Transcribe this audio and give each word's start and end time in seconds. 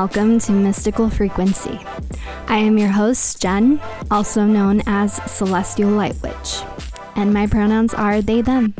Welcome 0.00 0.38
to 0.40 0.52
Mystical 0.52 1.10
Frequency. 1.10 1.78
I 2.46 2.56
am 2.56 2.78
your 2.78 2.88
host, 2.88 3.42
Jen, 3.42 3.78
also 4.10 4.46
known 4.46 4.80
as 4.86 5.20
Celestial 5.30 5.90
Light 5.90 6.16
Witch, 6.22 6.62
and 7.16 7.34
my 7.34 7.46
pronouns 7.46 7.92
are 7.92 8.22
they, 8.22 8.40
them. 8.40 8.72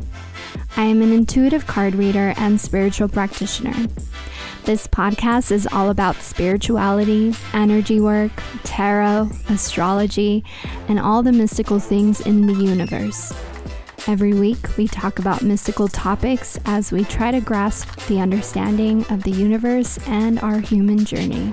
I 0.78 0.84
am 0.84 1.02
an 1.02 1.12
intuitive 1.12 1.66
card 1.66 1.95
reader 1.95 2.33
and 2.38 2.59
spiritual 2.59 3.11
practitioner. 3.11 3.75
This 4.64 4.87
podcast 4.87 5.52
is 5.52 5.69
all 5.70 5.91
about 5.91 6.16
spirituality, 6.16 7.34
energy 7.52 8.00
work, 8.00 8.33
tarot, 8.64 9.28
astrology, 9.50 10.42
and 10.89 10.98
all 10.98 11.23
the 11.23 11.33
mystical 11.33 11.80
things 11.80 12.23
in 12.23 12.47
the 12.47 12.55
universe. 12.55 13.30
Every 14.10 14.34
week, 14.34 14.77
we 14.77 14.88
talk 14.88 15.20
about 15.20 15.41
mystical 15.41 15.87
topics 15.87 16.59
as 16.64 16.91
we 16.91 17.05
try 17.05 17.30
to 17.30 17.41
grasp 17.41 18.09
the 18.09 18.19
understanding 18.19 19.06
of 19.09 19.23
the 19.23 19.30
universe 19.30 20.00
and 20.09 20.41
our 20.41 20.59
human 20.59 21.05
journey. 21.05 21.52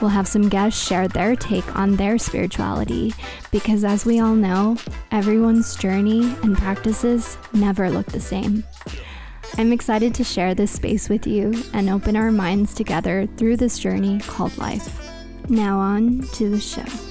We'll 0.00 0.10
have 0.10 0.28
some 0.28 0.48
guests 0.48 0.86
share 0.86 1.08
their 1.08 1.34
take 1.34 1.74
on 1.74 1.96
their 1.96 2.18
spirituality 2.18 3.14
because, 3.50 3.82
as 3.82 4.06
we 4.06 4.20
all 4.20 4.36
know, 4.36 4.76
everyone's 5.10 5.74
journey 5.74 6.36
and 6.44 6.56
practices 6.56 7.36
never 7.52 7.90
look 7.90 8.06
the 8.06 8.20
same. 8.20 8.62
I'm 9.58 9.72
excited 9.72 10.14
to 10.14 10.22
share 10.22 10.54
this 10.54 10.70
space 10.70 11.08
with 11.08 11.26
you 11.26 11.52
and 11.72 11.90
open 11.90 12.14
our 12.14 12.30
minds 12.30 12.74
together 12.74 13.26
through 13.36 13.56
this 13.56 13.80
journey 13.80 14.20
called 14.20 14.56
life. 14.56 15.00
Now, 15.48 15.80
on 15.80 16.20
to 16.34 16.48
the 16.48 16.60
show. 16.60 17.05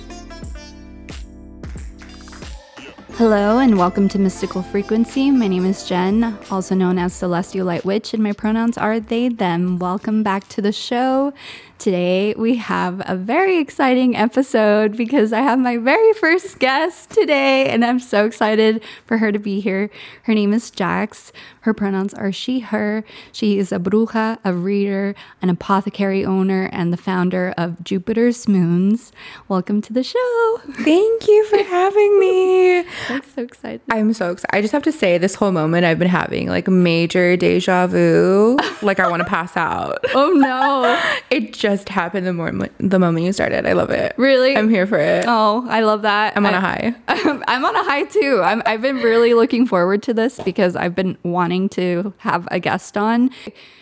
Hello 3.18 3.60
and 3.60 3.78
welcome 3.78 4.10
to 4.10 4.20
Mystical 4.20 4.62
Frequency. 4.62 5.32
My 5.32 5.48
name 5.48 5.66
is 5.66 5.88
Jen, 5.88 6.38
also 6.52 6.76
known 6.76 7.00
as 7.00 7.14
Celestial 7.14 7.66
Light 7.66 7.86
Witch, 7.86 8.14
and 8.14 8.22
my 8.22 8.34
pronouns 8.34 8.78
are 8.78 9.00
they, 9.00 9.30
them. 9.30 9.80
Welcome 9.80 10.22
back 10.22 10.50
to 10.50 10.62
the 10.62 10.74
show. 10.74 11.32
Today 11.78 12.34
we 12.36 12.56
have 12.56 13.04
a 13.06 13.16
very 13.16 13.58
exciting 13.60 14.16
episode 14.16 14.96
because 14.96 15.34
I 15.34 15.42
have 15.42 15.60
my 15.60 15.78
very 15.78 16.14
first 16.14 16.58
guest 16.58 17.12
today, 17.12 17.70
and 17.70 17.84
I'm 17.84 18.00
so 18.00 18.26
excited 18.26 18.82
for 19.06 19.18
her 19.18 19.32
to 19.32 19.38
be 19.38 19.60
here. 19.60 19.90
Her 20.24 20.34
name 20.34 20.54
is 20.54 20.72
Jax. 20.72 21.34
Her 21.62 21.74
pronouns 21.74 22.14
are 22.14 22.32
she, 22.32 22.60
her. 22.60 23.04
She 23.32 23.58
is 23.60 23.72
a 23.72 23.80
bruja, 23.80 24.40
a 24.46 24.54
reader, 24.54 25.16
an 25.42 25.50
apothecary 25.50 26.26
owner, 26.26 26.70
and 26.72 26.94
the 26.94 26.98
founder 26.98 27.54
of 27.58 27.84
Jupiter's 27.84 28.48
Moons. 28.48 29.12
Welcome 29.48 29.82
to 29.82 29.94
the 29.94 30.04
show. 30.04 30.62
Thank 30.72 31.28
you 31.28 31.46
for 31.46 31.62
having 31.62 32.20
me. 32.20 32.80
I'm 33.10 33.24
so 33.24 33.42
excited. 33.42 33.82
I'm 33.90 34.14
so 34.14 34.32
excited. 34.32 34.56
I 34.56 34.62
just 34.62 34.72
have 34.72 34.84
to 34.84 34.92
say, 34.92 35.18
this 35.18 35.36
whole 35.36 35.52
moment 35.52 35.86
I've 35.86 36.00
been 36.00 36.08
having 36.08 36.48
like 36.48 36.68
major 36.68 37.36
deja 37.36 37.88
vu. 37.88 38.58
like 38.82 39.00
I 39.00 39.10
want 39.10 39.22
to 39.22 39.28
pass 39.28 39.58
out. 39.58 39.98
Oh 40.14 40.32
no. 40.32 41.00
it 41.30 41.54
just 41.66 41.90
happened 41.90 42.28
the 42.28 42.34
moment 42.34 42.72
the 42.78 43.00
moment 43.00 43.26
you 43.26 43.34
started. 43.34 43.66
I 43.66 43.74
love 43.74 43.90
it. 43.90 44.14
Really? 44.18 44.56
I'm 44.56 44.70
here 44.70 44.86
for 44.86 45.00
it. 45.00 45.26
Oh, 45.28 45.66
I 45.68 45.80
love 45.82 46.04
that. 46.04 46.38
I'm 46.38 46.46
on 46.46 46.54
I- 46.54 46.58
a 46.58 46.62
high. 46.62 46.96
I'm 47.48 47.66
on 47.66 47.76
a 47.76 47.84
high 47.84 48.04
too. 48.04 48.42
I'm, 48.44 48.62
I've 48.68 48.82
been 48.84 48.98
really 48.98 49.34
looking 49.34 49.66
forward 49.66 50.04
to 50.04 50.14
this 50.14 50.40
because 50.44 50.76
I've 50.76 50.94
been 50.94 51.18
wanting 51.24 51.70
to 51.70 52.14
have 52.18 52.48
a 52.52 52.60
guest 52.60 52.98
on. 52.98 53.32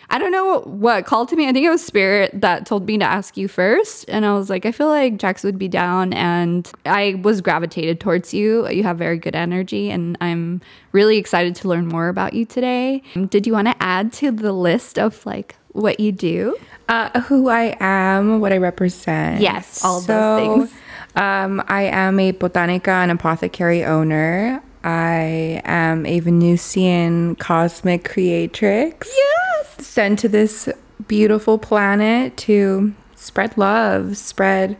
I 0.08 0.18
don't 0.18 0.32
know 0.32 0.60
what 0.60 1.04
called 1.04 1.28
to 1.30 1.36
me. 1.36 1.46
I 1.46 1.52
think 1.52 1.66
it 1.66 1.70
was 1.70 1.84
Spirit 1.84 2.40
that 2.40 2.64
told 2.64 2.86
me 2.86 2.96
to 2.98 3.04
ask 3.04 3.36
you 3.36 3.48
first. 3.48 4.06
And 4.08 4.24
I 4.24 4.32
was 4.34 4.48
like, 4.48 4.64
I 4.64 4.72
feel 4.72 4.88
like 4.88 5.18
Jax 5.18 5.44
would 5.44 5.58
be 5.58 5.68
down. 5.68 6.14
And 6.14 6.70
I 6.86 7.20
was 7.22 7.40
gravitated 7.42 8.00
towards 8.00 8.32
you. 8.32 8.66
You 8.68 8.82
have 8.84 8.96
very 8.96 9.18
good 9.18 9.34
energy. 9.34 9.90
And 9.90 10.16
I'm 10.22 10.62
really 10.92 11.18
excited 11.18 11.54
to 11.56 11.68
learn 11.68 11.86
more 11.86 12.08
about 12.08 12.32
you 12.32 12.44
today. 12.46 13.02
Um, 13.16 13.26
did 13.26 13.46
you 13.46 13.52
want 13.52 13.68
to 13.68 13.76
add 13.82 14.12
to 14.14 14.30
the 14.30 14.52
list 14.52 14.98
of 14.98 15.24
like 15.26 15.56
what 15.74 16.00
you 16.00 16.12
do? 16.12 16.56
Uh, 16.88 17.20
who 17.22 17.48
I 17.48 17.76
am, 17.80 18.40
what 18.40 18.52
I 18.52 18.58
represent. 18.58 19.40
Yes, 19.40 19.84
all 19.84 19.98
of 19.98 20.06
those 20.06 20.68
things. 20.68 20.80
Um, 21.16 21.62
I 21.68 21.82
am 21.82 22.18
a 22.18 22.32
botanica 22.32 22.88
and 22.88 23.10
apothecary 23.10 23.84
owner. 23.84 24.62
I 24.82 25.62
am 25.64 26.06
a 26.06 26.20
Venusian 26.20 27.36
cosmic 27.36 28.04
creatrix. 28.04 29.08
Yes. 29.14 29.86
Sent 29.86 30.18
to 30.20 30.28
this 30.28 30.68
beautiful 31.06 31.58
planet 31.58 32.36
to 32.38 32.94
spread 33.14 33.56
love, 33.56 34.16
spread 34.16 34.76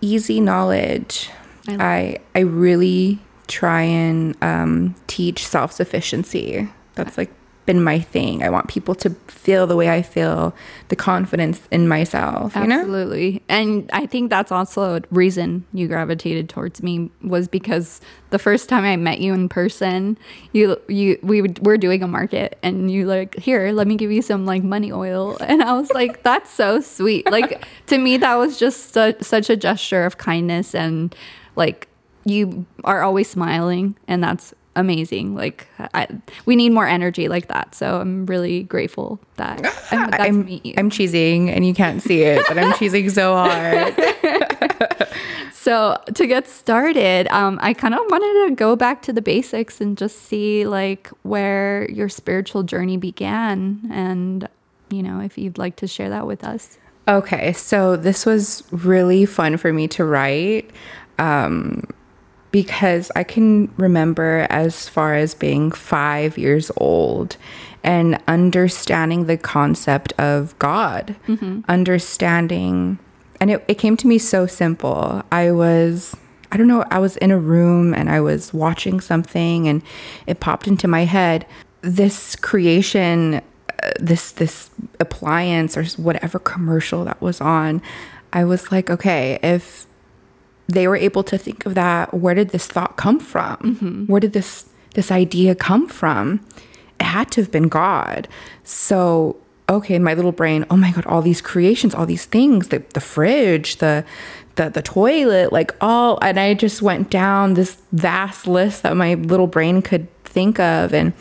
easy 0.00 0.40
knowledge. 0.40 1.30
I 1.68 1.74
I 1.74 2.18
I 2.34 2.40
really 2.40 3.18
try 3.46 3.82
and 3.82 4.36
um, 4.42 4.94
teach 5.06 5.46
self 5.46 5.72
sufficiency. 5.72 6.68
That's 6.94 7.18
like 7.18 7.30
been 7.68 7.84
my 7.84 8.00
thing. 8.00 8.42
I 8.42 8.48
want 8.48 8.66
people 8.66 8.94
to 8.94 9.10
feel 9.26 9.66
the 9.66 9.76
way 9.76 9.90
I 9.90 10.00
feel, 10.00 10.56
the 10.88 10.96
confidence 10.96 11.60
in 11.70 11.86
myself. 11.86 12.56
You 12.56 12.66
know. 12.66 12.80
Absolutely. 12.80 13.42
And 13.46 13.90
I 13.92 14.06
think 14.06 14.30
that's 14.30 14.50
also 14.50 14.96
a 14.96 15.02
reason 15.10 15.66
you 15.74 15.86
gravitated 15.86 16.48
towards 16.48 16.82
me 16.82 17.10
was 17.22 17.46
because 17.46 18.00
the 18.30 18.38
first 18.38 18.70
time 18.70 18.84
I 18.84 18.96
met 18.96 19.20
you 19.20 19.34
in 19.34 19.50
person, 19.50 20.16
you 20.52 20.80
you 20.88 21.18
we 21.22 21.42
were 21.60 21.76
doing 21.76 22.02
a 22.02 22.08
market 22.08 22.58
and 22.62 22.90
you 22.90 23.04
like, 23.04 23.36
"Here, 23.36 23.70
let 23.72 23.86
me 23.86 23.96
give 23.96 24.10
you 24.10 24.22
some 24.22 24.46
like 24.46 24.64
money 24.64 24.90
oil." 24.90 25.36
And 25.48 25.62
I 25.62 25.74
was 25.74 25.90
like, 25.90 26.22
"That's 26.22 26.50
so 26.50 26.80
sweet." 26.80 27.30
Like 27.30 27.66
to 27.88 27.98
me 27.98 28.16
that 28.16 28.36
was 28.36 28.58
just 28.58 28.94
su- 28.94 29.20
such 29.20 29.50
a 29.50 29.56
gesture 29.56 30.06
of 30.06 30.16
kindness 30.16 30.74
and 30.74 31.14
like 31.54 31.86
you 32.24 32.64
are 32.84 33.02
always 33.02 33.28
smiling 33.28 33.94
and 34.08 34.24
that's 34.24 34.54
amazing. 34.78 35.34
Like 35.34 35.66
I, 35.78 36.06
we 36.46 36.56
need 36.56 36.70
more 36.70 36.86
energy 36.86 37.28
like 37.28 37.48
that. 37.48 37.74
So 37.74 38.00
I'm 38.00 38.26
really 38.26 38.62
grateful 38.62 39.20
that 39.36 39.64
I 39.90 39.96
got 39.96 40.12
to 40.12 40.22
I'm, 40.22 40.48
you. 40.48 40.74
I'm 40.76 40.90
cheesing 40.90 41.48
and 41.48 41.66
you 41.66 41.74
can't 41.74 42.02
see 42.02 42.22
it, 42.22 42.44
but 42.48 42.58
I'm 42.58 42.72
cheesing 42.74 43.10
so 43.10 43.34
hard. 43.34 43.94
So 45.68 46.00
to 46.14 46.26
get 46.26 46.48
started, 46.48 47.28
um, 47.28 47.58
I 47.60 47.74
kind 47.74 47.92
of 47.92 48.00
wanted 48.08 48.48
to 48.48 48.54
go 48.54 48.74
back 48.74 49.02
to 49.02 49.12
the 49.12 49.20
basics 49.20 49.82
and 49.82 49.98
just 49.98 50.22
see 50.22 50.66
like 50.66 51.08
where 51.24 51.90
your 51.90 52.08
spiritual 52.08 52.62
journey 52.62 52.96
began, 52.96 53.86
and 53.92 54.48
you 54.88 55.02
know 55.02 55.20
if 55.20 55.36
you'd 55.36 55.58
like 55.58 55.76
to 55.76 55.86
share 55.86 56.08
that 56.08 56.26
with 56.26 56.42
us. 56.42 56.78
Okay, 57.06 57.52
so 57.52 57.96
this 57.96 58.24
was 58.24 58.62
really 58.70 59.26
fun 59.26 59.58
for 59.58 59.72
me 59.72 59.88
to 59.88 60.06
write 60.06 60.70
um, 61.18 61.84
because 62.50 63.10
I 63.14 63.24
can 63.24 63.72
remember 63.76 64.46
as 64.50 64.88
far 64.88 65.14
as 65.14 65.34
being 65.34 65.70
five 65.70 66.38
years 66.38 66.70
old 66.76 67.36
and 67.84 68.20
understanding 68.26 69.26
the 69.26 69.36
concept 69.36 70.12
of 70.18 70.58
God, 70.58 71.14
understanding, 71.68 72.98
and 73.40 73.50
it, 73.50 73.64
it 73.68 73.74
came 73.74 73.96
to 73.98 74.06
me 74.06 74.18
so 74.18 74.46
simple. 74.46 75.22
I 75.30 75.52
was. 75.52 76.16
I 76.50 76.56
don't 76.56 76.66
know, 76.66 76.82
I 76.90 76.98
was 76.98 77.18
in 77.18 77.30
a 77.30 77.38
room 77.38 77.92
and 77.92 78.08
I 78.08 78.20
was 78.22 78.54
watching 78.54 79.00
something 79.00 79.68
and 79.68 79.82
it 80.26 80.40
popped 80.40 80.66
into 80.66 80.88
my 80.88 81.04
head 81.04 81.44
this 81.82 82.36
creation 82.36 83.34
uh, 83.82 83.90
this 84.00 84.32
this 84.32 84.70
appliance 85.00 85.76
or 85.76 85.84
whatever 86.02 86.38
commercial 86.38 87.04
that 87.04 87.20
was 87.20 87.40
on 87.40 87.80
i 88.32 88.44
was 88.44 88.72
like 88.72 88.90
okay 88.90 89.38
if 89.42 89.86
they 90.68 90.86
were 90.86 90.96
able 90.96 91.22
to 91.22 91.38
think 91.38 91.66
of 91.66 91.74
that 91.74 92.12
where 92.14 92.34
did 92.34 92.50
this 92.50 92.66
thought 92.66 92.96
come 92.96 93.18
from 93.18 93.56
mm-hmm. 93.56 94.04
where 94.06 94.20
did 94.20 94.32
this 94.32 94.66
this 94.94 95.10
idea 95.10 95.54
come 95.54 95.88
from 95.88 96.44
it 97.00 97.04
had 97.04 97.30
to 97.30 97.40
have 97.40 97.50
been 97.50 97.68
god 97.68 98.28
so 98.64 99.36
okay 99.68 99.98
my 99.98 100.14
little 100.14 100.32
brain 100.32 100.64
oh 100.70 100.76
my 100.76 100.90
god 100.92 101.06
all 101.06 101.22
these 101.22 101.40
creations 101.40 101.94
all 101.94 102.06
these 102.06 102.24
things 102.24 102.68
the, 102.68 102.82
the 102.94 103.00
fridge 103.00 103.76
the 103.76 104.04
the 104.56 104.70
the 104.70 104.82
toilet 104.82 105.52
like 105.52 105.74
all 105.80 106.18
and 106.22 106.38
i 106.38 106.54
just 106.54 106.82
went 106.82 107.10
down 107.10 107.54
this 107.54 107.78
vast 107.92 108.46
list 108.46 108.82
that 108.82 108.96
my 108.96 109.14
little 109.14 109.46
brain 109.46 109.82
could 109.82 110.06
think 110.24 110.58
of 110.58 110.92
and 110.92 111.12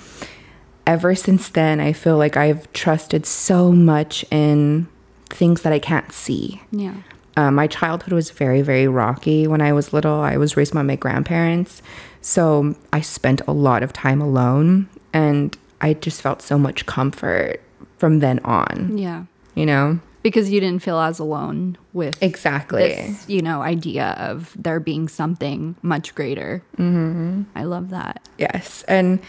ever 0.87 1.13
since 1.13 1.49
then, 1.49 1.79
I 1.79 1.93
feel 1.93 2.17
like 2.17 2.37
I've 2.37 2.71
trusted 2.73 3.25
so 3.25 3.71
much 3.71 4.25
in 4.31 4.87
things 5.25 5.61
that 5.61 5.73
I 5.73 5.79
can't 5.79 6.11
see. 6.11 6.61
Yeah. 6.71 6.95
Uh, 7.37 7.51
my 7.51 7.67
childhood 7.67 8.11
was 8.13 8.31
very, 8.31 8.61
very 8.61 8.87
rocky 8.87 9.45
when 9.47 9.61
I 9.61 9.71
was 9.71 9.93
little. 9.93 10.19
I 10.21 10.37
was 10.37 10.57
raised 10.57 10.73
by 10.73 10.81
my 10.81 10.95
grandparents. 10.95 11.81
So 12.21 12.75
I 12.91 12.99
spent 13.01 13.41
a 13.47 13.53
lot 13.53 13.83
of 13.83 13.93
time 13.93 14.19
alone 14.21 14.89
and 15.13 15.55
I 15.79 15.93
just 15.93 16.21
felt 16.21 16.41
so 16.41 16.57
much 16.57 16.85
comfort 16.87 17.61
from 17.99 18.19
then 18.19 18.39
on, 18.39 18.97
Yeah. 18.97 19.25
you 19.55 19.65
know? 19.67 19.99
Because 20.23 20.49
you 20.49 20.59
didn't 20.59 20.81
feel 20.81 20.99
as 20.99 21.19
alone 21.19 21.77
with 21.93 22.21
Exactly. 22.21 22.81
this, 22.89 23.29
you 23.29 23.41
know, 23.41 23.61
idea 23.61 24.15
of 24.19 24.51
there 24.57 24.79
being 24.79 25.07
something 25.07 25.75
much 25.83 26.15
greater. 26.15 26.63
Mm-hmm. 26.77 27.43
I 27.55 27.63
love 27.63 27.91
that. 27.91 28.27
Yes. 28.39 28.83
And 28.87 29.19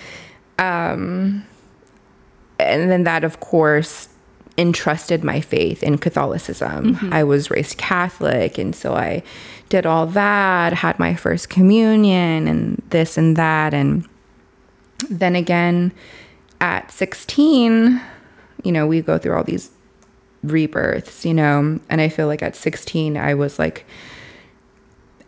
um 0.58 1.44
and 2.58 2.90
then 2.90 3.04
that 3.04 3.22
of 3.22 3.38
course 3.38 4.08
entrusted 4.58 5.22
my 5.22 5.40
faith 5.40 5.82
in 5.82 5.96
Catholicism. 5.96 6.96
Mm-hmm. 6.96 7.12
I 7.12 7.22
was 7.22 7.50
raised 7.50 7.78
Catholic 7.78 8.58
and 8.58 8.74
so 8.74 8.94
I 8.94 9.22
did 9.68 9.86
all 9.86 10.06
that, 10.06 10.72
had 10.72 10.98
my 10.98 11.14
first 11.14 11.48
communion 11.48 12.48
and 12.48 12.82
this 12.90 13.16
and 13.16 13.36
that 13.36 13.72
and 13.72 14.06
then 15.08 15.36
again 15.36 15.92
at 16.60 16.90
16, 16.90 18.00
you 18.64 18.72
know, 18.72 18.86
we 18.86 19.00
go 19.00 19.16
through 19.16 19.36
all 19.36 19.44
these 19.44 19.70
rebirths, 20.42 21.24
you 21.24 21.34
know? 21.34 21.78
And 21.88 22.00
I 22.00 22.08
feel 22.08 22.26
like 22.26 22.42
at 22.42 22.56
16, 22.56 23.16
I 23.16 23.34
was 23.34 23.60
like 23.60 23.86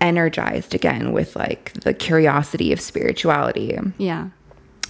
energized 0.01 0.75
again 0.75 1.13
with 1.13 1.37
like 1.37 1.73
the 1.75 1.95
curiosity 1.95 2.73
of 2.73 2.81
spirituality. 2.81 3.79
Yeah. 3.99 4.31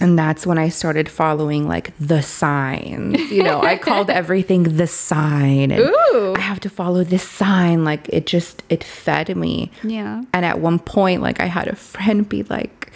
And 0.01 0.17
that's 0.17 0.47
when 0.47 0.57
I 0.57 0.69
started 0.69 1.07
following 1.07 1.67
like 1.67 1.95
the 1.99 2.21
signs. 2.23 3.19
You 3.31 3.43
know, 3.43 3.61
I 3.61 3.77
called 3.77 4.09
everything 4.21 4.63
the 4.63 4.87
sign. 4.87 5.71
And 5.71 5.79
Ooh. 6.13 6.33
I 6.35 6.39
have 6.41 6.59
to 6.61 6.69
follow 6.69 7.03
this 7.03 7.21
sign. 7.21 7.83
Like 7.83 8.09
it 8.09 8.25
just, 8.25 8.63
it 8.69 8.83
fed 8.83 9.35
me. 9.37 9.71
Yeah. 9.83 10.23
And 10.33 10.43
at 10.43 10.59
one 10.59 10.79
point, 10.79 11.21
like 11.21 11.39
I 11.39 11.45
had 11.45 11.67
a 11.67 11.75
friend 11.75 12.27
be 12.27 12.41
like, 12.43 12.91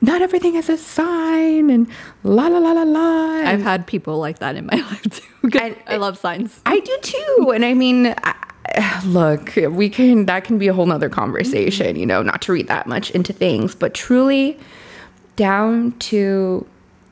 not 0.00 0.22
everything 0.22 0.54
is 0.54 0.70
a 0.70 0.78
sign 0.78 1.68
and 1.68 1.86
la 2.22 2.46
la 2.48 2.58
la 2.58 2.72
la 2.72 2.82
la. 2.84 3.48
I've 3.48 3.62
had 3.62 3.86
people 3.86 4.18
like 4.18 4.38
that 4.38 4.56
in 4.56 4.66
my 4.66 4.76
life 4.90 5.02
too. 5.02 5.58
And- 5.60 5.76
I 5.86 5.96
love 5.98 6.16
signs. 6.16 6.60
I 6.64 6.80
do 6.80 6.98
too. 7.02 7.52
And 7.54 7.66
I 7.66 7.74
mean, 7.74 8.14
I, 8.22 9.02
look, 9.04 9.56
we 9.56 9.90
can, 9.90 10.24
that 10.24 10.44
can 10.44 10.56
be 10.58 10.68
a 10.68 10.72
whole 10.72 10.86
nother 10.86 11.10
conversation, 11.10 11.96
you 11.96 12.06
know, 12.06 12.22
not 12.22 12.40
to 12.42 12.52
read 12.52 12.68
that 12.68 12.86
much 12.86 13.10
into 13.10 13.34
things, 13.34 13.74
but 13.74 13.92
truly 13.92 14.58
down 15.36 15.92
to 15.98 16.66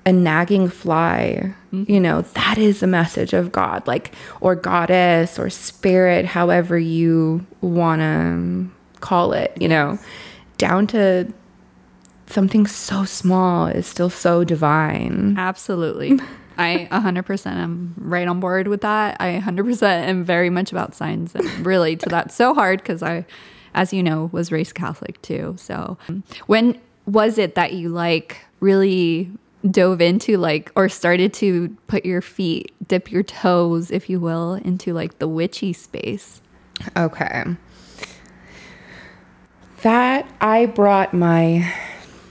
a 0.04 0.12
nagging 0.12 0.68
fly, 0.68 1.54
you 1.70 2.00
know, 2.00 2.22
that 2.22 2.58
is 2.58 2.82
a 2.82 2.86
message 2.86 3.32
of 3.32 3.52
God, 3.52 3.86
like, 3.86 4.14
or 4.40 4.54
goddess 4.54 5.38
or 5.38 5.48
spirit, 5.48 6.26
however 6.26 6.78
you 6.78 7.46
want 7.60 8.00
to 8.00 8.70
call 9.00 9.32
it, 9.32 9.56
you 9.60 9.68
know, 9.68 9.98
down 10.58 10.86
to 10.88 11.32
something 12.26 12.66
so 12.66 13.04
small 13.04 13.66
is 13.66 13.86
still 13.86 14.10
so 14.10 14.42
divine. 14.42 15.36
Absolutely. 15.38 16.18
I 16.58 16.88
100% 16.92 17.46
am 17.46 17.94
right 17.96 18.26
on 18.26 18.40
board 18.40 18.68
with 18.68 18.80
that. 18.80 19.16
I 19.20 19.40
100% 19.44 19.82
am 19.82 20.24
very 20.24 20.50
much 20.50 20.72
about 20.72 20.94
signs 20.94 21.34
and 21.34 21.46
relate 21.64 22.00
to 22.00 22.08
that 22.08 22.32
so 22.32 22.54
hard 22.54 22.80
because 22.80 23.02
I, 23.02 23.24
as 23.74 23.92
you 23.92 24.02
know, 24.02 24.30
was 24.32 24.50
raised 24.50 24.74
Catholic 24.74 25.20
too. 25.22 25.54
So 25.58 25.96
um, 26.08 26.24
when 26.46 26.80
was 27.06 27.38
it 27.38 27.54
that 27.54 27.72
you 27.72 27.88
like 27.88 28.38
really 28.60 29.30
dove 29.70 30.00
into 30.00 30.36
like 30.36 30.72
or 30.74 30.88
started 30.88 31.32
to 31.34 31.76
put 31.86 32.04
your 32.04 32.22
feet, 32.22 32.72
dip 32.88 33.10
your 33.10 33.22
toes, 33.22 33.90
if 33.90 34.10
you 34.10 34.20
will, 34.20 34.54
into 34.54 34.92
like 34.92 35.18
the 35.18 35.28
witchy 35.28 35.72
space? 35.72 36.40
Okay. 36.96 37.44
That 39.82 40.32
I 40.40 40.66
brought 40.66 41.12
my 41.12 41.72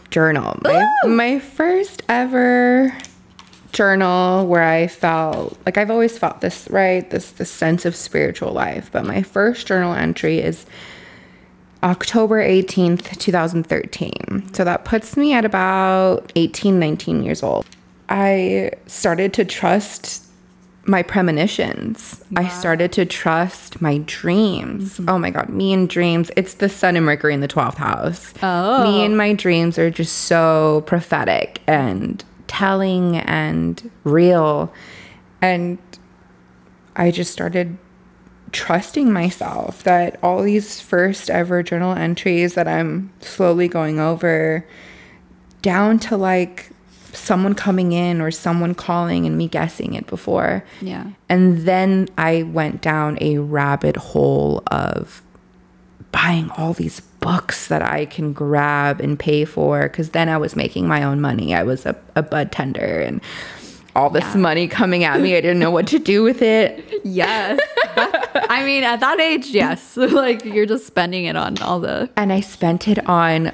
journal. 0.09 0.57
My, 0.63 0.87
my 1.05 1.39
first 1.39 2.03
ever 2.07 2.95
journal 3.71 4.45
where 4.47 4.63
I 4.63 4.87
felt 4.87 5.57
like 5.65 5.77
I've 5.77 5.91
always 5.91 6.17
felt 6.17 6.41
this, 6.41 6.67
right? 6.69 7.09
This 7.09 7.31
this 7.31 7.49
sense 7.49 7.85
of 7.85 7.95
spiritual 7.95 8.51
life. 8.51 8.89
But 8.91 9.05
my 9.05 9.23
first 9.23 9.67
journal 9.67 9.93
entry 9.93 10.39
is 10.39 10.65
October 11.83 12.43
18th, 12.43 13.17
2013. 13.17 14.53
So 14.53 14.63
that 14.63 14.85
puts 14.85 15.17
me 15.17 15.33
at 15.33 15.45
about 15.45 16.31
18, 16.35 16.79
19 16.79 17.23
years 17.23 17.41
old. 17.41 17.65
I 18.09 18.71
started 18.87 19.33
to 19.33 19.45
trust 19.45 20.25
my 20.85 21.03
premonitions. 21.03 22.23
I 22.35 22.47
started 22.47 22.91
to 22.93 23.05
trust 23.05 23.81
my 23.81 23.99
dreams. 23.99 24.97
Mm-hmm. 24.97 25.09
Oh 25.09 25.19
my 25.19 25.29
God, 25.29 25.49
me 25.49 25.73
and 25.73 25.87
dreams. 25.87 26.31
It's 26.35 26.55
the 26.55 26.69
sun 26.69 26.95
and 26.97 27.05
Mercury 27.05 27.33
in 27.33 27.39
the 27.39 27.47
12th 27.47 27.75
house. 27.75 28.33
Oh. 28.41 28.83
Me 28.83 29.05
and 29.05 29.15
my 29.15 29.33
dreams 29.33 29.77
are 29.77 29.89
just 29.89 30.15
so 30.23 30.83
prophetic 30.87 31.61
and 31.67 32.23
telling 32.47 33.17
and 33.17 33.89
real. 34.03 34.73
And 35.41 35.77
I 36.95 37.11
just 37.11 37.31
started 37.31 37.77
trusting 38.51 39.11
myself 39.11 39.83
that 39.83 40.19
all 40.21 40.43
these 40.43 40.81
first 40.81 41.29
ever 41.29 41.63
journal 41.63 41.93
entries 41.93 42.53
that 42.55 42.67
I'm 42.67 43.11
slowly 43.19 43.67
going 43.67 43.99
over 43.99 44.65
down 45.61 45.99
to 45.99 46.17
like 46.17 46.71
someone 47.13 47.55
coming 47.55 47.91
in 47.91 48.21
or 48.21 48.31
someone 48.31 48.73
calling 48.73 49.25
and 49.25 49.37
me 49.37 49.47
guessing 49.47 49.93
it 49.93 50.07
before. 50.07 50.63
Yeah. 50.81 51.07
And 51.29 51.59
then 51.59 52.07
I 52.17 52.43
went 52.43 52.81
down 52.81 53.17
a 53.21 53.37
rabbit 53.39 53.97
hole 53.97 54.63
of 54.67 55.21
buying 56.11 56.49
all 56.51 56.73
these 56.73 56.99
books 56.99 57.67
that 57.67 57.81
I 57.81 58.05
can 58.05 58.33
grab 58.33 58.99
and 58.99 59.17
pay 59.17 59.45
for 59.45 59.83
because 59.83 60.09
then 60.09 60.29
I 60.29 60.37
was 60.37 60.55
making 60.55 60.87
my 60.87 61.03
own 61.03 61.21
money. 61.21 61.53
I 61.55 61.63
was 61.63 61.85
a, 61.85 61.95
a 62.15 62.23
bud 62.23 62.51
tender 62.51 62.99
and 62.99 63.21
all 63.95 64.09
this 64.09 64.23
Yeah. 64.23 64.37
money 64.37 64.67
coming 64.67 65.03
at 65.03 65.19
me. 65.19 65.35
I 65.35 65.41
didn't 65.41 65.59
know 65.59 65.71
what 65.71 65.87
to 65.87 65.99
do 65.99 66.23
with 66.23 66.41
it. 66.41 66.87
Yes. 67.03 67.59
That- 67.95 68.45
I 68.49 68.63
mean, 68.63 68.83
at 68.83 68.99
that 68.99 69.19
age, 69.19 69.47
yes. 69.47 69.97
like 69.97 70.45
you're 70.45 70.67
just 70.67 70.85
spending 70.85 71.25
it 71.25 71.35
on 71.35 71.57
all 71.61 71.79
the 71.79 72.09
And 72.15 72.31
I 72.31 72.41
spent 72.41 72.87
it 72.87 73.03
on 73.07 73.51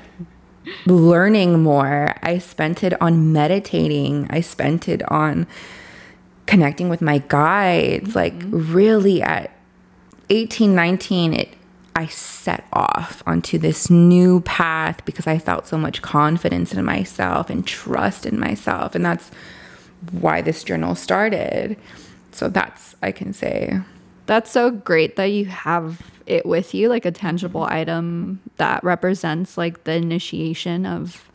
learning 0.86 1.64
more. 1.64 2.14
I 2.22 2.38
spent 2.40 2.84
it 2.84 3.00
on 3.02 3.32
meditating. 3.32 4.28
I 4.30 4.42
spent 4.42 4.90
it 4.90 5.02
on 5.10 5.48
connecting 6.46 6.90
with 6.90 7.02
my 7.02 7.20
guides. 7.30 8.10
Mm-hmm. 8.10 8.18
Like 8.18 8.34
really 8.50 9.22
at 9.22 9.52
18, 10.30 10.76
19, 10.76 11.34
it 11.34 11.54
I 11.96 12.06
set 12.08 12.64
off 12.74 13.24
onto 13.26 13.58
this 13.58 13.90
new 13.90 14.42
path 14.42 15.04
because 15.06 15.26
I 15.26 15.40
felt 15.40 15.66
so 15.66 15.80
much 15.80 16.04
confidence 16.04 16.72
in 16.74 16.86
myself 16.86 17.50
and 17.50 17.66
trust 17.66 18.26
in 18.28 18.40
myself. 18.40 18.94
And 18.94 19.04
that's 19.04 19.32
why 20.12 20.42
this 20.42 20.64
journal 20.64 20.96
started. 20.96 21.78
So 22.32 22.50
that's 22.50 22.96
I 23.02 23.12
can 23.12 23.34
say. 23.34 23.80
That's 24.26 24.52
so 24.52 24.72
great 24.72 25.16
that 25.16 25.26
you 25.26 25.46
have 25.46 26.02
it 26.26 26.46
with 26.46 26.74
you, 26.74 26.90
like 26.90 27.06
a 27.06 27.12
tangible 27.12 27.64
item 27.64 28.42
that 28.58 28.84
represents 28.84 29.58
like 29.58 29.86
the 29.86 29.94
initiation 29.94 30.86
of 30.86 31.30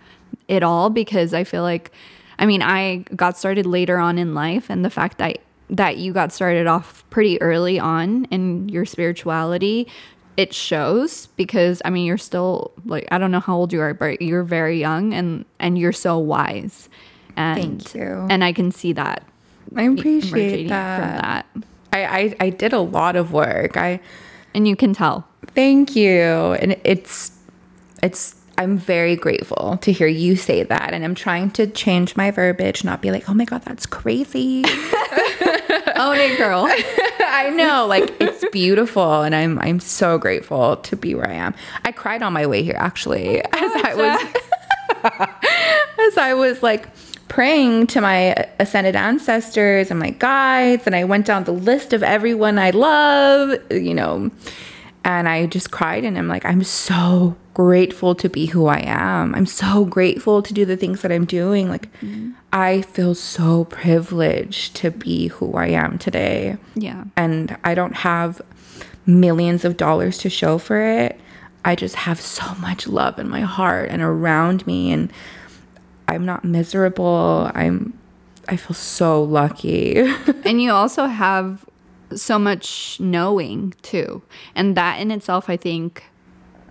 it 0.49 0.63
all. 0.63 0.91
Because 0.91 1.35
I 1.35 1.45
feel 1.45 1.63
like, 1.63 1.91
I 2.39 2.47
mean, 2.47 2.63
I 2.63 3.05
got 3.17 3.39
started 3.39 3.67
later 3.67 3.99
on 3.99 4.19
in 4.19 4.35
life, 4.35 4.71
and 4.71 4.85
the 4.85 4.91
fact 4.91 5.19
that 5.19 5.39
that 5.71 5.97
you 5.97 6.13
got 6.13 6.33
started 6.33 6.67
off 6.67 7.05
pretty 7.09 7.41
early 7.41 7.81
on 7.81 8.27
in 8.27 8.69
your 8.69 8.85
spirituality, 8.85 9.89
it 10.37 10.53
shows. 10.53 11.27
Because 11.37 11.81
I 11.85 11.91
mean, 11.91 12.05
you're 12.05 12.19
still 12.19 12.73
like 12.85 13.09
I 13.11 13.19
don't 13.19 13.31
know 13.31 13.41
how 13.41 13.57
old 13.57 13.73
you 13.73 13.81
are, 13.81 13.95
but 13.95 14.21
you're 14.21 14.45
very 14.45 14.79
young, 14.79 15.15
and 15.15 15.45
and 15.59 15.79
you're 15.79 15.93
so 15.93 16.19
wise. 16.19 16.89
And, 17.37 17.61
Thank 17.61 17.95
you. 17.95 18.27
And 18.31 18.45
I 18.45 18.53
can 18.53 18.71
see 18.71 18.93
that. 18.93 19.25
I 19.75 19.85
appreciate 19.85 20.69
that. 20.69 20.99
from 20.99 21.63
that, 21.63 21.67
I, 21.93 22.05
I 22.05 22.37
I 22.41 22.51
did 22.51 22.73
a 22.73 22.81
lot 22.81 23.17
of 23.17 23.33
work. 23.33 23.77
I 23.77 24.01
and 24.55 24.69
you 24.69 24.77
can 24.77 24.93
tell. 24.93 25.27
Thank 25.55 25.97
you. 25.97 26.13
And 26.13 26.77
it's 26.85 27.33
it's 28.03 28.37
I'm 28.59 28.77
very 28.77 29.17
grateful 29.17 29.79
to 29.79 29.93
hear 29.93 30.07
you 30.07 30.37
say 30.37 30.63
that. 30.63 30.93
And 30.93 31.05
I'm 31.05 31.15
trying 31.15 31.51
to 31.53 31.67
change 31.67 32.17
my 32.17 32.31
verbiage, 32.31 32.85
not 32.85 33.01
be 33.01 33.11
like, 33.11 33.29
oh 33.29 33.35
my 33.35 33.45
God, 33.45 33.63
that's 33.63 33.87
crazy. 33.87 34.63
Own 35.97 36.17
it, 36.17 36.37
girl. 36.37 36.67
I 36.69 37.51
know, 37.55 37.87
like 37.87 38.15
it's 38.21 38.45
beautiful. 38.53 39.23
And 39.23 39.35
I'm 39.35 39.59
I'm 39.59 39.81
so 39.81 40.19
grateful 40.19 40.77
to 40.77 40.97
be 40.97 41.15
where 41.15 41.29
I 41.29 41.35
am. 41.35 41.55
I 41.85 41.93
cried 41.93 42.23
on 42.23 42.33
my 42.33 42.47
way 42.47 42.63
here 42.63 42.77
actually 42.79 43.43
oh, 43.43 43.49
as 43.53 43.85
I 43.85 43.95
was 43.95 44.33
as 46.09 46.19
I 46.19 46.35
was 46.35 46.63
like 46.63 46.89
praying 47.33 47.87
to 47.87 47.99
my 47.99 48.35
ascended 48.61 48.95
ancestors 48.95 49.91
and 49.91 49.99
my 49.99 50.11
guides 50.11 50.87
and 50.87 50.95
I 50.95 51.05
went 51.05 51.25
down 51.25 51.45
the 51.45 51.53
list 51.53 51.95
of 51.95 52.03
everyone 52.03 52.59
I 52.59 52.69
love, 52.69 53.59
you 53.71 53.95
know, 53.95 54.31
and 55.03 55.27
I 55.27 55.47
just 55.47 55.71
cried 55.71 56.05
and 56.05 56.19
I'm 56.19 56.29
like 56.29 56.45
I'm 56.45 56.63
so 56.63 57.35
grateful 57.55 58.15
to 58.17 58.29
be 58.29 58.45
who 58.45 58.67
I 58.67 58.81
am. 58.81 59.35
I'm 59.35 59.47
so 59.47 59.87
grateful 59.87 60.43
to 60.43 60.53
do 60.53 60.67
the 60.67 60.77
things 60.77 61.01
that 61.01 61.11
I'm 61.11 61.25
doing. 61.25 61.71
Like 61.71 61.91
mm-hmm. 62.03 62.33
I 62.53 62.83
feel 62.83 63.15
so 63.15 63.65
privileged 63.65 64.77
to 64.77 64.91
be 64.91 65.29
who 65.29 65.55
I 65.55 65.69
am 65.69 65.97
today 65.97 66.59
Yeah. 66.75 67.05
and 67.17 67.57
I 67.65 67.75
don't 67.75 67.97
have 67.97 68.43
millions 69.07 69.65
of 69.65 69.79
dollars 69.79 70.19
to 70.19 70.29
show 70.29 70.59
for 70.59 70.83
it. 70.83 71.19
I 71.65 71.77
just 71.77 71.95
have 71.95 72.21
so 72.21 72.55
much 72.57 72.87
love 72.87 73.19
in 73.19 73.31
my 73.31 73.41
heart 73.41 73.89
and 73.89 74.03
around 74.03 74.67
me 74.67 74.93
and 74.93 75.11
I'm 76.09 76.27
not 76.27 76.45
miserable. 76.45 77.51
I'm 77.55 77.99
I 78.49 78.57
feel 78.57 78.75
so 78.75 79.23
lucky. 79.23 79.99
and 80.45 80.61
you 80.61 80.73
also 80.73 81.07
have 81.07 81.65
so 82.15 82.39
much 82.39 82.99
knowing 83.01 83.75
too. 83.83 84.23
And 84.55 84.77
that 84.77 85.01
in 85.01 85.11
itself, 85.11 85.49
I 85.49 85.57
think, 85.57 86.05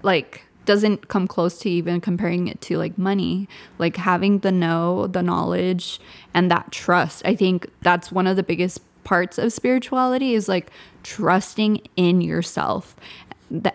like, 0.04 0.44
doesn't 0.66 1.08
come 1.08 1.28
close 1.28 1.58
to 1.60 1.70
even 1.70 2.00
comparing 2.00 2.48
it 2.48 2.62
to 2.62 2.78
like 2.78 2.98
money. 2.98 3.48
Like, 3.80 3.98
having 3.98 4.40
the 4.40 4.52
know, 4.52 5.08
the 5.08 5.24
knowledge, 5.24 6.00
and 6.34 6.52
that 6.52 6.72
trust. 6.72 7.24
I 7.26 7.36
think 7.36 7.68
that's 7.82 8.12
one 8.12 8.28
of 8.28 8.36
the 8.36 8.44
biggest 8.44 8.82
parts 9.04 9.38
of 9.38 9.52
spirituality 9.52 10.36
is 10.36 10.48
like 10.48 10.70
trusting 11.04 11.82
in 11.96 12.22
yourself. 12.22 12.96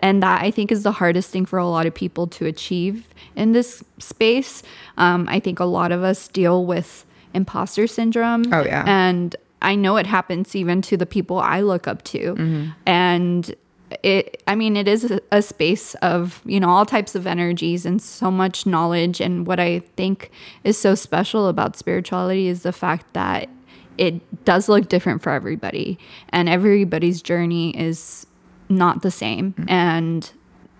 And 0.01 0.23
that 0.23 0.41
I 0.41 0.51
think 0.51 0.71
is 0.71 0.83
the 0.83 0.91
hardest 0.91 1.29
thing 1.29 1.45
for 1.45 1.59
a 1.59 1.67
lot 1.67 1.85
of 1.85 1.93
people 1.93 2.27
to 2.27 2.45
achieve 2.45 3.07
in 3.35 3.51
this 3.51 3.83
space. 3.99 4.63
Um, 4.97 5.27
I 5.29 5.39
think 5.39 5.59
a 5.59 5.65
lot 5.65 5.91
of 5.91 6.03
us 6.03 6.27
deal 6.27 6.65
with 6.65 7.05
imposter 7.33 7.87
syndrome. 7.87 8.51
Oh, 8.53 8.63
yeah. 8.63 8.83
And 8.87 9.35
I 9.61 9.75
know 9.75 9.97
it 9.97 10.05
happens 10.05 10.55
even 10.55 10.81
to 10.83 10.97
the 10.97 11.05
people 11.05 11.39
I 11.39 11.61
look 11.61 11.87
up 11.87 12.03
to. 12.03 12.35
Mm-hmm. 12.35 12.69
And 12.85 13.55
it, 14.03 14.43
I 14.47 14.55
mean, 14.55 14.75
it 14.75 14.87
is 14.87 15.09
a, 15.09 15.19
a 15.31 15.41
space 15.41 15.95
of, 15.95 16.41
you 16.45 16.59
know, 16.59 16.69
all 16.69 16.85
types 16.85 17.15
of 17.15 17.25
energies 17.25 17.85
and 17.85 18.01
so 18.01 18.29
much 18.29 18.65
knowledge. 18.65 19.21
And 19.21 19.47
what 19.47 19.59
I 19.59 19.79
think 19.95 20.31
is 20.63 20.77
so 20.77 20.93
special 20.93 21.47
about 21.47 21.75
spirituality 21.75 22.47
is 22.47 22.63
the 22.63 22.73
fact 22.73 23.13
that 23.13 23.49
it 23.97 24.45
does 24.45 24.69
look 24.69 24.89
different 24.89 25.23
for 25.23 25.31
everybody. 25.31 25.97
And 26.29 26.47
everybody's 26.47 27.21
journey 27.21 27.75
is 27.77 28.26
not 28.69 29.01
the 29.01 29.11
same. 29.11 29.53
Mm-hmm. 29.53 29.69
And 29.69 30.31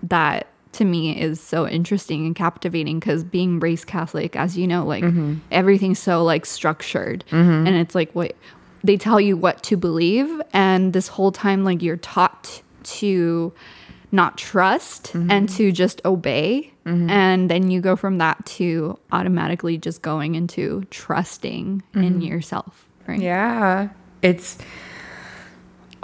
that 0.03 0.47
to 0.73 0.85
me 0.85 1.19
is 1.19 1.41
so 1.41 1.67
interesting 1.67 2.25
and 2.25 2.35
captivating 2.35 2.99
because 2.99 3.23
being 3.23 3.59
raised 3.59 3.87
Catholic, 3.87 4.35
as 4.35 4.57
you 4.57 4.67
know, 4.67 4.85
like 4.85 5.03
mm-hmm. 5.03 5.35
everything's 5.51 5.99
so 5.99 6.23
like 6.23 6.45
structured, 6.45 7.23
mm-hmm. 7.31 7.65
and 7.67 7.75
it's 7.75 7.95
like 7.95 8.11
what 8.13 8.35
they 8.83 8.95
tell 8.95 9.19
you 9.19 9.35
what 9.35 9.63
to 9.63 9.75
believe, 9.75 10.41
and 10.53 10.93
this 10.93 11.07
whole 11.07 11.31
time 11.31 11.63
like 11.63 11.81
you're 11.81 11.97
taught 11.97 12.61
to 12.83 13.51
not 14.11 14.37
trust 14.37 15.13
and 15.15 15.49
to 15.49 15.71
just 15.71 15.99
obey, 16.05 16.71
and 16.85 17.49
then 17.49 17.69
you 17.69 17.81
go 17.81 17.97
from 17.97 18.19
that 18.19 18.45
to 18.45 18.97
automatically 19.11 19.77
just 19.77 20.01
going 20.01 20.35
into 20.35 20.85
trusting 20.91 21.83
in 21.95 22.21
yourself, 22.21 22.87
right? 23.07 23.19
Yeah. 23.19 23.89
It's 24.21 24.57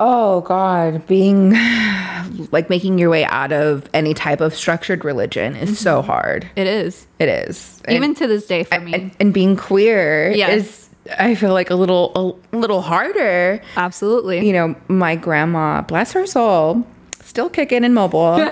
oh 0.06 0.42
god, 0.42 1.08
being 1.08 1.52
like 2.52 2.70
making 2.70 3.00
your 3.00 3.10
way 3.10 3.24
out 3.26 3.52
of 3.54 3.90
any 3.94 4.14
type 4.14 4.42
of 4.42 4.54
structured 4.54 5.06
religion 5.06 5.56
is 5.56 5.80
so 5.80 6.00
mm-hmm. 6.00 6.12
hard. 6.12 6.50
It 6.56 6.68
is 6.68 7.08
It 7.20 7.30
is. 7.30 7.82
even 7.88 8.04
and, 8.04 8.18
to 8.18 8.28
this 8.28 8.46
day 8.46 8.64
for 8.66 8.80
me. 8.80 8.94
and, 8.94 9.16
and 9.20 9.34
being 9.34 9.56
queer 9.56 10.32
Yes. 10.32 10.50
is 10.52 10.90
I 11.18 11.36
feel 11.36 11.54
like 11.54 11.70
a 11.70 11.76
little 11.76 12.38
a 12.52 12.56
little 12.58 12.82
harder. 12.82 13.62
Absolutely. 13.76 14.46
You 14.46 14.54
know, 14.54 14.76
my 14.88 15.16
grandma, 15.16 15.82
bless 15.82 16.12
her 16.14 16.26
soul, 16.26 16.86
still 17.22 17.50
kicking 17.50 17.84
in 17.84 17.94
mobile. 17.94 18.36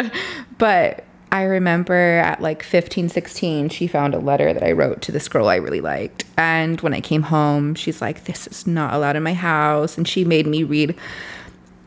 but 0.58 1.04
I 1.30 1.42
remember 1.42 1.94
at 1.94 2.40
like 2.40 2.62
15, 2.62 3.08
16, 3.08 3.68
she 3.68 3.86
found 3.86 4.14
a 4.14 4.18
letter 4.18 4.52
that 4.52 4.62
I 4.62 4.72
wrote 4.72 5.02
to 5.02 5.12
this 5.12 5.28
girl 5.28 5.48
I 5.48 5.56
really 5.56 5.80
liked. 5.80 6.24
And 6.36 6.80
when 6.80 6.94
I 6.94 7.00
came 7.00 7.22
home, 7.22 7.74
she's 7.74 8.00
like, 8.00 8.24
This 8.24 8.46
is 8.46 8.66
not 8.66 8.94
allowed 8.94 9.16
in 9.16 9.22
my 9.22 9.34
house. 9.34 9.98
And 9.98 10.08
she 10.08 10.24
made 10.24 10.46
me 10.46 10.64
read 10.64 10.94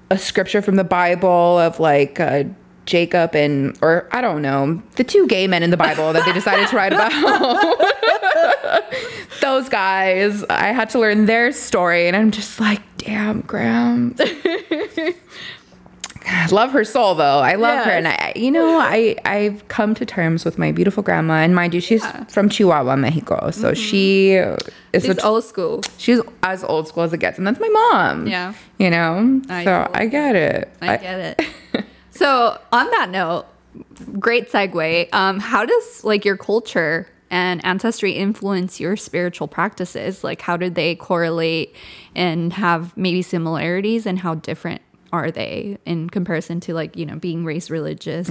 a 0.10 0.17
scripture 0.17 0.62
from 0.62 0.75
the 0.75 0.83
Bible 0.83 1.57
of 1.57 1.79
like 1.79 2.19
uh, 2.19 2.43
Jacob 2.86 3.36
and, 3.36 3.77
or 3.81 4.07
I 4.12 4.21
don't 4.21 4.41
know, 4.41 4.81
the 4.95 5.03
two 5.03 5.25
gay 5.27 5.48
men 5.48 5.63
in 5.63 5.69
the 5.69 5.77
Bible 5.77 6.13
that 6.13 6.25
they 6.25 6.33
decided 6.33 6.67
to 6.67 6.75
write 6.75 6.93
about. 6.93 7.12
Those 9.41 9.69
guys, 9.69 10.43
I 10.50 10.67
had 10.67 10.89
to 10.91 11.00
learn 11.00 11.25
their 11.25 11.51
story, 11.51 12.07
and 12.07 12.15
I'm 12.15 12.29
just 12.31 12.60
like, 12.60 12.81
damn, 12.98 13.41
Graham. 13.41 14.15
love 16.51 16.71
her 16.71 16.83
soul 16.83 17.15
though. 17.15 17.39
I 17.39 17.55
love 17.55 17.86
her, 17.86 17.91
and 17.91 18.07
I, 18.07 18.33
you 18.36 18.51
know, 18.51 18.79
I 18.79 19.15
I've 19.25 19.67
come 19.67 19.93
to 19.95 20.05
terms 20.05 20.45
with 20.45 20.57
my 20.57 20.71
beautiful 20.71 21.03
grandma, 21.03 21.36
and 21.36 21.55
mind 21.55 21.74
you, 21.74 21.81
she's 21.81 22.05
from 22.29 22.50
Chihuahua, 22.50 22.95
Mexico, 22.95 23.51
so 23.51 23.74
she 23.74 24.31
is 24.93 25.07
a, 25.07 25.25
old 25.25 25.43
school. 25.43 25.81
she's 25.98 26.19
as 26.43 26.63
old 26.63 26.88
school 26.88 27.03
as 27.03 27.13
it 27.13 27.19
gets, 27.19 27.38
and 27.38 27.45
that's 27.45 27.60
my 27.60 27.69
mom. 27.69 28.27
Yeah. 28.27 28.53
you 28.77 28.89
know, 28.89 29.41
I 29.50 29.63
so 29.63 29.89
I 29.93 30.05
get 30.05 30.36
it. 30.36 30.71
I 30.81 30.98
get 30.98 31.39
it. 31.39 31.86
so 32.12 32.60
on 32.71 32.89
that 32.91 33.10
note, 33.10 33.45
great 34.19 34.50
segue. 34.50 35.13
Um, 35.13 35.39
how 35.39 35.65
does 35.65 36.03
like 36.03 36.25
your 36.25 36.38
culture 36.38 37.07
and 37.29 37.63
ancestry 37.65 38.12
influence 38.12 38.79
your 38.79 38.98
spiritual 38.98 39.48
practices? 39.48 40.24
Like 40.24 40.41
how 40.41 40.57
did 40.57 40.75
they 40.75 40.95
correlate 40.95 41.75
and 42.15 42.51
have 42.53 42.95
maybe 42.98 43.21
similarities 43.21 44.05
and 44.05 44.19
how 44.19 44.36
different 44.36 44.81
are 45.13 45.30
they 45.32 45.77
in 45.86 46.10
comparison 46.10 46.60
to 46.62 46.74
like, 46.74 46.96
you 46.96 47.06
know, 47.06 47.15
being 47.18 47.44
race 47.46 47.70
religious 47.70 48.27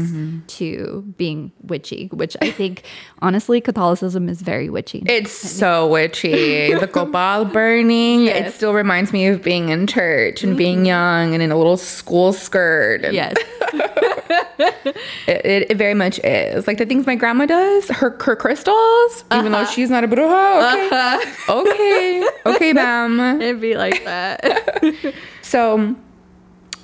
to 0.59 1.05
being 1.17 1.53
witchy, 1.63 2.09
which 2.13 2.37
I 2.41 2.51
think 2.51 2.85
honestly 3.21 3.61
Catholicism 3.61 4.29
is 4.29 4.41
very 4.43 4.71
witchy. 4.71 5.03
It's 5.07 5.33
so 5.33 5.87
witchy. 5.87 6.73
the 6.79 6.87
copal 6.89 7.45
burning. 7.45 8.23
It 8.23 8.31
Yes. 8.31 8.41
Mm-hmm. 8.41 8.57
still 8.57 8.73
reminds 8.75 9.13
me 9.13 9.27
of 9.27 9.43
being 9.43 9.69
in 9.69 9.87
church 9.87 10.43
and 10.43 10.57
being 10.57 10.87
young 10.87 11.35
and 11.35 11.43
in 11.43 11.51
a 11.53 11.57
little 11.57 11.77
school 11.77 12.33
skirt. 12.33 13.05
And 13.05 13.15
yes. 13.15 13.35
it, 14.59 14.97
it, 15.45 15.71
it 15.71 15.77
very 15.77 15.95
much 15.95 16.19
is. 16.25 16.67
Like 16.67 16.79
the 16.79 16.87
things 16.87 17.07
my 17.07 17.15
grandma 17.17 17.47
does, 17.47 17.89
her 17.89 18.17
her 18.21 18.37
crystals, 18.37 19.25
even 19.33 19.53
Uh-huh. 19.53 19.65
though 19.65 19.71
she's 19.71 19.91
not 19.91 20.05
a 20.05 20.09
bruja. 20.09 21.31
Okay. 21.51 21.61
Okay. 21.71 22.29
Okay, 22.47 22.73
ma'am. 22.81 23.41
It'd 23.41 23.61
be 23.61 23.75
like 23.77 24.05
that. 24.05 24.43
So 25.43 25.95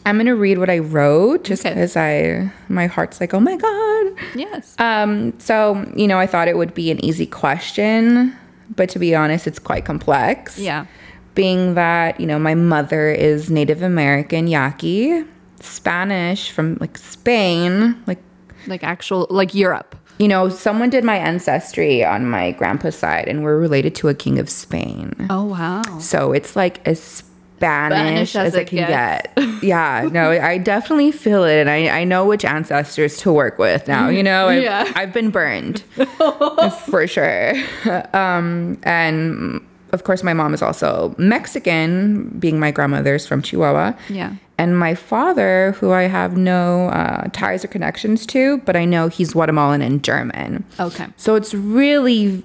I'm 0.06 0.16
gonna 0.16 0.34
read 0.36 0.58
what 0.58 0.70
I 0.70 0.78
wrote 0.78 1.44
just 1.44 1.66
Okay. 1.66 1.82
I 1.96 2.50
my 2.68 2.86
heart's 2.86 3.20
like, 3.20 3.34
oh 3.34 3.40
my 3.40 3.56
God. 3.56 4.06
yes. 4.34 4.74
Um, 4.78 5.38
so, 5.38 5.84
you 5.94 6.06
know, 6.08 6.18
I 6.18 6.26
thought 6.26 6.48
it 6.48 6.56
would 6.56 6.72
be 6.74 6.90
an 6.90 7.04
easy 7.04 7.26
question, 7.26 8.34
but 8.74 8.88
to 8.90 8.98
be 8.98 9.14
honest, 9.14 9.46
it's 9.46 9.58
quite 9.58 9.84
complex. 9.84 10.58
Yeah. 10.58 10.86
Being 11.34 11.74
that, 11.74 12.18
you 12.20 12.26
know, 12.26 12.38
my 12.38 12.54
mother 12.54 13.10
is 13.10 13.50
Native 13.50 13.82
American 13.82 14.46
Yaqui, 14.46 15.24
Spanish 15.60 16.50
from 16.50 16.78
like 16.80 16.96
Spain, 16.96 18.00
like 18.06 18.18
Like 18.66 18.82
actual 18.84 19.26
like 19.28 19.54
Europe. 19.54 19.94
you 20.18 20.28
know, 20.28 20.48
someone 20.48 20.88
did 20.88 21.04
my 21.04 21.16
ancestry 21.16 22.02
on 22.04 22.24
my 22.30 22.52
grandpa's 22.52 22.96
side 22.96 23.28
and 23.28 23.42
we're 23.42 23.58
related 23.58 23.94
to 23.96 24.08
a 24.08 24.14
king 24.14 24.38
of 24.38 24.48
Spain. 24.48 25.12
Oh 25.28 25.44
wow. 25.44 25.82
So 25.98 26.32
it's 26.32 26.56
like 26.56 26.80
as 26.86 27.22
Spanish, 27.56 28.30
Spanish 28.30 28.36
as 28.36 28.46
as, 28.46 28.54
it 28.54 28.62
it 28.62 28.68
can 28.68 28.78
gets. 28.88 29.34
get. 29.34 29.62
Yeah, 29.62 30.08
no, 30.12 30.30
I 30.30 30.58
definitely 30.58 31.10
feel 31.12 31.44
it, 31.44 31.58
and 31.58 31.70
I, 31.70 31.88
I 32.00 32.04
know 32.04 32.26
which 32.26 32.44
ancestors 32.44 33.16
to 33.18 33.32
work 33.32 33.58
with 33.58 33.88
now. 33.88 34.08
You 34.08 34.22
know, 34.22 34.48
I've, 34.48 34.62
Yeah. 34.62 34.92
I've 34.94 35.12
been 35.12 35.30
burned 35.30 35.80
for 36.86 37.06
sure. 37.06 37.52
Um, 38.12 38.78
and 38.82 39.60
of 39.92 40.04
course, 40.04 40.22
my 40.22 40.34
mom 40.34 40.52
is 40.52 40.62
also 40.62 41.14
Mexican, 41.16 42.28
being 42.38 42.58
my 42.60 42.70
grandmother's 42.70 43.26
from 43.26 43.40
Chihuahua. 43.42 43.92
Yeah. 44.08 44.34
And 44.58 44.78
my 44.78 44.94
father, 44.94 45.72
who 45.78 45.92
I 45.92 46.02
have 46.04 46.36
no 46.36 46.88
uh, 46.88 47.28
ties 47.32 47.64
or 47.64 47.68
connections 47.68 48.26
to, 48.26 48.58
but 48.58 48.74
I 48.76 48.84
know 48.84 49.08
he's 49.08 49.32
Guatemalan 49.32 49.82
and 49.82 50.02
German. 50.02 50.64
Okay. 50.80 51.06
So 51.16 51.34
it's 51.34 51.54
really 51.54 52.42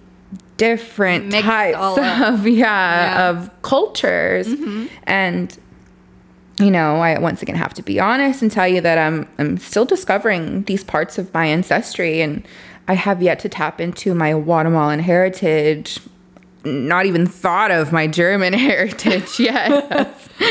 different 0.65 1.25
Mixed 1.25 1.43
types 1.45 1.77
of 2.29 2.47
yeah, 2.47 2.53
Yeah. 2.55 3.17
Mm-hmm. 3.33 3.37
of 3.39 3.61
cultures 3.63 4.47
and 5.03 5.57
you 6.59 6.69
know 6.69 6.97
i 6.97 7.17
once 7.19 7.41
again 7.41 7.55
have 7.55 7.73
to 7.73 7.81
be 7.81 7.99
honest 7.99 8.41
and 8.43 8.51
tell 8.51 8.67
you 8.67 8.81
that 8.81 8.97
i'm 8.99 9.27
i'm 9.39 9.57
still 9.57 9.85
discovering 9.85 10.63
these 10.63 10.83
parts 10.83 11.17
of 11.17 11.33
my 11.33 11.45
ancestry 11.47 12.21
and 12.21 12.43
i 12.87 12.93
have 12.93 13.21
yet 13.23 13.39
to 13.39 13.49
tap 13.49 13.81
into 13.81 14.13
my 14.13 14.31
guatemalan 14.33 14.99
heritage 14.99 15.99
not 16.63 17.07
even 17.07 17.25
thought 17.25 17.71
of 17.71 17.91
my 17.91 18.05
german 18.05 18.53
heritage 18.69 19.39
yet 19.49 19.69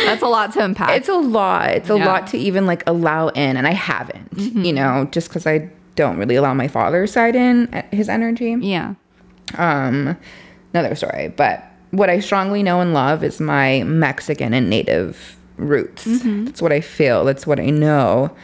That's 0.07 0.23
a 0.23 0.27
lot 0.27 0.53
to 0.55 0.65
unpack. 0.65 0.91
it's 0.99 1.09
a 1.09 1.15
lot 1.15 1.71
it's 1.71 1.91
a 1.91 1.97
Yeah. 1.99 2.07
lot 2.07 2.27
to 2.29 2.37
even 2.39 2.67
like 2.67 2.83
allow 2.89 3.29
in 3.29 3.57
and 3.57 3.67
i 3.69 3.73
haven't 3.75 4.29
you 4.67 4.73
know 4.73 5.07
just 5.13 5.29
because 5.29 5.47
i 5.47 5.69
don't 5.95 6.17
really 6.19 6.35
allow 6.37 6.55
my 6.55 6.67
father's 6.69 7.13
side 7.13 7.37
in 7.37 7.73
uh, 7.75 7.83
his 7.93 8.09
energy 8.09 8.57
yeah. 8.61 8.95
Um 9.59 10.17
another 10.73 10.95
story 10.95 11.29
but 11.37 11.65
what 11.91 12.09
i 12.11 12.21
strongly 12.21 12.63
know 12.63 12.81
and 12.81 12.93
love 12.95 13.25
is 13.25 13.41
my 13.41 13.83
mexican 13.85 14.55
and 14.55 14.71
native 14.71 15.37
roots. 15.57 16.07
That's 16.47 16.63
what 16.63 16.73
i 16.73 16.81
feel. 16.81 17.25
That's 17.27 17.47
what 17.47 17.61
i 17.61 17.69
know. 17.69 18.35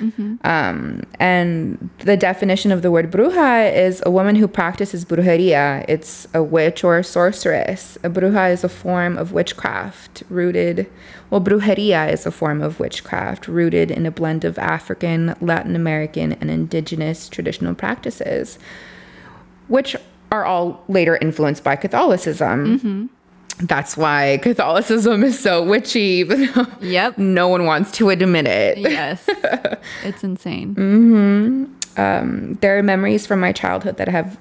Um 0.45 1.03
and 1.19 1.89
the 2.01 2.17
definition 2.17 2.71
of 2.73 2.83
the 2.83 2.91
word 2.91 3.11
bruja 3.11 3.75
is 3.75 4.03
a 4.05 4.11
woman 4.11 4.37
who 4.37 4.47
practices 4.47 5.05
brujeria. 5.07 5.85
It's 5.89 6.29
a 6.35 6.43
witch 6.43 6.85
or 6.85 6.99
a 6.99 7.05
sorceress. 7.05 7.97
A 8.05 8.11
bruja 8.11 8.53
is 8.53 8.65
a 8.65 8.69
form 8.69 9.17
of 9.17 9.33
witchcraft 9.33 10.25
rooted 10.29 10.91
well 11.31 11.41
brujeria 11.41 12.13
is 12.13 12.27
a 12.27 12.31
form 12.31 12.61
of 12.63 12.79
witchcraft 12.79 13.49
rooted 13.49 13.91
in 13.91 14.05
a 14.07 14.11
blend 14.11 14.45
of 14.45 14.59
african 14.59 15.35
latin 15.41 15.75
american 15.75 16.33
and 16.35 16.51
indigenous 16.51 17.29
traditional 17.29 17.75
practices 17.75 18.59
which 19.69 19.97
are 20.37 20.45
all 20.45 20.83
later 20.88 21.16
influenced 21.16 21.64
by 21.64 21.76
Catholicism. 21.76 22.78
Mm-hmm. 22.78 23.66
That's 23.66 23.97
why 23.97 24.38
Catholicism 24.43 25.25
is 25.25 25.38
so 25.38 25.62
witchy, 25.64 26.00
even 26.00 26.49
Yep. 26.81 27.16
no 27.19 27.49
one 27.49 27.64
wants 27.64 27.90
to 27.93 28.11
admit 28.11 28.47
it. 28.47 28.76
Yes. 28.78 29.25
it's 30.05 30.23
insane. 30.23 30.75
Mm-hmm. 30.75 32.00
Um, 32.00 32.59
there 32.61 32.76
are 32.78 32.83
memories 32.83 33.26
from 33.26 33.40
my 33.40 33.52
childhood 33.52 33.97
that 33.97 34.09
have 34.09 34.38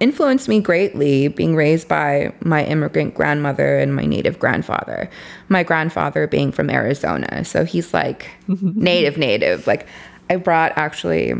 influenced 0.00 0.48
me 0.48 0.60
greatly, 0.60 1.28
being 1.28 1.54
raised 1.54 1.86
by 1.86 2.32
my 2.40 2.64
immigrant 2.64 3.14
grandmother 3.14 3.78
and 3.78 3.94
my 3.94 4.04
native 4.04 4.36
grandfather. 4.40 5.08
My 5.48 5.62
grandfather 5.62 6.26
being 6.26 6.50
from 6.50 6.70
Arizona, 6.70 7.44
so 7.44 7.64
he's 7.64 7.94
like 7.94 8.28
native, 8.48 9.16
native. 9.16 9.68
Like 9.68 9.86
I 10.28 10.34
brought 10.36 10.72
actually 10.74 11.34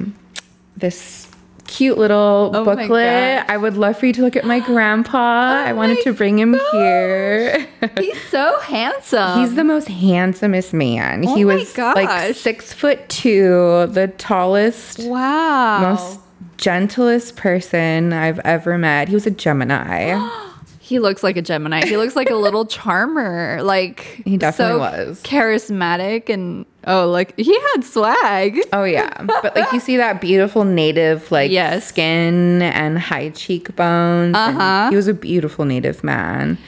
this 0.76 1.26
cute 1.66 1.98
little 1.98 2.50
Oh 2.54 2.64
booklet. 2.64 3.44
I 3.48 3.56
would 3.56 3.76
love 3.76 3.98
for 3.98 4.06
you 4.06 4.12
to 4.14 4.22
look 4.22 4.36
at 4.36 4.44
my 4.44 4.60
grandpa. 4.66 5.64
I 5.66 5.72
wanted 5.72 6.02
to 6.02 6.12
bring 6.12 6.38
him 6.38 6.58
here. 6.72 7.66
He's 7.98 8.20
so 8.30 8.58
handsome. 8.60 9.40
He's 9.40 9.54
the 9.54 9.64
most 9.64 9.88
handsomest 9.88 10.72
man. 10.72 11.26
Oh 11.26 11.34
he 11.34 11.44
was 11.44 11.76
like 11.76 12.34
six 12.34 12.72
foot 12.72 13.08
two, 13.08 13.86
the 13.90 14.12
tallest, 14.18 15.00
wow. 15.00 15.80
most 15.80 16.20
gentlest 16.56 17.36
person 17.36 18.12
I've 18.12 18.38
ever 18.40 18.78
met. 18.78 19.08
He 19.08 19.14
was 19.14 19.26
a 19.26 19.30
Gemini. 19.30 20.14
He 20.84 20.98
looks 20.98 21.22
like 21.22 21.36
a 21.36 21.42
Gemini. 21.42 21.86
He 21.86 21.96
looks 21.96 22.16
like 22.16 22.28
a 22.28 22.34
little 22.34 22.66
charmer. 22.76 23.62
Like 23.62 24.00
He 24.24 24.36
definitely 24.36 24.74
so 24.74 24.78
was. 24.80 25.22
charismatic 25.22 26.28
and 26.28 26.66
oh, 26.88 27.08
like 27.08 27.38
he 27.38 27.56
had 27.72 27.84
swag. 27.84 28.58
Oh 28.72 28.82
yeah, 28.82 29.22
but 29.22 29.54
like 29.54 29.72
you 29.72 29.78
see 29.78 29.96
that 29.96 30.20
beautiful 30.20 30.64
native 30.64 31.30
like 31.30 31.52
Yes. 31.52 31.86
skin 31.86 32.62
and 32.62 32.98
high 32.98 33.28
cheekbones. 33.30 34.34
Uh-huh. 34.34 34.90
He 34.90 34.96
was 34.96 35.06
a 35.06 35.14
beautiful 35.14 35.64
native 35.64 36.02
man. 36.02 36.58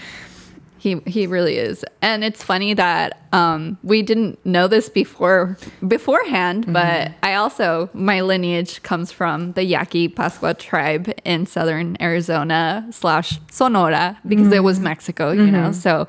He 0.85 1.01
he 1.07 1.27
really 1.27 1.57
is. 1.57 1.83
And 2.03 2.23
it's 2.23 2.43
funny 2.43 2.75
that 2.75 3.23
um 3.33 3.79
we 3.83 4.03
didn't 4.03 4.45
know 4.45 4.69
this 4.69 4.91
before 4.91 5.57
beforehand, 5.89 6.71
but 6.71 7.13
I 7.23 7.37
also 7.37 7.89
my 7.95 8.21
lineage 8.21 8.83
comes 8.83 9.11
from 9.11 9.53
the 9.53 9.65
Yaqui 9.65 10.09
Pascua 10.09 10.53
tribe 10.53 11.11
in 11.25 11.47
southern 11.47 11.97
Arizona 12.03 12.87
slash 12.91 13.39
Sonora 13.51 14.19
because 14.29 14.53
it 14.53 14.63
was 14.63 14.79
Mexico, 14.79 15.33
you 15.33 15.51
know. 15.51 15.73
So 15.73 16.07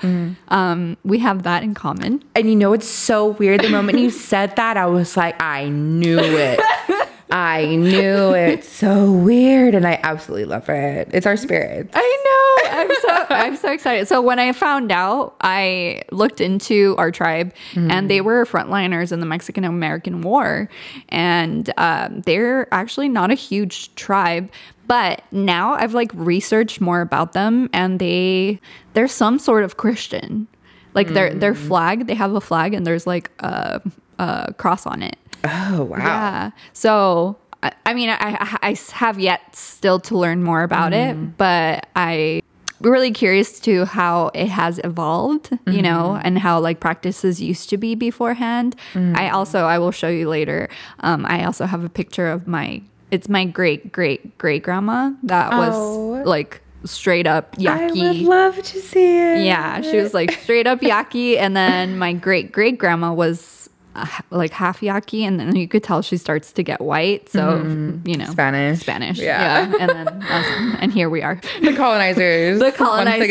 um 0.50 0.98
we 1.05 1.20
have 1.20 1.44
that 1.44 1.63
in 1.63 1.74
common. 1.74 2.22
And 2.36 2.50
you 2.50 2.55
know 2.58 2.74
it's 2.74 2.89
so 2.89 3.27
weird. 3.27 3.62
The 3.62 3.70
moment 3.70 4.00
you 4.00 4.10
said 4.32 4.58
that, 4.58 4.75
I 4.75 4.88
was 4.88 5.15
like, 5.15 5.41
I 5.41 5.70
knew 5.70 6.20
it. 6.20 6.60
I 7.32 7.75
knew 7.75 8.34
it. 8.34 8.63
So 8.75 9.12
weird, 9.12 9.74
and 9.74 9.88
I 9.88 10.00
absolutely 10.03 10.46
love 10.46 10.67
it. 10.70 11.10
It's 11.13 11.25
our 11.25 11.38
spirit. 11.38 11.89
I 11.94 12.24
know. 12.25 12.72
I'm 12.72 12.89
so 13.01 13.25
I'm 13.29 13.55
so 13.55 13.72
excited. 13.72 14.08
So 14.08 14.22
when 14.22 14.38
I 14.38 14.51
found 14.51 14.91
out, 14.91 15.36
I 15.41 16.01
looked 16.12 16.41
into 16.41 16.94
our 16.98 17.12
tribe, 17.12 17.53
and 17.75 18.10
they 18.10 18.22
were 18.22 18.46
frontliners 18.46 19.12
in 19.12 19.22
the 19.22 19.25
Mexican 19.25 19.63
American 19.63 20.22
War, 20.22 20.70
and 21.10 21.72
um, 21.77 22.22
they're 22.22 22.67
actually 22.74 23.08
not 23.10 23.32
a 23.32 23.36
huge 23.36 23.94
tribe. 23.96 24.51
But 24.88 25.24
now 25.32 25.74
I've 25.74 25.94
like 25.94 26.12
researched 26.13 26.82
more 26.82 27.01
about 27.01 27.34
them, 27.34 27.70
and 27.74 28.00
they 28.00 28.60
they're 28.94 29.08
some 29.08 29.39
sort 29.39 29.63
of 29.63 29.77
Christian. 29.77 30.48
Like 30.94 31.10
their 31.13 31.34
their 31.34 31.55
flag, 31.55 32.08
they 32.08 32.13
have 32.13 32.34
a 32.34 32.41
flag, 32.41 32.74
and 32.74 32.86
there's 32.86 33.08
like 33.08 33.32
a, 33.39 33.82
a 34.20 34.53
cross 34.58 34.86
on 34.86 35.01
it. 35.01 35.17
Oh 35.46 35.84
wow. 35.84 35.98
Yeah. 35.98 36.52
So, 36.74 37.38
I, 37.64 37.72
I 37.86 37.94
mean, 37.94 38.10
I, 38.10 38.58
I, 38.62 38.78
have 38.94 39.20
yet 39.20 39.56
still 39.56 40.00
to 40.02 40.18
learn 40.18 40.44
more 40.44 40.64
about 40.64 40.94
it, 40.94 41.16
mm-hmm. 41.16 41.32
but 41.38 41.88
I 41.96 42.42
really 42.82 43.12
curious 43.12 43.60
to 43.62 43.86
how 43.86 44.32
it 44.34 44.48
has 44.48 44.80
evolved, 44.84 45.50
you 45.68 45.82
know, 45.82 46.14
mm-hmm. 46.16 46.28
and 46.28 46.40
how 46.40 46.60
like 46.60 46.80
practices 46.80 47.42
used 47.42 47.70
to 47.70 47.78
be 47.78 47.96
beforehand. 47.96 48.75
I 48.94 48.98
mm-hmm. 48.98 49.36
also, 49.36 49.66
I 49.66 49.80
will 49.80 49.92
show 49.92 50.10
you 50.10 50.30
later. 50.30 50.70
Um, 51.00 51.25
I 51.28 51.46
also 51.46 51.66
have 51.66 51.84
a 51.84 51.90
picture 51.90 52.28
of 52.28 52.48
my, 52.48 52.82
it's 53.12 53.30
my 53.30 53.46
great 53.46 53.92
great 53.92 54.38
great 54.38 54.64
grandma 54.64 55.12
that 55.24 55.54
Oh. 55.54 56.10
was 56.18 56.28
like 56.28 56.62
straight 56.86 57.28
up 57.28 57.56
Yaqui. 57.58 58.02
I 58.02 58.12
would 58.12 58.22
love 58.22 58.56
to 58.58 58.81
see 58.81 59.18
it. 59.18 59.46
Yeah, 59.46 59.81
she 59.81 59.98
was 59.98 60.14
like 60.14 60.31
straight 60.31 60.68
up 60.68 60.81
Yaqui. 60.81 61.38
and 61.38 61.55
then 61.55 61.98
my 61.98 62.14
great 62.14 62.51
great 62.51 62.77
grandma 62.77 63.14
was 63.14 63.65
uh, 63.96 64.05
like 64.29 64.51
half 64.51 64.84
Yaqui, 64.84 65.24
and 65.25 65.40
then 65.40 65.55
you 65.55 65.68
could 65.68 65.84
tell 65.84 66.01
she 66.01 66.18
starts 66.18 66.51
to 66.53 66.64
get 66.64 66.81
white. 66.81 67.29
So 67.29 67.58
you 68.05 68.18
know, 68.18 68.25
Spanish. 68.25 68.79
Spanish, 68.81 69.18
Yeah. 69.20 69.68
yeah. 69.70 69.75
And 69.79 69.90
then 69.90 70.05
that's- 70.20 70.75
and 70.81 70.92
here 70.94 71.10
we 71.10 71.22
are. 71.22 71.40
The 71.62 71.74
colonizers. 71.74 72.60
The 72.66 72.72
colonizers. 72.72 73.20
Once 73.20 73.24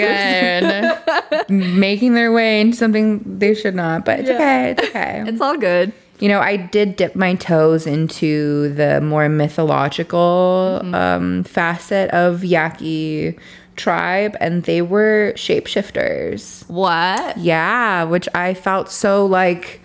again, 1.50 1.78
making 1.80 2.14
their 2.14 2.32
way 2.32 2.60
into 2.60 2.76
something 2.76 3.22
they 3.38 3.54
should 3.54 3.74
not. 3.74 4.04
But 4.04 4.20
it's 4.20 4.30
okay. 4.30 4.70
It's 4.78 4.88
okay. 4.88 5.24
It's 5.26 5.40
all 5.40 5.56
good. 5.58 5.92
You 6.20 6.28
know, 6.28 6.40
I 6.40 6.56
did 6.56 6.96
dip 6.96 7.16
my 7.16 7.34
toes 7.34 7.86
into 7.86 8.72
the 8.74 9.00
more 9.00 9.28
mythological 9.28 10.80
Mm-hmm. 10.82 10.94
um, 10.94 11.44
facet 11.44 12.10
of 12.10 12.44
Yaqui 12.44 13.36
tribe, 13.76 14.36
and 14.40 14.62
they 14.62 14.80
were 14.82 15.32
shapeshifters. 15.36 16.68
What? 16.68 17.36
Yeah, 17.38 18.04
which 18.04 18.28
I 18.34 18.54
felt 18.54 18.90
so 18.90 19.26
like 19.26 19.80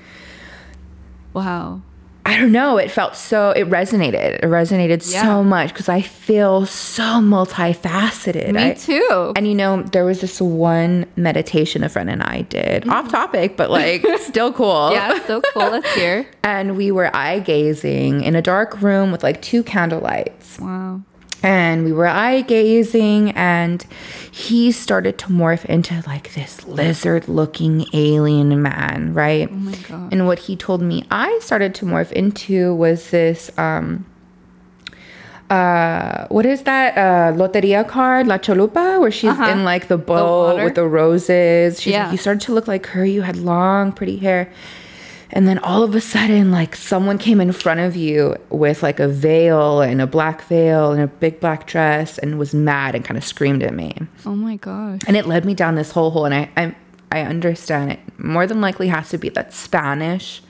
Wow. 1.34 1.82
I 2.26 2.38
don't 2.38 2.52
know. 2.52 2.78
It 2.78 2.92
felt 2.92 3.16
so. 3.16 3.52
It 3.52 3.68
resonated. 3.70 4.14
It 4.36 4.42
resonated 4.44 5.12
Yeah. 5.12 5.24
so 5.24 5.44
much 5.44 5.70
because 5.70 5.90
I 5.90 6.02
feel 6.02 6.66
so 6.68 7.04
multifaceted. 7.04 8.54
Me 8.54 8.70
I- 8.72 8.74
too. 8.74 9.34
And 9.36 9.48
you 9.48 9.56
know, 9.56 9.82
there 9.84 10.06
was 10.06 10.22
this 10.22 10.40
one 10.40 11.06
meditation 11.16 11.84
a 11.84 11.90
friend 11.90 12.10
and 12.10 12.22
I 12.22 12.42
did, 12.42 12.84
mm. 12.84 12.92
off 12.92 13.10
topic, 13.10 13.58
but 13.58 13.72
like 13.72 14.06
still 14.20 14.54
cool. 14.54 14.92
yeah, 14.92 15.26
so 15.26 15.42
cool. 15.54 15.70
Let's 15.70 15.92
hear. 15.96 16.26
And 16.44 16.76
we 16.78 16.92
were 16.92 17.16
eye 17.16 17.40
gazing 17.40 18.24
in 18.24 18.36
a 18.36 18.42
dark 18.42 18.82
room 18.82 19.12
with 19.12 19.24
like 19.24 19.42
two 19.42 19.62
candle 19.64 20.00
lights. 20.02 20.60
Wow. 20.60 21.02
And 21.42 21.86
we 21.86 21.94
were 21.94 22.06
eye 22.06 22.42
gazing, 22.42 23.32
and 23.32 23.86
he 24.30 24.72
started 24.74 25.18
to 25.20 25.28
morph 25.28 25.64
into 25.66 26.04
like 26.06 26.34
this 26.34 26.66
lizard 26.66 27.30
looking 27.30 27.86
alien 27.94 28.62
man, 28.62 29.14
right? 29.14 29.48
Oh 29.50 29.56
my 29.56 29.76
God. 29.88 30.12
And 30.12 30.28
what 30.28 30.40
he 30.40 30.56
told 30.58 30.82
me 30.82 31.06
I 31.10 31.40
started 31.42 31.74
to 31.76 31.86
morph 31.86 32.12
into 32.12 32.74
was 32.76 33.10
this 33.12 33.50
um 33.58 34.06
uh 35.50 36.28
what 36.28 36.46
is 36.46 36.64
that 36.64 36.96
uh 36.98 37.36
loteria 37.36 37.88
card 37.88 38.28
la 38.28 38.38
chalupa 38.38 39.00
where 39.00 39.10
she's 39.10 39.40
in 39.40 39.64
like 39.64 39.88
the 39.88 39.98
boat 39.98 40.52
water? 40.54 40.66
with 40.66 40.76
the 40.76 40.86
roses 40.88 41.82
she's 41.82 41.94
Yeah. 41.94 42.04
like, 42.04 42.12
you 42.12 42.18
started 42.20 42.42
to 42.42 42.54
look 42.54 42.68
like 42.68 42.86
her 42.88 43.04
you 43.04 43.24
had 43.24 43.36
long 43.38 43.92
pretty 43.92 44.18
hair 44.18 44.52
and 45.32 45.48
then 45.48 45.60
all 45.60 45.84
of 45.84 45.94
a 45.96 46.02
sudden 46.02 46.52
like 46.52 46.76
someone 46.76 47.18
came 47.18 47.40
in 47.40 47.52
front 47.52 47.80
of 47.80 47.96
you 47.96 48.36
with 48.50 48.82
like 48.84 49.00
a 49.00 49.08
veil 49.08 49.82
and 49.82 50.02
a 50.02 50.08
black 50.08 50.42
veil 50.44 50.92
and 50.92 51.02
a 51.02 51.08
big 51.08 51.40
black 51.40 51.68
dress 51.68 52.18
and 52.18 52.40
was 52.40 52.54
mad 52.54 52.96
and 52.96 53.06
kind 53.06 53.18
of 53.18 53.24
screamed 53.24 53.62
at 53.64 53.74
me 53.74 53.96
Oh 54.26 54.36
my 54.36 54.56
gosh. 54.58 55.02
and 55.08 55.16
it 55.16 55.26
led 55.28 55.46
me 55.46 55.54
down 55.54 55.76
this 55.76 55.92
whole 55.92 56.12
hole 56.12 56.26
and 56.26 56.34
i 56.36 56.50
i, 56.58 56.76
I 57.12 57.22
understand 57.22 57.92
it 57.92 58.00
more 58.18 58.46
than 58.48 58.60
likely 58.62 58.88
has 58.88 59.10
to 59.10 59.18
be 59.18 59.30
that 59.30 59.54
spanish 59.54 60.42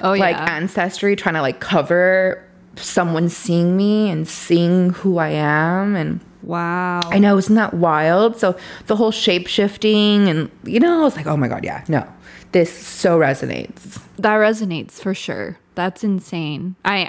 Oh 0.00 0.12
like 0.14 0.36
yeah. 0.36 0.56
ancestry 0.56 1.14
trying 1.14 1.36
to 1.36 1.42
like 1.42 1.60
cover 1.60 2.44
someone 2.76 3.28
seeing 3.28 3.76
me 3.76 4.10
and 4.10 4.26
seeing 4.26 4.90
who 4.90 5.18
I 5.18 5.28
am 5.28 5.94
and 5.94 6.18
wow. 6.42 7.00
I 7.04 7.18
know 7.18 7.36
isn't 7.36 7.54
that 7.54 7.74
wild 7.74 8.36
so 8.38 8.56
the 8.86 8.96
whole 8.96 9.10
shape 9.12 9.46
shifting 9.46 10.26
and 10.28 10.50
you 10.64 10.80
know 10.80 11.00
I 11.00 11.04
was 11.04 11.14
like 11.16 11.26
oh 11.26 11.36
my 11.36 11.46
god 11.48 11.64
yeah 11.64 11.84
no 11.88 12.04
this 12.52 12.72
so 12.72 13.18
resonates 13.18 14.00
That 14.18 14.36
resonates 14.36 14.92
for 14.92 15.14
sure. 15.14 15.58
That's 15.74 16.04
insane. 16.04 16.76
I 16.84 17.06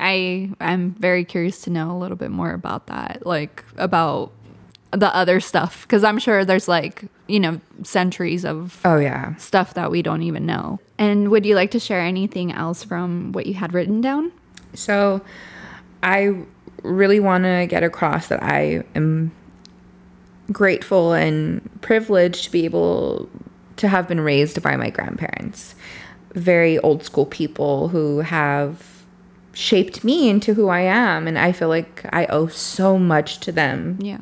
I 0.59 0.71
I'm 0.71 0.91
very 0.93 1.25
curious 1.25 1.61
to 1.63 1.69
know 1.69 1.91
a 1.91 1.97
little 1.97 2.17
bit 2.17 2.31
more 2.31 2.53
about 2.53 2.87
that, 2.87 3.25
like 3.25 3.63
about 3.77 4.31
the 4.91 5.13
other 5.15 5.39
stuff, 5.39 5.81
because 5.83 6.03
I'm 6.03 6.17
sure 6.19 6.45
there's 6.45 6.67
like 6.67 7.05
you 7.27 7.39
know 7.39 7.59
centuries 7.83 8.45
of 8.45 8.79
oh 8.85 8.97
yeah 8.99 9.35
stuff 9.35 9.73
that 9.73 9.91
we 9.91 10.01
don't 10.01 10.23
even 10.23 10.45
know. 10.45 10.79
And 10.97 11.29
would 11.29 11.45
you 11.45 11.55
like 11.55 11.71
to 11.71 11.79
share 11.79 11.99
anything 11.99 12.51
else 12.53 12.83
from 12.83 13.31
what 13.33 13.45
you 13.45 13.55
had 13.55 13.73
written 13.73 14.01
down? 14.01 14.31
so 14.75 15.21
I 16.01 16.35
really 16.83 17.19
want 17.19 17.43
to 17.43 17.67
get 17.69 17.83
across 17.83 18.27
that 18.27 18.41
I 18.41 18.83
am 18.95 19.31
grateful 20.51 21.13
and 21.13 21.69
privileged 21.81 22.45
to 22.45 22.51
be 22.51 22.65
able 22.65 23.29
to 23.83 23.89
have 23.89 24.07
been 24.07 24.21
raised 24.21 24.61
by 24.61 24.77
my 24.77 24.89
grandparents. 24.89 25.75
Very 26.33 26.79
old 26.79 27.03
school 27.03 27.25
people 27.25 27.89
who 27.89 28.19
have 28.19 29.03
shaped 29.51 30.05
me 30.05 30.29
into 30.29 30.53
who 30.53 30.69
I 30.69 30.79
am. 30.79 31.27
And 31.27 31.37
I 31.37 31.51
feel 31.51 31.67
like 31.67 32.05
I 32.13 32.25
owe 32.27 32.47
so 32.47 32.97
much 32.97 33.39
to 33.41 33.51
them. 33.51 33.97
Yeah. 34.01 34.19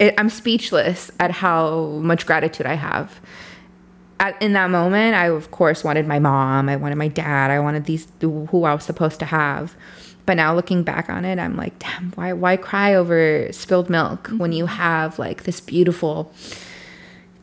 It, 0.00 0.14
I'm 0.18 0.28
speechless 0.28 1.12
at 1.20 1.30
how 1.30 1.86
much 2.02 2.26
gratitude 2.26 2.66
I 2.66 2.74
have. 2.74 3.20
At, 4.18 4.40
in 4.42 4.54
that 4.54 4.70
moment, 4.70 5.14
I 5.14 5.28
of 5.28 5.52
course 5.52 5.84
wanted 5.84 6.08
my 6.08 6.18
mom, 6.18 6.68
I 6.68 6.74
wanted 6.76 6.96
my 6.96 7.08
dad, 7.08 7.50
I 7.50 7.60
wanted 7.60 7.84
these 7.84 8.08
who 8.20 8.64
I 8.64 8.74
was 8.74 8.82
supposed 8.82 9.20
to 9.20 9.26
have. 9.26 9.76
But 10.24 10.34
now 10.34 10.52
looking 10.52 10.82
back 10.82 11.08
on 11.08 11.24
it, 11.24 11.38
I'm 11.38 11.56
like, 11.56 11.78
damn, 11.78 12.10
why 12.12 12.32
why 12.32 12.56
cry 12.56 12.94
over 12.94 13.46
spilled 13.52 13.88
milk 13.88 14.28
when 14.36 14.52
you 14.52 14.64
mm-hmm. 14.64 14.74
have 14.74 15.18
like 15.18 15.44
this 15.44 15.60
beautiful 15.60 16.32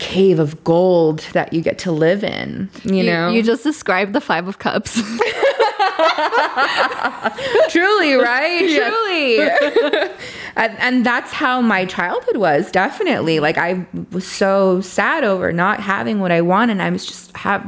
cave 0.03 0.37
of 0.37 0.61
gold 0.65 1.19
that 1.31 1.53
you 1.53 1.61
get 1.61 1.77
to 1.79 1.89
live 1.89 2.25
in, 2.25 2.69
you, 2.83 3.03
know? 3.03 3.29
you 3.29 3.41
just 3.41 3.63
described 3.63 4.11
the 4.11 4.19
five 4.19 4.49
of 4.49 4.59
cups. 4.59 4.95
truly, 7.69 8.15
right? 8.15 8.67
Truly. 8.67 9.39
and, 10.57 10.77
and 10.77 11.05
that's 11.05 11.31
how 11.31 11.61
my 11.61 11.85
childhood 11.85 12.35
was, 12.35 12.69
definitely. 12.69 13.39
Like 13.39 13.57
I 13.57 13.87
was 14.11 14.27
so 14.27 14.81
sad 14.81 15.23
over 15.23 15.53
not 15.53 15.79
having 15.79 16.19
what 16.19 16.33
I 16.33 16.41
want 16.41 16.69
and 16.69 16.81
I 16.81 16.89
was 16.89 17.05
just 17.05 17.35
have 17.37 17.63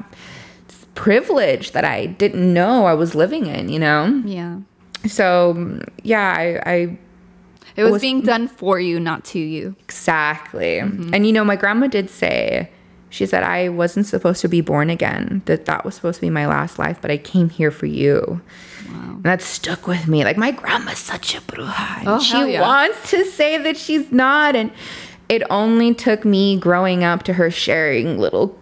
this 0.67 0.85
privilege 0.93 1.71
that 1.71 1.85
I 1.85 2.07
didn't 2.07 2.53
know 2.53 2.83
I 2.83 2.95
was 2.95 3.15
living 3.15 3.45
in, 3.45 3.69
you 3.69 3.79
know? 3.79 4.21
yeah. 4.25 4.59
So 5.07 5.79
yeah, 6.03 6.35
I, 6.37 6.61
I 6.69 6.97
It 7.75 7.83
was, 7.83 7.93
was 7.93 8.01
being 8.01 8.21
done 8.21 8.47
for 8.47 8.79
you, 8.79 8.99
not 8.99 9.25
to 9.25 9.39
you. 9.39 9.75
Exactly. 9.81 10.79
Mm-hmm. 10.79 11.13
And 11.13 11.25
you 11.27 11.33
know, 11.33 11.43
my 11.43 11.55
grandma 11.55 11.87
did 11.87 12.09
say, 12.09 12.69
she 13.09 13.25
said, 13.25 13.43
I 13.43 13.69
wasn't 13.69 14.05
supposed 14.05 14.41
to 14.41 14.47
be 14.47 14.61
born 14.61 14.89
again, 14.89 15.41
that 15.45 15.65
that 15.65 15.85
was 15.85 15.95
supposed 15.95 16.15
to 16.15 16.21
be 16.21 16.29
my 16.29 16.47
last 16.47 16.77
life, 16.77 16.99
but 17.01 17.11
I 17.11 17.17
came 17.17 17.49
here 17.49 17.71
for 17.71 17.85
you. 17.85 18.41
Wow. 18.89 18.93
And 18.93 19.23
that 19.23 19.41
stuck 19.41 19.87
with 19.87 20.07
me. 20.07 20.23
Like, 20.23 20.37
my 20.37 20.51
grandma's 20.51 20.97
such 20.97 21.35
a 21.35 21.41
bruja. 21.41 22.03
Oh, 22.05 22.19
she 22.19 22.53
yeah. 22.53 22.61
wants 22.61 23.11
to 23.11 23.23
say 23.25 23.57
that 23.57 23.77
she's 23.77 24.11
not. 24.11 24.55
And 24.55 24.71
it 25.29 25.43
only 25.49 25.93
took 25.93 26.25
me 26.25 26.57
growing 26.57 27.03
up 27.03 27.23
to 27.23 27.33
her 27.33 27.49
sharing 27.49 28.19
little 28.19 28.57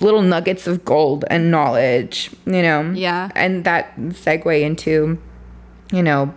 little 0.00 0.22
nuggets 0.22 0.66
of 0.66 0.84
gold 0.84 1.24
and 1.30 1.50
knowledge, 1.50 2.30
you 2.46 2.62
know? 2.62 2.90
Yeah. 2.92 3.30
And 3.34 3.64
that 3.64 3.96
segue 3.96 4.60
into, 4.60 5.18
you 5.92 6.02
know, 6.02 6.34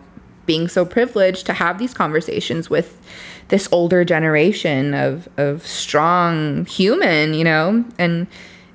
being 0.47 0.67
so 0.67 0.83
privileged 0.83 1.45
to 1.45 1.53
have 1.53 1.77
these 1.77 1.93
conversations 1.93 2.67
with 2.69 2.99
this 3.49 3.69
older 3.71 4.03
generation 4.03 4.95
of 4.95 5.29
of 5.37 5.65
strong 5.65 6.65
human, 6.65 7.35
you 7.35 7.43
know, 7.43 7.85
and 7.99 8.27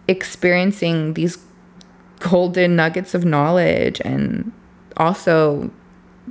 experiencing 0.06 1.14
these 1.14 1.38
golden 2.20 2.76
nuggets 2.76 3.14
of 3.14 3.24
knowledge 3.24 4.00
and 4.04 4.52
also 4.96 5.70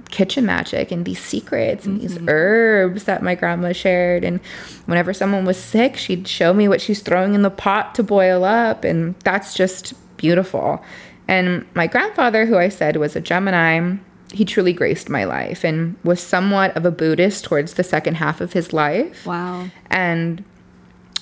kitchen 0.10 0.46
magic 0.46 0.92
and 0.92 1.06
these 1.06 1.20
secrets 1.20 1.86
and 1.86 2.00
mm-hmm. 2.00 2.08
these 2.08 2.28
herbs 2.30 3.04
that 3.04 3.22
my 3.22 3.36
grandma 3.36 3.74
shared 3.74 4.24
and 4.24 4.40
whenever 4.86 5.14
someone 5.14 5.44
was 5.44 5.58
sick 5.58 5.98
she'd 5.98 6.28
show 6.28 6.54
me 6.54 6.68
what 6.68 6.80
she's 6.80 7.02
throwing 7.02 7.34
in 7.34 7.42
the 7.42 7.50
pot 7.50 7.94
to 7.94 8.02
boil 8.02 8.46
up 8.46 8.86
and 8.86 9.16
that's 9.20 9.54
just 9.54 9.94
beautiful 10.16 10.82
and 11.28 11.66
my 11.74 11.88
grandfather 11.88 12.46
who 12.46 12.58
i 12.58 12.70
said 12.70 12.96
was 12.96 13.18
a 13.18 13.22
gemini 13.22 13.94
he 14.32 14.46
truly 14.46 14.74
graced 14.74 15.10
my 15.10 15.24
life 15.24 15.64
and 15.64 15.96
was 16.04 16.22
somewhat 16.22 16.76
of 16.78 16.86
a 16.86 16.92
Buddhist 16.92 17.44
towards 17.44 17.74
the 17.74 17.84
second 17.84 18.16
half 18.16 18.42
of 18.42 18.54
his 18.54 18.74
life. 18.74 19.26
Wow. 19.26 19.68
And 19.90 20.44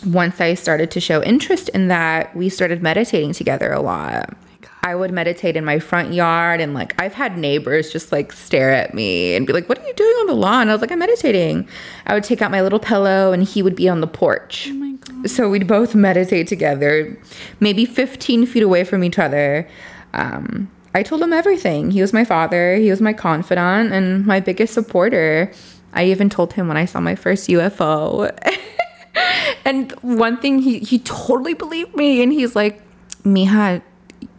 once 0.05 0.39
I 0.39 0.53
started 0.53 0.91
to 0.91 0.99
show 0.99 1.21
interest 1.23 1.69
in 1.69 1.87
that, 1.89 2.35
we 2.35 2.49
started 2.49 2.81
meditating 2.81 3.33
together 3.33 3.71
a 3.71 3.81
lot. 3.81 4.35
I 4.81 4.95
would 4.95 5.11
meditate 5.11 5.57
in 5.57 5.65
my 5.65 5.79
front 5.79 6.13
yard 6.13 6.61
and 6.61 6.73
like 6.73 6.99
I've 7.01 7.13
had 7.13 7.37
neighbors 7.37 7.91
just 7.91 8.13
like 8.13 8.31
stare 8.31 8.71
at 8.71 8.93
me 8.93 9.35
and 9.35 9.45
be 9.45 9.51
like, 9.51 9.67
What 9.67 9.77
are 9.77 9.85
you 9.85 9.93
doing 9.93 10.15
on 10.21 10.27
the 10.27 10.33
lawn? 10.35 10.69
I 10.69 10.71
was 10.71 10.81
like, 10.81 10.91
I'm 10.91 10.99
meditating. 10.99 11.67
I 12.05 12.13
would 12.13 12.23
take 12.23 12.41
out 12.41 12.49
my 12.49 12.61
little 12.61 12.79
pillow 12.79 13.33
and 13.33 13.43
he 13.43 13.61
would 13.61 13.75
be 13.75 13.89
on 13.89 13.99
the 13.99 14.07
porch. 14.07 14.69
Oh 14.71 15.25
so 15.25 15.49
we'd 15.49 15.67
both 15.67 15.95
meditate 16.07 16.47
together, 16.47 17.17
maybe 17.59 17.85
15 17.85 18.45
feet 18.45 18.63
away 18.63 18.85
from 18.85 19.03
each 19.03 19.19
other. 19.19 19.67
Um, 20.13 20.71
I 20.93 21.03
told 21.03 21.21
him 21.21 21.33
everything. 21.33 21.91
He 21.91 22.01
was 22.01 22.13
my 22.13 22.23
father, 22.23 22.75
he 22.75 22.89
was 22.89 23.01
my 23.01 23.13
confidant, 23.13 23.93
and 23.93 24.25
my 24.25 24.39
biggest 24.39 24.73
supporter. 24.73 25.51
I 25.93 26.05
even 26.05 26.29
told 26.29 26.53
him 26.53 26.67
when 26.67 26.77
I 26.77 26.85
saw 26.85 26.99
my 26.99 27.15
first 27.15 27.49
UFO. 27.49 28.31
and 29.65 29.91
one 30.01 30.37
thing, 30.37 30.59
he, 30.59 30.79
he 30.79 30.99
totally 30.99 31.53
believed 31.53 31.95
me. 31.95 32.21
And 32.21 32.31
he's 32.31 32.55
like, 32.55 32.81
Mija, 33.23 33.81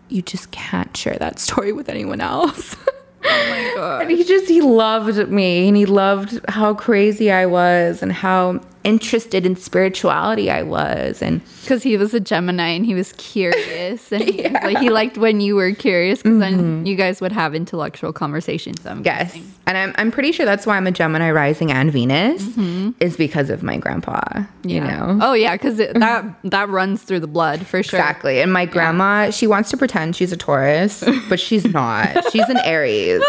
you 0.08 0.22
just 0.22 0.50
can't 0.50 0.96
share 0.96 1.16
that 1.18 1.38
story 1.38 1.72
with 1.72 1.88
anyone 1.88 2.20
else. 2.20 2.76
Oh 3.22 3.46
my 3.50 3.72
god. 3.76 4.00
and 4.00 4.10
he 4.10 4.24
just 4.24 4.48
he 4.48 4.62
loved 4.62 5.28
me 5.28 5.68
and 5.68 5.76
he 5.76 5.84
loved 5.84 6.40
how 6.48 6.72
crazy 6.72 7.30
I 7.30 7.44
was 7.44 8.02
and 8.02 8.10
how 8.10 8.60
interested 8.82 9.44
in 9.44 9.56
spirituality 9.56 10.50
I 10.50 10.62
was 10.62 11.20
and 11.20 11.42
because 11.60 11.82
he 11.82 11.96
was 11.96 12.14
a 12.14 12.20
Gemini 12.20 12.68
and 12.68 12.86
he 12.86 12.94
was 12.94 13.12
curious 13.12 14.10
and 14.10 14.28
yeah. 14.34 14.64
like 14.64 14.78
he 14.78 14.88
liked 14.90 15.18
when 15.18 15.40
you 15.40 15.54
were 15.54 15.72
curious 15.72 16.22
because 16.22 16.38
mm-hmm. 16.38 16.56
then 16.56 16.86
you 16.86 16.96
guys 16.96 17.20
would 17.20 17.32
have 17.32 17.54
intellectual 17.54 18.12
conversations. 18.12 18.84
I'm 18.86 19.04
yes, 19.04 19.32
guessing. 19.32 19.54
and 19.66 19.76
I'm 19.76 19.94
I'm 19.98 20.10
pretty 20.10 20.32
sure 20.32 20.46
that's 20.46 20.66
why 20.66 20.76
I'm 20.76 20.86
a 20.86 20.92
Gemini 20.92 21.30
rising 21.30 21.70
and 21.70 21.92
Venus 21.92 22.42
mm-hmm. 22.42 22.90
is 23.00 23.16
because 23.16 23.50
of 23.50 23.62
my 23.62 23.76
grandpa. 23.76 24.20
Yeah. 24.34 24.74
You 24.74 24.80
know? 24.80 25.18
Oh 25.20 25.32
yeah, 25.34 25.54
because 25.54 25.76
that 25.76 26.34
that 26.44 26.68
runs 26.68 27.02
through 27.02 27.20
the 27.20 27.26
blood 27.26 27.66
for 27.66 27.82
sure. 27.82 27.98
Exactly, 27.98 28.40
and 28.40 28.52
my 28.52 28.64
grandma 28.64 29.24
yeah. 29.24 29.30
she 29.30 29.46
wants 29.46 29.70
to 29.70 29.76
pretend 29.76 30.16
she's 30.16 30.32
a 30.32 30.36
Taurus, 30.36 31.04
but 31.28 31.38
she's 31.38 31.64
not. 31.72 32.30
she's 32.32 32.48
an 32.48 32.58
Aries. 32.64 33.22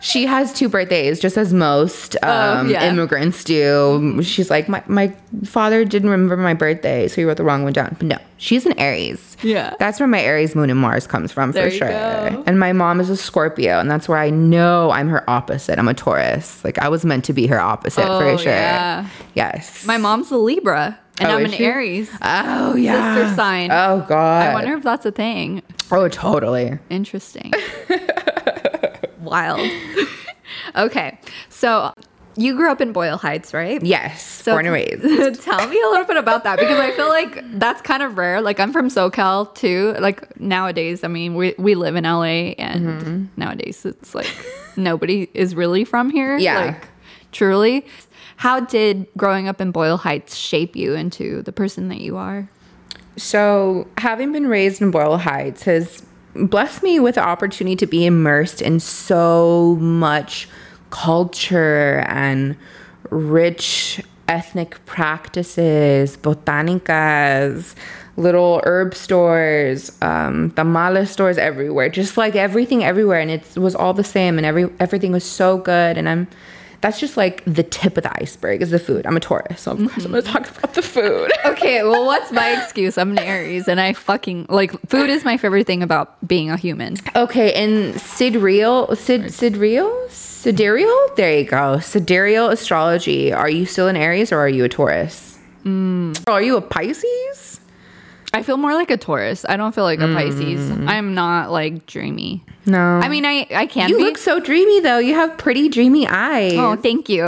She 0.00 0.26
has 0.26 0.52
two 0.52 0.68
birthdays, 0.68 1.20
just 1.20 1.36
as 1.36 1.52
most 1.52 2.16
oh, 2.22 2.30
um, 2.30 2.66
oh, 2.66 2.70
yeah. 2.70 2.90
immigrants 2.90 3.44
do. 3.44 4.20
She's 4.22 4.50
like, 4.50 4.68
my, 4.68 4.82
my 4.86 5.14
father 5.44 5.84
didn't 5.84 6.08
remember 6.08 6.36
my 6.38 6.54
birthday, 6.54 7.06
so 7.06 7.16
he 7.16 7.24
wrote 7.24 7.36
the 7.36 7.44
wrong 7.44 7.62
one 7.62 7.74
down. 7.74 7.96
But 7.98 8.06
no, 8.06 8.18
she's 8.38 8.64
an 8.64 8.78
Aries. 8.78 9.36
Yeah. 9.42 9.74
That's 9.78 10.00
where 10.00 10.06
my 10.06 10.20
Aries, 10.20 10.54
Moon, 10.54 10.70
and 10.70 10.78
Mars 10.78 11.06
comes 11.06 11.32
from 11.32 11.52
there 11.52 11.70
for 11.70 11.76
sure. 11.76 11.88
Go. 11.88 12.42
And 12.46 12.58
my 12.58 12.72
mom 12.72 13.00
is 13.00 13.10
a 13.10 13.16
Scorpio, 13.16 13.78
and 13.78 13.90
that's 13.90 14.08
where 14.08 14.18
I 14.18 14.30
know 14.30 14.90
I'm 14.90 15.08
her 15.08 15.28
opposite. 15.28 15.78
I'm 15.78 15.88
a 15.88 15.94
Taurus. 15.94 16.64
Like, 16.64 16.78
I 16.78 16.88
was 16.88 17.04
meant 17.04 17.26
to 17.26 17.34
be 17.34 17.46
her 17.46 17.60
opposite 17.60 18.06
oh, 18.08 18.20
for 18.20 18.38
sure. 18.38 18.52
Yeah. 18.52 19.06
Yes. 19.34 19.84
My 19.86 19.98
mom's 19.98 20.30
a 20.30 20.38
Libra. 20.38 20.98
And 21.18 21.28
oh, 21.28 21.36
I'm 21.36 21.44
an 21.44 21.50
she? 21.50 21.66
Aries. 21.66 22.10
Oh 22.22 22.74
yeah. 22.76 23.14
Sister 23.14 23.36
sign. 23.36 23.70
Oh 23.70 24.06
god. 24.08 24.48
I 24.48 24.54
wonder 24.54 24.74
if 24.74 24.82
that's 24.82 25.04
a 25.04 25.12
thing. 25.12 25.62
Oh 25.92 26.08
totally. 26.08 26.78
Interesting. 26.88 27.52
wild. 29.30 29.70
okay. 30.76 31.18
So 31.48 31.94
you 32.36 32.56
grew 32.56 32.70
up 32.70 32.80
in 32.80 32.92
Boyle 32.92 33.16
Heights, 33.16 33.54
right? 33.54 33.82
Yes. 33.82 34.22
So 34.22 34.52
born 34.52 34.66
and 34.66 34.74
raised. 34.74 35.02
tell 35.42 35.66
me 35.68 35.80
a 35.80 35.88
little 35.88 36.04
bit 36.04 36.16
about 36.16 36.44
that 36.44 36.58
because 36.58 36.78
I 36.78 36.90
feel 36.92 37.08
like 37.08 37.42
that's 37.58 37.80
kind 37.82 38.02
of 38.02 38.18
rare. 38.18 38.40
Like 38.40 38.60
I'm 38.60 38.72
from 38.72 38.88
SoCal 38.88 39.54
too. 39.54 39.94
Like 39.98 40.38
nowadays, 40.38 41.04
I 41.04 41.08
mean, 41.08 41.34
we 41.34 41.54
we 41.58 41.74
live 41.74 41.96
in 41.96 42.04
LA 42.04 42.54
and 42.58 42.86
mm-hmm. 42.86 43.24
nowadays 43.36 43.84
it's 43.84 44.14
like 44.14 44.30
nobody 44.76 45.28
is 45.34 45.54
really 45.54 45.84
from 45.84 46.10
here. 46.10 46.36
Yeah. 46.36 46.58
Like 46.66 46.88
truly. 47.32 47.86
How 48.36 48.60
did 48.60 49.06
growing 49.18 49.48
up 49.48 49.60
in 49.60 49.70
Boyle 49.70 49.98
Heights 49.98 50.34
shape 50.34 50.74
you 50.74 50.94
into 50.94 51.42
the 51.42 51.52
person 51.52 51.88
that 51.88 52.00
you 52.00 52.16
are? 52.16 52.48
So, 53.18 53.86
having 53.98 54.32
been 54.32 54.46
raised 54.46 54.80
in 54.80 54.90
Boyle 54.90 55.18
Heights 55.18 55.64
has 55.64 56.06
blessed 56.34 56.82
me 56.82 57.00
with 57.00 57.16
the 57.16 57.22
opportunity 57.22 57.76
to 57.76 57.86
be 57.86 58.06
immersed 58.06 58.62
in 58.62 58.80
so 58.80 59.76
much 59.80 60.48
culture 60.90 62.04
and 62.08 62.56
rich 63.10 64.00
ethnic 64.28 64.84
practices, 64.86 66.16
botanicas, 66.16 67.74
little 68.16 68.60
herb 68.64 68.94
stores, 68.94 69.90
um, 70.02 70.50
tamale 70.52 71.04
stores 71.06 71.36
everywhere, 71.36 71.88
just 71.88 72.16
like 72.16 72.36
everything 72.36 72.84
everywhere. 72.84 73.18
And 73.20 73.30
it 73.30 73.56
was 73.56 73.74
all 73.74 73.92
the 73.92 74.04
same 74.04 74.38
and 74.38 74.46
every 74.46 74.70
everything 74.78 75.12
was 75.12 75.24
so 75.24 75.58
good. 75.58 75.98
And 75.98 76.08
I'm 76.08 76.28
that's 76.80 76.98
just 76.98 77.16
like 77.16 77.42
the 77.44 77.62
tip 77.62 77.96
of 77.96 78.04
the 78.04 78.22
iceberg 78.22 78.62
is 78.62 78.70
the 78.70 78.78
food. 78.78 79.06
I'm 79.06 79.16
a 79.16 79.20
Taurus, 79.20 79.62
so 79.62 79.72
of 79.72 79.78
course 79.78 80.04
I'm 80.04 80.12
gonna 80.12 80.22
talk 80.22 80.48
about 80.50 80.74
the 80.74 80.82
food. 80.82 81.30
okay, 81.44 81.82
well, 81.82 82.06
what's 82.06 82.32
my 82.32 82.62
excuse? 82.62 82.96
I'm 82.96 83.12
an 83.12 83.18
Aries, 83.18 83.68
and 83.68 83.80
I 83.80 83.92
fucking 83.92 84.46
like 84.48 84.72
food 84.88 85.10
is 85.10 85.24
my 85.24 85.36
favorite 85.36 85.66
thing 85.66 85.82
about 85.82 86.16
being 86.26 86.50
a 86.50 86.56
human. 86.56 86.96
Okay, 87.14 87.52
and 87.52 88.00
sidereal, 88.00 88.94
sid, 88.96 89.32
sidereal, 89.32 90.08
sidereal. 90.08 90.96
There 91.16 91.38
you 91.38 91.44
go. 91.44 91.80
Sidereal 91.80 92.48
astrology. 92.48 93.32
Are 93.32 93.50
you 93.50 93.66
still 93.66 93.88
an 93.88 93.96
Aries 93.96 94.32
or 94.32 94.38
are 94.38 94.48
you 94.48 94.64
a 94.64 94.68
Taurus? 94.68 95.38
Mm. 95.64 96.22
Are 96.26 96.40
you 96.42 96.56
a 96.56 96.62
Pisces? 96.62 97.49
I 98.32 98.42
feel 98.42 98.56
more 98.56 98.74
like 98.74 98.90
a 98.90 98.96
Taurus. 98.96 99.44
I 99.48 99.56
don't 99.56 99.74
feel 99.74 99.84
like 99.84 99.98
a 99.98 100.04
mm. 100.04 100.14
Pisces. 100.14 100.70
I'm 100.70 101.14
not 101.14 101.50
like 101.50 101.86
dreamy. 101.86 102.44
No. 102.66 102.78
I 102.78 103.08
mean, 103.08 103.24
I, 103.24 103.46
I 103.50 103.66
can 103.66 103.88
You 103.88 103.96
be. 103.96 104.02
look 104.04 104.18
so 104.18 104.38
dreamy, 104.38 104.80
though. 104.80 104.98
You 104.98 105.14
have 105.14 105.36
pretty 105.38 105.68
dreamy 105.68 106.06
eyes. 106.06 106.54
Oh, 106.54 106.76
thank 106.76 107.08
you. 107.08 107.26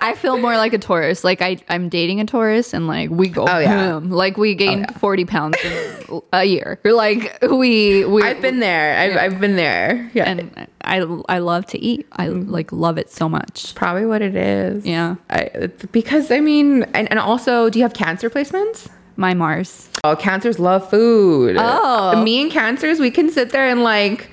I 0.00 0.14
feel 0.14 0.38
more 0.38 0.56
like 0.56 0.72
a 0.72 0.78
Taurus. 0.78 1.22
Like, 1.22 1.42
I, 1.42 1.58
I'm 1.68 1.88
dating 1.88 2.20
a 2.20 2.24
Taurus, 2.24 2.72
and 2.72 2.86
like, 2.86 3.10
we 3.10 3.28
go, 3.28 3.44
oh, 3.46 3.58
yeah. 3.58 4.00
Like, 4.02 4.36
we 4.36 4.54
gained 4.54 4.86
oh, 4.88 4.92
yeah. 4.92 4.98
40 4.98 5.24
pounds 5.26 5.58
in 5.62 6.22
a 6.32 6.44
year. 6.44 6.80
Like, 6.84 7.38
we. 7.42 8.04
we 8.04 8.22
I've 8.22 8.40
been 8.40 8.60
there. 8.60 8.98
I've, 8.98 9.12
yeah. 9.12 9.22
I've 9.22 9.40
been 9.40 9.56
there. 9.56 10.10
Yeah. 10.14 10.24
And 10.24 10.68
I, 10.82 10.98
I 11.28 11.38
love 11.38 11.66
to 11.66 11.78
eat. 11.78 12.06
I 12.12 12.28
mm. 12.28 12.48
like 12.48 12.72
love 12.72 12.98
it 12.98 13.10
so 13.10 13.28
much. 13.28 13.74
Probably 13.74 14.06
what 14.06 14.22
it 14.22 14.34
is. 14.34 14.86
Yeah. 14.86 15.16
I, 15.28 15.68
because, 15.92 16.30
I 16.30 16.40
mean, 16.40 16.84
and, 16.94 17.10
and 17.10 17.18
also, 17.18 17.68
do 17.68 17.78
you 17.78 17.84
have 17.84 17.94
cancer 17.94 18.30
placements? 18.30 18.88
My 19.16 19.34
Mars. 19.34 19.88
Oh, 20.04 20.16
cancers 20.16 20.58
love 20.58 20.88
food. 20.88 21.56
Oh. 21.58 22.22
Me 22.22 22.42
and 22.42 22.50
cancers, 22.50 22.98
we 22.98 23.10
can 23.10 23.30
sit 23.30 23.50
there 23.50 23.68
and 23.68 23.82
like 23.82 24.30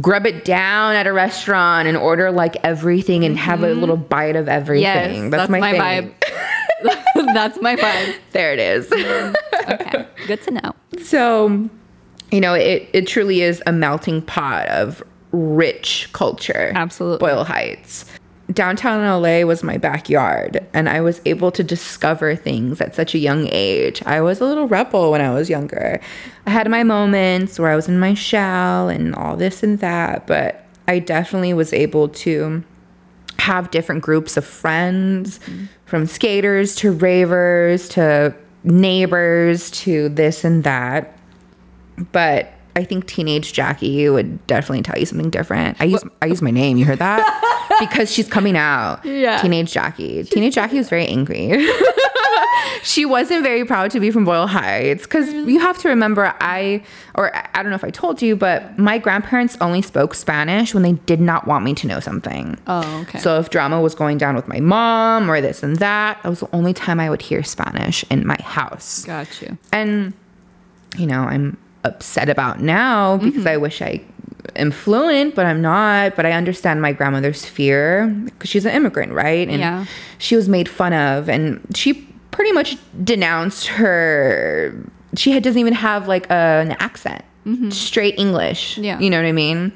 grub 0.00 0.26
it 0.26 0.44
down 0.44 0.94
at 0.94 1.06
a 1.06 1.12
restaurant 1.12 1.86
and 1.86 1.96
order 1.96 2.30
like 2.30 2.56
everything 2.64 3.24
and 3.24 3.36
mm-hmm. 3.36 3.44
have 3.44 3.62
a 3.62 3.66
mm-hmm. 3.66 3.80
little 3.80 3.96
bite 3.96 4.36
of 4.36 4.48
everything. 4.48 4.82
Yes, 4.82 5.30
that's, 5.30 5.30
that's 5.30 5.50
my, 5.50 5.60
my 5.60 5.72
vibe. 5.72 6.12
that's 7.34 7.60
my 7.60 7.76
vibe. 7.76 8.16
There 8.32 8.52
it 8.52 8.58
is. 8.58 8.90
okay, 8.92 10.06
good 10.26 10.42
to 10.42 10.50
know. 10.50 10.74
So, 11.02 11.68
you 12.30 12.40
know, 12.40 12.54
it 12.54 12.88
it 12.92 13.06
truly 13.06 13.42
is 13.42 13.62
a 13.66 13.72
melting 13.72 14.22
pot 14.22 14.68
of 14.68 15.02
rich 15.32 16.08
culture. 16.12 16.72
Absolutely. 16.74 17.26
Boyle 17.26 17.44
Heights 17.44 18.04
downtown 18.52 19.22
LA 19.22 19.42
was 19.42 19.62
my 19.62 19.78
backyard 19.78 20.66
and 20.74 20.88
I 20.88 21.00
was 21.00 21.20
able 21.24 21.50
to 21.52 21.62
discover 21.62 22.34
things 22.34 22.80
at 22.80 22.94
such 22.94 23.14
a 23.14 23.18
young 23.18 23.48
age. 23.50 24.02
I 24.04 24.20
was 24.20 24.40
a 24.40 24.44
little 24.44 24.68
rebel 24.68 25.10
when 25.10 25.20
I 25.20 25.32
was 25.32 25.48
younger. 25.48 26.00
I 26.46 26.50
had 26.50 26.68
my 26.70 26.82
moments 26.82 27.58
where 27.58 27.70
I 27.70 27.76
was 27.76 27.88
in 27.88 27.98
my 27.98 28.14
shell 28.14 28.88
and 28.88 29.14
all 29.14 29.36
this 29.36 29.62
and 29.62 29.78
that, 29.80 30.26
but 30.26 30.64
I 30.88 30.98
definitely 30.98 31.54
was 31.54 31.72
able 31.72 32.08
to 32.08 32.64
have 33.38 33.70
different 33.70 34.02
groups 34.02 34.36
of 34.36 34.44
friends 34.44 35.38
mm-hmm. 35.40 35.64
from 35.84 36.06
skaters 36.06 36.74
to 36.76 36.92
ravers 36.92 37.88
to 37.90 38.34
neighbors 38.64 39.70
to 39.70 40.08
this 40.08 40.44
and 40.44 40.64
that. 40.64 41.18
But 42.12 42.52
I 42.74 42.84
think 42.84 43.06
teenage 43.06 43.52
Jackie 43.52 44.08
would 44.08 44.46
definitely 44.46 44.82
tell 44.82 44.98
you 44.98 45.06
something 45.06 45.30
different. 45.30 45.80
I 45.80 45.84
use 45.84 46.02
I 46.20 46.26
use 46.26 46.40
my 46.40 46.50
name. 46.50 46.76
You 46.76 46.84
heard 46.84 46.98
that? 47.00 47.76
because 47.80 48.10
she's 48.10 48.28
coming 48.28 48.56
out. 48.56 49.04
Yeah. 49.04 49.40
Teenage 49.40 49.72
Jackie. 49.72 50.24
Teenage 50.24 50.54
Jackie 50.54 50.78
was 50.78 50.88
very 50.88 51.06
angry. 51.06 51.66
she 52.82 53.04
wasn't 53.04 53.42
very 53.42 53.64
proud 53.64 53.90
to 53.90 54.00
be 54.00 54.10
from 54.10 54.24
Boyle 54.24 54.46
Heights 54.46 55.04
because 55.04 55.32
you 55.32 55.60
have 55.60 55.78
to 55.78 55.88
remember 55.88 56.34
I 56.40 56.82
or 57.14 57.34
I 57.34 57.62
don't 57.62 57.70
know 57.70 57.76
if 57.76 57.84
I 57.84 57.90
told 57.90 58.22
you, 58.22 58.36
but 58.36 58.78
my 58.78 58.98
grandparents 58.98 59.56
only 59.60 59.82
spoke 59.82 60.14
Spanish 60.14 60.72
when 60.74 60.82
they 60.82 60.92
did 60.92 61.20
not 61.20 61.46
want 61.46 61.64
me 61.64 61.74
to 61.74 61.86
know 61.86 62.00
something. 62.00 62.58
Oh, 62.66 63.02
okay. 63.02 63.18
So 63.18 63.38
if 63.38 63.50
drama 63.50 63.80
was 63.80 63.94
going 63.94 64.18
down 64.18 64.34
with 64.34 64.48
my 64.48 64.60
mom 64.60 65.30
or 65.30 65.40
this 65.40 65.62
and 65.62 65.76
that, 65.76 66.22
that 66.22 66.28
was 66.28 66.40
the 66.40 66.54
only 66.54 66.72
time 66.72 67.00
I 67.00 67.10
would 67.10 67.22
hear 67.22 67.42
Spanish 67.42 68.04
in 68.10 68.26
my 68.26 68.40
house. 68.40 69.04
Got 69.04 69.42
you. 69.42 69.58
And 69.72 70.14
you 70.96 71.06
know, 71.06 71.20
I'm 71.22 71.56
upset 71.84 72.28
about 72.28 72.60
now 72.60 73.16
because 73.18 73.40
Mm-hmm. 73.40 73.48
I 73.48 73.56
wish 73.56 73.82
I 73.82 74.00
am 74.56 74.70
fluent, 74.70 75.34
but 75.34 75.46
I'm 75.46 75.60
not. 75.62 76.14
But 76.16 76.26
I 76.26 76.32
understand 76.32 76.80
my 76.82 76.92
grandmother's 76.92 77.44
fear 77.44 78.06
because 78.24 78.50
she's 78.50 78.64
an 78.66 78.72
immigrant, 78.74 79.12
right? 79.12 79.48
And 79.48 79.58
Yeah. 79.60 79.84
she 80.18 80.36
was 80.36 80.48
made 80.48 80.68
fun 80.68 80.92
of, 80.92 81.28
and 81.28 81.60
she 81.74 81.94
pretty 82.30 82.52
much 82.52 82.76
denounced 83.04 83.66
her. 83.68 84.74
She 85.16 85.32
had, 85.32 85.42
doesn't 85.42 85.58
even 85.60 85.74
have 85.74 86.08
like 86.08 86.30
a, 86.30 86.34
an 86.64 86.72
accent, 86.78 87.22
straight 87.70 88.18
English. 88.18 88.74
Mm-hmm. 88.74 88.84
Yeah. 88.84 88.98
you 89.00 89.10
know 89.10 89.18
what 89.20 89.26
I 89.26 89.32
mean. 89.32 89.72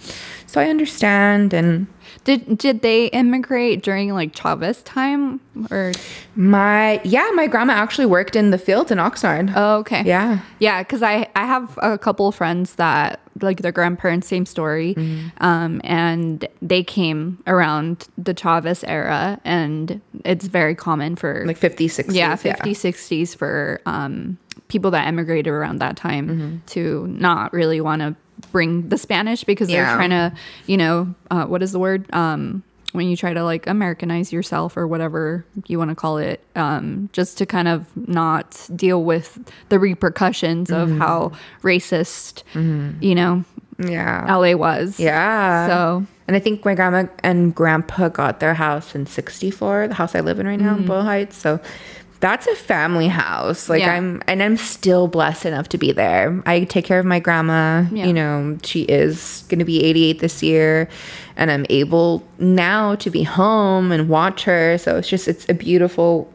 So 0.47 0.61
I 0.61 0.69
understand, 0.69 1.53
and 1.53 1.87
Did 2.27 2.59
did 2.59 2.83
they 2.83 3.07
immigrate 3.07 3.83
during 3.83 4.13
like 4.13 4.35
Chavez 4.35 4.83
time 4.83 5.41
or? 5.71 5.93
my 6.35 7.01
yeah, 7.05 7.31
my 7.35 7.47
grandma 7.47 7.75
actually 7.75 8.07
worked 8.07 8.35
in 8.37 8.51
the 8.51 8.59
fields 8.59 8.91
in 8.91 8.99
Oxnard. 8.99 9.53
Oh, 9.57 9.79
okay. 9.79 10.03
Yeah. 10.05 10.41
Yeah, 10.59 10.83
because 10.83 11.03
I 11.03 11.29
I 11.37 11.47
have 11.47 11.79
a 11.83 11.97
couple 11.97 12.27
of 12.29 12.35
friends 12.35 12.75
that 12.75 13.21
like 13.43 13.61
their 13.63 13.71
grandparents 13.73 14.27
same 14.27 14.45
story, 14.47 14.95
Mm-hmm. 14.95 15.45
um, 15.45 15.81
and 15.85 16.47
they 16.61 16.83
came 16.83 17.39
around 17.47 18.09
the 18.19 18.35
Chavez 18.35 18.83
era, 18.85 19.39
and 19.45 20.01
it's 20.25 20.47
very 20.47 20.75
common 20.75 21.15
for 21.17 21.45
like 21.47 21.61
50s, 21.61 21.93
60s. 22.05 22.15
yeah 22.15 22.35
50s 22.35 22.81
60s 22.83 23.37
for 23.37 23.81
um, 23.87 24.37
people 24.69 24.91
that 24.91 25.07
emigrated 25.07 25.53
around 25.53 25.79
that 25.79 25.97
time 25.97 26.29
Mm-hmm. 26.29 26.57
to 26.75 27.07
not 27.09 27.53
really 27.53 27.81
want 27.81 28.03
to 28.03 28.17
bring 28.53 28.89
the 28.89 28.99
Spanish 28.99 29.45
because 29.45 29.69
they're 29.69 29.85
trying 29.97 30.11
to 30.11 30.33
you 30.67 30.77
know 30.77 31.15
uh, 31.31 31.45
what 31.47 31.63
is 31.63 31.73
the 31.73 31.79
word 31.79 32.07
um, 32.15 32.63
when 32.93 33.09
you 33.09 33.17
try 33.17 33.35
to 33.35 33.45
like 33.45 33.67
Americanize 33.67 34.33
yourself 34.33 34.77
or 34.77 34.87
whatever 34.87 35.45
you 35.67 35.79
want 35.79 35.91
to 35.91 35.95
call 35.95 36.17
it, 36.19 36.41
um, 36.55 37.11
just 37.13 37.37
to 37.39 37.45
kind 37.47 37.69
of 37.69 37.85
not 38.09 38.67
deal 38.75 39.05
with 39.05 39.39
the 39.69 39.79
repercussions 39.79 40.71
of 40.71 40.89
Mm-hmm. 40.89 40.99
how 41.01 41.33
racist, 41.63 42.43
you 43.03 43.15
know, 43.15 43.45
Yeah. 43.79 44.25
LA 44.35 44.55
was. 44.55 44.99
Yeah. 44.99 45.67
So 45.67 46.07
And 46.27 46.37
I 46.37 46.41
think 46.41 46.65
my 46.65 46.75
grandma 46.75 47.05
and 47.23 47.55
grandpa 47.55 48.09
got 48.09 48.41
their 48.41 48.55
house 48.55 48.95
in 48.95 49.05
64, 49.05 49.89
the 49.89 49.95
house 49.95 50.15
I 50.15 50.21
live 50.21 50.39
in 50.41 50.47
right 50.47 50.59
now 50.59 50.73
Mm-hmm. 50.73 50.83
in 50.83 50.87
Boyle 50.89 51.03
Heights. 51.03 51.37
So 51.37 51.61
that's 52.27 52.49
a 52.49 52.57
family 52.57 53.07
house. 53.07 53.69
Like 53.69 53.83
Yeah. 53.83 53.95
I'm 53.95 54.21
and 54.27 54.43
I'm 54.43 54.57
still 54.57 55.07
blessed 55.07 55.47
enough 55.47 55.69
to 55.71 55.79
be 55.79 55.93
there. 55.93 56.43
I 56.45 56.65
take 56.65 56.85
care 56.85 56.99
of 56.99 57.07
my 57.07 57.21
grandma. 57.21 57.85
Yeah. 57.93 58.07
You 58.07 58.13
know, 58.13 58.59
she 58.65 58.83
is 58.83 59.45
going 59.49 59.61
to 59.61 59.65
be 59.65 59.85
88 59.85 60.19
this 60.19 60.43
year 60.43 60.89
and 61.37 61.53
I'm 61.53 61.67
able 61.71 62.27
now 62.39 62.97
to 62.97 63.11
be 63.11 63.23
home 63.23 63.93
and 63.93 64.09
watch 64.09 64.43
her. 64.43 64.77
So 64.79 64.97
it's 64.97 65.09
just 65.09 65.29
it's 65.29 65.49
a 65.49 65.55
beautiful 65.55 66.33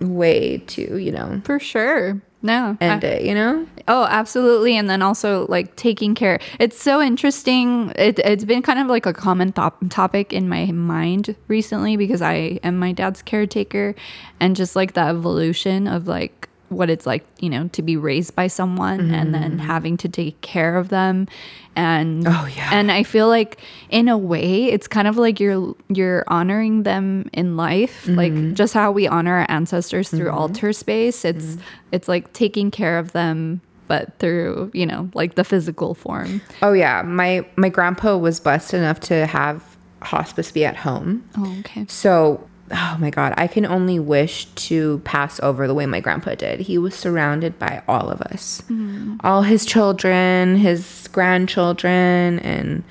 way 0.00 0.58
to, 0.68 0.98
you 0.98 1.10
know, 1.10 1.42
for 1.44 1.58
sure. 1.58 2.22
No. 2.44 2.76
I- 2.78 2.98
it, 2.98 3.22
you 3.24 3.34
know? 3.34 3.66
Oh, 3.88 4.04
absolutely. 4.04 4.76
And 4.76 4.88
then 4.88 5.00
also 5.00 5.46
like 5.48 5.76
taking 5.76 6.14
care. 6.14 6.38
It's 6.60 6.80
so 6.80 7.00
interesting. 7.00 7.90
It, 7.96 8.18
it's 8.18 8.44
been 8.44 8.60
kind 8.62 8.78
of 8.78 8.86
like 8.86 9.06
a 9.06 9.14
common 9.14 9.52
top 9.52 9.78
topic 9.88 10.32
in 10.32 10.48
my 10.48 10.66
mind 10.70 11.34
recently 11.48 11.96
because 11.96 12.20
I 12.20 12.60
am 12.62 12.78
my 12.78 12.92
dad's 12.92 13.22
caretaker 13.22 13.94
and 14.40 14.54
just 14.54 14.76
like 14.76 14.92
the 14.92 15.00
evolution 15.00 15.88
of 15.88 16.06
like 16.06 16.50
what 16.70 16.90
it's 16.90 17.06
like, 17.06 17.24
you 17.40 17.48
know, 17.50 17.68
to 17.68 17.82
be 17.82 17.96
raised 17.96 18.34
by 18.34 18.46
someone 18.48 19.12
and 19.12 19.34
then 19.34 19.58
having 19.58 19.96
to 19.98 20.08
take 20.08 20.40
care 20.40 20.76
of 20.76 20.88
them. 20.88 21.28
And 21.76 22.26
Oh, 22.26 22.48
yeah. 22.56 22.70
and 22.72 22.90
I 22.90 23.02
feel 23.02 23.28
like 23.28 23.58
in 23.90 24.08
a 24.08 24.16
way 24.18 24.64
it's 24.64 24.86
kind 24.88 25.06
of 25.06 25.16
like 25.16 25.40
you're 25.40 25.74
you're 25.88 26.24
honoring 26.28 26.82
them 26.84 27.28
in 27.32 27.56
life, 27.56 28.06
Mm-hmm. 28.06 28.14
like 28.16 28.54
just 28.54 28.74
how 28.74 28.90
we 28.92 29.06
honor 29.06 29.34
our 29.38 29.46
ancestors 29.48 30.08
through 30.10 30.30
altar 30.30 30.72
space. 30.72 31.24
It's 31.24 31.44
Mm-hmm. 31.44 31.60
it's 31.92 32.08
like 32.08 32.32
taking 32.32 32.70
care 32.70 32.98
of 32.98 33.12
them 33.12 33.60
but 33.86 34.18
through, 34.18 34.70
you 34.72 34.86
know, 34.86 35.10
like 35.14 35.34
the 35.34 35.44
physical 35.44 35.94
form. 35.94 36.40
Oh 36.62 36.72
yeah, 36.72 37.02
my 37.02 37.44
my 37.56 37.68
grandpa 37.68 38.16
was 38.16 38.40
blessed 38.40 38.72
enough 38.74 38.98
to 39.00 39.26
have 39.26 39.62
hospice 40.02 40.50
be 40.50 40.64
at 40.64 40.76
home. 40.76 41.28
Oh, 41.36 41.56
okay. 41.60 41.84
So, 41.88 42.48
oh 42.70 42.96
my 42.98 43.10
God, 43.10 43.34
I 43.36 43.46
can 43.46 43.66
only 43.66 43.98
wish 43.98 44.46
to 44.46 45.00
pass 45.04 45.38
over 45.40 45.66
the 45.66 45.74
way 45.74 45.86
my 45.86 46.00
grandpa 46.00 46.34
did. 46.34 46.60
He 46.60 46.78
was 46.78 46.94
surrounded 46.94 47.58
by 47.58 47.82
all 47.86 48.08
of 48.08 48.22
us, 48.22 48.62
mm-hmm. 48.62 49.16
all 49.20 49.42
his 49.42 49.66
children, 49.66 50.56
his 50.56 51.08
grandchildren, 51.12 52.38
and 52.40 52.82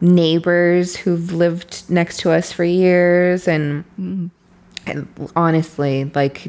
neighbors 0.00 0.96
who've 0.96 1.32
lived 1.32 1.88
next 1.88 2.18
to 2.20 2.30
us 2.30 2.52
for 2.52 2.64
years. 2.64 3.48
And, 3.48 3.84
mm-hmm. 3.98 4.26
and 4.86 5.30
honestly, 5.34 6.10
like, 6.14 6.46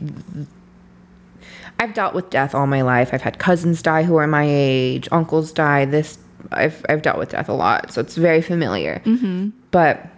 I've 1.79 1.93
dealt 1.93 2.13
with 2.13 2.29
death 2.29 2.53
all 2.53 2.67
my 2.67 2.81
life. 2.81 3.09
I've 3.13 3.21
had 3.21 3.39
cousins 3.39 3.81
die 3.81 4.03
who 4.03 4.17
are 4.17 4.27
my 4.27 4.45
age, 4.47 5.07
uncles 5.11 5.53
die. 5.53 5.85
This, 5.85 6.17
I've, 6.51 6.85
I've 6.89 7.01
dealt 7.01 7.17
with 7.17 7.29
death 7.29 7.47
a 7.47 7.53
lot. 7.53 7.93
So 7.93 8.01
it's 8.01 8.17
very 8.17 8.41
familiar. 8.41 9.01
Mm-hmm. 9.05 9.49
But 9.71 10.11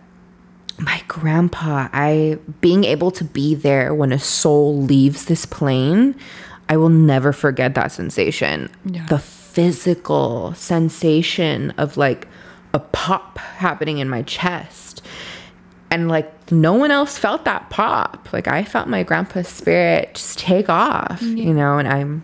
my 0.79 1.01
grandpa, 1.07 1.89
I 1.93 2.39
being 2.61 2.83
able 2.83 3.11
to 3.11 3.23
be 3.23 3.55
there 3.55 3.93
when 3.93 4.11
a 4.11 4.19
soul 4.19 4.81
leaves 4.81 5.25
this 5.25 5.45
plane, 5.45 6.15
I 6.69 6.77
will 6.77 6.89
never 6.89 7.33
forget 7.33 7.75
that 7.75 7.91
sensation. 7.91 8.69
Yeah. 8.85 9.05
The 9.07 9.19
physical 9.19 10.53
sensation 10.55 11.71
of 11.71 11.97
like 11.97 12.27
a 12.73 12.79
pop 12.79 13.37
happening 13.37 13.99
in 13.99 14.09
my 14.09 14.23
chest. 14.23 15.01
And 15.91 16.07
like 16.07 16.51
no 16.51 16.73
one 16.73 16.89
else 16.89 17.19
felt 17.19 17.45
that 17.45 17.69
pop. 17.69 18.33
Like 18.33 18.47
I 18.47 18.63
felt 18.63 18.87
my 18.87 19.03
grandpa's 19.03 19.47
spirit 19.47 20.15
just 20.15 20.39
take 20.39 20.69
off, 20.69 21.21
you 21.21 21.53
know, 21.53 21.77
and 21.77 21.87
I'm 21.87 22.23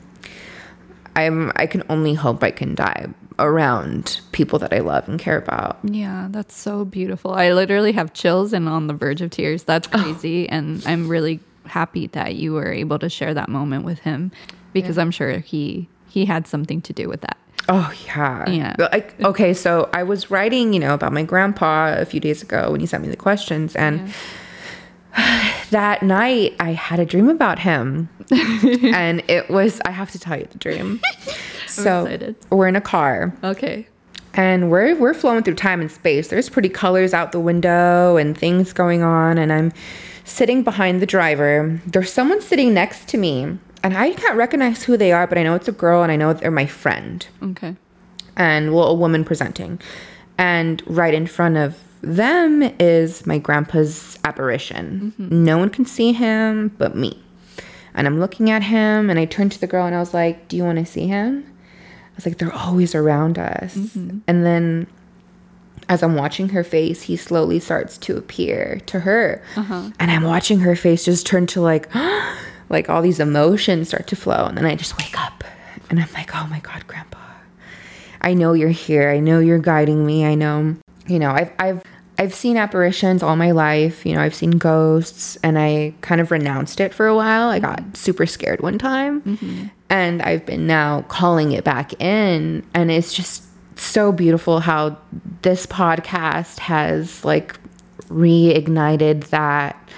I'm 1.16 1.52
I 1.56 1.68
can 1.68 1.84
only 1.90 2.16
hope 2.16 2.44
I 2.44 2.52
can 2.52 2.74
die 2.74 3.08
around 3.40 4.22
people 4.32 4.60
that 4.60 4.74
I 4.74 4.80
love 4.80 5.08
and 5.08 5.20
care 5.20 5.38
about. 5.38 5.80
Yeah, 5.84 6.28
that's 6.30 6.56
so 6.56 6.86
beautiful. 6.86 7.34
I 7.34 7.54
literally 7.54 7.92
have 7.94 8.14
chills 8.14 8.54
and 8.54 8.70
on 8.70 8.88
the 8.88 8.94
verge 8.94 9.22
of 9.22 9.32
tears. 9.32 9.64
That's 9.64 9.88
crazy. 9.88 10.48
And 10.50 10.84
I'm 10.86 11.08
really 11.08 11.40
happy 11.66 12.08
that 12.08 12.36
you 12.36 12.54
were 12.54 12.72
able 12.72 13.00
to 13.00 13.10
share 13.10 13.34
that 13.34 13.50
moment 13.50 13.86
with 13.86 14.00
him 14.00 14.32
because 14.74 14.98
I'm 14.98 15.12
sure 15.12 15.40
he 15.40 15.88
he 16.08 16.26
had 16.26 16.48
something 16.48 16.82
to 16.82 16.94
do 16.94 17.08
with 17.08 17.22
that. 17.22 17.38
Oh 17.68 17.94
yeah. 18.06 18.50
Yeah. 18.50 18.76
Like 18.78 19.20
okay, 19.22 19.54
so 19.54 19.90
I 19.94 20.04
was 20.04 20.32
writing, 20.32 20.74
you 20.74 20.80
know, 20.80 20.94
about 20.94 21.14
my 21.14 21.24
grandpa 21.24 21.96
a 21.98 22.06
few 22.06 22.20
days 22.20 22.42
ago 22.42 22.72
when 22.72 22.80
he 22.80 22.86
sent 22.86 23.04
me 23.04 23.10
the 23.10 23.18
questions 23.18 23.76
and 23.76 24.14
that 25.70 26.02
night 26.02 26.56
I 26.60 26.72
had 26.74 27.00
a 27.00 27.06
dream 27.06 27.30
about 27.30 27.60
him. 27.60 28.10
and 28.32 29.24
it 29.28 29.50
was 29.50 29.80
I 29.86 29.92
have 29.92 30.12
to 30.12 30.20
tell 30.20 30.38
you 30.38 30.48
the 30.52 30.58
dream. 30.58 31.02
so 31.84 32.06
excited. 32.06 32.36
we're 32.50 32.68
in 32.68 32.76
a 32.76 32.82
car 32.82 33.34
Okay. 33.44 33.88
and 34.34 34.70
we're 34.72 34.96
we're 34.96 35.14
flowing 35.14 35.44
through 35.44 35.56
time 35.56 35.82
and 35.82 35.92
space. 35.92 36.28
There's 36.30 36.50
pretty 36.50 36.70
colors 36.70 37.14
out 37.14 37.32
the 37.32 37.40
window 37.40 38.18
and 38.18 38.38
things 38.38 38.74
going 38.74 39.02
on 39.04 39.38
and 39.38 39.52
I'm 39.52 39.72
sitting 40.26 40.64
behind 40.64 41.02
the 41.02 41.06
driver. 41.08 41.80
There's 41.88 42.12
someone 42.14 42.42
sitting 42.42 42.74
next 42.74 43.08
to 43.10 43.18
me 43.18 43.58
and 43.84 43.98
I 43.98 44.12
can't 44.12 44.36
recognize 44.38 44.84
who 44.84 44.98
they 44.98 45.12
are, 45.12 45.26
but 45.26 45.38
I 45.38 45.44
know 45.44 45.56
it's 45.56 45.68
a 45.68 45.72
girl 45.72 46.04
and 46.04 46.12
I 46.12 46.16
know 46.18 46.34
they're 46.34 46.52
my 46.52 46.66
friend 46.68 47.26
Okay. 47.42 47.76
and 48.36 48.74
well, 48.74 48.88
a 48.88 48.94
woman 48.94 49.24
presenting. 49.24 49.80
And 50.38 50.82
right 50.86 51.14
in 51.14 51.28
front 51.28 51.58
of 51.58 51.76
them 52.02 52.62
is 52.80 53.26
my 53.26 53.38
grandpa's 53.40 54.18
apparition. 54.24 55.14
Mm-hmm. 55.20 55.44
No 55.44 55.58
one 55.58 55.70
can 55.70 55.86
see 55.86 56.14
him 56.14 56.70
but 56.78 56.96
me. 56.96 57.22
And 57.94 58.08
I'm 58.08 58.20
looking 58.20 58.50
at 58.52 58.64
him 58.64 59.10
and 59.10 59.20
I 59.20 59.26
turned 59.26 59.52
to 59.54 59.60
the 59.60 59.68
girl 59.68 59.86
and 59.86 59.96
I 59.96 60.00
was 60.00 60.14
like, 60.14 60.48
Do 60.48 60.56
you 60.56 60.64
want 60.64 60.78
to 60.80 60.86
see 60.86 61.08
him? 61.08 61.46
Was 62.20 62.26
like, 62.26 62.38
They're 62.38 62.54
always 62.54 62.96
around 62.96 63.38
us. 63.38 63.76
Mm-hmm. 63.76 64.20
And 64.28 64.46
then 64.46 64.88
as 65.90 66.04
I'm 66.04 66.16
watching 66.16 66.50
her 66.50 66.64
face, 66.64 67.02
he 67.02 67.18
slowly 67.18 67.60
starts 67.60 67.98
to 68.00 68.16
appear 68.16 68.80
to 68.86 69.02
her. 69.02 69.44
Uh-huh. 69.56 69.90
And 70.00 70.12
I'm 70.12 70.24
watching 70.24 70.60
her 70.60 70.76
face 70.76 71.04
just 71.04 71.26
turn 71.26 71.48
to 71.48 71.62
like, 71.62 71.90
like 72.70 72.90
all 72.90 73.02
these 73.02 73.20
emotions 73.20 73.88
start 73.88 74.06
to 74.08 74.16
flow. 74.16 74.46
And 74.46 74.56
then 74.56 74.66
I 74.66 74.76
just 74.76 74.98
wake 75.00 75.20
up 75.20 75.44
and 75.90 76.00
I'm 76.00 76.12
like, 76.14 76.36
oh 76.36 76.46
my 76.48 76.60
God, 76.60 76.86
Grandpa. 76.86 77.18
I 78.22 78.36
know 78.36 78.54
you're 78.54 78.70
here. 78.70 79.10
I 79.10 79.20
know 79.20 79.40
you're 79.40 79.60
guiding 79.60 80.06
me. 80.06 80.26
I 80.26 80.36
know, 80.36 80.76
you 81.08 81.18
know, 81.18 81.32
I've, 81.32 81.52
I've, 81.58 81.84
I've 82.20 82.36
seen 82.36 82.58
apparitions 82.58 83.24
all 83.24 83.36
my 83.36 83.52
life. 83.52 84.06
You 84.06 84.14
know, 84.14 84.22
I've 84.22 84.36
seen 84.36 84.52
ghosts 84.52 85.38
and 85.42 85.58
I 85.58 85.96
kind 86.02 86.22
of 86.22 86.30
renounced 86.30 86.80
it 86.80 86.94
for 86.94 87.08
a 87.08 87.16
while. 87.16 87.48
I 87.48 87.58
got 87.58 87.80
mm-hmm. 87.80 87.94
super 87.94 88.28
scared 88.28 88.62
one 88.62 88.78
time. 88.78 89.22
Mm-hmm. 89.22 89.68
And 89.90 90.22
I've 90.22 90.46
been 90.46 90.68
now 90.68 91.04
calling 91.04 91.52
it 91.52 91.64
back 91.64 92.00
in. 92.02 92.66
And 92.74 92.92
it's 92.92 93.14
just 93.14 93.44
so 93.76 94.12
beautiful 94.12 94.60
how 94.60 94.98
this 95.42 95.66
podcast 95.66 96.60
has 96.60 97.24
like 97.24 97.60
reignited 98.10 99.30
that, 99.30 99.90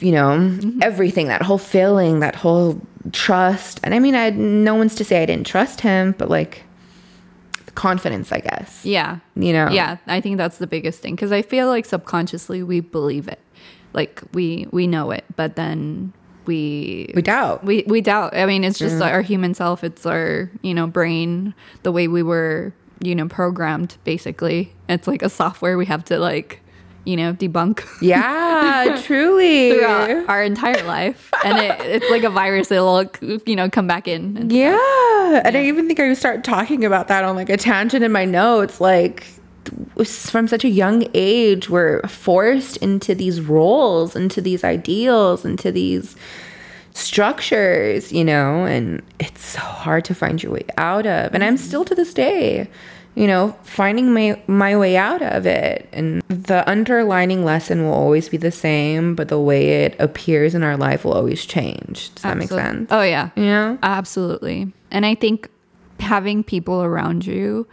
you 0.00 0.12
know, 0.12 0.38
mm-hmm. 0.38 0.82
everything, 0.82 1.28
that 1.28 1.42
whole 1.42 1.58
feeling, 1.58 2.20
that 2.20 2.36
whole 2.36 2.80
trust. 3.12 3.80
And 3.82 3.94
I 3.94 3.98
mean, 3.98 4.14
I 4.14 4.24
had 4.24 4.36
no 4.36 4.74
one's 4.74 4.94
to 4.96 5.04
say 5.04 5.22
I 5.22 5.26
didn't 5.26 5.46
trust 5.46 5.80
him, 5.80 6.14
but 6.18 6.28
like 6.28 6.64
confidence, 7.74 8.32
I 8.32 8.40
guess. 8.40 8.84
Yeah. 8.84 9.18
You 9.36 9.52
know? 9.52 9.68
Yeah, 9.70 9.98
I 10.06 10.20
think 10.20 10.36
that's 10.36 10.58
the 10.58 10.66
biggest 10.66 11.00
thing 11.00 11.14
because 11.14 11.32
I 11.32 11.42
feel 11.42 11.68
like 11.68 11.84
subconsciously 11.84 12.62
we 12.62 12.80
believe 12.80 13.28
it, 13.28 13.40
like 13.92 14.22
we 14.32 14.66
we 14.72 14.86
know 14.86 15.10
it, 15.10 15.24
but 15.36 15.56
then 15.56 16.12
we 16.48 17.12
We 17.14 17.22
doubt. 17.22 17.62
we 17.62 17.84
we 17.86 18.00
doubt. 18.00 18.34
I 18.36 18.46
mean, 18.46 18.64
it's 18.64 18.78
just 18.78 19.00
our 19.00 19.22
human 19.22 19.54
self. 19.54 19.84
It's 19.84 20.04
our 20.06 20.50
you 20.62 20.74
know 20.74 20.88
brain, 20.88 21.54
the 21.84 21.92
way 21.92 22.08
we 22.08 22.24
were 22.24 22.72
you 23.00 23.14
know 23.14 23.28
programmed. 23.28 23.96
Basically, 24.02 24.72
it's 24.88 25.06
like 25.06 25.22
a 25.22 25.28
software 25.28 25.78
we 25.78 25.86
have 25.86 26.04
to 26.06 26.18
like 26.18 26.60
you 27.04 27.16
know 27.16 27.32
debunk. 27.34 27.86
Yeah, 28.02 29.00
truly. 29.04 29.72
Throughout 29.72 30.28
our 30.28 30.42
entire 30.42 30.82
life, 30.84 31.30
and 31.44 31.58
it, 31.58 31.80
it's 31.80 32.10
like 32.10 32.24
a 32.24 32.30
virus. 32.30 32.72
It'll 32.72 33.04
you 33.46 33.54
know 33.54 33.70
come 33.70 33.86
back 33.86 34.08
in. 34.08 34.36
And 34.36 34.50
Yeah. 34.50 35.42
And 35.44 35.56
I 35.56 35.64
even 35.64 35.86
think 35.86 36.00
I 36.00 36.12
start 36.14 36.42
talking 36.42 36.84
about 36.84 37.08
that 37.08 37.22
on 37.24 37.36
like 37.36 37.50
a 37.50 37.56
tangent 37.56 38.02
in 38.02 38.10
my 38.12 38.24
notes. 38.24 38.80
Like, 38.80 39.26
from 40.04 40.48
such 40.48 40.64
a 40.64 40.68
young 40.68 41.06
age, 41.14 41.68
we're 41.68 42.02
forced 42.02 42.76
into 42.78 43.14
these 43.14 43.40
roles, 43.40 44.16
into 44.16 44.40
these 44.40 44.64
ideals, 44.64 45.44
into 45.44 45.72
these 45.72 46.16
structures, 46.94 48.12
you 48.12 48.24
know, 48.24 48.64
and 48.64 49.02
it's 49.18 49.44
so 49.44 49.60
hard 49.60 50.04
to 50.06 50.14
find 50.14 50.42
your 50.42 50.52
way 50.52 50.64
out 50.76 51.06
of. 51.06 51.34
And 51.34 51.44
I'm 51.44 51.56
mm-hmm. 51.56 51.64
still 51.64 51.84
to 51.84 51.94
this 51.94 52.12
day, 52.12 52.68
you 53.14 53.26
know, 53.26 53.56
finding 53.62 54.12
my 54.12 54.40
my 54.46 54.76
way 54.76 54.96
out 54.96 55.22
of 55.22 55.46
it. 55.46 55.88
And 55.92 56.22
the 56.28 56.68
underlining 56.68 57.44
lesson 57.44 57.84
will 57.84 57.94
always 57.94 58.28
be 58.28 58.36
the 58.36 58.50
same, 58.50 59.14
but 59.14 59.28
the 59.28 59.40
way 59.40 59.84
it 59.84 59.96
appears 59.98 60.54
in 60.54 60.62
our 60.62 60.76
life 60.76 61.04
will 61.04 61.14
always 61.14 61.46
change. 61.46 62.14
Does 62.14 62.22
that 62.22 62.36
make 62.36 62.48
sense? 62.48 62.88
Oh 62.90 63.02
yeah. 63.02 63.30
Yeah. 63.36 63.76
Absolutely. 63.82 64.72
And 64.90 65.06
I 65.06 65.14
think 65.14 65.48
having 66.00 66.44
people 66.44 66.82
around 66.82 67.26
you 67.26 67.66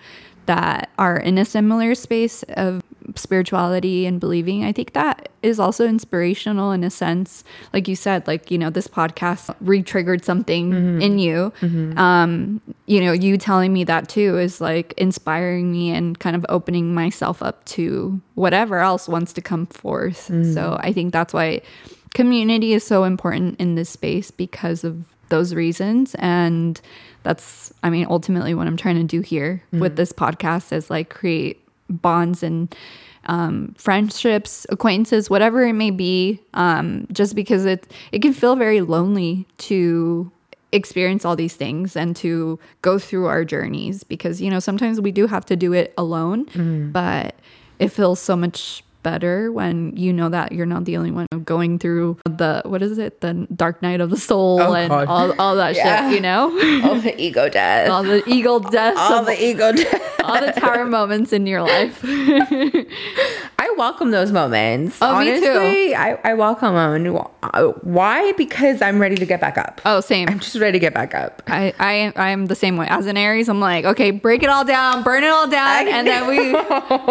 that 0.45 0.89
are 0.97 1.17
in 1.17 1.38
a 1.38 1.45
similar 1.45 1.95
space 1.95 2.43
of 2.49 2.81
spirituality 3.15 4.05
and 4.05 4.19
believing, 4.19 4.63
I 4.63 4.71
think 4.71 4.93
that 4.93 5.29
is 5.43 5.60
also 5.60 5.86
inspirational 5.88 6.71
in 6.71 6.84
a 6.84 6.89
sense. 6.89 7.43
Like 7.71 7.88
you 7.88 7.95
said, 7.95 8.27
like, 8.27 8.49
you 8.49 8.58
know, 8.58 8.69
this 8.69 8.88
podcast 8.88 9.55
re-triggered 9.62 10.25
something 10.25 10.71
mm-hmm. 10.71 11.01
in 11.01 11.19
you. 11.19 11.53
Mm-hmm. 11.62 11.97
Um, 11.97 12.62
you 12.88 13.01
know, 13.01 13.12
you 13.12 13.38
telling 13.38 13.71
me 13.73 13.84
that 13.84 14.10
too 14.10 14.38
is 14.38 14.60
like 14.60 14.93
inspiring 14.97 15.71
me 15.71 15.91
and 15.91 16.17
kind 16.17 16.36
of 16.36 16.45
opening 16.49 16.93
myself 16.93 17.43
up 17.43 17.63
to 17.65 18.19
whatever 18.34 18.79
else 18.79 19.08
wants 19.08 19.34
to 19.34 19.41
come 19.41 19.67
forth. 19.67 20.25
So 20.25 20.34
mm. 20.34 20.79
I 20.81 20.91
think 20.91 21.13
that's 21.13 21.34
why 21.34 21.62
community 22.13 22.73
is 22.73 22.84
so 22.84 23.03
important 23.03 23.60
in 23.60 23.75
this 23.75 23.89
space 23.89 24.31
because 24.31 24.84
of 24.84 25.03
those 25.29 25.53
reasons. 25.53 26.15
And 26.19 26.79
that's 27.25 27.73
i 27.83 27.89
mean 27.89 28.05
ultimately 28.09 28.53
what 28.53 28.67
i'm 28.67 28.77
trying 28.77 28.95
to 28.95 29.03
do 29.03 29.19
here 29.19 29.61
with 29.71 29.97
this 29.97 30.13
podcast 30.13 30.71
is 30.71 30.89
like 30.89 31.09
create 31.09 31.67
bonds 31.89 32.41
and 32.43 32.73
um, 33.27 33.73
friendships 33.77 34.67
acquaintances 34.69 35.29
whatever 35.29 35.63
it 35.63 35.73
may 35.73 35.89
be 35.89 36.39
um, 36.53 37.07
just 37.11 37.35
because 37.35 37.65
it 37.65 37.91
it 38.11 38.21
can 38.21 38.31
feel 38.31 38.55
very 38.55 38.81
lonely 38.81 39.47
to 39.57 40.31
experience 40.71 41.25
all 41.25 41.35
these 41.35 41.55
things 41.55 41.95
and 41.95 42.15
to 42.15 42.59
go 42.83 42.99
through 42.99 43.25
our 43.25 43.43
journeys 43.43 44.03
because 44.03 44.39
you 44.39 44.51
know 44.51 44.59
sometimes 44.59 45.01
we 45.01 45.11
do 45.11 45.25
have 45.25 45.43
to 45.45 45.55
do 45.55 45.73
it 45.73 45.91
alone 45.97 46.45
but 46.93 47.33
it 47.79 47.88
feels 47.89 48.19
so 48.19 48.35
much 48.35 48.83
better 49.06 49.52
when 49.52 49.96
you 49.96 50.12
know 50.12 50.30
that 50.30 50.52
you're 50.52 50.65
not 50.65 50.84
the 50.86 50.98
only 50.98 51.12
one 51.12 51.28
going 51.46 51.78
through 51.78 52.18
the 52.26 52.63
what 52.65 52.82
is 52.82 52.98
it 52.98 53.22
the 53.22 53.34
dark 53.56 53.82
night 53.84 54.02
of 54.02 54.10
the 54.10 54.18
soul 54.18 54.60
Oh, 54.60 54.74
and 54.74 54.89
God. 54.89 55.08
all, 55.08 55.30
all 55.39 55.56
that 55.58 55.76
Yeah. 55.76 56.10
shit 56.10 56.15
you 56.15 56.22
know 56.22 56.50
all 56.84 56.96
the 57.00 57.13
ego 57.22 57.48
death. 57.48 57.88
all 57.89 58.02
the 58.04 58.24
ego 58.28 58.58
deaths 58.60 58.98
all 59.00 59.20
of 59.20 59.26
the 59.28 59.38
ego 59.50 59.72
death. 59.74 60.02
all 60.24 60.41
the 60.41 60.52
tower 60.54 60.86
moments 60.86 61.32
in 61.34 61.46
your 61.46 61.62
life 61.62 62.02
I 63.58 63.74
welcome 63.78 64.12
those 64.12 64.32
moments. 64.32 64.98
Oh, 65.02 65.20
me 65.20 65.39
too. 65.39 65.48
Honestly, 65.50 65.96
I, 65.96 66.18
I 66.24 66.34
welcome 66.34 66.74
them. 67.04 67.18
Uh, 67.44 67.68
Why? 67.82 68.32
Because 68.34 68.82
I'm 68.82 69.00
ready 69.00 69.15
to 69.15 69.26
get 69.26 69.41
back 69.41 69.58
up. 69.58 69.82
oh 69.86 70.00
same 70.02 70.30
I'm 70.30 70.39
just 70.39 70.56
ready 70.56 70.74
to 70.74 70.80
get 70.80 70.94
back 70.94 71.13
up. 71.15 71.41
I, 71.48 71.74
I 71.80 72.13
I'm 72.15 72.46
the 72.48 72.56
same 72.56 72.78
way. 72.78 72.88
As 72.89 73.06
an 73.06 73.18
Aries, 73.18 73.50
I'm 73.50 73.60
like, 73.60 73.86
okay, 73.86 74.12
break 74.12 74.44
it 74.44 74.50
all 74.50 74.65
down, 74.65 75.04
burn 75.04 75.24
it 75.24 75.30
all 75.30 75.48
down, 75.48 75.88
and 75.88 76.08
then 76.08 76.28
we 76.28 76.54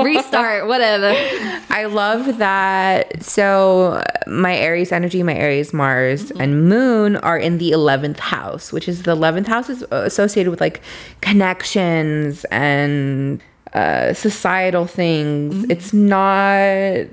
restart, 0.03 0.67
whatever. 0.67 1.09
I 1.71 1.84
love 1.87 2.38
that. 2.38 3.23
So, 3.23 4.03
my 4.27 4.57
Aries 4.57 4.92
energy, 4.92 5.23
my 5.23 5.35
Aries 5.35 5.73
Mars, 5.73 6.31
mm-hmm. 6.31 6.40
and 6.40 6.68
Moon 6.68 7.16
are 7.16 7.38
in 7.38 7.59
the 7.59 7.73
11th 7.73 8.18
house, 8.18 8.73
which 8.73 8.88
is 8.88 9.03
the 9.03 9.16
11th 9.16 9.47
house 9.47 9.68
is 9.68 9.83
associated 9.90 10.51
with 10.51 10.61
like 10.61 10.81
connections 11.20 12.44
and 12.47 13.42
uh, 13.75 14.12
societal 14.14 14.87
things. 14.87 15.55
Mm-hmm. 15.55 15.70
It's 15.70 15.92
not 15.92 17.09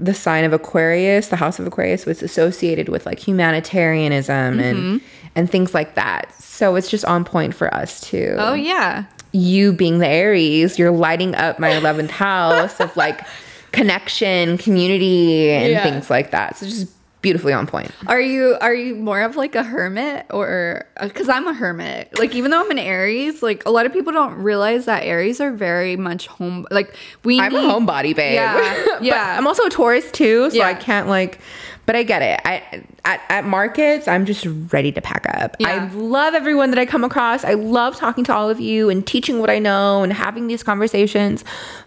the 0.00 0.14
sign 0.14 0.44
of 0.44 0.52
Aquarius, 0.52 1.28
the 1.28 1.36
house 1.36 1.58
of 1.58 1.66
Aquarius, 1.66 2.06
was 2.06 2.22
associated 2.22 2.88
with 2.88 3.06
like 3.06 3.18
humanitarianism 3.18 4.58
and 4.60 4.78
mm-hmm. 4.78 5.06
and 5.36 5.50
things 5.50 5.74
like 5.74 5.94
that. 5.94 6.32
So 6.34 6.74
it's 6.74 6.90
just 6.90 7.04
on 7.04 7.24
point 7.24 7.54
for 7.54 7.72
us 7.74 8.00
too 8.00 8.34
Oh 8.38 8.54
yeah. 8.54 9.04
you 9.32 9.72
being 9.72 9.98
the 9.98 10.08
Aries, 10.08 10.78
you're 10.78 10.90
lighting 10.90 11.34
up 11.34 11.58
my 11.58 11.70
11th 11.70 12.10
house 12.10 12.80
of 12.80 12.96
like 12.96 13.26
connection, 13.72 14.58
community, 14.58 15.50
and 15.50 15.70
Yeah. 15.72 15.82
things 15.84 16.10
like 16.10 16.30
that. 16.32 16.56
So 16.56 16.66
just 16.66 16.88
beautifully 17.22 17.52
on 17.52 17.66
point. 17.66 17.90
Are 18.06 18.20
you 18.20 18.56
are 18.62 18.74
you 18.74 18.94
more 18.94 19.20
of 19.20 19.36
like 19.36 19.54
a 19.54 19.62
hermit 19.62 20.24
or 20.30 20.86
uh, 20.96 21.06
because 21.08 21.28
I'm 21.28 21.46
a 21.46 21.52
hermit? 21.52 22.16
Like 22.18 22.34
even 22.34 22.50
though 22.50 22.60
I'm 22.60 22.70
an 22.70 22.78
Aries, 22.78 23.42
like 23.42 23.64
a 23.66 23.70
lot 23.70 23.84
of 23.86 23.92
people 23.92 24.12
don't 24.12 24.34
realize 24.36 24.86
that 24.86 25.02
Aries 25.04 25.40
are 25.40 25.50
very 25.52 25.96
much 25.96 26.26
home. 26.28 26.66
Like 26.70 26.94
we 27.24 27.38
I'm 27.38 27.54
a 27.54 27.60
need- 27.60 27.68
homebody, 27.70 28.16
babe. 28.16 28.34
Yeah, 28.34 28.84
yeah. 29.02 29.36
I'm 29.38 29.46
also 29.46 29.64
a 29.64 29.70
Taurus 29.70 30.10
too, 30.10 30.50
so 30.50 30.62
I 30.62 30.74
can't 30.74 31.08
like. 31.08 31.40
But 31.86 31.96
I 31.96 32.02
get 32.02 32.22
it. 32.22 32.40
I 32.44 32.84
at, 33.04 33.20
at 33.28 33.44
markets, 33.44 34.06
I'm 34.06 34.26
just 34.26 34.46
ready 34.72 34.92
to 34.92 35.00
pack 35.00 35.26
up. 35.28 35.56
I 35.60 35.86
love 35.88 36.34
everyone 36.34 36.70
that 36.70 36.78
I 36.78 36.86
come 36.86 37.02
across. 37.02 37.44
I 37.44 37.54
love 37.54 37.96
talking 37.96 38.24
to 38.24 38.34
all 38.34 38.48
of 38.48 38.60
you 38.60 38.90
and 38.90 39.06
teaching 39.06 39.40
what 39.40 39.50
I 39.50 39.58
know 39.58 40.02
and 40.02 40.12
having 40.12 40.46
these 40.46 40.62
conversations. 40.62 41.44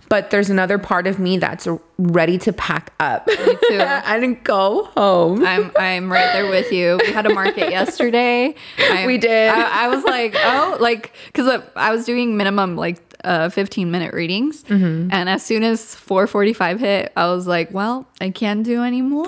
But 0.09 0.29
there's 0.29 0.49
another 0.49 0.77
part 0.77 1.07
of 1.07 1.19
me 1.19 1.37
that's 1.37 1.67
ready 1.97 2.37
to 2.39 2.53
pack 2.53 2.93
up 2.99 3.27
Me 3.27 3.35
too. 3.35 3.55
and 3.79 4.43
go 4.43 4.85
home. 4.95 5.45
I'm 5.45 5.71
I'm 5.77 6.11
right 6.11 6.33
there 6.33 6.49
with 6.49 6.71
you. 6.71 6.99
We 7.01 7.11
had 7.11 7.25
a 7.25 7.33
market 7.33 7.71
yesterday. 7.71 8.55
I, 8.77 9.07
We 9.07 9.17
did. 9.17 9.49
I, 9.49 9.85
I 9.85 9.87
was 9.87 10.03
like, 10.03 10.35
oh, 10.37 10.77
like 10.79 11.13
because 11.27 11.61
I 11.75 11.91
was 11.91 12.05
doing 12.05 12.37
minimum 12.37 12.75
like 12.75 13.12
uh 13.23 13.49
15 13.49 13.89
minute 13.91 14.13
readings, 14.13 14.63
Mm-hmm. 14.63 15.09
and 15.11 15.29
as 15.29 15.43
soon 15.43 15.63
as 15.63 15.95
4:45 15.95 16.79
hit, 16.79 17.11
I 17.15 17.27
was 17.27 17.47
like, 17.47 17.73
well, 17.73 18.05
I 18.21 18.29
can't 18.29 18.63
do 18.63 18.83
anymore. 18.83 19.27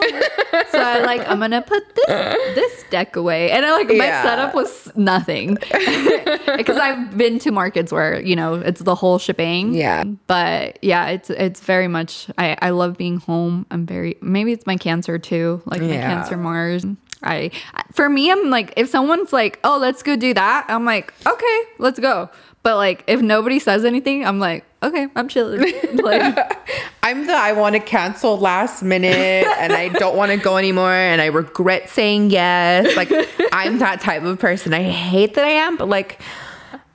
so 0.72 0.80
I 0.80 1.00
like 1.06 1.28
I'm 1.30 1.40
gonna 1.40 1.62
put 1.62 1.84
this 1.96 2.56
this 2.56 2.84
deck 2.90 3.16
away, 3.16 3.52
and 3.52 3.66
I 3.66 3.72
like 3.72 3.88
my 3.88 3.96
Yeah. 4.06 4.24
setup 4.24 4.54
was 4.56 4.92
nothing 4.96 5.56
because 6.58 6.78
I've 6.78 7.18
been 7.18 7.40
to 7.40 7.52
markets 7.52 7.92
where 7.92 8.22
you 8.22 8.36
know 8.36 8.56
it's 8.56 8.82
the 8.82 8.96
whole 8.96 9.20
shebang. 9.20 9.74
Yeah. 9.74 10.04
But 10.28 10.80
yeah, 10.82 11.08
it's 11.08 11.30
it's 11.30 11.60
very 11.62 11.88
much 11.88 12.28
I 12.38 12.58
I 12.62 12.70
love 12.72 12.98
being 12.98 13.18
home. 13.20 13.66
I'm 13.72 13.86
very 13.86 14.18
maybe 14.22 14.52
it's 14.52 14.66
my 14.66 14.78
cancer 14.78 15.18
too, 15.20 15.62
like 15.66 15.82
my 15.82 15.98
cancer 15.98 16.38
Mars. 16.38 16.86
I 17.24 17.50
for 17.94 18.08
me 18.10 18.30
I'm 18.32 18.50
like 18.50 18.74
if 18.78 18.90
someone's 18.90 19.32
like, 19.34 19.60
"Oh, 19.64 19.78
let's 19.80 20.04
go 20.04 20.16
do 20.16 20.34
that." 20.34 20.66
I'm 20.70 20.86
like, 20.86 21.14
"Okay, 21.26 21.58
let's 21.80 22.00
go." 22.00 22.30
But 22.66 22.78
like 22.78 23.04
if 23.06 23.22
nobody 23.22 23.60
says 23.60 23.86
anything, 23.86 24.26
I'm 24.26 24.40
like, 24.40 24.66
"Okay, 24.82 25.08
I'm 25.16 25.28
chilling." 25.28 25.62
like 25.98 26.58
I'm 27.04 27.28
the 27.28 27.34
I 27.34 27.52
want 27.52 27.76
to 27.76 27.80
cancel 27.80 28.40
last 28.40 28.82
minute 28.82 29.14
and 29.60 29.72
I 29.72 29.90
don't 29.90 30.18
want 30.18 30.32
to 30.32 30.38
go 30.38 30.58
anymore 30.58 30.92
and 30.92 31.22
I 31.22 31.28
regret 31.28 31.92
saying 31.92 32.32
yes. 32.32 32.98
Like 32.98 33.12
I'm 33.54 33.78
that 33.78 34.02
type 34.02 34.24
of 34.24 34.40
person. 34.40 34.74
I 34.74 34.82
hate 34.82 35.36
that 35.36 35.46
I 35.46 35.50
am, 35.50 35.78
but 35.78 35.90
like 35.90 36.20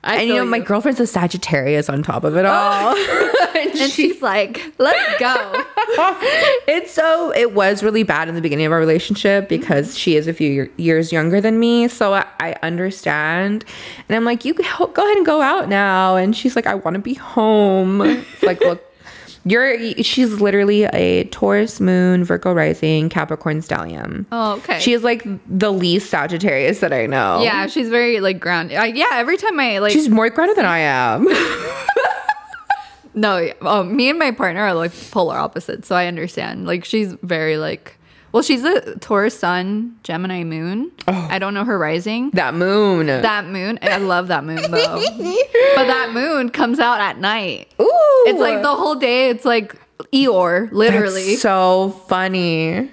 I 0.03 0.17
and 0.17 0.29
you 0.29 0.35
know, 0.35 0.45
my 0.45 0.59
girlfriend's 0.59 0.99
a 0.99 1.05
Sagittarius 1.05 1.87
on 1.87 2.01
top 2.01 2.23
of 2.23 2.35
it 2.35 2.45
all. 2.45 2.93
Oh. 2.95 3.51
and 3.55 3.69
and 3.81 3.91
she, 3.91 4.09
she's 4.09 4.21
like, 4.21 4.73
"Let's 4.77 5.19
go." 5.19 5.63
it's 6.67 6.91
so 6.91 7.31
it 7.35 7.53
was 7.53 7.83
really 7.83 8.03
bad 8.03 8.27
in 8.27 8.35
the 8.35 8.41
beginning 8.41 8.65
of 8.65 8.71
our 8.71 8.79
relationship 8.79 9.47
because 9.47 9.97
she 9.97 10.15
is 10.15 10.27
a 10.27 10.33
few 10.33 10.49
year, 10.49 10.71
years 10.77 11.11
younger 11.11 11.39
than 11.39 11.59
me. 11.59 11.87
So 11.87 12.13
I, 12.13 12.25
I 12.39 12.55
understand. 12.63 13.65
And 14.09 14.15
I'm 14.15 14.25
like, 14.25 14.43
you 14.45 14.53
go 14.53 14.87
go 14.87 15.03
ahead 15.03 15.17
and 15.17 15.25
go 15.25 15.41
out 15.41 15.69
now. 15.69 16.15
And 16.15 16.35
she's 16.35 16.55
like, 16.55 16.65
I 16.65 16.75
want 16.75 16.95
to 16.95 17.01
be 17.01 17.13
home. 17.13 18.01
It's 18.01 18.43
like, 18.43 18.59
look, 18.61 18.83
You're 19.43 19.93
she's 20.03 20.39
literally 20.39 20.83
a 20.83 21.23
Taurus 21.25 21.79
moon, 21.79 22.23
Virgo 22.23 22.53
rising, 22.53 23.09
Capricorn 23.09 23.61
stellium. 23.61 24.25
Oh, 24.31 24.53
okay. 24.57 24.79
She 24.79 24.93
is 24.93 25.03
like 25.03 25.23
the 25.47 25.71
least 25.71 26.09
Sagittarius 26.09 26.79
that 26.79 26.93
I 26.93 27.07
know. 27.07 27.41
yeah, 27.41 27.67
she's 27.67 27.89
very 27.89 28.19
like 28.19 28.39
grounded. 28.39 28.77
Yeah, 28.95 29.09
every 29.13 29.37
time 29.37 29.59
I 29.59 29.79
like 29.79 29.93
She's 29.93 30.09
more 30.09 30.29
grounded 30.29 30.57
than 30.57 30.65
I 30.65 30.79
am. 30.79 31.27
no, 33.15 33.51
oh, 33.61 33.83
me 33.83 34.09
and 34.09 34.19
my 34.19 34.31
partner 34.31 34.61
are 34.61 34.73
like 34.73 34.91
polar 35.11 35.37
opposites, 35.37 35.87
so 35.87 35.95
I 35.95 36.05
understand. 36.07 36.67
Like 36.67 36.85
she's 36.85 37.13
very 37.23 37.57
like 37.57 37.97
well, 38.31 38.43
she's 38.43 38.63
a 38.63 38.95
Taurus 38.99 39.37
sun, 39.37 39.97
Gemini 40.03 40.43
moon. 40.43 40.91
Oh. 41.07 41.27
I 41.29 41.39
don't 41.39 41.53
know 41.53 41.65
her 41.65 41.77
rising. 41.77 42.31
that 42.31 42.53
moon. 42.53 43.07
That 43.07 43.47
moon, 43.47 43.79
I 43.81 43.97
love 43.97 44.27
that 44.27 44.43
moon 44.45 44.61
though. 44.61 44.69
but 45.75 45.87
that 45.87 46.11
moon 46.13 46.49
comes 46.49 46.79
out 46.79 46.99
at 46.99 47.19
night. 47.19 47.71
Ooh. 47.79 48.23
It's 48.27 48.39
like 48.39 48.61
the 48.61 48.75
whole 48.75 48.95
day. 48.95 49.29
It's 49.29 49.45
like 49.45 49.75
Eeyore, 50.13 50.71
literally. 50.71 51.31
That's 51.31 51.41
so 51.41 51.91
funny. 52.07 52.89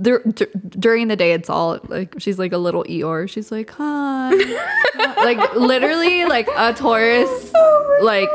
Dur- 0.00 0.22
dur- 0.22 0.50
during 0.68 1.08
the 1.08 1.16
day, 1.16 1.32
it's 1.32 1.50
all 1.50 1.80
like 1.88 2.14
she's 2.18 2.38
like 2.38 2.52
a 2.52 2.58
little 2.58 2.84
Eeyore. 2.84 3.28
She's 3.28 3.50
like, 3.50 3.70
hi, 3.70 4.30
like 5.16 5.54
literally 5.54 6.24
like 6.24 6.48
a 6.56 6.72
Taurus, 6.74 7.52
oh 7.54 7.98
like 8.02 8.30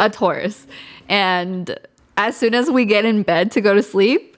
a 0.00 0.10
Taurus. 0.10 0.66
And 1.08 1.78
as 2.16 2.36
soon 2.36 2.54
as 2.54 2.70
we 2.70 2.84
get 2.84 3.04
in 3.04 3.22
bed 3.22 3.50
to 3.52 3.60
go 3.60 3.74
to 3.74 3.82
sleep, 3.82 4.36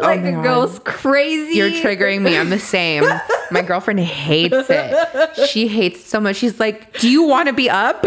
like 0.00 0.20
my 0.22 0.28
it 0.28 0.42
goes 0.42 0.78
crazy. 0.84 1.56
You're 1.58 1.70
triggering 1.70 2.22
me. 2.22 2.36
I'm 2.36 2.50
the 2.50 2.58
same. 2.58 3.04
My 3.50 3.62
girlfriend 3.62 4.00
hates 4.00 4.66
it. 4.68 5.48
She 5.48 5.68
hates 5.68 6.00
it 6.00 6.06
so 6.06 6.20
much. 6.20 6.36
She's 6.36 6.60
like, 6.60 6.92
Do 6.98 7.08
you 7.10 7.22
want 7.24 7.46
to 7.48 7.54
be 7.54 7.70
up? 7.70 8.04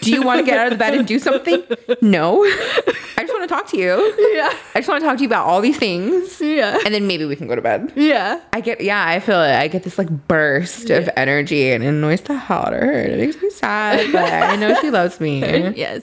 Do 0.00 0.10
you 0.10 0.22
want 0.22 0.40
to 0.40 0.44
get 0.44 0.58
out 0.58 0.66
of 0.66 0.72
the 0.72 0.76
bed 0.78 0.92
and 0.94 1.06
do 1.06 1.18
something? 1.18 1.62
No. 2.02 2.42
I 2.44 3.18
just 3.20 3.32
want 3.32 3.48
to 3.48 3.54
talk 3.54 3.68
to 3.68 3.78
you. 3.78 3.94
Yeah, 4.34 4.52
I 4.74 4.80
just 4.80 4.88
want 4.88 5.00
to 5.00 5.06
talk 5.06 5.16
to 5.18 5.22
you 5.22 5.28
about 5.28 5.46
all 5.46 5.60
these 5.60 5.78
things. 5.78 6.40
yeah, 6.40 6.78
And 6.84 6.92
then 6.92 7.06
maybe 7.06 7.24
we 7.24 7.36
can 7.36 7.46
go 7.46 7.54
to 7.54 7.62
bed. 7.62 7.92
yeah. 7.96 8.40
I 8.52 8.60
get, 8.60 8.80
yeah, 8.82 9.06
I 9.06 9.20
feel 9.20 9.40
it. 9.40 9.54
I 9.54 9.68
get 9.68 9.84
this 9.84 9.96
like 9.96 10.10
burst 10.28 10.90
of 10.90 11.08
energy 11.16 11.70
and 11.72 11.82
it 11.84 11.86
annoys 11.86 12.20
the 12.22 12.34
hell 12.36 12.66
out 12.66 12.74
of 12.74 12.80
her. 12.80 12.92
It 12.92 13.18
makes 13.18 13.40
me 13.40 13.48
sad, 13.50 14.12
but 14.12 14.30
I 14.32 14.56
know 14.56 14.74
she 14.80 14.90
loves 14.90 15.20
me. 15.20 15.38
yes. 15.76 16.02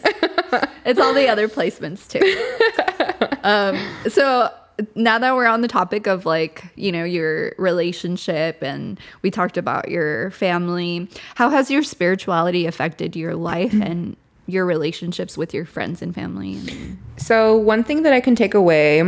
It's 0.85 0.99
all 0.99 1.13
the 1.13 1.27
other 1.27 1.47
placements 1.49 2.07
too. 2.07 3.37
um, 3.43 3.77
so 4.09 4.49
now 4.95 5.19
that 5.19 5.35
we're 5.35 5.47
on 5.47 5.61
the 5.61 5.67
topic 5.67 6.07
of 6.07 6.25
like, 6.25 6.65
you 6.75 6.91
know, 6.91 7.03
your 7.03 7.53
relationship 7.57 8.61
and 8.61 8.99
we 9.21 9.31
talked 9.31 9.57
about 9.57 9.89
your 9.89 10.31
family, 10.31 11.09
how 11.35 11.49
has 11.49 11.69
your 11.69 11.83
spirituality 11.83 12.65
affected 12.65 13.15
your 13.15 13.35
life 13.35 13.71
mm-hmm. 13.71 13.83
and 13.83 14.17
your 14.47 14.65
relationships 14.65 15.37
with 15.37 15.53
your 15.53 15.65
friends 15.65 16.01
and 16.01 16.13
family? 16.13 16.59
So, 17.17 17.55
one 17.55 17.83
thing 17.83 18.03
that 18.03 18.13
I 18.13 18.21
can 18.21 18.35
take 18.35 18.53
away, 18.53 19.03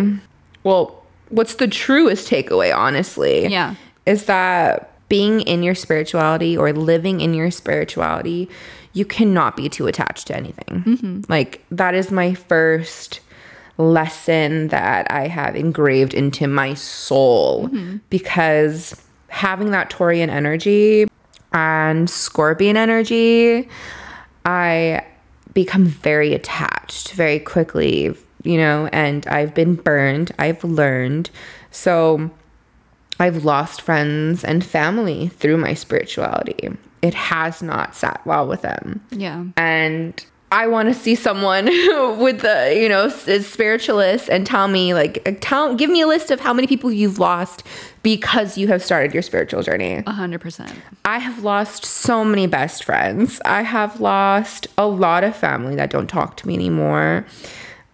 well, 0.63 1.03
what's 1.29 1.55
the 1.55 1.67
truest 1.67 2.29
takeaway, 2.29 2.75
honestly? 2.75 3.47
Yeah. 3.47 3.75
Is 4.05 4.25
that 4.25 4.91
being 5.09 5.41
in 5.41 5.63
your 5.63 5.75
spirituality 5.75 6.57
or 6.57 6.73
living 6.73 7.21
in 7.21 7.33
your 7.33 7.51
spirituality, 7.51 8.49
you 8.93 9.05
cannot 9.05 9.55
be 9.57 9.69
too 9.69 9.87
attached 9.87 10.27
to 10.27 10.35
anything. 10.35 10.83
Mm-hmm. 10.83 11.21
Like, 11.27 11.63
that 11.71 11.95
is 11.95 12.11
my 12.11 12.33
first 12.33 13.19
lesson 13.77 14.67
that 14.69 15.11
I 15.11 15.27
have 15.27 15.55
engraved 15.55 16.13
into 16.13 16.47
my 16.47 16.73
soul 16.73 17.67
mm-hmm. 17.69 17.97
because 18.09 19.01
having 19.29 19.71
that 19.71 19.89
Taurian 19.89 20.29
energy 20.29 21.07
and 21.51 22.09
Scorpion 22.09 22.77
energy, 22.77 23.67
I 24.45 25.05
become 25.53 25.85
very 25.85 26.33
attached 26.33 27.13
very 27.13 27.39
quickly, 27.39 28.15
you 28.43 28.57
know, 28.57 28.89
and 28.91 29.25
I've 29.27 29.53
been 29.53 29.75
burned, 29.75 30.31
I've 30.37 30.63
learned. 30.63 31.29
So 31.71 32.31
I've 33.19 33.45
lost 33.45 33.81
friends 33.81 34.43
and 34.43 34.65
family 34.65 35.27
through 35.29 35.57
my 35.57 35.73
spirituality. 35.73 36.69
It 37.01 37.13
has 37.13 37.61
not 37.61 37.95
sat 37.95 38.21
well 38.25 38.47
with 38.47 38.61
them 38.61 39.05
yeah. 39.11 39.45
and 39.57 40.25
I 40.53 40.67
want 40.67 40.87
to 40.87 40.93
see 40.93 41.15
someone 41.15 41.65
with 42.19 42.41
the, 42.41 42.77
you 42.79 42.87
know, 42.87 43.05
is 43.05 43.51
spiritualist 43.51 44.29
and 44.29 44.45
tell 44.45 44.67
me 44.67 44.93
like 44.93 45.39
tell 45.41 45.73
give 45.73 45.89
me 45.89 46.01
a 46.01 46.07
list 46.07 46.29
of 46.29 46.39
how 46.39 46.53
many 46.53 46.67
people 46.67 46.91
you've 46.91 47.17
lost 47.17 47.63
because 48.03 48.55
you 48.55 48.67
have 48.67 48.83
started 48.83 49.15
your 49.15 49.23
spiritual 49.23 49.63
journey. 49.63 50.03
A 50.05 50.11
hundred 50.11 50.41
percent. 50.41 50.71
I 51.05 51.17
have 51.17 51.43
lost 51.43 51.85
so 51.85 52.23
many 52.23 52.45
best 52.45 52.83
friends. 52.83 53.41
I 53.45 53.63
have 53.63 53.99
lost 53.99 54.67
a 54.77 54.85
lot 54.85 55.23
of 55.23 55.35
family 55.35 55.75
that 55.75 55.89
don't 55.89 56.07
talk 56.07 56.37
to 56.37 56.47
me 56.47 56.53
anymore. 56.53 57.25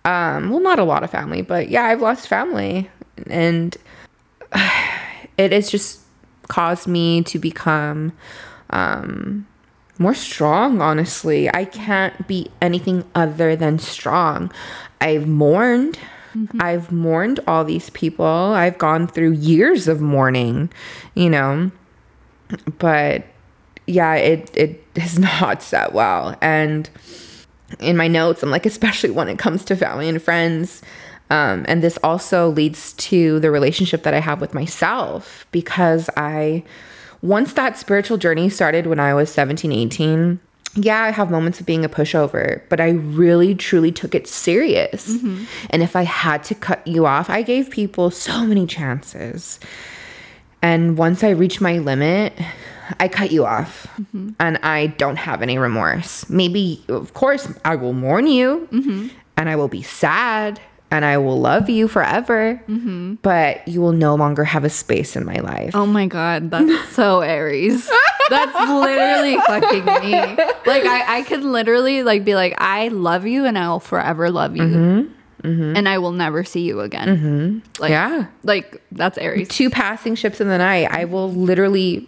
Um, 0.04 0.50
well, 0.50 0.60
not 0.60 0.80
a 0.80 0.84
lot 0.84 1.06
of 1.06 1.10
family, 1.10 1.42
but 1.42 1.70
yeah, 1.70 1.86
I've 1.86 2.02
lost 2.02 2.28
family 2.28 2.90
and 3.28 3.78
it 5.38 5.54
has 5.54 5.72
just 5.72 6.02
caused 6.50 6.88
me 6.88 7.24
to 7.24 7.40
become 7.40 8.12
um 8.72 9.48
more 10.00 10.16
strong, 10.16 10.82
honestly. 10.82 11.54
I 11.54 11.66
can't 11.66 12.28
be 12.28 12.50
anything 12.62 13.04
other 13.14 13.56
than 13.56 13.80
strong. 13.80 14.52
I've 15.02 15.28
mourned. 15.28 16.00
I've 16.60 16.92
mourned 16.92 17.40
all 17.48 17.64
these 17.66 17.90
people. 17.90 18.26
I've 18.26 18.78
gone 18.78 19.08
through 19.08 19.32
years 19.32 19.88
of 19.88 20.00
mourning, 20.00 20.72
you 21.16 21.30
know. 21.30 21.72
But 22.78 23.26
yeah, 23.88 24.16
it 24.16 24.56
it 24.56 24.84
has 24.96 25.20
not 25.42 25.62
set 25.62 25.94
well. 25.94 26.38
And 26.42 26.90
in 27.80 27.98
my 27.98 28.08
notes, 28.08 28.42
I'm 28.42 28.52
like, 28.52 28.66
especially 28.66 29.12
when 29.12 29.28
it 29.28 29.38
comes 29.38 29.64
to 29.66 29.76
family 29.76 30.10
and 30.10 30.22
friends. 30.22 30.82
Um, 31.32 31.66
and 31.68 31.84
this 31.84 32.00
also 32.04 32.50
leads 32.50 32.94
to 32.94 33.40
the 33.40 33.52
relationship 33.52 34.02
that 34.04 34.16
I 34.16 34.20
have 34.20 34.42
with 34.42 34.56
myself 34.56 35.46
because 35.52 36.10
I, 36.18 36.64
once 37.22 37.54
that 37.54 37.78
spiritual 37.78 38.18
journey 38.18 38.50
started 38.50 38.88
when 38.88 39.00
I 39.00 39.14
was 39.14 39.32
17, 39.32 39.72
18, 39.72 40.40
yeah, 40.76 41.04
I 41.04 41.10
have 41.10 41.32
moments 41.32 41.60
of 41.60 41.66
being 41.66 41.84
a 41.84 41.90
pushover, 41.90 42.62
but 42.70 42.80
I 42.80 42.90
really 42.92 43.56
truly 43.56 43.92
took 43.92 44.14
it 44.14 44.28
serious. 44.28 45.10
Mm-hmm. 45.10 45.46
And 45.72 45.82
if 45.82 45.96
I 45.96 46.04
had 46.04 46.44
to 46.46 46.56
cut 46.56 46.86
you 46.88 47.06
off, 47.06 47.30
I 47.30 47.42
gave 47.42 47.70
people 47.70 48.12
so 48.12 48.46
many 48.46 48.68
chances. 48.68 49.60
And 50.62 50.98
once 50.98 51.24
I 51.24 51.30
reached 51.30 51.62
my 51.62 51.80
limit, 51.80 52.34
I 53.00 53.08
cut 53.08 53.32
you 53.32 53.46
off 53.46 53.88
mm-hmm. 54.00 54.32
and 54.40 54.58
I 54.58 54.88
don't 54.88 55.16
have 55.18 55.42
any 55.42 55.58
remorse. 55.58 56.30
Maybe, 56.30 56.84
of 56.88 57.14
course, 57.14 57.52
I 57.66 57.76
will 57.76 57.94
mourn 57.94 58.28
you 58.28 58.68
mm-hmm. 58.72 59.08
and 59.38 59.50
I 59.50 59.56
will 59.56 59.68
be 59.68 59.82
sad 59.82 60.60
and 60.92 61.06
I 61.06 61.18
will 61.18 61.40
love 61.40 61.70
you 61.70 61.88
forever, 61.88 62.62
mm-hmm. 62.68 63.16
but 63.16 63.68
you 63.68 63.82
will 63.82 63.92
no 63.92 64.16
longer 64.16 64.44
have 64.44 64.64
a 64.64 64.70
space 64.70 65.16
in 65.16 65.26
my 65.26 65.38
life. 65.38 65.76
Oh 65.76 65.86
my 65.86 66.08
god, 66.08 66.50
that's 66.50 66.90
so 66.96 67.22
Aries. 67.22 67.90
That's 68.30 68.70
literally 68.70 69.38
fucking 69.38 69.86
me. 69.86 70.14
Like 70.66 70.86
I, 70.86 71.20
I 71.20 71.22
could 71.24 71.44
literally 71.44 72.04
like 72.04 72.26
be 72.26 72.36
like, 72.36 72.56
I 72.60 72.90
love 72.90 73.26
you 73.26 73.46
and 73.46 73.58
I'll 73.58 73.80
forever 73.80 74.30
love 74.32 74.56
you. 74.56 74.64
Mm-hmm, 74.64 75.48
mm-hmm. 75.48 75.76
And 75.76 75.90
I 75.90 75.98
will 75.98 76.12
never 76.12 76.44
see 76.44 76.62
you 76.62 76.82
again. 76.82 77.64
Like, 77.80 77.92
Yeah. 77.92 78.28
Like 78.44 78.82
that's 78.92 79.18
Aries. 79.18 79.48
Two 79.48 79.70
passing 79.70 80.16
ships 80.16 80.42
in 80.42 80.48
the 80.48 80.58
night, 80.58 80.90
I 80.92 81.06
will 81.06 81.32
literally 81.32 82.08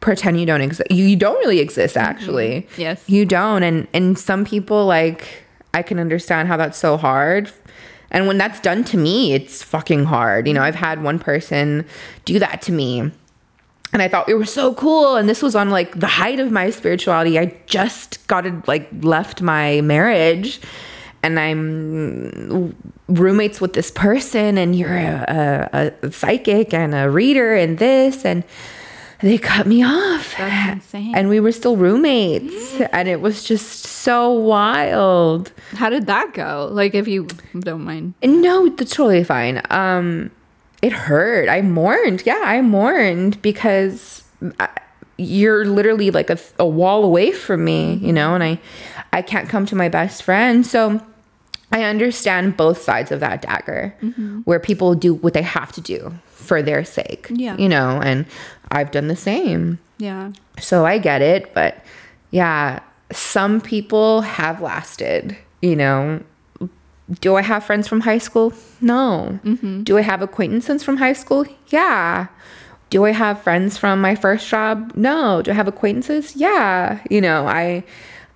pretend 0.00 0.38
you 0.40 0.46
don't 0.46 0.60
exist. 0.60 0.90
You, 0.90 1.04
you 1.04 1.16
don't 1.16 1.38
really 1.38 1.60
exist, 1.60 1.96
actually. 1.96 2.66
Yes. 2.76 3.02
You 3.08 3.24
don't. 3.24 3.62
And 3.62 3.88
and 3.94 4.18
some 4.18 4.44
people 4.44 4.86
like 4.86 5.26
I 5.74 5.82
can 5.82 5.98
understand 5.98 6.48
how 6.48 6.56
that's 6.58 6.78
so 6.78 6.98
hard. 6.98 7.50
And 8.12 8.26
when 8.26 8.38
that's 8.38 8.60
done 8.60 8.84
to 8.84 8.96
me, 8.96 9.32
it's 9.32 9.62
fucking 9.62 10.04
hard. 10.04 10.46
You 10.46 10.54
know, 10.54 10.62
I've 10.62 10.76
had 10.76 11.02
one 11.02 11.18
person 11.18 11.84
do 12.24 12.38
that 12.38 12.62
to 12.62 12.72
me. 12.72 13.10
And 13.92 14.00
I 14.00 14.08
thought 14.08 14.26
we 14.26 14.34
were 14.34 14.44
so 14.44 14.74
cool. 14.74 15.16
And 15.16 15.28
this 15.28 15.42
was 15.42 15.56
on 15.56 15.70
like 15.70 15.98
the 15.98 16.06
height 16.06 16.38
of 16.38 16.52
my 16.52 16.70
spirituality. 16.70 17.38
I 17.38 17.56
just 17.66 18.26
got 18.28 18.42
to 18.42 18.62
like 18.66 18.88
left 19.00 19.42
my 19.42 19.80
marriage 19.80 20.60
and 21.22 21.38
I'm 21.38 22.76
roommates 23.08 23.60
with 23.60 23.74
this 23.74 23.90
person 23.90 24.58
and 24.58 24.74
you're 24.76 24.96
a, 24.96 25.92
a, 26.02 26.06
a 26.06 26.12
psychic 26.12 26.72
and 26.72 26.94
a 26.94 27.10
reader 27.10 27.54
and 27.54 27.78
this 27.78 28.24
and 28.24 28.44
they 29.22 29.38
cut 29.38 29.66
me 29.66 29.84
off. 29.84 30.34
That's 30.36 30.84
insane. 30.84 31.14
And 31.14 31.28
we 31.28 31.40
were 31.40 31.52
still 31.52 31.76
roommates. 31.76 32.80
And 32.92 33.08
it 33.08 33.20
was 33.20 33.44
just 33.44 33.84
so 33.84 34.32
wild. 34.32 35.52
How 35.72 35.88
did 35.88 36.06
that 36.06 36.34
go? 36.34 36.68
Like 36.70 36.94
if 36.94 37.08
you 37.08 37.28
don't 37.58 37.84
mind. 37.84 38.14
No, 38.22 38.68
that's 38.68 38.94
totally 38.94 39.24
fine. 39.24 39.62
Um, 39.70 40.30
it 40.82 40.92
hurt. 40.92 41.48
I 41.48 41.62
mourned. 41.62 42.24
Yeah, 42.26 42.42
I 42.44 42.60
mourned 42.60 43.40
because 43.42 44.24
I, 44.58 44.68
you're 45.16 45.64
literally 45.64 46.10
like 46.10 46.30
a, 46.30 46.38
a 46.58 46.66
wall 46.66 47.04
away 47.04 47.30
from 47.30 47.64
me, 47.64 47.94
you 47.94 48.12
know, 48.12 48.34
and 48.34 48.42
I, 48.42 48.58
I 49.12 49.22
can't 49.22 49.48
come 49.48 49.66
to 49.66 49.76
my 49.76 49.88
best 49.88 50.24
friend. 50.24 50.66
So 50.66 51.00
I 51.72 51.84
understand 51.84 52.56
both 52.56 52.82
sides 52.82 53.10
of 53.10 53.20
that 53.20 53.42
dagger, 53.42 53.94
mm-hmm. 54.02 54.40
where 54.40 54.60
people 54.60 54.94
do 54.94 55.14
what 55.14 55.32
they 55.32 55.42
have 55.42 55.72
to 55.72 55.80
do 55.80 56.14
for 56.26 56.62
their 56.62 56.84
sake. 56.84 57.28
Yeah. 57.30 57.56
you 57.56 57.68
know, 57.68 58.00
and 58.02 58.26
I've 58.70 58.90
done 58.90 59.08
the 59.08 59.16
same. 59.16 59.78
Yeah. 59.98 60.32
So 60.60 60.84
I 60.84 60.98
get 60.98 61.22
it, 61.22 61.54
but 61.54 61.82
yeah, 62.30 62.80
some 63.10 63.60
people 63.60 64.20
have 64.22 64.60
lasted, 64.60 65.36
you 65.60 65.76
know, 65.76 66.20
Do 67.20 67.36
I 67.36 67.42
have 67.42 67.64
friends 67.64 67.88
from 67.88 68.00
high 68.00 68.18
school? 68.18 68.52
No. 68.80 69.38
Mm-hmm. 69.44 69.82
Do 69.82 69.98
I 69.98 70.02
have 70.02 70.22
acquaintances 70.22 70.82
from 70.82 70.96
high 70.96 71.12
school? 71.12 71.44
Yeah. 71.68 72.28
Do 72.90 73.04
I 73.04 73.10
have 73.12 73.42
friends 73.42 73.76
from 73.76 74.00
my 74.00 74.14
first 74.14 74.48
job? 74.48 74.92
No. 74.94 75.42
Do 75.42 75.50
I 75.50 75.54
have 75.54 75.68
acquaintances? 75.68 76.36
Yeah. 76.36 77.00
You 77.10 77.20
know, 77.20 77.46
I 77.46 77.84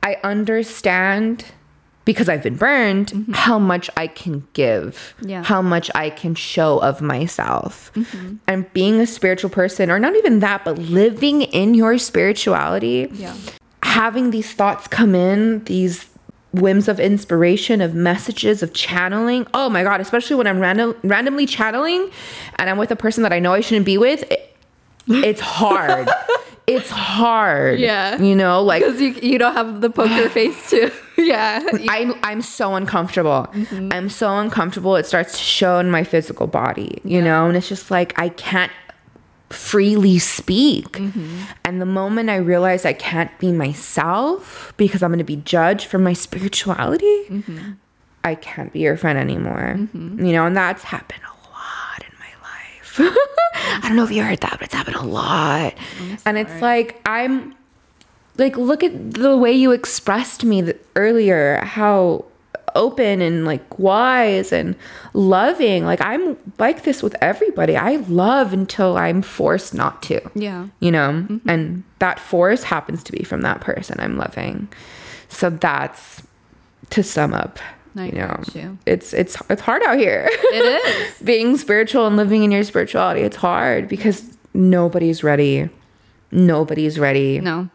I 0.02 0.18
understand 0.24 1.44
because 2.06 2.28
I've 2.30 2.42
been 2.42 2.56
burned 2.56 3.08
mm-hmm. 3.08 3.32
how 3.32 3.58
much 3.58 3.90
I 3.98 4.06
can 4.06 4.46
give, 4.54 5.14
Yeah. 5.20 5.42
how 5.42 5.60
much 5.60 5.90
I 5.94 6.08
can 6.08 6.34
show 6.34 6.78
of 6.78 7.02
myself. 7.02 7.92
Mm-hmm. 7.94 8.36
And 8.48 8.72
being 8.72 9.00
a 9.00 9.06
spiritual 9.06 9.50
person, 9.50 9.90
or 9.90 9.98
not 9.98 10.16
even 10.16 10.38
that, 10.38 10.64
but 10.64 10.78
living 10.78 11.42
in 11.42 11.74
your 11.74 11.98
spirituality, 11.98 13.08
Yeah. 13.12 13.34
having 13.82 14.30
these 14.30 14.54
thoughts 14.54 14.88
come 14.88 15.14
in, 15.14 15.64
these 15.64 16.08
whims 16.52 16.88
of 16.88 16.98
inspiration, 16.98 17.82
of 17.82 17.94
messages, 17.94 18.62
of 18.62 18.72
channeling. 18.72 19.46
Oh 19.52 19.68
my 19.68 19.82
God, 19.82 20.00
especially 20.00 20.36
when 20.36 20.46
I'm 20.46 20.60
random, 20.60 20.96
randomly 21.02 21.44
channeling 21.44 22.10
and 22.58 22.70
I'm 22.70 22.78
with 22.78 22.90
a 22.90 22.96
person 22.96 23.24
that 23.24 23.32
I 23.32 23.40
know 23.40 23.52
I 23.52 23.60
shouldn't 23.60 23.84
be 23.84 23.98
with, 23.98 24.22
it- 24.30 24.55
it's 25.08 25.40
hard. 25.40 26.08
it's 26.66 26.90
hard. 26.90 27.78
Yeah. 27.78 28.20
You 28.20 28.34
know, 28.34 28.62
like 28.62 28.82
Because 28.82 29.00
you, 29.00 29.10
you 29.22 29.38
don't 29.38 29.54
have 29.54 29.80
the 29.80 29.90
poker 29.90 30.28
face 30.28 30.70
too. 30.70 30.90
yeah. 31.16 31.66
I'm 31.88 32.14
I'm 32.22 32.42
so 32.42 32.74
uncomfortable. 32.74 33.48
Mm-hmm. 33.52 33.88
I'm 33.92 34.08
so 34.08 34.38
uncomfortable. 34.38 34.96
It 34.96 35.06
starts 35.06 35.38
to 35.38 35.44
show 35.44 35.78
in 35.78 35.90
my 35.90 36.04
physical 36.04 36.46
body, 36.46 37.00
you 37.04 37.22
know, 37.22 37.46
and 37.46 37.56
it's 37.56 37.68
just 37.68 37.90
like 37.90 38.18
I 38.18 38.30
can't 38.30 38.72
freely 39.50 40.18
speak. 40.18 40.92
Mm-hmm. 40.92 41.42
And 41.64 41.80
the 41.80 41.86
moment 41.86 42.30
I 42.30 42.36
realize 42.36 42.84
I 42.84 42.92
can't 42.92 43.30
be 43.38 43.52
myself 43.52 44.72
because 44.76 45.02
I'm 45.04 45.10
going 45.10 45.18
to 45.18 45.24
be 45.24 45.36
judged 45.36 45.86
for 45.86 45.98
my 45.98 46.12
spirituality, 46.12 47.06
Mm-hmm. 47.28 47.72
I 48.24 48.34
can't 48.34 48.72
be 48.72 48.80
your 48.80 48.96
friend 48.96 49.16
anymore. 49.20 49.76
You 49.94 50.32
know, 50.32 50.46
and 50.46 50.56
that's 50.56 50.82
happened 50.82 51.22
a 51.22 51.28
lot 51.28 51.30
in 51.30 51.35
my 51.35 51.35
life. 52.98 53.16
I 53.54 53.80
don't 53.82 53.96
know 53.96 54.04
if 54.04 54.10
you 54.10 54.22
heard 54.22 54.40
that, 54.40 54.52
but 54.52 54.62
it's 54.62 54.74
happened 54.74 54.96
a 54.96 55.02
lot. 55.02 55.74
And 56.24 56.38
it's 56.38 56.60
like 56.62 57.00
I'm 57.06 57.54
like 58.38 58.56
look 58.56 58.82
at 58.82 59.12
the 59.14 59.36
way 59.36 59.52
you 59.52 59.72
expressed 59.72 60.44
me 60.44 60.72
earlier 60.94 61.58
how 61.64 62.24
open 62.74 63.22
and 63.22 63.46
like 63.46 63.78
wise 63.78 64.52
and 64.52 64.76
loving 65.14 65.84
like 65.84 66.00
i'm 66.02 66.36
like 66.58 66.82
this 66.84 67.02
with 67.02 67.16
everybody 67.22 67.74
i 67.74 67.96
love 68.08 68.52
until 68.52 68.98
i'm 68.98 69.22
forced 69.22 69.72
not 69.72 70.02
to 70.02 70.20
Yeah. 70.34 70.68
you 70.80 70.90
know 70.90 71.12
mm-hmm. 71.12 71.48
and 71.48 71.84
that 72.00 72.20
force 72.20 72.64
happens 72.64 73.02
to 73.04 73.12
be 73.12 73.24
from 73.24 73.40
that 73.42 73.62
person 73.62 73.98
i'm 73.98 74.18
loving 74.18 74.68
so 75.28 75.48
that's 75.48 76.22
to 76.90 77.02
sum 77.02 77.32
up 77.32 77.58
I 77.96 78.06
you 78.06 78.12
know 78.12 78.40
you. 78.54 78.78
it's 78.86 79.12
it's 79.14 79.36
it's 79.50 79.62
hard 79.62 79.82
out 79.84 79.98
here 79.98 80.28
It 80.30 80.84
is. 81.18 81.22
being 81.22 81.56
spiritual 81.56 82.06
and 82.06 82.16
living 82.16 82.42
in 82.44 82.50
your 82.52 82.64
spirituality 82.64 83.20
it's 83.22 83.36
hard 83.36 83.88
because 83.88 84.36
nobody's 84.54 85.22
ready 85.24 85.68
nobody's 86.30 86.98
ready 86.98 87.40
No. 87.40 87.68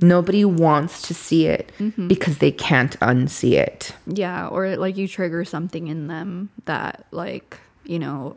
nobody 0.00 0.44
wants 0.44 1.02
to 1.08 1.14
see 1.14 1.46
it 1.46 1.70
Mm-hmm. 1.78 2.08
because 2.08 2.38
they 2.38 2.50
can't 2.50 2.98
unsee 3.00 3.54
it 3.54 3.92
Yeah. 4.06 4.48
Or 4.48 4.76
like 4.76 4.96
you 4.96 5.06
trigger 5.08 5.44
something 5.44 5.86
in 5.88 6.06
them 6.08 6.50
that, 6.64 7.04
like, 7.10 7.56
you 7.84 7.98
know, 7.98 8.36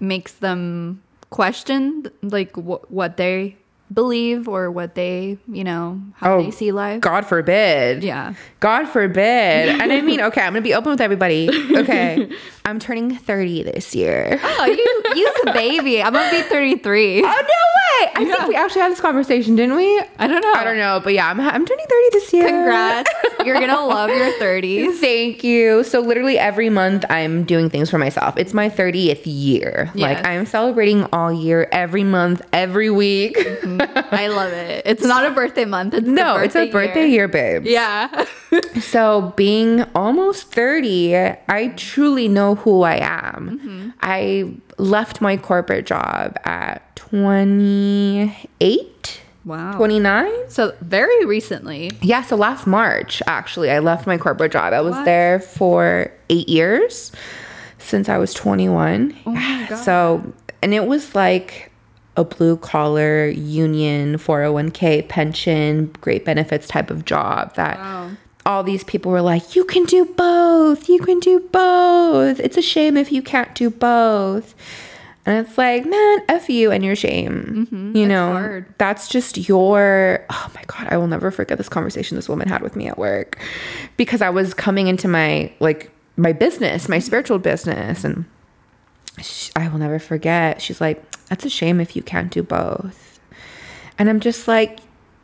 makes 0.00 0.32
them 0.34 1.02
question 1.30 2.10
like 2.22 2.52
wh- 2.56 2.90
what 2.90 3.16
they 3.16 3.56
believe 3.92 4.48
or 4.48 4.70
what 4.70 4.94
they, 4.94 5.38
you 5.50 5.64
know, 5.64 6.00
how 6.16 6.34
Oh, 6.36 6.42
they 6.42 6.50
see 6.50 6.72
life. 6.72 7.00
god 7.00 7.24
forbid 7.26 8.02
Yeah. 8.04 8.34
god 8.60 8.86
forbid 8.88 9.68
and 9.80 9.92
i 9.92 10.00
mean 10.02 10.20
okay 10.28 10.42
i'm 10.42 10.52
gonna 10.52 10.60
be 10.60 10.74
open 10.74 10.90
with 10.90 11.00
everybody 11.00 11.48
okay 11.76 12.28
i'm 12.66 12.78
turning 12.78 13.16
30 13.16 13.62
this 13.62 13.94
year 13.94 14.38
Oh, 14.42 14.64
you 14.66 15.02
you's 15.18 15.34
a 15.46 15.52
baby. 15.52 16.02
I'm 16.02 16.12
gonna 16.12 16.30
be 16.30 16.42
33. 16.42 17.18
oh 17.22 17.22
no 17.22 17.30
way 17.30 18.12
i 18.16 18.24
think 18.24 18.48
we 18.48 18.54
actually 18.54 18.82
had 18.82 18.92
this 18.92 19.00
conversation 19.00 19.56
didn't 19.56 19.74
we 19.76 20.00
I 20.18 20.26
don't 20.26 20.42
know. 20.42 20.52
i 20.54 20.64
don't 20.64 20.76
know 20.76 21.00
but 21.02 21.14
yeah 21.14 21.28
i'm, 21.30 21.40
I'm 21.40 21.64
turning 21.64 21.86
30 21.86 22.08
this 22.12 22.32
year 22.32 22.46
Congrats. 22.48 23.10
You're 23.44 23.58
gonna 23.60 23.86
love 23.86 24.10
your 24.10 24.32
30s. 24.32 24.96
Thank 24.98 25.44
you. 25.44 25.84
So 25.84 26.00
literally 26.00 26.38
every 26.38 26.68
month 26.70 27.04
I'm 27.08 27.44
doing 27.44 27.70
things 27.70 27.88
for 27.88 27.96
myself. 27.96 28.36
It's 28.36 28.52
my 28.52 28.68
30th 28.68 29.22
year. 29.24 29.90
Like 29.94 30.24
I'm 30.26 30.44
celebrating 30.44 31.04
all 31.12 31.32
year, 31.32 31.68
every 31.72 32.02
month, 32.04 32.42
every 32.52 32.90
week. 32.90 33.36
Mm-hmm. 33.38 33.77
I 33.80 34.28
love 34.28 34.52
it. 34.52 34.82
It's 34.86 35.04
not 35.04 35.24
a 35.24 35.30
birthday 35.30 35.64
month. 35.64 35.94
It's 35.94 36.06
no, 36.06 36.36
it's 36.36 36.56
a 36.56 36.70
birthday 36.70 37.06
year, 37.06 37.28
babe. 37.28 37.64
Yeah. 37.66 38.26
So 38.80 39.32
being 39.36 39.82
almost 39.94 40.50
30, 40.52 41.16
I 41.16 41.72
truly 41.76 42.28
know 42.28 42.54
who 42.56 42.82
I 42.82 42.96
am. 42.96 43.60
Mm-hmm. 43.60 43.88
I 44.00 44.54
left 44.78 45.20
my 45.20 45.36
corporate 45.36 45.86
job 45.86 46.36
at 46.44 46.96
28, 46.96 49.20
Wow. 49.44 49.72
29. 49.76 50.50
So 50.50 50.74
very 50.82 51.24
recently. 51.24 51.92
Yeah, 52.02 52.22
so 52.22 52.36
last 52.36 52.66
March, 52.66 53.22
actually, 53.26 53.70
I 53.70 53.78
left 53.78 54.06
my 54.06 54.18
corporate 54.18 54.52
job. 54.52 54.72
I 54.74 54.80
was 54.82 54.94
What? 54.94 55.04
there 55.06 55.40
for 55.40 56.12
eight 56.28 56.48
years 56.48 57.12
since 57.78 58.08
I 58.10 58.18
was 58.18 58.34
21. 58.34 59.16
Oh 59.24 59.30
my 59.30 59.66
God. 59.70 59.76
So, 59.84 60.32
and 60.62 60.74
it 60.74 60.86
was 60.86 61.14
like 61.14 61.67
a 62.18 62.24
blue 62.24 62.56
collar 62.56 63.28
union, 63.28 64.16
401k, 64.18 65.08
pension, 65.08 65.94
great 66.00 66.24
benefits 66.24 66.66
type 66.66 66.90
of 66.90 67.04
job 67.04 67.54
that 67.54 67.78
Wow. 67.78 68.10
all 68.44 68.62
these 68.64 68.82
people 68.84 69.12
were 69.12 69.22
like, 69.22 69.54
you 69.54 69.64
can 69.64 69.84
do 69.84 70.04
both. 70.04 70.88
You 70.88 70.98
can 70.98 71.20
do 71.20 71.38
both. 71.52 72.40
It's 72.40 72.56
a 72.56 72.62
shame 72.62 72.96
if 72.96 73.12
you 73.12 73.22
can't 73.22 73.54
do 73.54 73.70
both. 73.70 74.54
And 75.24 75.46
it's 75.46 75.58
like, 75.58 75.84
man, 75.84 76.18
F 76.28 76.48
you 76.48 76.70
and 76.72 76.82
your 76.82 76.96
shame. 76.96 77.68
Mm-hmm. 77.70 77.96
you 77.96 78.06
know, 78.06 78.64
that's 78.78 79.08
just 79.08 79.48
your, 79.48 80.24
oh 80.30 80.50
my 80.54 80.62
God, 80.66 80.88
I 80.90 80.96
will 80.96 81.06
never 81.06 81.30
forget 81.30 81.58
this 81.58 81.68
conversation 81.68 82.16
this 82.16 82.28
woman 82.30 82.48
had 82.48 82.62
with 82.62 82.74
me 82.74 82.88
at 82.88 82.96
work 82.98 83.38
because 83.98 84.22
I 84.22 84.30
was 84.30 84.54
coming 84.54 84.86
into 84.88 85.06
my, 85.06 85.52
like, 85.60 85.90
my 86.16 86.32
business, 86.32 86.88
my 86.88 86.98
spiritual 86.98 87.38
business. 87.38 88.02
And 88.04 88.24
sh 89.20 89.50
I 89.54 89.68
will 89.68 89.78
never 89.78 89.98
forget. 89.98 90.62
She's 90.62 90.80
like, 90.80 91.04
that's 91.28 91.44
a 91.44 91.50
shame 91.50 91.80
if 91.80 91.94
you 91.94 92.02
can't 92.02 92.30
do 92.30 92.42
both. 92.42 93.20
And 93.98 94.08
I'm 94.08 94.20
just 94.20 94.48
like, 94.48 94.80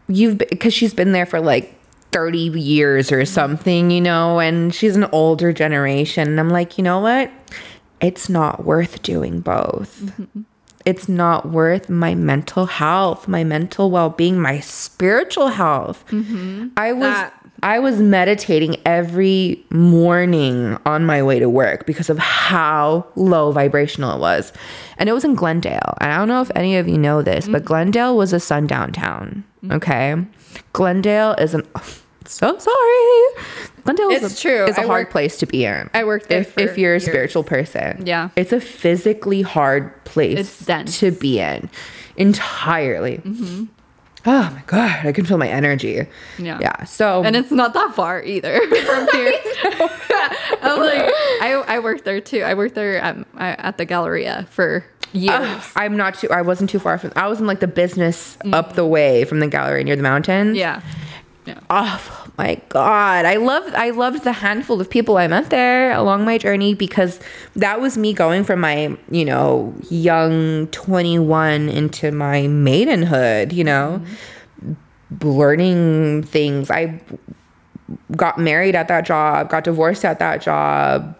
you've 0.09 0.39
because 0.39 0.75
she's 0.75 0.95
been 0.95 1.13
there 1.13 1.27
for 1.27 1.41
like 1.41 1.75
30 2.13 2.39
years 2.39 3.11
or 3.11 3.23
mm-hmm. 3.23 3.33
something, 3.33 3.91
you 3.91 4.01
know, 4.01 4.41
and 4.41 4.75
she's 4.75 4.97
an 4.97 5.05
older 5.13 5.53
generation. 5.53 6.29
And 6.29 6.39
I'm 6.39 6.51
like, 6.51 6.79
you 6.79 6.85
know 6.85 7.01
what? 7.01 7.31
It's 8.01 8.29
not 8.29 8.65
worth 8.65 9.03
doing 9.03 9.41
both. 9.41 10.01
Mm-hmm. 10.01 10.43
It's 10.85 11.09
not 11.09 11.49
worth 11.49 11.89
my 11.89 12.15
mental 12.15 12.67
health, 12.67 13.27
my 13.27 13.43
mental 13.43 13.91
well-being, 13.91 14.39
my 14.39 14.61
spiritual 14.61 15.49
health. 15.49 16.05
Mm-hmm. 16.09 16.69
I 16.77 16.93
was 16.93 17.03
That- 17.03 17.44
I 17.63 17.79
was 17.79 17.99
meditating 18.01 18.77
every 18.85 19.65
morning 19.71 20.77
on 20.85 21.07
my 21.07 21.23
way 21.23 21.39
to 21.39 21.49
work 21.49 21.87
because 21.87 22.11
of 22.11 22.19
how 22.19 23.07
low 23.17 23.53
vibrational 23.53 24.17
it 24.17 24.21
was. 24.21 24.53
And 24.99 25.09
it 25.09 25.13
was 25.13 25.25
in 25.25 25.35
Glendale. 25.35 25.95
And 26.01 26.13
I 26.13 26.19
don't 26.19 26.29
know 26.29 26.43
if 26.43 26.51
any 26.55 26.77
of 26.77 26.89
you 26.89 26.99
know 26.99 27.23
this, 27.23 27.47
but 27.47 27.59
mm-hmm. 27.59 27.67
Glendale 27.67 28.17
was 28.17 28.33
a 28.33 28.41
sundown 28.41 28.93
town. 28.93 29.45
Mm-hmm. 29.65 29.73
Okay. 29.77 30.17
Glendale 30.73 31.35
is 31.35 31.55
an 31.55 31.67
so 32.27 32.59
sorry. 32.59 33.45
Glendale 33.85 34.11
is 34.11 34.23
It's 34.25 34.39
a, 34.39 34.43
true. 34.43 34.65
is 34.67 34.77
a 34.79 34.83
I 34.83 34.87
hard 34.87 35.11
place 35.11 35.37
to 35.39 35.47
be 35.47 35.65
in. 35.65 35.89
I 35.95 36.05
worked 36.05 36.29
there 36.29 36.41
if, 36.41 36.53
for 36.53 36.61
if 36.61 36.77
you're 36.79 36.93
a 36.93 36.95
years. 36.95 37.05
spiritual 37.05 37.45
person. 37.45 38.05
Yeah. 38.07 38.31
It's 38.37 38.53
a 38.53 38.61
physically 38.61 39.43
hard 39.43 40.05
place 40.05 40.67
to 40.67 41.11
be 41.13 41.41
in 41.41 41.71
entirely. 42.17 43.19
Mm-hmm. 43.19 43.65
Oh 44.27 44.51
my 44.55 44.63
god, 44.67 45.05
I 45.05 45.13
can 45.13 45.27
feel 45.27 45.37
my 45.37 45.49
energy. 45.49 46.07
Yeah. 46.39 46.59
Yeah. 46.61 46.85
So 46.85 47.23
And 47.25 47.37
it's 47.37 47.51
not 47.51 47.75
that 47.75 47.95
far 47.95 48.23
either 48.23 48.59
from 48.87 49.09
here. 49.13 49.35
I'm 50.63 50.81
like, 50.81 51.11
I, 51.43 51.65
I 51.67 51.79
worked 51.81 52.05
there 52.05 52.21
too. 52.21 52.41
I 52.43 52.55
worked 52.55 52.75
there 52.75 52.99
at, 52.99 53.19
at 53.39 53.79
the 53.79 53.85
Galleria 53.85 54.47
for 54.51 54.85
years. 55.13 55.35
Ugh, 55.35 55.63
I'm 55.77 55.97
not 55.97 56.15
too. 56.15 56.31
I 56.31 56.43
wasn't 56.43 56.71
too 56.71 56.79
far 56.79 56.97
from. 56.99 57.13
I 57.17 57.29
was 57.29 57.41
in 57.41 57.47
like 57.47 57.61
the 57.61 57.67
business 57.67 58.39
up 58.53 58.73
mm. 58.73 58.75
the 58.77 58.87
way 58.87 59.25
from 59.25 59.41
the 59.41 59.49
gallery 59.49 59.85
near 59.85 59.97
the 59.97 60.03
mountains. 60.03 60.57
yeah. 60.57 60.81
Yeah. 61.47 61.61
Oh 61.69 62.24
my 62.37 62.61
god, 62.69 63.25
I 63.25 63.37
loved. 63.37 63.75
I 63.75 63.91
loved 63.91 64.25
the 64.25 64.33
handful 64.33 64.81
of 64.81 64.91
people 64.91 65.17
I 65.17 65.29
met 65.29 65.51
there 65.51 65.93
along 65.93 66.25
my 66.25 66.39
journey 66.39 66.75
because 66.75 67.21
that 67.55 67.81
was 67.81 67.97
me 67.97 68.13
going 68.13 68.45
from 68.45 68.61
my 68.61 68.97
you 69.11 69.25
know 69.25 69.75
young 69.89 70.67
21 70.69 71.69
into 71.69 72.11
my 72.11 72.47
maidenhood. 72.49 73.53
You 73.53 73.65
know, 73.65 74.03
learning 75.23 76.25
things. 76.25 76.71
I 76.71 77.01
got 78.17 78.39
married 78.39 78.75
at 78.75 78.89
that 78.89 79.07
job. 79.07 79.49
Got 79.49 79.65
divorced 79.65 80.05
at 80.05 80.19
that 80.19 80.43
job. 80.43 81.17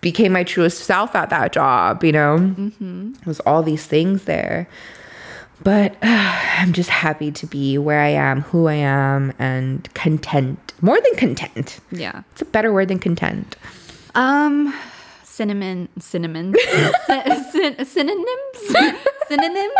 Became 0.00 0.32
my 0.32 0.44
truest 0.44 0.84
self 0.84 1.16
at 1.16 1.30
that 1.30 1.52
job. 1.52 2.04
You 2.04 2.12
know, 2.12 2.38
mm-hmm. 2.38 3.14
it 3.20 3.26
was 3.26 3.40
all 3.40 3.62
these 3.62 3.86
things 3.86 4.24
there 4.24 4.68
but 5.62 5.96
I'm 6.02 6.72
just 6.72 6.90
happy 6.90 7.30
to 7.32 7.46
be 7.46 7.78
where 7.78 8.00
I 8.00 8.08
am, 8.08 8.42
who 8.42 8.66
I 8.66 8.74
am, 8.74 9.32
and 9.38 9.92
content. 9.94 10.72
More 10.80 11.00
than 11.00 11.14
content. 11.16 11.80
Yeah. 11.90 12.22
It's 12.32 12.42
a 12.42 12.46
better 12.46 12.72
word 12.72 12.88
than 12.88 12.98
content. 12.98 13.56
Um, 14.14 14.74
cinnamon, 15.24 15.88
cinnamon, 15.98 16.54
Sy- 17.06 17.42
syn- 17.50 17.84
synonyms, 17.84 18.58
synonyms. 19.28 19.72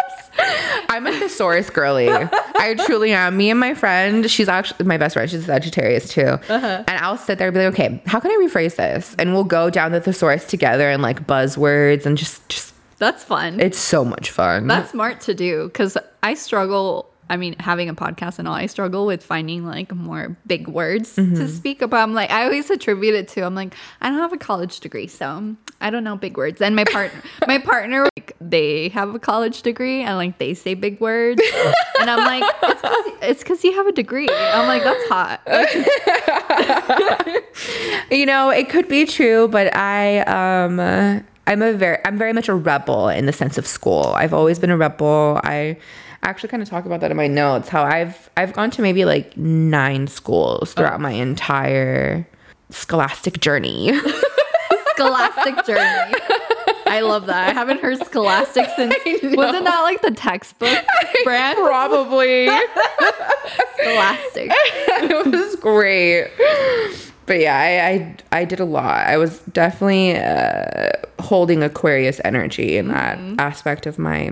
I'm 0.91 1.07
a 1.07 1.13
thesaurus 1.13 1.71
girly. 1.71 2.09
I 2.11 2.75
truly 2.87 3.13
am. 3.13 3.37
Me 3.37 3.51
and 3.51 3.59
my 3.59 3.73
friend, 3.75 4.31
she's 4.31 4.49
actually 4.49 4.85
my 4.85 4.99
best 4.99 5.15
friend. 5.15 5.31
She's 5.31 5.43
a 5.43 5.47
Sagittarius 5.47 6.09
too. 6.11 6.23
Uh-huh. 6.49 6.85
And 6.87 6.99
I'll 7.01 7.17
sit 7.17 7.39
there 7.39 7.49
and 7.49 7.55
be 7.55 7.65
like, 7.65 7.73
okay, 7.75 8.03
how 8.07 8.21
can 8.21 8.31
I 8.31 8.35
rephrase 8.35 8.77
this? 8.77 9.17
And 9.19 9.33
we'll 9.33 9.45
go 9.45 9.71
down 9.71 9.93
the 9.93 10.01
thesaurus 10.01 10.47
together 10.47 10.91
and 10.91 11.03
like 11.03 11.27
buzzwords 11.27 12.05
and 12.05 12.19
just, 12.19 12.47
just 12.51 12.75
That's 12.99 13.25
fun. 13.25 13.61
it's 13.61 13.79
so 13.79 14.05
much 14.05 14.31
fun. 14.31 14.67
That's 14.67 14.91
smart 14.91 15.21
to 15.23 15.33
do 15.35 15.69
because 15.69 15.97
I 16.23 16.35
struggle. 16.35 17.11
I 17.29 17.37
mean, 17.37 17.57
having 17.59 17.89
a 17.89 17.95
podcast 17.95 18.39
and 18.39 18.47
all, 18.47 18.55
I 18.55 18.67
struggle 18.67 19.05
with 19.05 19.21
finding 19.21 19.67
like 19.67 19.93
more 19.93 20.37
big 20.47 20.69
words 20.69 21.17
to 21.17 21.49
speak 21.49 21.83
about. 21.83 22.05
I'm 22.05 22.15
like, 22.15 22.31
I 22.31 22.45
always 22.45 22.71
attribute 22.71 23.17
it 23.17 23.27
to. 23.31 23.41
I'm 23.43 23.57
like, 23.57 23.75
I 24.01 24.11
don't 24.11 24.21
have 24.21 24.33
a 24.33 24.39
college 24.39 24.79
degree, 24.79 25.09
so 25.09 25.57
I 25.81 25.91
don't 25.91 26.05
know 26.05 26.15
big 26.17 26.37
words. 26.37 26.63
And 26.63 26.77
my 26.77 26.85
partner, 26.85 27.21
my 27.49 27.59
partner, 27.59 28.07
like, 28.17 28.37
they 28.41 28.91
have 28.91 29.13
a 29.13 29.19
college 29.19 29.63
degree 29.63 30.03
and 30.03 30.17
like 30.17 30.39
they 30.39 30.55
say 30.55 30.75
big 30.75 31.01
words, 31.01 31.43
and 32.01 32.09
I'm 32.09 32.25
like, 32.25 32.45
it's 33.23 33.43
because 33.43 33.65
you 33.65 33.75
have 33.75 33.89
a 33.89 33.93
degree. 33.93 34.29
I'm 34.31 34.69
like, 34.69 34.85
that's 34.85 35.09
hot. 35.09 35.41
you 38.11 38.27
know, 38.27 38.51
it 38.51 38.69
could 38.69 38.89
be 38.89 39.05
true, 39.05 39.49
but 39.49 39.75
I 39.75 40.21
um 40.21 41.25
I'm 41.47 41.63
a 41.63 41.73
very 41.73 41.99
I'm 42.05 42.19
very 42.19 42.33
much 42.33 42.49
a 42.49 42.55
rebel 42.55 43.09
in 43.09 43.27
the 43.27 43.33
sense 43.33 43.59
of 43.59 43.67
school. 43.67 44.13
I've 44.17 44.35
always 44.35 44.59
been 44.59 44.71
a 44.71 44.77
rebel. 44.77 45.41
I 45.45 45.79
actually 46.23 46.49
kind 46.49 46.63
of 46.63 46.69
talk 46.69 46.87
about 46.87 47.01
that 47.01 47.11
in 47.11 47.17
my 47.17 47.29
notes 47.29 47.69
how 47.69 47.85
I've 47.85 48.29
I've 48.37 48.53
gone 48.53 48.71
to 48.73 48.83
maybe 48.83 49.05
like 49.05 49.37
9 49.37 50.07
schools 50.09 50.75
throughout 50.75 50.95
oh. 50.95 51.03
my 51.03 51.13
entire 51.13 52.27
scholastic 52.71 53.41
journey. 53.41 53.93
Scholastic 54.97 55.65
journey. 55.67 56.15
I 56.87 57.01
love 57.01 57.27
that. 57.27 57.51
I 57.51 57.53
haven't 57.53 57.81
heard 57.81 57.99
Scholastic 58.05 58.67
since. 58.77 58.95
Wasn't 59.05 59.65
that 59.65 59.83
like 59.83 60.01
the 60.03 60.13
textbook 60.13 60.85
brand? 61.25 61.59
Probably. 61.59 62.47
Scholastic. 63.79 64.51
it 64.53 65.27
was 65.27 65.57
great. 65.57 66.31
But 67.27 67.41
yeah, 67.41 67.57
I, 67.57 67.89
I 67.89 68.41
I 68.41 68.45
did 68.45 68.61
a 68.61 68.65
lot. 68.65 69.07
I 69.07 69.17
was 69.17 69.41
definitely 69.41 70.17
uh, 70.17 70.91
holding 71.21 71.63
Aquarius 71.63 72.21
energy 72.25 72.77
in 72.77 72.89
that 72.89 73.19
aspect 73.39 73.87
of 73.87 73.99
my 73.99 74.31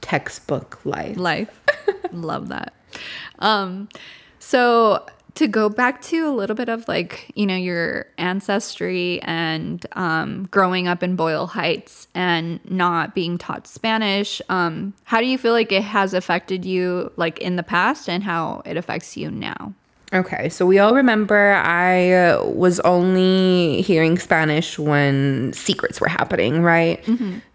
textbook 0.00 0.80
life. 0.84 1.16
life. 1.16 1.60
Love 2.12 2.48
that. 2.48 2.72
Um, 3.40 3.88
so 4.38 5.04
to 5.34 5.48
go 5.48 5.68
back 5.68 6.00
to 6.00 6.28
a 6.28 6.30
little 6.30 6.54
bit 6.54 6.68
of 6.68 6.86
like 6.86 7.30
you 7.34 7.46
know 7.46 7.56
your 7.56 8.06
ancestry 8.18 9.20
and 9.22 9.84
um, 9.92 10.48
growing 10.50 10.88
up 10.88 11.02
in 11.02 11.16
Boyle 11.16 11.46
Heights 11.46 12.08
and 12.14 12.60
not 12.70 13.14
being 13.14 13.36
taught 13.36 13.66
Spanish, 13.66 14.40
um, 14.48 14.94
how 15.04 15.20
do 15.20 15.26
you 15.26 15.36
feel 15.36 15.52
like 15.52 15.72
it 15.72 15.82
has 15.82 16.14
affected 16.14 16.64
you 16.64 17.12
like 17.16 17.38
in 17.40 17.56
the 17.56 17.62
past 17.62 18.08
and 18.08 18.22
how 18.22 18.62
it 18.64 18.76
affects 18.76 19.16
you 19.16 19.30
now? 19.30 19.74
Okay, 20.14 20.48
so 20.48 20.64
we 20.64 20.78
all 20.78 20.94
remember 20.94 21.52
I 21.54 22.12
uh, 22.12 22.44
was 22.44 22.78
only 22.80 23.82
hearing 23.82 24.16
Spanish 24.18 24.78
when 24.78 25.52
secrets 25.52 26.00
were 26.00 26.06
happening, 26.08 26.62
right? 26.62 27.04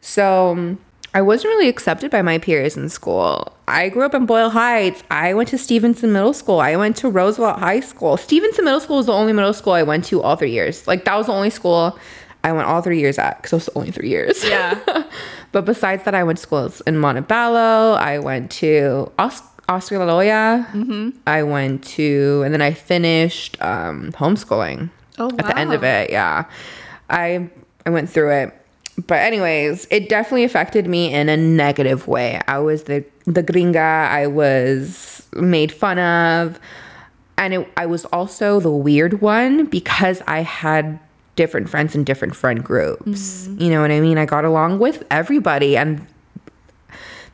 So 0.01 0.51
um, 0.51 0.78
I 1.14 1.22
wasn't 1.22 1.51
really 1.53 1.70
accepted 1.70 2.12
by 2.12 2.22
my 2.22 2.38
peers 2.38 2.76
in 2.76 2.89
school. 2.89 3.55
I 3.68 3.89
grew 3.89 4.03
up 4.03 4.14
in 4.14 4.26
Boyle 4.26 4.49
Heights. 4.49 5.03
I 5.10 5.34
went 5.34 5.49
to 5.49 5.57
Stevenson 5.57 6.12
Middle 6.12 6.34
School. 6.34 6.60
I 6.60 6.76
went 6.76 6.97
to 6.97 7.10
Roosevelt 7.10 7.60
High 7.60 7.80
School. 7.80 8.18
Stevenson 8.18 8.66
Middle 8.66 8.80
School 8.82 8.97
was 8.97 9.05
the 9.05 9.14
only 9.14 9.32
middle 9.32 9.53
school 9.53 9.74
I 9.74 9.84
went 9.84 10.03
to 10.05 10.22
all 10.22 10.36
three 10.36 10.51
years. 10.51 10.86
Like, 10.86 11.05
that 11.05 11.16
was 11.16 11.28
the 11.28 11.34
only 11.34 11.49
school 11.51 11.97
I 12.43 12.51
went 12.51 12.68
all 12.68 12.82
three 12.82 12.99
years 12.99 13.18
at 13.18 13.38
because 13.38 13.53
it 13.53 13.55
was 13.55 13.70
only 13.76 13.91
three 13.91 14.10
years. 14.10 14.43
Yeah. 14.43 14.80
but 15.51 15.66
besides 15.66 16.03
that, 16.03 16.14
I 16.16 16.24
went 16.24 16.38
to 16.39 16.41
schools 16.43 16.82
in 16.82 16.97
Montebello. 16.97 17.93
I 17.93 18.20
went 18.20 18.51
to 18.51 19.12
Os- 19.18 19.43
Oscar 19.70 19.99
La 19.99 20.11
Hoya. 20.11 20.67
I 21.28 21.43
went 21.43 21.84
to, 21.95 22.41
and 22.43 22.53
then 22.53 22.61
I 22.61 22.74
finished 22.74 23.61
um, 23.61 24.11
homeschooling. 24.13 24.89
Oh, 25.20 25.30
At 25.38 25.45
the 25.45 25.57
end 25.57 25.74
of 25.74 25.84
it, 25.84 26.09
yeah. 26.09 26.45
I 27.09 27.49
I 27.86 27.89
went 27.91 28.09
through 28.09 28.32
it. 28.32 28.55
But 29.07 29.20
anyways, 29.20 29.88
it 29.91 30.09
definitely 30.09 30.43
affected 30.43 30.88
me 30.88 31.13
in 31.13 31.30
a 31.30 31.38
negative 31.38 32.07
way. 32.07 32.41
I 32.47 32.59
was 32.59 32.84
the 32.84 33.05
the 33.26 33.43
gringa. 33.43 34.09
I 34.09 34.28
was 34.28 35.28
made 35.34 35.72
fun 35.72 35.99
of, 35.99 36.59
and 37.38 37.53
it, 37.53 37.70
I 37.78 37.86
was 37.86 38.05
also 38.05 38.59
the 38.59 38.72
weird 38.72 39.22
one 39.22 39.65
because 39.65 40.22
I 40.28 40.41
had 40.41 40.99
different 41.36 41.70
friends 41.70 41.95
in 41.95 42.03
different 42.03 42.36
friend 42.36 42.63
groups. 42.63 43.47
You 43.57 43.70
know 43.70 43.82
what 43.82 43.91
I 43.91 43.99
mean? 44.01 44.17
I 44.17 44.26
got 44.26 44.45
along 44.45 44.80
with 44.80 45.05
everybody, 45.11 45.78
and 45.78 46.05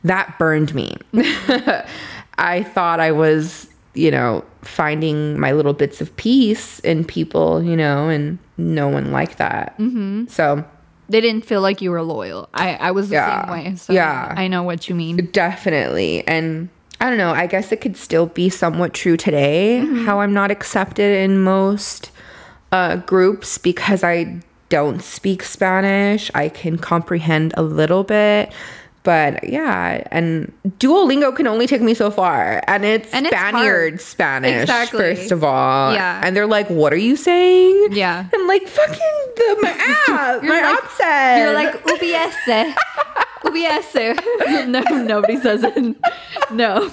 that 0.04 0.38
burned 0.38 0.74
me. 0.74 0.96
I 2.38 2.62
thought 2.62 3.00
I 3.00 3.12
was, 3.12 3.68
you 3.94 4.10
know, 4.10 4.44
finding 4.62 5.38
my 5.40 5.52
little 5.52 5.72
bits 5.72 6.00
of 6.00 6.14
peace 6.16 6.80
in 6.80 7.04
people, 7.04 7.62
you 7.62 7.76
know, 7.76 8.08
and 8.08 8.38
no 8.56 8.88
one 8.88 9.10
liked 9.12 9.38
that. 9.38 9.76
Mm-hmm. 9.78 10.26
So 10.26 10.64
They 11.08 11.20
didn't 11.20 11.44
feel 11.46 11.60
like 11.60 11.80
you 11.80 11.90
were 11.90 12.02
loyal. 12.02 12.48
I, 12.52 12.74
I 12.74 12.90
was 12.90 13.08
the 13.08 13.14
Yeah. 13.16 13.42
same 13.44 13.50
way. 13.52 13.76
So 13.76 13.92
Yeah. 13.92 14.34
I 14.36 14.48
know 14.48 14.62
what 14.64 14.88
you 14.88 14.94
mean. 14.94 15.16
definitely. 15.32 16.26
And 16.26 16.68
I 17.00 17.08
don't 17.08 17.18
know, 17.18 17.30
I 17.32 17.46
guess 17.46 17.72
it 17.72 17.80
could 17.80 17.96
still 17.96 18.26
be 18.26 18.48
somewhat 18.48 18.92
true 18.94 19.16
today 19.16 19.78
how 20.04 20.20
I'm 20.20 20.32
not 20.32 20.50
accepted 20.50 21.16
in 21.24 21.38
most 21.40 22.10
uh, 22.72 22.96
groups 22.96 23.58
because 23.58 24.02
I 24.02 24.40
don't 24.70 25.00
speak 25.02 25.42
Spanish. 25.42 26.30
I 26.34 26.48
can 26.48 26.76
comprehend 26.78 27.54
a 27.56 27.62
little 27.62 28.02
bit. 28.02 28.52
But 29.06 29.48
yeah, 29.48 30.02
and 30.10 30.52
Duolingo 30.80 31.34
can 31.34 31.46
only 31.46 31.68
take 31.68 31.80
me 31.80 31.94
so 31.94 32.10
far. 32.10 32.60
And 32.66 32.84
it's 32.84 33.08
And 33.14 33.24
Spaniard. 33.28 34.00
Spanish, 34.00 34.62
Exactly. 34.62 34.98
first 35.14 35.30
of 35.30 35.44
all. 35.44 35.92
Yeah. 35.94 36.20
And 36.24 36.36
they're 36.36 36.48
like, 36.48 36.68
what 36.68 36.92
are 36.92 36.96
you 36.98 37.14
saying? 37.14 37.90
Yeah. 37.92 38.28
I'm 38.34 38.46
like, 38.48 38.66
fucking 38.66 38.98
the, 39.36 39.58
my 39.62 39.68
app. 40.08 40.42
my 40.42 40.48
like- 40.48 40.64
app 40.84 40.90
said. 40.90 41.38
You're 41.38 41.52
like 41.54 41.82
UBS. 41.84 42.74
UBS. 43.44 44.66
no, 44.68 44.80
nobody 45.04 45.36
says 45.36 45.62
it. 45.62 45.76
No. 46.50 46.90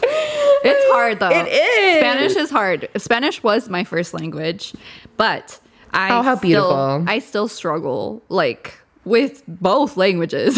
It's 0.66 0.92
hard 0.94 1.20
though. 1.20 1.30
It 1.32 1.48
is. 1.48 1.98
Spanish 1.98 2.36
is 2.36 2.52
hard. 2.52 2.90
Spanish 2.98 3.42
was 3.42 3.70
my 3.70 3.84
first 3.84 4.14
language, 4.14 4.74
but 5.18 5.60
I 5.94 6.12
Oh, 6.16 6.22
how 6.22 6.36
still- 6.36 6.48
beautiful. 6.48 7.06
I 7.08 7.18
still 7.20 7.48
struggle 7.48 8.22
like 8.30 8.80
with 9.04 9.42
both 9.48 9.98
languages. 9.98 10.58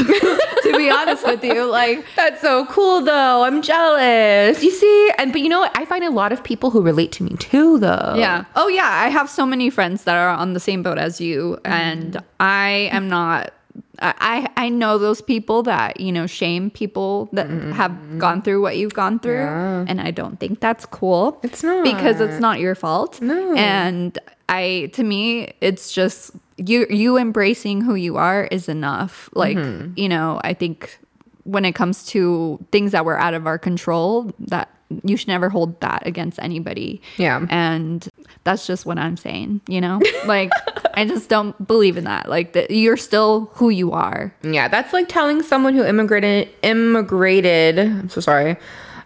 To 0.66 0.78
be 0.78 0.90
honest 0.90 1.26
with 1.26 1.44
you, 1.44 1.70
like 1.70 2.06
That's 2.16 2.42
so 2.42 2.66
cool 2.66 3.02
though. 3.02 3.44
I'm 3.44 3.62
jealous. 3.62 4.64
You 4.64 4.72
see, 4.72 5.12
and 5.18 5.32
but 5.32 5.42
you 5.42 5.50
know 5.50 5.62
what? 5.62 5.78
I 5.78 5.86
find 5.86 6.04
a 6.04 6.12
lot 6.12 6.32
of 6.32 6.44
people 6.44 6.72
who 6.72 6.82
relate 6.82 7.12
to 7.14 7.24
me 7.24 7.36
too 7.38 7.80
though. 7.80 8.14
Yeah. 8.16 8.46
Oh 8.56 8.68
yeah, 8.68 8.90
I 8.90 9.10
have 9.10 9.30
so 9.30 9.46
many 9.46 9.70
friends 9.70 10.04
that 10.04 10.16
are 10.16 10.30
on 10.30 10.54
the 10.54 10.60
same 10.60 10.84
boat 10.84 10.98
as 10.98 11.22
you 11.22 11.58
and 11.64 12.14
mm-hmm. 12.14 12.26
I 12.40 12.90
am 12.92 13.08
not 13.08 13.54
I 14.00 14.50
I 14.58 14.70
know 14.70 14.98
those 14.98 15.22
people 15.22 15.64
that, 15.64 16.00
you 16.00 16.12
know, 16.12 16.28
shame 16.28 16.70
people 16.70 17.30
that 17.34 17.48
mm-hmm. 17.48 17.72
have 17.72 18.20
gone 18.20 18.42
through 18.42 18.62
what 18.62 18.78
you've 18.78 18.94
gone 18.94 19.20
through 19.20 19.36
Yeah. 19.36 19.86
and 19.88 20.02
I 20.02 20.12
don't 20.12 20.40
think 20.40 20.60
that's 20.60 20.86
cool. 20.86 21.40
It's 21.44 21.64
not. 21.64 21.84
Because 21.84 22.20
it's 22.20 22.40
not 22.40 22.60
your 22.60 22.76
fault. 22.76 23.22
No. 23.22 23.56
And 23.56 24.18
I 24.50 24.90
to 24.94 25.04
me 25.04 25.54
it's 25.62 25.92
just 25.92 26.32
you 26.58 26.86
you 26.90 27.18
embracing 27.18 27.82
who 27.82 27.96
you 27.96 28.18
are 28.18 28.46
is 28.46 28.70
enough. 28.70 29.30
Like, 29.34 29.58
Mm-hmm. 29.58 29.94
you 30.00 30.08
know, 30.10 30.40
I 30.44 30.54
think 30.54 31.00
when 31.44 31.66
it 31.66 31.74
comes 31.76 32.06
to 32.08 32.60
things 32.72 32.92
that 32.94 33.06
were 33.06 33.20
out 33.20 33.34
of 33.34 33.46
our 33.48 33.58
control 33.60 34.32
that 34.40 34.70
you 35.04 35.18
should 35.18 35.28
never 35.28 35.50
hold 35.50 35.80
that 35.82 36.06
against 36.06 36.40
anybody. 36.40 37.02
Yeah. 37.18 37.46
And 37.50 38.08
that's 38.44 38.68
just 38.68 38.86
what 38.86 38.98
I'm 39.00 39.18
saying, 39.18 39.62
you 39.68 39.82
know? 39.82 40.00
Like 40.26 40.52
I 40.94 41.06
just 41.06 41.28
don't 41.30 41.68
believe 41.68 41.98
in 41.98 42.04
that. 42.06 42.30
Like 42.30 42.54
that 42.54 42.72
you're 42.72 42.98
still 42.98 43.50
who 43.56 43.70
you 43.70 43.92
are. 43.92 44.34
Yeah, 44.44 44.68
that's 44.68 44.94
like 44.94 45.10
telling 45.10 45.42
someone 45.44 45.74
who 45.76 45.84
immigrated 45.84 46.50
immigrated, 46.64 47.80
I'm 47.80 48.10
so 48.10 48.22
sorry, 48.22 48.58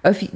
a 0.04 0.14
few, 0.14 0.30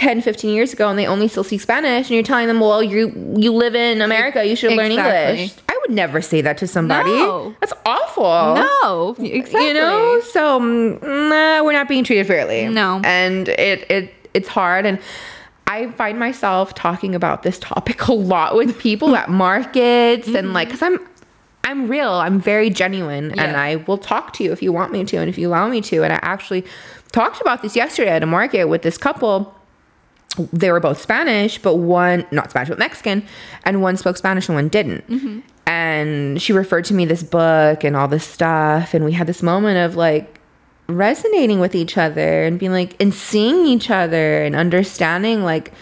10, 0.00 0.22
15 0.22 0.54
years 0.54 0.72
ago 0.72 0.88
and 0.88 0.98
they 0.98 1.06
only 1.06 1.28
still 1.28 1.44
speak 1.44 1.60
Spanish 1.60 2.06
and 2.06 2.14
you're 2.14 2.22
telling 2.22 2.46
them, 2.46 2.58
"Well, 2.58 2.82
you 2.82 3.12
you 3.36 3.52
live 3.52 3.74
in 3.74 4.00
America, 4.00 4.42
you 4.46 4.56
should 4.56 4.72
learn 4.72 4.92
English." 4.92 5.52
I 5.68 5.78
would 5.82 5.90
never 5.90 6.22
say 6.22 6.40
that 6.40 6.56
to 6.58 6.66
somebody. 6.66 7.10
No. 7.10 7.54
That's 7.60 7.74
awful. 7.84 8.24
No, 8.24 9.14
exactly. 9.18 9.68
You 9.68 9.74
know, 9.74 10.22
so 10.32 10.58
mm, 10.58 11.02
nah, 11.02 11.62
we're 11.62 11.74
not 11.74 11.86
being 11.86 12.02
treated 12.02 12.26
fairly. 12.26 12.66
No. 12.68 13.02
and 13.04 13.50
it 13.50 13.90
it 13.90 14.14
it's 14.32 14.48
hard, 14.48 14.86
and 14.86 14.98
I 15.66 15.90
find 15.90 16.18
myself 16.18 16.74
talking 16.74 17.14
about 17.14 17.42
this 17.42 17.58
topic 17.58 18.08
a 18.08 18.14
lot 18.14 18.54
with 18.54 18.78
people 18.78 19.14
at 19.14 19.28
markets 19.28 20.28
and 20.28 20.54
like, 20.54 20.70
cause 20.70 20.80
I'm 20.80 20.98
I'm 21.64 21.88
real, 21.88 22.10
I'm 22.10 22.40
very 22.40 22.70
genuine, 22.70 23.38
and 23.38 23.54
I 23.54 23.76
will 23.76 23.98
talk 23.98 24.32
to 24.34 24.44
you 24.44 24.50
if 24.50 24.62
you 24.62 24.72
want 24.72 24.92
me 24.92 25.04
to, 25.04 25.18
and 25.18 25.28
if 25.28 25.36
you 25.36 25.48
allow 25.48 25.68
me 25.68 25.82
to. 25.82 26.02
And 26.04 26.10
I 26.14 26.18
actually 26.22 26.64
talked 27.12 27.42
about 27.42 27.60
this 27.60 27.76
yesterday 27.76 28.12
at 28.12 28.22
a 28.22 28.26
market 28.26 28.64
with 28.64 28.80
this 28.80 28.96
couple 28.96 29.54
they 30.52 30.70
were 30.70 30.80
both 30.80 31.00
Spanish, 31.00 31.58
but 31.58 31.76
one 31.76 32.26
not 32.30 32.50
Spanish 32.50 32.68
but 32.68 32.78
Mexican, 32.78 33.24
and 33.64 33.82
one 33.82 33.96
spoke 33.96 34.16
Spanish 34.16 34.48
and 34.48 34.56
one 34.56 34.68
didn't. 34.68 35.44
and 35.66 36.42
she 36.42 36.52
referred 36.52 36.84
to 36.86 36.94
me 36.94 37.04
this 37.04 37.22
book 37.22 37.84
and 37.84 37.96
all 37.96 38.08
this 38.08 38.26
stuff 38.26 38.92
and 38.92 39.04
we 39.04 39.12
had 39.12 39.26
this 39.26 39.42
moment 39.42 39.78
of 39.78 39.94
like 39.96 40.40
resonating 40.88 41.60
with 41.60 41.74
each 41.76 41.96
other 41.96 42.42
and 42.42 42.58
being 42.58 42.72
like 42.72 42.96
and 43.00 43.14
seeing 43.14 43.66
each 43.66 43.90
other 43.90 44.42
and 44.42 44.56
understanding 44.56 45.44
like 45.44 45.72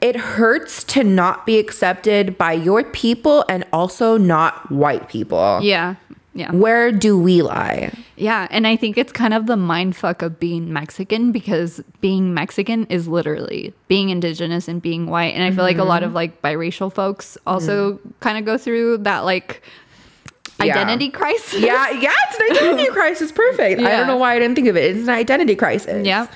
it 0.00 0.14
hurts 0.16 0.84
to 0.84 1.02
not 1.02 1.46
be 1.46 1.58
accepted 1.58 2.36
by 2.38 2.52
your 2.52 2.84
people 2.84 3.44
and 3.48 3.64
also 3.72 4.16
not 4.16 4.70
white 4.70 5.08
people. 5.08 5.60
Yeah. 5.62 5.94
Yeah. 6.34 6.50
Where 6.52 6.90
do 6.92 7.18
we 7.18 7.42
lie? 7.42 7.92
Yeah, 8.16 8.48
and 8.50 8.66
I 8.66 8.76
think 8.76 8.96
it's 8.96 9.12
kind 9.12 9.34
of 9.34 9.46
the 9.46 9.56
mind 9.56 9.96
fuck 9.96 10.22
of 10.22 10.40
being 10.40 10.72
Mexican 10.72 11.30
because 11.30 11.82
being 12.00 12.32
Mexican 12.32 12.86
is 12.86 13.06
literally 13.06 13.74
being 13.88 14.08
indigenous 14.08 14.66
and 14.66 14.80
being 14.80 15.06
white. 15.06 15.34
And 15.34 15.42
I 15.42 15.50
feel 15.50 15.64
like 15.64 15.76
a 15.76 15.84
lot 15.84 16.00
mm-hmm. 16.00 16.08
of 16.08 16.14
like 16.14 16.40
biracial 16.40 16.92
folks 16.92 17.36
also 17.46 17.94
mm. 17.94 18.12
kind 18.20 18.38
of 18.38 18.46
go 18.46 18.56
through 18.56 18.98
that 18.98 19.20
like 19.20 19.62
Yeah. 20.58 20.72
identity 20.72 21.10
crisis. 21.10 21.60
Yeah, 21.60 21.90
yeah, 21.90 22.12
it's 22.28 22.40
an 22.40 22.56
identity 22.56 22.90
crisis. 22.92 23.30
Perfect. 23.30 23.82
I 23.82 23.90
don't 23.96 24.06
know 24.06 24.16
why 24.16 24.34
I 24.34 24.38
didn't 24.38 24.54
think 24.54 24.68
of 24.68 24.76
it. 24.76 24.96
It's 24.96 25.08
an 25.08 25.14
identity 25.14 25.54
crisis. 25.54 26.06
Yeah. 26.06 26.28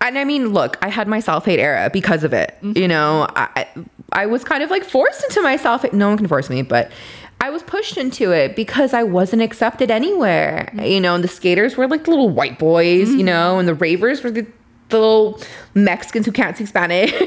And 0.00 0.18
I 0.18 0.24
mean, 0.24 0.50
look, 0.50 0.76
I 0.82 0.88
had 0.88 1.08
my 1.08 1.20
self 1.20 1.46
hate 1.46 1.58
era 1.58 1.90
because 1.92 2.22
of 2.22 2.32
it. 2.32 2.56
Mm-hmm. 2.62 2.78
You 2.78 2.86
know, 2.86 3.26
I, 3.34 3.48
I 3.56 3.66
I 4.12 4.26
was 4.26 4.44
kind 4.44 4.62
of 4.62 4.70
like 4.70 4.84
forced 4.84 5.24
into 5.24 5.42
my 5.42 5.56
self 5.56 5.82
hate. 5.82 5.92
No 5.92 6.08
one 6.08 6.16
can 6.16 6.28
force 6.28 6.48
me, 6.48 6.62
but 6.62 6.92
I 7.40 7.50
was 7.50 7.62
pushed 7.62 7.96
into 7.96 8.32
it 8.32 8.56
because 8.56 8.94
I 8.94 9.02
wasn't 9.02 9.42
accepted 9.42 9.90
anywhere. 9.90 10.70
Mm-hmm. 10.72 10.86
You 10.86 11.00
know, 11.00 11.14
and 11.14 11.24
the 11.24 11.28
skaters 11.28 11.76
were 11.76 11.86
like 11.86 12.04
the 12.04 12.10
little 12.10 12.30
white 12.30 12.58
boys, 12.58 13.10
you 13.10 13.16
mm-hmm. 13.16 13.26
know, 13.26 13.58
and 13.58 13.68
the 13.68 13.74
ravers 13.74 14.22
were 14.22 14.30
the, 14.30 14.46
the 14.88 14.98
little 14.98 15.40
Mexicans 15.74 16.26
who 16.26 16.32
can't 16.32 16.56
speak 16.56 16.68
Spanish. 16.68 17.12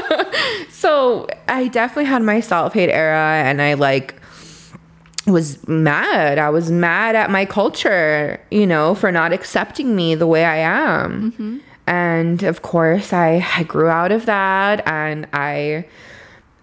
so 0.70 1.28
I 1.48 1.68
definitely 1.68 2.06
had 2.06 2.22
my 2.22 2.40
self 2.40 2.74
hate 2.74 2.90
era, 2.90 3.42
and 3.44 3.62
I 3.62 3.74
like 3.74 4.16
was 5.26 5.66
mad. 5.68 6.38
I 6.38 6.50
was 6.50 6.70
mad 6.70 7.14
at 7.14 7.30
my 7.30 7.44
culture, 7.44 8.40
you 8.50 8.66
know, 8.66 8.94
for 8.94 9.12
not 9.12 9.32
accepting 9.32 9.94
me 9.94 10.14
the 10.14 10.26
way 10.26 10.44
I 10.44 10.56
am. 10.56 11.32
Mm-hmm. 11.32 11.58
And 11.86 12.42
of 12.42 12.62
course, 12.62 13.12
I, 13.12 13.46
I 13.56 13.62
grew 13.64 13.88
out 13.88 14.12
of 14.12 14.26
that. 14.26 14.86
And 14.86 15.26
I, 15.32 15.86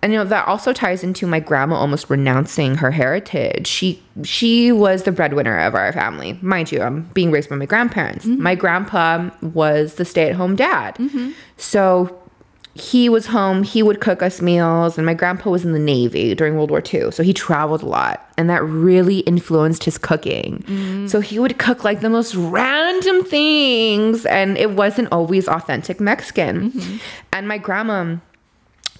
and 0.02 0.14
you 0.14 0.18
know, 0.18 0.26
that 0.26 0.48
also 0.48 0.72
ties 0.72 1.04
into 1.04 1.28
my 1.28 1.40
grandma 1.40 1.76
almost 1.76 2.10
renouncing 2.10 2.76
her 2.76 2.92
heritage. 2.92 3.68
She, 3.68 4.02
she 4.24 4.72
was 4.72 5.04
the 5.04 5.12
breadwinner 5.12 5.60
of 5.60 5.76
our 5.76 5.92
family. 5.92 6.40
Mind 6.42 6.72
you, 6.72 6.82
I'm 6.82 7.04
being 7.14 7.32
raised 7.32 7.50
by 7.50 7.58
my 7.58 7.66
grandparents. 7.66 8.26
Mm-hmm. 8.26 8.42
My 8.42 8.56
grandpa 8.56 9.30
was 9.42 9.96
the 9.96 10.06
stay 10.06 10.30
at 10.30 10.36
home 10.36 10.56
dad. 10.56 10.96
Mm-hmm. 10.96 11.32
So 11.58 12.18
he 12.76 13.10
was 13.10 13.28
home, 13.28 13.64
he 13.64 13.84
would 13.84 14.00
cook 14.00 14.24
us 14.24 14.42
meals, 14.42 14.98
and 14.98 15.06
my 15.06 15.14
grandpa 15.14 15.50
was 15.50 15.66
in 15.66 15.74
the 15.74 15.80
Navy 15.80 16.34
during 16.34 16.56
World 16.56 16.72
War 16.72 16.82
II. 16.82 17.12
So 17.12 17.24
he 17.24 17.34
traveled 17.34 17.84
a 17.84 17.86
lot, 17.86 18.32
and 18.38 18.50
that 18.50 18.64
really 18.64 19.20
influenced 19.20 19.84
his 19.84 19.98
cooking. 19.98 20.64
Mm-hmm. 20.66 21.08
So 21.08 21.20
he 21.20 21.40
would 21.40 21.58
cook 21.58 21.84
like 21.84 22.00
the 22.00 22.10
most 22.10 22.36
random 22.36 23.26
things, 23.26 24.26
and 24.26 24.58
it 24.58 24.72
wasn't 24.72 25.12
always 25.12 25.48
authentic 25.48 26.00
Mexican. 26.00 27.00
And 27.34 27.48
my 27.48 27.58
grandma 27.58 28.18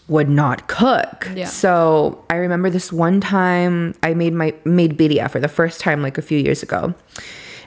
would 0.10 0.28
not 0.30 0.68
cook. 0.68 1.30
Yeah. 1.36 1.46
So 1.46 2.24
I 2.30 2.36
remember 2.36 2.70
this 2.70 2.92
one 2.92 3.22
time 3.22 3.94
I 4.04 4.14
made 4.14 4.34
my 4.34 4.54
made 4.66 4.98
birria 4.98 5.30
for 5.30 5.40
the 5.40 5.48
first 5.48 5.80
time 5.80 6.02
like 6.02 6.18
a 6.18 6.22
few 6.22 6.38
years 6.38 6.62
ago. 6.64 6.94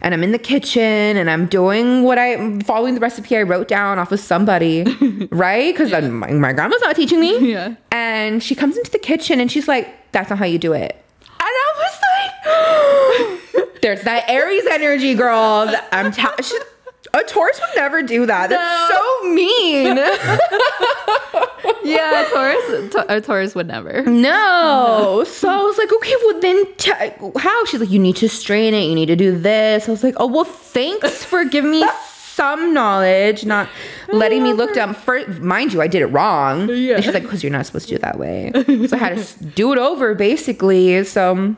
And 0.05 0.13
I'm 0.13 0.25
in 0.25 0.33
the 0.33 0.39
kitchen 0.39 0.83
and 1.17 1.31
I'm 1.31 1.47
doing 1.47 2.03
what 2.03 2.19
I'm 2.19 2.61
following 2.61 2.95
the 2.95 3.01
recipe 3.01 3.37
I 3.37 3.43
wrote 3.43 3.69
down 3.69 4.01
off 4.01 4.11
of 4.11 4.19
somebody, 4.19 4.83
right? 5.31 5.73
Because 5.73 5.93
my, 5.93 6.33
my 6.33 6.53
grandma's 6.53 6.81
not 6.83 6.97
teaching 6.97 7.21
me. 7.21 7.39
Yeah. 7.53 7.77
And 7.93 8.43
she 8.43 8.55
comes 8.57 8.77
into 8.77 8.91
the 8.91 8.99
kitchen 8.99 9.39
and 9.41 9.51
she's 9.51 9.69
like, 9.69 10.11
"That's 10.13 10.29
not 10.31 10.39
how 10.41 10.45
you 10.45 10.59
do 10.59 10.73
it." 10.73 10.97
And 11.23 11.31
I 11.41 11.73
was 11.77 11.95
like, 13.63 13.73
"There's 13.83 14.03
that 14.03 14.25
Aries 14.29 14.65
energy, 14.71 15.15
girl. 15.15 15.73
I'm 15.93 16.11
ta- 16.11 16.35
she- 16.43 16.59
a 17.15 17.23
Taurus 17.25 17.61
would 17.61 17.77
never 17.77 18.03
do 18.03 18.27
that. 18.27 18.51
That's 18.51 18.95
so 18.95 19.29
mean." 19.29 19.99
Yeah, 21.85 22.29
Taurus, 22.33 22.95
a 23.09 23.21
Taurus 23.21 23.55
would 23.55 23.67
never. 23.67 24.03
No. 24.03 25.25
So 25.27 25.49
I 25.49 25.63
was 25.63 25.77
like, 25.79 25.93
okay, 25.93 26.15
well 26.25 26.41
then 26.41 26.65
t- 26.77 26.93
how? 27.39 27.65
She's 27.67 27.81
like, 27.81 27.91
you 27.91 27.99
need 27.99 28.17
to 28.17 28.29
strain 28.29 28.73
it. 28.73 28.85
You 28.85 28.95
need 28.95 29.07
to 29.07 29.17
do 29.17 29.37
this. 29.37 29.89
I 29.89 29.91
was 29.91 30.05
like, 30.05 30.15
oh 30.19 30.27
well, 30.27 30.45
thanks 30.45 31.25
for 31.25 31.45
giving 31.45 31.71
me 31.73 31.85
some 32.07 32.73
knowledge, 32.73 33.45
not 33.45 33.69
letting 34.13 34.43
me 34.43 34.53
look 34.53 34.75
dumb. 34.75 34.95
For 34.95 35.27
mind 35.41 35.73
you, 35.73 35.83
I 35.83 35.89
did 35.89 36.03
it 36.03 36.07
wrong. 36.07 36.69
Yeah. 36.69 36.97
And 36.97 37.05
she's 37.05 37.15
like, 37.15 37.25
because 37.25 37.43
you're 37.43 37.53
not 37.53 37.67
supposed 37.67 37.89
to 37.89 37.91
do 37.91 37.97
it 37.97 38.03
that 38.03 38.19
way. 38.19 38.53
So 38.89 38.97
I 38.97 38.99
had 38.99 39.19
to 39.19 39.45
do 39.45 39.73
it 39.73 39.79
over, 39.79 40.15
basically. 40.15 41.03
So 41.05 41.57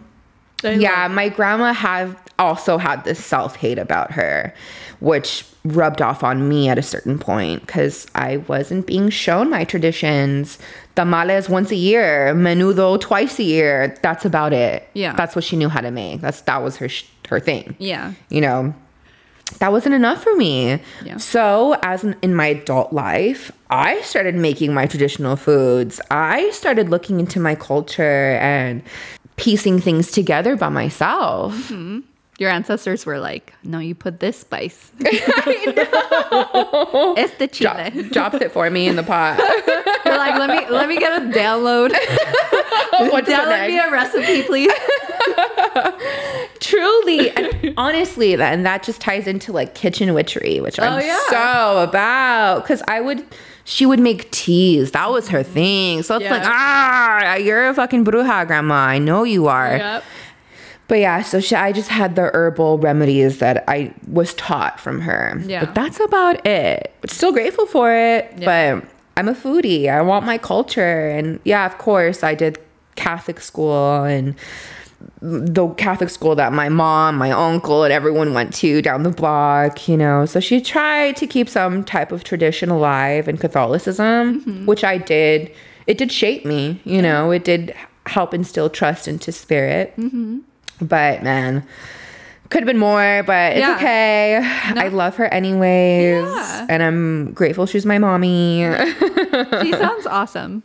yeah, 0.63 1.09
my 1.09 1.29
grandma 1.29 1.73
had 1.73 2.17
also 2.39 2.79
had 2.79 3.05
this 3.05 3.23
self 3.23 3.57
hate 3.57 3.79
about 3.79 4.13
her, 4.13 4.55
which 5.01 5.45
rubbed 5.65 6.03
off 6.03 6.23
on 6.23 6.49
me 6.49 6.69
at 6.69 6.79
a 6.79 6.83
certain 6.83 7.19
point 7.19 7.63
because 7.67 8.07
I 8.15 8.39
wasn't 8.39 8.87
being 8.87 9.09
shown 9.11 9.51
my 9.51 9.65
traditions. 9.65 10.59
Tamales 10.95 11.49
once 11.49 11.71
a 11.71 11.77
year, 11.77 12.33
menudo 12.35 13.01
twice 13.01 13.39
a 13.39 13.43
year. 13.43 13.97
That's 14.03 14.25
about 14.25 14.53
it. 14.53 14.89
Yeah. 14.95 15.15
that's 15.17 15.35
what 15.35 15.45
she 15.45 15.57
knew 15.57 15.69
how 15.69 15.81
to 15.81 15.91
make. 15.91 16.21
That's 16.21 16.43
that 16.43 16.63
was 16.63 16.77
her 16.77 16.89
sh- 16.89 17.07
her 17.29 17.41
thing. 17.41 17.77
Yeah. 17.79 18.13
you 18.29 18.41
know. 18.41 18.75
That 19.59 19.73
wasn't 19.73 19.95
enough 19.95 20.23
for 20.23 20.35
me. 20.37 20.81
Yeah. 21.05 21.19
So, 21.19 21.77
as 21.83 22.03
an, 22.03 22.17
in 22.23 22.35
my 22.35 22.47
adult 22.47 22.95
life, 22.95 23.53
I 23.69 24.01
started 24.01 24.35
making 24.35 24.73
my 24.73 24.87
traditional 24.87 25.37
foods. 25.37 26.01
I 26.11 26.51
started 26.51 26.89
looking 26.89 27.21
into 27.21 27.39
my 27.39 27.55
culture 27.55 28.39
and 28.41 28.83
piecing 29.37 29.81
things 29.81 30.11
together 30.11 30.57
by 30.57 30.69
myself. 30.69 31.55
Mm-hmm. 31.55 32.01
Your 32.39 32.51
ancestors 32.51 33.07
were 33.07 33.21
like, 33.21 33.55
no, 33.63 33.79
you 33.79 33.95
put 33.95 34.19
this 34.19 34.41
spice. 34.41 34.91
I 35.05 35.73
know. 36.93 37.15
Este 37.17 37.49
Drop, 37.53 37.77
chile. 37.93 38.03
drops 38.11 38.41
it 38.41 38.51
for 38.51 38.69
me 38.71 38.89
in 38.89 38.97
the 38.97 39.05
pot. 39.05 39.39
You're 40.05 40.17
like, 40.19 40.37
let 40.37 40.51
me 40.51 40.69
let 40.69 40.89
me 40.89 40.99
get 40.99 41.23
a 41.23 41.27
download. 41.27 41.93
What 43.11 43.27
to 43.27 43.33
Download 43.33 43.67
me 43.67 43.79
a 43.79 43.91
recipe, 43.91 44.43
please. 44.45 44.71
Truly, 46.61 47.31
and 47.31 47.75
honestly, 47.77 48.35
and 48.41 48.65
that 48.65 48.83
just 48.85 49.01
ties 49.01 49.27
into 49.27 49.53
like 49.53 49.75
kitchen 49.75 50.15
witchery, 50.15 50.61
which 50.61 50.79
oh, 50.79 50.85
I'm 50.85 50.93
Oh, 50.95 51.05
yeah. 51.05 51.19
so 51.29 51.83
about. 51.83 52.63
Because 52.63 52.83
I 52.89 53.01
would, 53.01 53.25
she 53.65 53.87
would 53.87 54.01
make 54.01 54.31
teas. 54.31 54.91
That 54.93 55.11
was 55.11 55.29
her 55.29 55.43
thing. 55.43 56.03
So 56.03 56.17
it's 56.17 56.25
Yeah. 56.25 56.33
like, 56.35 56.43
ah, 56.47 57.35
you're 57.37 57.69
a 57.69 57.75
fucking 57.75 58.05
bruja, 58.05 58.47
grandma. 58.47 58.75
I 58.75 58.99
know 58.99 59.25
you 59.25 59.47
are. 59.47 59.77
Yep. 59.77 60.05
But 60.87 60.99
yeah, 60.99 61.23
so 61.23 61.41
she, 61.41 61.57
I 61.57 61.73
just 61.73 61.89
had 61.89 62.15
the 62.15 62.31
herbal 62.35 62.77
remedies 62.79 63.39
that 63.39 63.65
I 63.67 63.95
was 64.07 64.35
taught 64.35 64.79
from 64.79 65.01
her. 65.01 65.41
Yeah. 65.47 65.65
But 65.65 65.75
that's 65.75 65.99
about 65.99 66.47
it. 66.47 66.95
Still 67.07 67.33
grateful 67.33 67.65
for 67.65 67.91
it. 67.95 68.31
Yeah. 68.37 68.77
But 68.81 68.89
I'm 69.17 69.29
a 69.29 69.35
foodie. 69.35 69.89
I 69.89 70.03
want 70.03 70.27
my 70.27 70.37
culture. 70.37 71.09
And 71.09 71.41
yeah, 71.45 71.65
of 71.65 71.79
course, 71.79 72.23
I 72.23 72.35
did 72.35 72.59
Catholic 72.97 73.41
school 73.41 74.05
and 74.05 74.35
the 75.21 75.69
Catholic 75.77 76.11
school 76.11 76.35
that 76.37 76.53
my 76.53 76.69
mom, 76.69 77.17
my 77.17 77.31
uncle, 77.31 77.85
and 77.85 77.93
everyone 77.93 78.35
went 78.35 78.53
to 78.55 78.81
down 78.83 79.03
the 79.03 79.11
block, 79.11 79.89
you 79.89 79.97
know. 79.97 80.27
So 80.27 80.41
she 80.41 80.61
tried 80.61 81.17
to 81.17 81.27
keep 81.27 81.49
some 81.49 81.85
type 81.85 82.13
of 82.13 82.25
tradition 82.25 82.69
alive 82.71 83.29
in 83.29 83.37
Catholicism, 83.39 84.67
which 84.67 84.85
I 84.85 84.99
did. 84.99 85.53
It 85.87 85.99
did 85.99 86.11
shape 86.13 86.45
me, 86.47 86.81
you 86.85 87.03
know, 87.03 87.31
it 87.31 87.45
did 87.45 87.75
help 88.07 88.33
instill 88.35 88.71
trust 88.71 89.07
into 89.09 89.33
spirit. 89.33 89.95
But 90.81 91.23
man, 91.23 91.65
could 92.51 92.61
have 92.63 92.67
been 92.67 92.79
more, 92.79 93.23
but 93.27 93.53
it's 93.53 93.61
Yeah. 93.61 93.77
okay. 93.77 94.41
I 94.43 94.89
love 94.89 95.17
her 95.17 95.27
anyways. 95.27 96.25
Yeah. 96.25 96.67
And 96.69 96.83
I'm 96.83 97.33
grateful 97.33 97.67
she's 97.67 97.87
my 97.87 97.99
mommy. 97.99 98.65
She 99.63 99.73
sounds 99.85 100.07
awesome. 100.07 100.63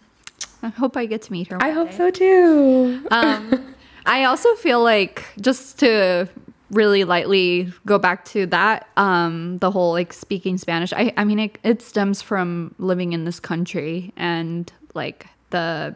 I 0.62 0.68
hope 0.70 0.98
I 0.98 1.06
get 1.06 1.22
to 1.24 1.32
meet 1.32 1.48
her. 1.48 1.58
I 1.62 1.72
hope 1.72 1.90
day. 1.92 1.98
so 1.98 2.12
too. 2.12 3.08
um, 3.12 3.74
I 4.06 4.24
also 4.26 4.54
feel 4.56 4.84
like 4.84 5.26
just 5.40 5.80
to 5.80 6.28
really 6.72 7.04
lightly 7.04 7.72
go 7.86 7.98
back 7.98 8.26
to 8.26 8.46
that, 8.48 8.88
um, 8.96 9.58
the 9.58 9.72
whole 9.72 9.92
like 9.92 10.14
speaking 10.14 10.58
Spanish. 10.58 10.94
I, 10.94 11.14
I 11.18 11.24
mean, 11.24 11.40
it, 11.40 11.58
it 11.64 11.82
stems 11.82 12.22
from 12.22 12.76
living 12.78 13.14
in 13.14 13.26
this 13.26 13.40
country 13.40 14.14
and 14.16 14.72
like 14.94 15.28
the 15.50 15.96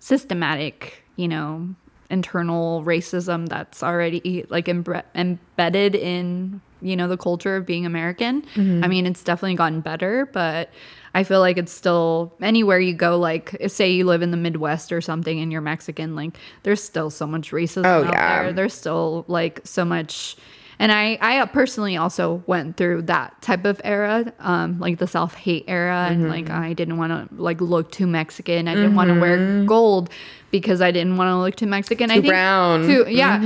systematic, 0.00 1.04
you 1.16 1.28
know, 1.28 1.68
internal 2.10 2.82
racism 2.84 3.48
that's 3.48 3.82
already 3.82 4.44
like 4.48 4.66
embre- 4.66 5.04
embedded 5.14 5.94
in 5.94 6.60
you 6.80 6.96
know 6.96 7.08
the 7.08 7.16
culture 7.16 7.56
of 7.56 7.66
being 7.66 7.84
American. 7.84 8.44
I 8.84 8.88
mean, 8.88 9.04
it's 9.06 9.22
definitely 9.22 9.56
gotten 9.56 9.80
better, 9.80 10.26
but 10.32 10.70
I 11.18 11.24
feel 11.24 11.40
like 11.40 11.58
it's 11.58 11.72
still 11.72 12.32
anywhere 12.40 12.78
you 12.78 12.94
go. 12.94 13.18
Like, 13.18 13.56
say 13.66 13.90
you 13.90 14.04
live 14.04 14.22
in 14.22 14.30
the 14.30 14.36
Midwest 14.36 14.92
or 14.92 15.00
something 15.00 15.40
and 15.40 15.50
you're 15.50 15.60
Mexican, 15.60 16.14
like 16.14 16.36
there's 16.62 16.82
still 16.82 17.10
so 17.10 17.26
much 17.26 17.50
racism 17.50 17.84
Oh, 17.86 18.04
out 18.04 18.12
yeah. 18.14 18.42
there. 18.44 18.52
There's 18.52 18.74
still 18.74 19.24
like 19.26 19.60
so 19.64 19.84
much. 19.84 20.36
And 20.80 20.92
I, 20.92 21.18
I 21.20 21.44
personally 21.46 21.96
also 21.96 22.44
went 22.46 22.76
through 22.76 23.02
that 23.02 23.42
type 23.42 23.64
of 23.64 23.80
era, 23.82 24.32
um, 24.38 24.78
like 24.78 24.98
the 24.98 25.08
self 25.08 25.34
hate 25.34 25.64
era, 25.66 26.06
and 26.08 26.20
Mm-hmm. 26.22 26.30
like 26.30 26.50
I 26.50 26.72
didn't 26.72 26.98
want 26.98 27.10
to 27.12 27.34
like 27.42 27.60
look 27.60 27.90
too 27.90 28.06
Mexican. 28.06 28.68
I 28.68 28.74
didn't 28.76 28.94
want 28.94 29.10
to 29.12 29.18
wear 29.20 29.64
gold 29.64 30.08
because 30.52 30.80
I 30.80 30.92
didn't 30.92 31.16
want 31.16 31.30
to 31.30 31.36
look 31.38 31.56
too 31.56 31.66
Mexican. 31.66 32.12
I 32.12 32.14
Too 32.14 32.20
think 32.22 32.30
brown. 32.30 32.86
Too, 32.86 33.06
yeah. 33.08 33.38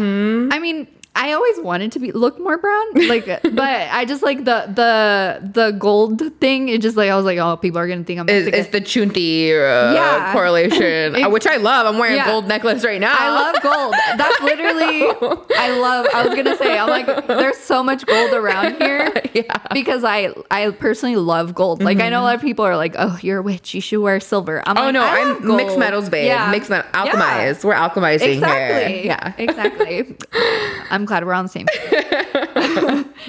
I 0.55 0.59
mean, 0.59 0.87
I 1.15 1.33
always 1.35 1.61
wanted 1.61 1.93
to 1.93 1.99
be 1.99 2.11
look 2.11 2.39
more 2.41 2.57
brown, 2.57 3.07
like, 3.07 3.27
but 3.43 3.61
I 3.93 4.07
just 4.07 4.23
like 4.23 4.39
the 4.45 4.65
the 4.75 5.51
the 5.53 5.71
gold 5.73 6.23
thing. 6.41 6.71
It 6.71 6.81
just 6.81 6.97
like 6.97 7.11
I 7.11 7.17
was 7.17 7.27
like, 7.27 7.39
oh, 7.39 7.57
people 7.59 7.79
are 7.79 7.87
gonna 7.87 8.03
think 8.03 8.19
I'm 8.19 8.29
Is, 8.31 8.47
is 8.49 8.69
the 8.69 8.81
chunti 8.81 9.51
uh, 9.51 9.93
Yeah. 9.93 10.33
correlation, 10.33 11.15
uh, 11.23 11.29
which 11.29 11.47
I 11.47 11.59
love. 11.59 11.87
I'm 11.87 11.99
wearing 11.99 12.17
Yeah. 12.17 12.27
gold 12.27 12.49
necklace 12.49 12.83
right 12.83 13.01
now. 13.01 13.15
I 13.17 13.29
love 13.29 13.63
gold. 13.63 13.95
That's 14.17 14.41
literally 14.41 15.03
I 15.57 15.79
love 15.79 16.07
I 16.15 16.27
was 16.27 16.35
gonna 16.35 16.57
say, 16.57 16.79
I'm 16.79 16.89
like, 16.89 17.27
there's 17.27 17.59
so 17.59 17.83
much 17.83 18.07
gold 18.07 18.33
around 18.33 18.77
here. 18.79 19.13
Yeah. 19.35 19.59
Because 19.75 20.05
I 20.05 20.33
I 20.51 20.71
personally 20.71 21.17
love 21.17 21.55
gold. 21.55 21.83
Like 21.83 22.01
I 22.01 22.09
know 22.09 22.23
a 22.23 22.25
lot 22.25 22.35
of 22.37 22.41
people 22.41 22.65
are 22.65 22.77
like, 22.77 22.95
Oh, 22.99 23.19
you're 23.21 23.39
a 23.41 23.43
witch, 23.43 23.75
you 23.75 23.83
should 23.83 24.01
wear 24.01 24.19
silver. 24.19 24.63
I'm 24.67 24.79
Oh 24.79 24.83
like, 24.85 24.95
no, 24.95 25.03
I 25.03 25.21
I'm 25.21 25.43
gold. 25.45 25.57
mixed 25.59 25.79
metals, 25.79 26.09
babe. 26.09 26.27
Yeah. 26.29 26.51
Mixed 26.51 26.71
metal, 26.71 26.91
Yeah. 26.95 27.13
alchemized. 27.13 27.65
We're 27.65 27.75
alchemizing 27.75 28.33
Exactly. 28.35 28.93
here. 28.95 29.05
Yeah, 29.05 29.33
Exactly. 29.37 30.17
I'm 30.91 31.02
glad 31.05 31.25
we're 31.25 31.33
on 31.35 31.47
the 31.47 31.49
same 31.49 31.67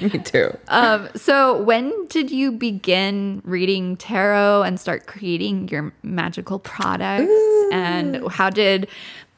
me 0.00 0.18
too. 0.20 0.56
Um, 0.68 1.08
so 1.14 1.60
when 1.62 1.92
did 2.08 2.30
you 2.30 2.52
begin 2.52 3.42
reading 3.44 3.96
tarot 3.96 4.62
and 4.62 4.78
start 4.80 5.06
creating 5.06 5.68
your 5.68 5.92
magical 6.02 6.58
products? 6.58 7.30
And 7.72 8.26
how 8.28 8.50
did 8.50 8.88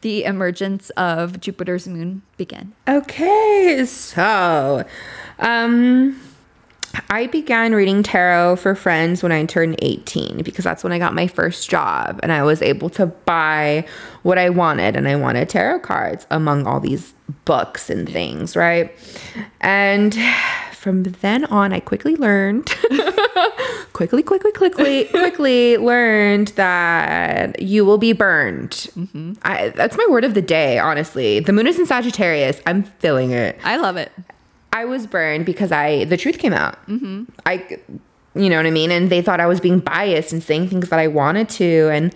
the 0.00 0.24
emergence 0.24 0.90
of 0.90 1.40
Jupiter's 1.40 1.88
moon 1.88 2.22
begin? 2.36 2.72
Okay, 2.88 3.84
so 3.86 4.84
um 5.38 6.20
I 7.10 7.26
began 7.26 7.74
reading 7.74 8.02
tarot 8.02 8.56
for 8.56 8.74
friends 8.74 9.22
when 9.22 9.32
I 9.32 9.44
turned 9.44 9.76
18 9.82 10.42
because 10.42 10.64
that's 10.64 10.82
when 10.82 10.92
I 10.92 10.98
got 10.98 11.14
my 11.14 11.26
first 11.26 11.68
job 11.68 12.20
and 12.22 12.32
I 12.32 12.42
was 12.42 12.62
able 12.62 12.90
to 12.90 13.06
buy 13.06 13.86
what 14.22 14.38
I 14.38 14.50
wanted 14.50 14.96
and 14.96 15.08
I 15.08 15.16
wanted 15.16 15.48
tarot 15.48 15.80
cards 15.80 16.26
among 16.30 16.66
all 16.66 16.80
these 16.80 17.14
books 17.44 17.90
and 17.90 18.08
things, 18.08 18.56
right? 18.56 18.96
And 19.60 20.16
from 20.72 21.02
then 21.02 21.44
on 21.46 21.72
I 21.72 21.80
quickly 21.80 22.14
learned 22.16 22.66
quickly 23.92 24.22
quickly 24.22 24.52
quickly 24.52 25.04
quickly 25.06 25.76
learned 25.78 26.48
that 26.48 27.60
you 27.60 27.84
will 27.84 27.98
be 27.98 28.12
burned. 28.12 28.70
Mm-hmm. 28.70 29.34
I, 29.42 29.70
that's 29.70 29.96
my 29.96 30.06
word 30.08 30.24
of 30.24 30.34
the 30.34 30.42
day, 30.42 30.78
honestly. 30.78 31.40
The 31.40 31.52
moon 31.52 31.66
is 31.66 31.78
in 31.78 31.86
Sagittarius. 31.86 32.60
I'm 32.66 32.84
feeling 32.84 33.32
it. 33.32 33.58
I 33.64 33.78
love 33.78 33.96
it. 33.96 34.12
I 34.76 34.84
was 34.84 35.06
burned 35.06 35.46
because 35.46 35.72
I 35.72 36.04
the 36.04 36.18
truth 36.18 36.38
came 36.38 36.52
out. 36.52 36.74
Mm-hmm. 36.86 37.24
I, 37.46 37.78
you 38.34 38.50
know 38.50 38.56
what 38.56 38.66
I 38.66 38.70
mean, 38.70 38.90
and 38.90 39.08
they 39.08 39.22
thought 39.22 39.40
I 39.40 39.46
was 39.46 39.58
being 39.58 39.78
biased 39.78 40.34
and 40.34 40.42
saying 40.42 40.68
things 40.68 40.90
that 40.90 40.98
I 40.98 41.08
wanted 41.08 41.48
to, 41.60 41.88
and 41.90 42.14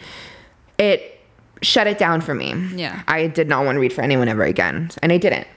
it 0.76 1.18
shut 1.62 1.86
it 1.86 1.96
down 1.96 2.20
for 2.20 2.34
me. 2.34 2.52
Yeah. 2.74 3.02
I 3.08 3.28
did 3.28 3.48
not 3.48 3.64
want 3.64 3.76
to 3.76 3.80
read 3.80 3.94
for 3.94 4.02
anyone 4.02 4.28
ever 4.28 4.42
again, 4.42 4.90
and 5.02 5.10
I 5.10 5.16
didn't. 5.16 5.48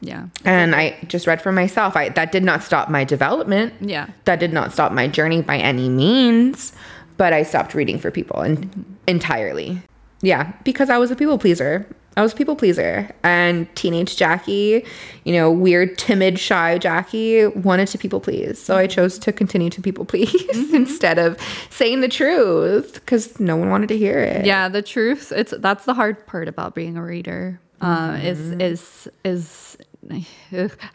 Yeah. 0.00 0.28
And 0.46 0.74
I 0.74 0.96
just 1.08 1.26
read 1.26 1.42
for 1.42 1.52
myself. 1.52 1.94
I 1.94 2.08
that 2.08 2.32
did 2.32 2.42
not 2.42 2.62
stop 2.62 2.88
my 2.88 3.04
development. 3.04 3.74
Yeah. 3.82 4.08
That 4.24 4.40
did 4.40 4.54
not 4.54 4.72
stop 4.72 4.92
my 4.92 5.08
journey 5.08 5.42
by 5.42 5.58
any 5.58 5.90
means, 5.90 6.72
but 7.18 7.34
I 7.34 7.42
stopped 7.42 7.74
reading 7.74 7.98
for 7.98 8.10
people 8.10 8.40
and 8.40 8.96
entirely. 9.06 9.82
Yeah, 10.22 10.52
because 10.64 10.88
I 10.88 10.96
was 10.96 11.10
a 11.10 11.16
people 11.16 11.36
pleaser. 11.36 11.86
I 12.16 12.22
was 12.22 12.32
a 12.32 12.36
people 12.36 12.56
pleaser. 12.56 13.10
And 13.22 13.72
teenage 13.76 14.16
Jackie, 14.16 14.84
you 15.24 15.34
know, 15.34 15.50
weird, 15.50 15.98
timid, 15.98 16.38
shy 16.38 16.78
Jackie 16.78 17.46
wanted 17.46 17.88
to 17.88 17.98
people 17.98 18.20
please. 18.20 18.60
So 18.60 18.76
I 18.76 18.86
chose 18.86 19.18
to 19.20 19.32
continue 19.32 19.70
to 19.70 19.82
people 19.82 20.04
please 20.06 20.72
instead 20.72 21.18
of 21.18 21.38
saying 21.70 22.00
the 22.00 22.08
truth 22.08 22.94
because 22.94 23.38
no 23.38 23.56
one 23.56 23.70
wanted 23.70 23.88
to 23.88 23.98
hear 23.98 24.18
it. 24.18 24.46
Yeah, 24.46 24.68
the 24.68 24.82
truth. 24.82 25.32
It's 25.34 25.52
that's 25.58 25.84
the 25.84 25.94
hard 25.94 26.26
part 26.26 26.48
about 26.48 26.74
being 26.74 26.96
a 26.96 27.02
reader. 27.02 27.60
Uh, 27.78 28.18
is 28.22 28.52
is 28.52 29.08
is 29.22 29.76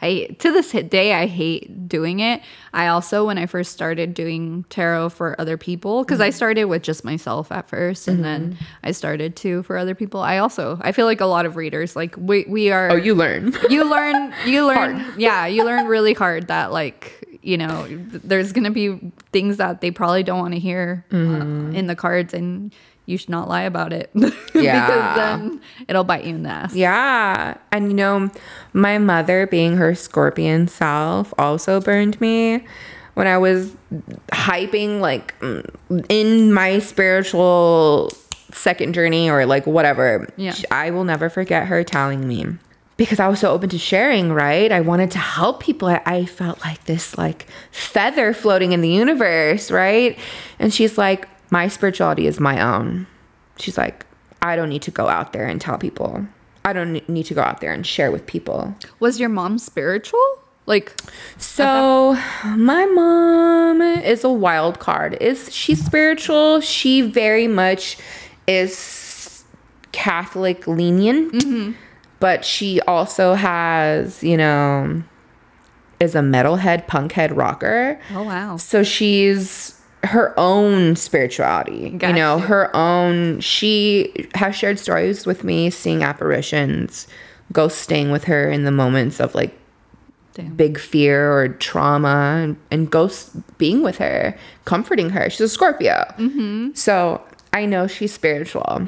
I 0.01 0.35
to 0.39 0.51
this 0.51 0.71
day 0.71 1.13
I 1.13 1.25
hate 1.25 1.87
doing 1.87 2.19
it. 2.19 2.41
I 2.73 2.87
also 2.87 3.25
when 3.25 3.37
I 3.37 3.45
first 3.45 3.71
started 3.71 4.13
doing 4.13 4.65
tarot 4.69 5.09
for 5.09 5.39
other 5.39 5.57
people 5.57 6.03
because 6.03 6.19
I 6.19 6.29
mm-hmm. 6.29 6.35
started 6.35 6.65
with 6.65 6.83
just 6.83 7.03
myself 7.03 7.51
at 7.51 7.67
1st 7.69 8.07
and 8.07 8.23
then 8.23 8.53
mm-hmm. 8.53 8.63
I 8.83 8.91
started 8.91 9.35
to 9.37 9.63
for 9.63 9.77
other 9.77 9.95
people. 9.95 10.21
I 10.21 10.37
also 10.37 10.79
I 10.81 10.91
feel 10.91 11.05
like 11.05 11.21
a 11.21 11.25
lot 11.25 11.45
of 11.45 11.55
readers 11.55 11.95
like 11.95 12.15
we 12.17 12.45
we 12.47 12.71
are 12.71 12.91
Oh, 12.91 12.95
you 12.95 13.15
learn. 13.15 13.53
you 13.69 13.83
learn 13.89 14.33
you 14.45 14.65
learn 14.65 15.05
yeah 15.17 15.45
you 15.45 15.63
learn 15.63 15.87
really 15.87 16.13
hard 16.13 16.47
that 16.47 16.71
like 16.71 17.21
you 17.41 17.57
know 17.57 17.87
there's 18.23 18.51
gonna 18.51 18.71
be 18.71 19.11
things 19.31 19.57
that 19.57 19.81
they 19.81 19.91
probably 19.91 20.23
don't 20.23 20.39
want 20.39 20.53
to 20.53 20.59
hear 20.59 21.05
uh, 21.11 21.15
mm-hmm. 21.15 21.75
in 21.75 21.87
the 21.87 21.95
cards 21.95 22.33
and 22.33 22.73
you 23.11 23.17
should 23.17 23.29
not 23.29 23.47
lie 23.47 23.63
about 23.63 23.93
it 23.93 24.09
Yeah. 24.15 24.87
because 24.87 25.15
then 25.15 25.61
it'll 25.87 26.03
bite 26.03 26.23
you 26.23 26.35
in 26.35 26.43
the 26.43 26.49
ass 26.49 26.73
Yeah. 26.73 27.57
And 27.71 27.87
you 27.89 27.93
know, 27.93 28.31
my 28.73 28.97
mother, 28.97 29.45
being 29.47 29.77
her 29.77 29.93
scorpion 29.93 30.67
self, 30.67 31.33
also 31.37 31.79
burned 31.81 32.19
me 32.21 32.63
when 33.13 33.27
I 33.27 33.37
was 33.37 33.75
hyping, 34.31 34.99
like 35.01 35.37
mm, 35.41 36.05
in 36.09 36.53
my 36.53 36.79
spiritual 36.79 38.11
second 38.53 38.93
journey 38.93 39.29
or 39.29 39.45
like 39.45 39.67
whatever. 39.67 40.27
Yeah. 40.37 40.55
I 40.71 40.91
will 40.91 41.03
never 41.03 41.29
forget 41.29 41.67
her 41.67 41.83
telling 41.83 42.27
me. 42.27 42.45
Because 42.97 43.19
I 43.19 43.27
was 43.27 43.39
so 43.39 43.49
open 43.51 43.69
to 43.69 43.79
sharing, 43.79 44.31
right? 44.31 44.71
I 44.71 44.81
wanted 44.81 45.09
to 45.11 45.17
help 45.17 45.59
people. 45.61 45.87
I, 45.87 46.01
I 46.05 46.25
felt 46.25 46.59
like 46.63 46.83
this 46.85 47.17
like 47.17 47.47
feather 47.71 48.31
floating 48.33 48.73
in 48.73 48.81
the 48.81 48.89
universe, 48.89 49.71
right? 49.71 50.19
And 50.59 50.71
she's 50.73 50.97
like, 50.99 51.27
my 51.51 51.67
spirituality 51.67 52.25
is 52.25 52.39
my 52.39 52.59
own. 52.59 53.05
She's 53.57 53.77
like, 53.77 54.05
I 54.41 54.55
don't 54.55 54.69
need 54.69 54.81
to 54.83 54.91
go 54.91 55.07
out 55.07 55.33
there 55.33 55.45
and 55.45 55.61
tell 55.61 55.77
people. 55.77 56.25
I 56.65 56.73
don't 56.73 57.07
need 57.07 57.25
to 57.27 57.33
go 57.35 57.41
out 57.41 57.61
there 57.61 57.71
and 57.71 57.85
share 57.85 58.11
with 58.11 58.25
people. 58.25 58.75
was 58.99 59.19
your 59.19 59.29
mom 59.29 59.59
spiritual 59.59 60.41
like 60.65 60.95
So 61.37 62.13
my 62.45 62.85
mom 62.85 63.81
is 63.81 64.23
a 64.23 64.29
wild 64.31 64.79
card. 64.79 65.17
Is 65.19 65.53
she 65.53 65.75
spiritual? 65.75 66.61
She 66.61 67.01
very 67.01 67.47
much 67.47 67.97
is 68.47 69.43
Catholic 69.91 70.67
lenient, 70.67 71.33
mm-hmm. 71.33 71.71
but 72.19 72.45
she 72.45 72.79
also 72.81 73.33
has, 73.33 74.23
you 74.23 74.37
know, 74.37 75.03
is 75.99 76.15
a 76.15 76.19
metalhead, 76.19 76.87
punkhead 76.87 77.35
rocker. 77.35 77.99
oh 78.13 78.23
wow 78.23 78.57
So 78.57 78.83
she's 78.83 79.80
her 80.03 80.33
own 80.37 80.95
spirituality. 80.95 81.89
You 82.09 82.13
know, 82.13 82.39
her 82.39 82.75
own 82.75 83.39
she 83.39 84.27
has 84.35 84.55
shared 84.55 84.79
stories 84.79 85.25
with 85.25 85.43
me 85.43 85.69
seeing 85.69 86.03
apparitions, 86.03 87.07
ghosts 87.51 87.79
staying 87.79 88.11
with 88.11 88.25
her 88.25 88.49
in 88.49 88.63
the 88.63 88.71
moments 88.71 89.19
of 89.19 89.35
like 89.35 89.57
Damn. 90.33 90.55
big 90.55 90.79
fear 90.79 91.31
or 91.33 91.49
trauma 91.49 92.39
and, 92.41 92.57
and 92.71 92.89
ghosts 92.89 93.35
being 93.57 93.83
with 93.83 93.97
her, 93.97 94.37
comforting 94.65 95.09
her. 95.11 95.29
She's 95.29 95.41
a 95.41 95.49
Scorpio. 95.49 96.13
Mm-hmm. 96.17 96.69
So 96.73 97.21
I 97.53 97.65
know 97.65 97.85
she's 97.85 98.13
spiritual, 98.13 98.81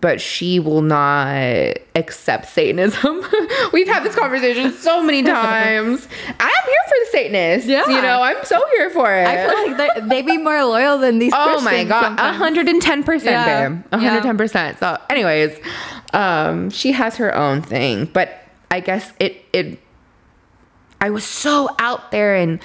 but 0.00 0.20
she 0.20 0.58
will 0.58 0.82
not 0.82 1.76
accept 1.94 2.48
Satanism. 2.48 3.24
We've 3.72 3.86
had 3.86 4.02
this 4.02 4.16
conversation 4.16 4.72
so 4.72 5.00
many 5.00 5.22
times. 5.38 6.08
I'm 6.40 6.64
here 6.66 6.84
for 6.88 6.94
the 6.98 7.08
Satanists. 7.12 7.68
Yeah. 7.68 7.86
You 7.86 8.02
know, 8.02 8.20
I'm 8.20 8.44
so 8.44 8.60
here 8.76 8.90
for 8.90 9.14
it. 9.14 9.26
i 9.28 9.46
feel 9.46 9.76
like 9.76 9.94
they, 9.94 10.08
they 10.08 10.22
be 10.22 10.38
more 10.38 10.64
loyal 10.64 10.98
than 10.98 11.20
these 11.20 11.32
Oh 11.36 11.60
my 11.60 11.84
god, 11.84 12.18
sometimes. 12.18 13.06
110%, 13.06 13.24
Yeah. 13.24 13.68
babe. 13.68 13.84
110%. 13.92 14.78
So 14.80 14.98
anyways, 15.08 15.58
um 16.12 16.70
she 16.70 16.90
has 16.90 17.16
her 17.16 17.32
own 17.32 17.62
thing, 17.62 18.06
but 18.12 18.42
I 18.72 18.80
guess 18.80 19.12
it 19.20 19.44
it 19.52 19.78
I 21.00 21.10
was 21.10 21.22
so 21.24 21.68
out 21.78 22.10
there 22.10 22.34
and 22.34 22.58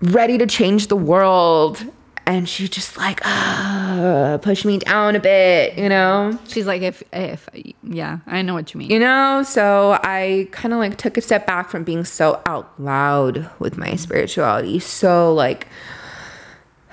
ready 0.00 0.38
to 0.38 0.46
change 0.46 0.86
the 0.86 0.96
world 0.96 1.84
and 2.26 2.48
she 2.48 2.68
just 2.68 2.96
like 2.96 3.20
uh, 3.24 4.38
pushed 4.38 4.64
me 4.64 4.78
down 4.78 5.16
a 5.16 5.20
bit, 5.20 5.76
you 5.76 5.88
know? 5.88 6.38
she's 6.48 6.66
like 6.66 6.82
if 6.82 7.02
if 7.12 7.48
yeah 7.82 8.18
i 8.26 8.42
know 8.42 8.54
what 8.54 8.72
you 8.72 8.78
mean. 8.78 8.90
You 8.90 8.98
know, 8.98 9.42
so 9.44 9.98
I 10.02 10.48
kind 10.52 10.72
of 10.72 10.78
like 10.78 10.96
took 10.98 11.16
a 11.16 11.20
step 11.20 11.46
back 11.46 11.68
from 11.68 11.84
being 11.84 12.04
so 12.04 12.42
out 12.46 12.72
loud 12.80 13.50
with 13.58 13.76
my 13.76 13.96
spirituality, 13.96 14.78
so 14.78 15.32
like, 15.34 15.66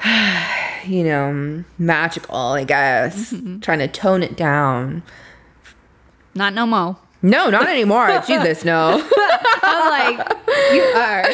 you 0.86 1.04
know, 1.04 1.64
magical, 1.78 2.36
I 2.36 2.64
guess, 2.64 3.34
trying 3.62 3.80
to 3.80 3.88
tone 3.88 4.24
it 4.24 4.36
down. 4.36 5.04
not 6.36 6.54
no 6.54 6.66
mo 6.66 6.98
No, 7.22 7.50
not 7.50 7.68
anymore. 7.68 8.08
Jesus, 8.28 8.64
no. 8.64 9.06
i'm 9.62 10.18
like 10.18 10.38
you 10.72 10.82
are 10.96 11.26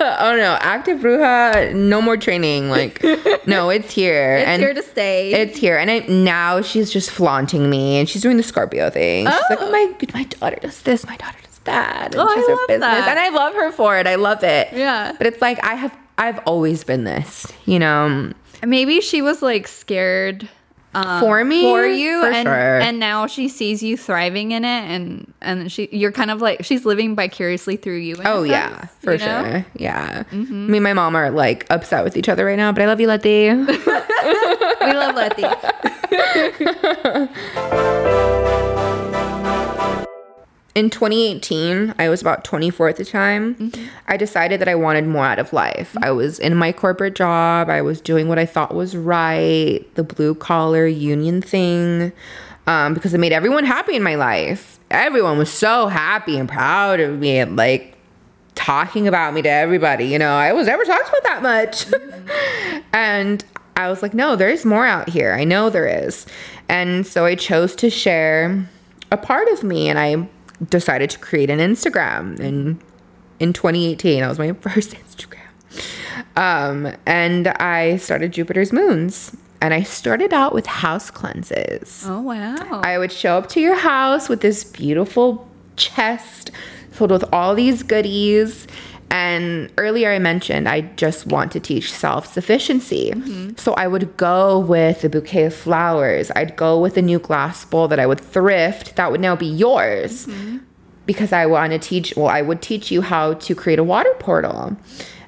oh 0.00 0.34
no, 0.36 0.56
active 0.60 0.98
bruja, 1.00 1.74
no 1.74 2.02
more 2.02 2.16
training. 2.16 2.68
Like, 2.70 3.02
no, 3.46 3.70
it's 3.70 3.92
here. 3.92 4.36
it's 4.36 4.48
and 4.48 4.62
here 4.62 4.74
to 4.74 4.82
stay 4.82 5.32
It's 5.32 5.58
here, 5.58 5.78
and 5.78 5.90
I, 5.90 5.98
now 6.00 6.60
she's 6.60 6.90
just 6.90 7.10
flaunting 7.10 7.70
me, 7.70 7.96
and 7.98 8.08
she's 8.08 8.22
doing 8.22 8.36
the 8.36 8.42
Scorpio 8.42 8.90
thing. 8.90 9.26
She's 9.26 9.34
like, 9.50 9.58
oh. 9.60 9.68
"Oh 9.68 9.70
my, 9.72 9.94
my 10.14 10.24
daughter 10.24 10.58
does 10.60 10.82
this, 10.82 11.06
my 11.06 11.16
daughter 11.16 11.38
does 11.42 11.58
that. 11.64 12.06
And 12.14 12.16
Oh, 12.16 12.28
she 12.28 12.40
has 12.40 12.44
I 12.44 12.50
her 12.50 12.56
love 12.56 12.68
business. 12.68 12.80
that. 12.80 13.08
And 13.08 13.18
I 13.18 13.28
love 13.30 13.54
her 13.54 13.72
for 13.72 13.98
it. 13.98 14.06
I 14.06 14.14
love 14.16 14.42
it. 14.44 14.68
Yeah. 14.72 15.12
But 15.16 15.26
it's 15.26 15.40
like 15.40 15.62
I 15.64 15.74
have 15.74 15.96
I've 16.18 16.38
always 16.40 16.84
been 16.84 17.04
this, 17.04 17.52
you 17.64 17.78
know. 17.78 18.32
Maybe 18.64 19.00
she 19.00 19.20
was 19.22 19.42
like 19.42 19.66
scared 19.68 20.48
um, 20.96 21.20
For 21.20 21.44
me? 21.44 21.62
for 21.62 21.86
you, 21.86 22.20
For 22.22 22.28
and 22.28 22.46
sure. 22.46 22.80
and 22.80 22.98
now 22.98 23.26
she 23.26 23.48
sees 23.48 23.82
you 23.82 23.96
thriving 23.96 24.52
in 24.52 24.64
it, 24.64 24.68
and 24.90 25.32
and 25.42 25.70
she 25.70 25.88
you're 25.92 26.12
kind 26.12 26.30
of 26.30 26.40
like 26.40 26.64
she's 26.64 26.84
living 26.84 27.14
vicariously 27.14 27.76
through 27.76 27.98
you. 27.98 28.16
Oh 28.24 28.42
yeah, 28.42 28.86
for 29.00 29.12
you 29.12 29.18
know? 29.18 29.26
Mm-hmm. 29.26 29.52
sure. 29.52 29.66
Yeah. 29.76 30.22
Me 30.32 30.78
and 30.78 30.84
my 30.84 30.92
mom 30.92 31.14
are 31.14 31.30
like 31.30 31.66
upset 31.70 32.02
with 32.04 32.16
each 32.16 32.28
other 32.28 32.44
right 32.46 32.56
now, 32.56 32.72
but 32.72 32.82
I 32.82 32.86
love 32.86 33.00
you, 33.00 33.06
Letty. 33.08 33.50
We 34.86 34.92
love 34.92 35.14
Letty. 35.16 35.42
in 40.76 40.90
2018, 40.90 41.94
I 41.98 42.10
was 42.10 42.20
about 42.20 42.44
24 42.44 42.90
at 42.90 42.96
the 42.96 43.04
time. 43.06 43.54
Mm-hmm. 43.54 43.86
I 44.08 44.18
decided 44.18 44.60
that 44.60 44.68
I 44.68 44.74
wanted 44.74 45.06
more 45.06 45.24
out 45.24 45.38
of 45.38 45.54
life. 45.54 45.96
I 46.02 46.10
was 46.10 46.38
in 46.38 46.54
my 46.54 46.70
corporate 46.70 47.14
job. 47.14 47.70
I 47.70 47.80
was 47.80 47.98
doing 47.98 48.28
what 48.28 48.38
I 48.38 48.44
thought 48.44 48.74
was 48.74 48.94
right, 48.94 49.80
the 49.94 50.04
blue 50.04 50.34
collar 50.34 50.86
union 50.86 51.40
thing, 51.40 52.12
um, 52.66 52.92
because 52.92 53.14
it 53.14 53.18
made 53.18 53.32
everyone 53.32 53.64
happy 53.64 53.96
in 53.96 54.02
my 54.02 54.16
life. 54.16 54.78
Everyone 54.90 55.38
was 55.38 55.50
so 55.50 55.86
happy 55.88 56.38
and 56.38 56.46
proud 56.46 57.00
of 57.00 57.18
me 57.20 57.38
and 57.38 57.56
like 57.56 57.96
talking 58.54 59.08
about 59.08 59.32
me 59.32 59.40
to 59.40 59.48
everybody. 59.48 60.04
You 60.04 60.18
know, 60.18 60.34
I 60.34 60.52
was 60.52 60.66
never 60.66 60.84
talked 60.84 61.08
about 61.08 61.22
that 61.22 61.42
much. 61.42 61.86
and 62.92 63.42
I 63.76 63.88
was 63.88 64.02
like, 64.02 64.12
no, 64.12 64.36
there's 64.36 64.66
more 64.66 64.84
out 64.84 65.08
here. 65.08 65.32
I 65.32 65.44
know 65.44 65.70
there 65.70 65.86
is. 65.86 66.26
And 66.68 67.06
so 67.06 67.24
I 67.24 67.34
chose 67.34 67.74
to 67.76 67.88
share 67.88 68.68
a 69.10 69.16
part 69.16 69.48
of 69.48 69.62
me 69.62 69.88
and 69.88 69.98
I 69.98 70.28
decided 70.68 71.10
to 71.10 71.18
create 71.18 71.50
an 71.50 71.58
Instagram 71.58 72.38
and 72.40 72.80
in 73.38 73.52
2018 73.52 74.20
that 74.20 74.28
was 74.28 74.38
my 74.38 74.52
first 74.60 74.92
Instagram. 74.92 75.40
Um, 76.36 76.94
and 77.06 77.48
I 77.48 77.96
started 77.98 78.32
Jupiter's 78.32 78.72
Moons 78.72 79.36
and 79.60 79.74
I 79.74 79.82
started 79.82 80.32
out 80.32 80.54
with 80.54 80.66
house 80.66 81.10
cleanses. 81.10 82.04
Oh 82.06 82.20
wow. 82.20 82.80
I 82.82 82.98
would 82.98 83.12
show 83.12 83.36
up 83.38 83.48
to 83.50 83.60
your 83.60 83.76
house 83.76 84.28
with 84.28 84.40
this 84.40 84.64
beautiful 84.64 85.48
chest 85.76 86.50
filled 86.90 87.10
with 87.10 87.24
all 87.32 87.54
these 87.54 87.82
goodies. 87.82 88.66
And 89.10 89.72
earlier 89.78 90.12
I 90.12 90.18
mentioned 90.18 90.68
I 90.68 90.82
just 90.82 91.26
want 91.26 91.52
to 91.52 91.60
teach 91.60 91.92
self 91.92 92.32
sufficiency. 92.32 93.12
Mm-hmm. 93.12 93.56
So 93.56 93.74
I 93.74 93.86
would 93.86 94.16
go 94.16 94.58
with 94.58 95.04
a 95.04 95.08
bouquet 95.08 95.44
of 95.44 95.54
flowers. 95.54 96.30
I'd 96.34 96.56
go 96.56 96.80
with 96.80 96.96
a 96.96 97.02
new 97.02 97.18
glass 97.18 97.64
bowl 97.64 97.88
that 97.88 98.00
I 98.00 98.06
would 98.06 98.20
thrift 98.20 98.96
that 98.96 99.10
would 99.10 99.20
now 99.20 99.36
be 99.36 99.46
yours 99.46 100.26
mm-hmm. 100.26 100.58
because 101.06 101.32
I 101.32 101.46
want 101.46 101.72
to 101.72 101.78
teach, 101.78 102.14
well, 102.16 102.28
I 102.28 102.42
would 102.42 102.62
teach 102.62 102.90
you 102.90 103.02
how 103.02 103.34
to 103.34 103.54
create 103.54 103.78
a 103.78 103.84
water 103.84 104.12
portal 104.18 104.76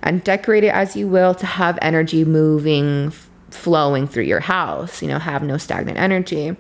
and 0.03 0.23
decorate 0.25 0.65
it 0.65 0.75
as 0.75 0.97
you 0.97 1.09
will 1.09 1.35
to 1.35 1.47
have 1.47 1.79
energy 1.83 2.25
moving, 2.25 3.11
flowing 3.51 4.07
through 4.07 4.25
your 4.25 4.41
house, 4.41 5.03
you 5.03 5.09
know, 5.09 5.19
have 5.19 5.43
no 5.43 5.57
stagnant 5.57 5.99
energy. 5.99 6.57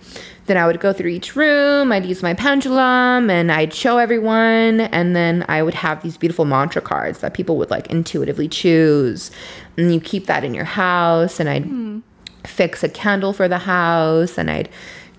Then 0.48 0.56
I 0.56 0.66
would 0.66 0.80
go 0.80 0.92
through 0.94 1.10
each 1.10 1.36
room, 1.36 1.92
I'd 1.92 2.06
use 2.06 2.22
my 2.22 2.32
pendulum 2.32 3.30
and 3.30 3.52
I'd 3.52 3.72
show 3.74 3.98
everyone. 3.98 4.80
And 4.80 5.14
then 5.14 5.44
I 5.46 5.62
would 5.62 5.74
have 5.74 6.02
these 6.02 6.16
beautiful 6.16 6.46
mantra 6.46 6.80
cards 6.82 7.18
that 7.20 7.34
people 7.34 7.56
would 7.58 7.70
like 7.70 7.86
intuitively 7.88 8.48
choose. 8.48 9.30
And 9.76 9.92
you 9.92 10.00
keep 10.00 10.24
that 10.26 10.44
in 10.44 10.54
your 10.54 10.64
house. 10.64 11.38
And 11.38 11.48
I'd 11.50 11.64
hmm. 11.64 11.98
fix 12.44 12.82
a 12.82 12.88
candle 12.88 13.34
for 13.34 13.46
the 13.46 13.58
house 13.58 14.38
and 14.38 14.50
I'd 14.50 14.70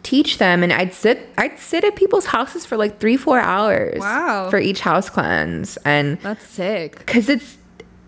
teach 0.02 0.40
them 0.40 0.64
and 0.64 0.74
I'd 0.74 0.94
sit 0.94 1.30
I'd 1.38 1.60
sit 1.60 1.84
at 1.84 1.96
people's 1.96 2.26
houses 2.26 2.66
for 2.66 2.78
like 2.78 3.00
3 3.00 3.18
4 3.18 3.40
hours 3.40 4.00
Wow. 4.00 4.50
for 4.50 4.58
each 4.58 4.80
house 4.80 5.10
cleanse 5.10 5.78
and 5.84 6.18
That's 6.22 6.48
sick. 6.48 7.06
cuz 7.06 7.28
it's 7.28 7.58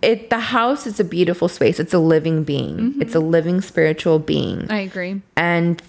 it 0.02 0.30
the 0.30 0.40
house 0.40 0.88
is 0.88 1.00
a 1.02 1.04
beautiful 1.04 1.50
space 1.50 1.80
it's 1.82 1.94
a 1.94 2.00
living 2.00 2.44
being 2.46 2.78
mm-hmm. 2.78 3.02
it's 3.02 3.14
a 3.14 3.20
living 3.20 3.60
spiritual 3.62 4.20
being 4.20 4.68
I 4.72 4.80
agree. 4.80 5.22
and 5.36 5.82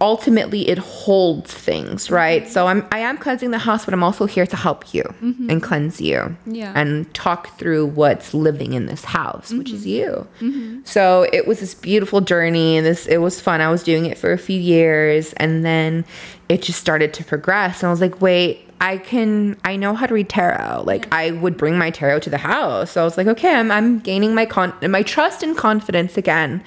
ultimately 0.00 0.68
it 0.68 0.78
holds 0.78 1.52
things 1.52 2.10
right 2.10 2.48
so 2.48 2.66
i'm 2.66 2.86
i 2.92 2.98
am 2.98 3.18
cleansing 3.18 3.50
the 3.50 3.58
house 3.58 3.84
but 3.84 3.92
i'm 3.92 4.04
also 4.04 4.26
here 4.26 4.46
to 4.46 4.56
help 4.56 4.94
you 4.94 5.02
mm-hmm. 5.20 5.50
and 5.50 5.62
cleanse 5.62 6.00
you 6.00 6.36
Yeah. 6.46 6.72
and 6.74 7.12
talk 7.14 7.58
through 7.58 7.86
what's 7.86 8.32
living 8.32 8.74
in 8.74 8.86
this 8.86 9.04
house 9.04 9.52
which 9.52 9.72
is 9.72 9.80
mm-hmm. 9.80 9.88
you 9.88 10.28
mm-hmm. 10.40 10.80
so 10.84 11.26
it 11.32 11.46
was 11.46 11.60
this 11.60 11.74
beautiful 11.74 12.20
journey 12.20 12.76
and 12.76 12.86
this 12.86 13.06
it 13.06 13.18
was 13.18 13.40
fun 13.40 13.60
i 13.60 13.70
was 13.70 13.82
doing 13.82 14.06
it 14.06 14.16
for 14.16 14.32
a 14.32 14.38
few 14.38 14.60
years 14.60 15.32
and 15.34 15.64
then 15.64 16.04
it 16.48 16.62
just 16.62 16.80
started 16.80 17.12
to 17.14 17.24
progress 17.24 17.82
and 17.82 17.88
i 17.88 17.90
was 17.90 18.00
like 18.00 18.20
wait 18.20 18.64
I 18.80 18.98
can 18.98 19.56
I 19.64 19.74
know 19.74 19.94
how 19.94 20.06
to 20.06 20.14
read 20.14 20.28
tarot. 20.28 20.84
Like 20.84 21.12
I 21.12 21.32
would 21.32 21.56
bring 21.56 21.76
my 21.76 21.90
tarot 21.90 22.20
to 22.20 22.30
the 22.30 22.38
house. 22.38 22.92
So 22.92 23.00
I 23.00 23.04
was 23.04 23.16
like, 23.16 23.26
okay, 23.26 23.52
I'm 23.52 23.72
I'm 23.72 23.98
gaining 23.98 24.36
my 24.36 24.46
con 24.46 24.72
my 24.82 25.02
trust 25.02 25.42
and 25.42 25.56
confidence 25.56 26.16
again. 26.16 26.62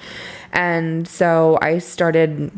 And 0.52 1.08
so 1.08 1.58
I 1.62 1.78
started 1.78 2.52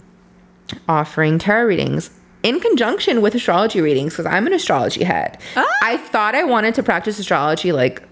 offering 0.89 1.39
tarot 1.39 1.67
readings 1.67 2.11
in 2.43 2.61
conjunction 2.61 3.23
with 3.23 3.35
astrology 3.35 3.81
readings 3.81 4.13
because 4.13 4.27
I'm 4.27 4.47
an 4.47 4.53
astrology 4.53 5.05
head. 5.05 5.39
Ah. 5.57 5.65
I 5.83 5.97
thought 5.97 6.35
I 6.35 6.45
wanted 6.45 6.75
to 6.77 6.83
practice 6.83 7.19
astrology 7.19 7.73
like 7.73 8.03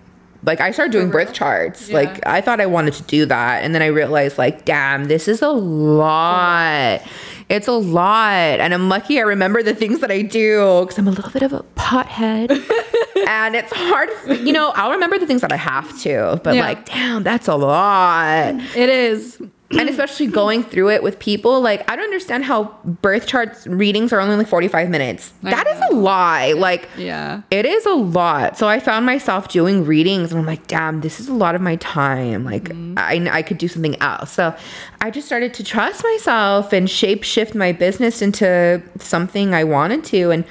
like 0.45 0.61
I 0.61 0.73
started 0.73 0.91
doing 0.91 1.09
birth 1.11 1.33
charts. 1.33 1.89
Yeah. 1.89 1.95
Like 1.97 2.27
I 2.27 2.41
thought 2.41 2.61
I 2.61 2.67
wanted 2.67 2.95
to 2.95 3.03
do 3.05 3.27
that 3.27 3.63
and 3.63 3.75
then 3.75 3.83
I 3.83 3.87
realized 3.87 4.39
like 4.39 4.65
damn, 4.65 5.05
this 5.05 5.29
is 5.29 5.41
a 5.43 5.51
lot. 5.51 7.01
It's 7.49 7.69
a 7.69 7.73
lot. 7.73 8.33
And 8.61 8.73
I'm 8.75 8.89
lucky 8.89 9.19
I 9.19 9.23
remember 9.23 9.63
the 9.63 9.75
things 9.75 10.01
that 10.01 10.11
I 10.11 10.23
do 10.23 10.85
cuz 10.87 10.99
I'm 10.99 11.07
a 11.09 11.11
little 11.11 11.31
bit 11.31 11.43
of 11.43 11.53
a 11.53 11.63
pothead. 11.77 12.51
and 13.29 13.55
it's 13.55 13.73
hard, 13.73 14.09
you 14.47 14.53
know, 14.53 14.71
I'll 14.75 14.91
remember 14.93 15.19
the 15.19 15.27
things 15.27 15.43
that 15.43 15.53
I 15.53 15.57
have 15.57 15.97
to, 16.03 16.41
but 16.43 16.55
Yeah. 16.55 16.63
like 16.63 16.87
damn, 16.87 17.23
that's 17.23 17.49
a 17.49 17.55
lot 17.57 18.55
It 18.75 18.89
is. 18.89 19.39
And 19.79 19.89
especially 19.89 20.27
going 20.27 20.63
through 20.63 20.91
it 20.91 21.03
with 21.03 21.19
people 21.19 21.61
like 21.61 21.89
i 21.91 21.97
don't 21.97 22.05
understand 22.05 22.45
how 22.45 22.65
birth 22.85 23.27
charts 23.27 23.67
readings 23.67 24.13
are 24.13 24.21
only 24.21 24.37
like 24.37 24.47
45 24.47 24.91
minutes. 24.91 25.33
I 25.43 25.51
That 25.51 25.67
is 25.67 25.81
a 25.91 25.95
lie. 25.95 26.53
Like 26.53 26.89
Yeah. 26.97 27.43
it 27.51 27.67
is 27.67 27.87
a 27.87 27.95
lot. 27.95 28.57
So 28.59 28.69
i 28.69 28.81
found 28.81 29.07
myself 29.07 29.49
doing 29.49 29.85
readings 29.85 30.31
and 30.31 30.41
i'm 30.41 30.47
like 30.47 30.67
damn 30.67 31.01
this 31.01 31.21
is 31.21 31.29
a 31.29 31.35
lot 31.35 31.55
of 31.55 31.61
my 31.61 31.77
time. 31.77 32.45
Like 32.45 32.65
mm-hmm. 32.65 32.95
I, 32.97 33.29
I 33.31 33.43
could 33.43 33.59
do 33.59 33.69
something 33.69 34.01
else. 34.01 34.33
So 34.33 34.55
i 35.01 35.11
just 35.11 35.27
started 35.27 35.55
to 35.55 35.65
trust 35.65 36.03
myself 36.05 36.73
and 36.73 36.89
shape 36.89 37.25
shift 37.25 37.55
my 37.55 37.73
business 37.73 38.23
into 38.23 38.83
something 38.99 39.55
i 39.55 39.65
wanted 39.65 40.05
to. 40.05 40.31
And 40.31 40.45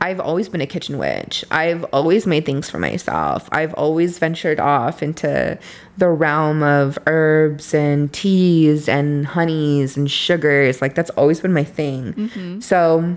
I've 0.00 0.20
always 0.20 0.50
been 0.50 0.60
a 0.60 0.66
kitchen 0.66 0.98
witch. 0.98 1.46
I've 1.50 1.84
always 1.84 2.26
made 2.26 2.44
things 2.44 2.68
for 2.68 2.78
myself. 2.78 3.48
I've 3.52 3.72
always 3.72 4.18
ventured 4.18 4.60
off 4.60 5.02
into 5.02 5.58
the 5.96 6.08
realm 6.08 6.62
of 6.62 6.98
herbs 7.06 7.72
and 7.72 8.12
teas 8.12 8.88
and 8.88 9.26
honeys 9.26 9.96
and 9.96 10.10
sugars. 10.10 10.82
Like 10.82 10.94
that's 10.94 11.10
always 11.10 11.40
been 11.40 11.52
my 11.52 11.64
thing. 11.64 12.14
Mm-hmm. 12.14 12.60
So 12.60 13.16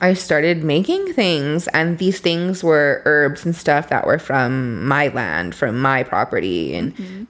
I 0.00 0.14
started 0.14 0.62
making 0.62 1.12
things, 1.14 1.66
and 1.68 1.98
these 1.98 2.20
things 2.20 2.62
were 2.62 3.02
herbs 3.04 3.44
and 3.44 3.54
stuff 3.56 3.88
that 3.88 4.06
were 4.06 4.18
from 4.18 4.86
my 4.86 5.08
land, 5.08 5.54
from 5.54 5.80
my 5.80 6.02
property. 6.02 6.74
And 6.74 6.94
mm-hmm. 6.94 7.24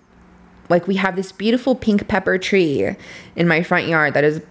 like 0.68 0.86
we 0.86 0.96
have 0.96 1.16
this 1.16 1.32
beautiful 1.32 1.74
pink 1.74 2.08
pepper 2.08 2.36
tree 2.36 2.96
in 3.36 3.48
my 3.48 3.62
front 3.62 3.86
yard 3.86 4.14
that 4.14 4.24
is 4.24 4.42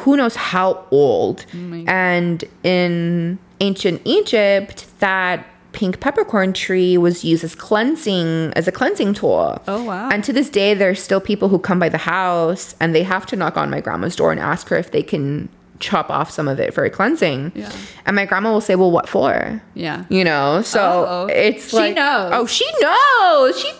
who 0.00 0.16
knows 0.16 0.36
how 0.36 0.86
old. 0.90 1.46
Oh 1.54 1.84
and 1.86 2.44
in 2.62 3.38
ancient 3.60 4.02
Egypt, 4.04 4.86
that 4.98 5.46
pink 5.76 6.00
peppercorn 6.00 6.52
tree 6.52 6.98
was 6.98 7.22
used 7.24 7.44
as 7.44 7.54
cleansing 7.54 8.52
as 8.56 8.66
a 8.66 8.72
cleansing 8.72 9.14
tool. 9.14 9.62
Oh, 9.68 9.84
wow. 9.84 10.08
And 10.08 10.24
to 10.24 10.32
this 10.32 10.48
day 10.50 10.74
there's 10.74 11.00
still 11.00 11.20
people 11.20 11.48
who 11.48 11.58
come 11.60 11.78
by 11.78 11.88
the 11.90 11.98
house 11.98 12.74
and 12.80 12.94
they 12.94 13.04
have 13.04 13.26
to 13.26 13.36
knock 13.36 13.56
on 13.56 13.70
my 13.70 13.80
grandma's 13.80 14.16
door 14.16 14.32
and 14.32 14.40
ask 14.40 14.68
her 14.70 14.76
if 14.76 14.90
they 14.90 15.02
can 15.02 15.48
chop 15.78 16.08
off 16.10 16.30
some 16.30 16.48
of 16.48 16.58
it 16.58 16.72
for 16.74 16.84
a 16.84 16.90
cleansing. 16.90 17.52
Yeah. 17.54 17.70
And 18.06 18.16
my 18.16 18.24
grandma 18.24 18.50
will 18.52 18.62
say, 18.62 18.74
"Well, 18.76 18.90
what 18.90 19.06
for?" 19.08 19.62
Yeah. 19.74 20.04
You 20.08 20.24
know, 20.24 20.62
so 20.62 20.80
Oh. 20.80 21.06
oh. 21.08 21.26
it's 21.26 21.68
She 21.70 21.76
like 21.76 21.94
knows. 21.94 22.30
Oh, 22.34 22.46
she 22.46 22.64
knows. 22.80 23.60
She 23.60 23.72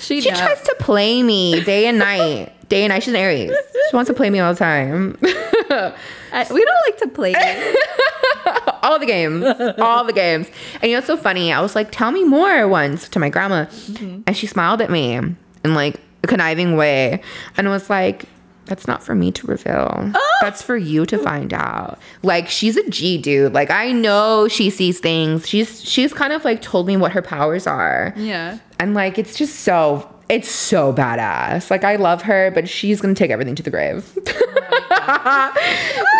She 0.00 0.20
she 0.20 0.30
knows. 0.30 0.38
tries 0.40 0.60
to 0.62 0.74
play 0.80 1.22
me 1.22 1.62
day 1.62 1.86
and 1.86 1.98
night. 1.98 2.50
Day 2.68 2.82
and 2.84 2.90
night. 2.92 3.02
She's 3.04 3.12
an 3.14 3.16
Aries. 3.20 3.52
She 3.90 3.94
wants 3.96 4.08
to 4.08 4.14
play 4.14 4.30
me 4.30 4.40
all 4.40 4.52
the 4.54 4.58
time. 4.58 5.16
I, 6.34 6.52
we 6.52 6.64
don't 6.64 6.80
like 6.88 6.98
to 6.98 7.08
play. 7.08 7.32
games. 7.32 7.76
all 8.82 8.98
the 8.98 9.06
games. 9.06 9.44
all 9.78 10.04
the 10.04 10.12
games. 10.12 10.48
And 10.82 10.84
you 10.84 10.90
know 10.90 10.96
what's 10.98 11.06
so 11.06 11.16
funny? 11.16 11.52
I 11.52 11.60
was 11.60 11.74
like, 11.74 11.90
tell 11.90 12.10
me 12.10 12.24
more 12.24 12.68
once 12.68 13.08
to 13.10 13.18
my 13.18 13.28
grandma. 13.28 13.66
Mm-hmm. 13.66 14.22
And 14.26 14.36
she 14.36 14.46
smiled 14.46 14.80
at 14.82 14.90
me 14.90 15.14
in 15.14 15.36
like 15.64 16.00
a 16.22 16.26
conniving 16.26 16.76
way 16.76 17.22
and 17.56 17.68
was 17.68 17.88
like, 17.88 18.26
that's 18.66 18.86
not 18.86 19.02
for 19.02 19.14
me 19.14 19.30
to 19.32 19.46
reveal. 19.46 20.10
Oh. 20.14 20.38
That's 20.40 20.62
for 20.62 20.76
you 20.76 21.04
to 21.06 21.18
find 21.18 21.52
out. 21.52 21.98
Like 22.22 22.48
she's 22.48 22.76
a 22.76 22.88
G 22.88 23.18
dude. 23.18 23.52
Like 23.52 23.70
I 23.70 23.92
know 23.92 24.48
she 24.48 24.70
sees 24.70 25.00
things. 25.00 25.46
She's 25.46 25.82
she's 25.84 26.12
kind 26.14 26.32
of 26.32 26.44
like 26.44 26.62
told 26.62 26.86
me 26.86 26.96
what 26.96 27.12
her 27.12 27.22
powers 27.22 27.66
are. 27.66 28.14
yeah. 28.16 28.58
And 28.80 28.94
like 28.94 29.18
it's 29.18 29.36
just 29.36 29.60
so 29.60 30.13
it's 30.28 30.50
so 30.50 30.92
badass. 30.92 31.70
Like 31.70 31.84
I 31.84 31.96
love 31.96 32.22
her, 32.22 32.50
but 32.50 32.68
she's 32.68 33.00
gonna 33.00 33.14
take 33.14 33.30
everything 33.30 33.54
to 33.56 33.62
the 33.62 33.70
grave. 33.70 34.10
Oh 34.16 34.22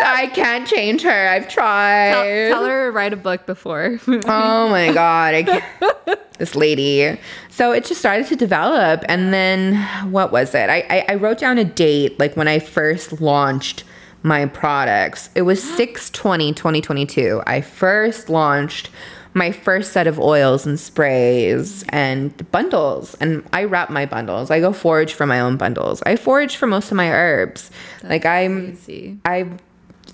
I 0.07 0.30
can't 0.34 0.68
change 0.68 1.02
her. 1.02 1.28
I've 1.28 1.48
tried. 1.48 2.48
Tell, 2.48 2.59
tell 2.59 2.64
her 2.66 2.86
to 2.86 2.92
write 2.92 3.12
a 3.12 3.16
book 3.16 3.46
before. 3.46 3.98
oh 4.07 4.68
my 4.68 4.92
god, 4.92 5.34
I 5.34 5.42
can't. 5.42 6.20
this 6.38 6.55
lady. 6.55 7.18
So 7.48 7.72
it 7.72 7.84
just 7.84 8.00
started 8.00 8.26
to 8.26 8.36
develop, 8.36 9.05
and 9.09 9.32
then 9.32 9.76
what 10.11 10.32
was 10.32 10.55
it? 10.55 10.68
I, 10.68 10.84
I 10.90 11.05
I 11.11 11.14
wrote 11.14 11.38
down 11.38 11.59
a 11.59 11.64
date 11.64 12.18
like 12.18 12.36
when 12.36 12.48
I 12.48 12.59
first 12.59 13.20
launched 13.20 13.84
my 14.22 14.46
products. 14.46 15.30
It 15.34 15.42
was 15.42 15.62
620 15.76 16.52
2022. 16.52 17.42
I 17.46 17.61
first 17.61 18.28
launched 18.28 18.90
my 19.35 19.51
first 19.51 19.93
set 19.93 20.07
of 20.07 20.18
oils 20.18 20.64
and 20.64 20.78
sprays 20.78 21.85
and 21.89 22.51
bundles. 22.53 23.14
And 23.14 23.45
i 23.53 23.64
wrap 23.64 23.91
my 23.91 24.07
bundles. 24.07 24.51
I 24.51 24.61
go 24.61 24.72
forage 24.72 25.12
for 25.12 25.26
my 25.26 25.41
own 25.41 25.57
bundles. 25.57 26.03
I 26.07 26.16
forage 26.16 26.57
for 26.57 26.66
most 26.66 26.91
of 26.91 26.97
my 26.97 27.11
herbs. 27.12 27.70
Like 28.03 28.24
i'm 28.24 28.66
crazy. 28.66 29.18
i 29.24 29.51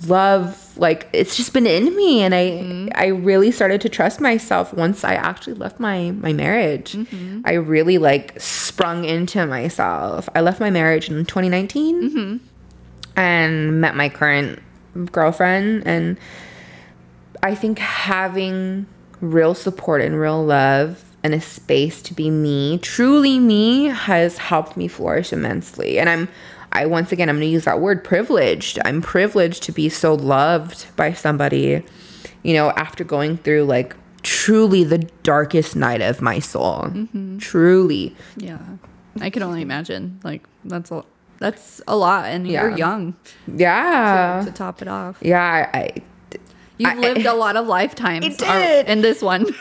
love 0.07 0.79
like 0.79 1.09
it's 1.12 1.37
just 1.37 1.53
been 1.53 1.66
in 1.66 1.95
me 1.95 2.23
and 2.23 2.35
i 2.35 2.45
mm-hmm. 2.51 2.89
i 2.95 3.07
really 3.09 3.51
started 3.51 3.83
to 3.83 3.89
trust 3.89 4.18
myself 4.18 4.73
once 4.73 5.05
i 5.05 5.12
actually 5.12 5.53
left 5.53 5.79
my 5.79 6.11
my 6.12 6.33
marriage. 6.33 6.93
Mm-hmm. 6.93 7.43
I 7.45 7.55
really 7.55 7.99
like 7.99 8.41
sprung 8.41 9.05
into 9.05 9.45
myself. 9.47 10.29
I 10.35 10.41
left 10.41 10.61
my 10.61 10.71
marriage 10.71 11.11
in 11.11 11.27
2019 11.27 12.03
mm-hmm. 12.03 12.37
and 13.16 13.81
met 13.81 13.95
my 13.95 14.09
current 14.09 14.61
girlfriend 15.12 15.87
and 15.87 16.18
i 17.43 17.55
think 17.55 17.79
having 17.79 18.87
real 19.21 19.55
support 19.55 20.01
and 20.01 20.18
real 20.18 20.45
love 20.45 21.05
and 21.23 21.35
a 21.35 21.41
space 21.41 22.01
to 22.03 22.14
be 22.14 22.31
me. 22.31 22.79
Truly 22.79 23.39
me 23.39 23.87
has 23.87 24.39
helped 24.39 24.77
me 24.77 24.89
flourish 24.89 25.33
immensely. 25.33 25.99
And 25.99 26.09
i'm 26.09 26.29
i 26.73 26.87
once 26.87 27.11
again 27.11 27.29
i'm 27.29 27.37
going 27.37 27.49
to 27.49 27.53
use 27.53 27.64
that 27.64 27.81
word 27.81 28.05
privileged. 28.05 28.79
I'm 28.85 29.03
privileged 29.03 29.62
to 29.64 29.73
be 29.73 29.89
so 29.89 30.14
loved 30.14 30.87
by 30.97 31.12
somebody 31.12 31.83
you 32.43 32.55
know 32.55 32.71
after 32.71 33.05
going 33.05 33.37
through 33.37 33.64
like 33.64 33.95
truly 34.23 34.85
the 34.85 34.99
darkest 35.23 35.77
night 35.77 36.01
of 36.01 36.21
my 36.21 36.39
soul. 36.39 36.85
Mm-hmm. 36.85 37.39
Truly. 37.39 38.14
Yeah. 38.37 38.59
I 39.21 39.31
can 39.31 39.43
only 39.43 39.62
imagine. 39.62 40.21
Like 40.23 40.47
that's 40.64 40.91
a 40.91 41.05
that's 41.39 41.81
a 41.89 41.97
lot 41.97 42.27
and 42.27 42.47
you're 42.47 42.77
young 42.77 43.16
yeah. 43.47 44.43
to 44.45 44.53
top 44.53 44.83
it 44.83 44.89
off. 44.89 45.16
yeah 45.23 45.71
I, 45.73 46.03
You've 46.81 46.91
I- 46.91 46.97
lived 46.97 47.26
a 47.26 47.35
lot 47.35 47.57
of 47.57 47.66
lifetimes 47.66 48.43
I 48.43 48.47
are- 48.47 48.57
uh, 48.57 48.66
did. 48.66 48.89
in 48.89 49.03
this 49.03 49.22
one. 49.22 49.47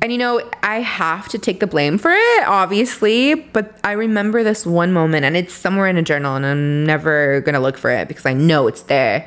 And 0.00 0.12
you 0.12 0.18
know, 0.18 0.40
I 0.62 0.82
have 0.82 1.28
to 1.30 1.38
take 1.38 1.58
the 1.58 1.66
blame 1.66 1.98
for 1.98 2.12
it, 2.12 2.44
obviously, 2.46 3.34
but 3.34 3.76
I 3.82 3.90
remember 3.92 4.44
this 4.44 4.64
one 4.64 4.92
moment 4.92 5.24
and 5.24 5.36
it's 5.36 5.52
somewhere 5.52 5.88
in 5.88 5.96
a 5.96 6.02
journal 6.02 6.36
and 6.36 6.46
I'm 6.46 6.86
never 6.86 7.40
going 7.40 7.54
to 7.54 7.60
look 7.60 7.76
for 7.76 7.90
it 7.90 8.06
because 8.06 8.24
I 8.24 8.34
know 8.34 8.68
it's 8.68 8.82
there. 8.82 9.26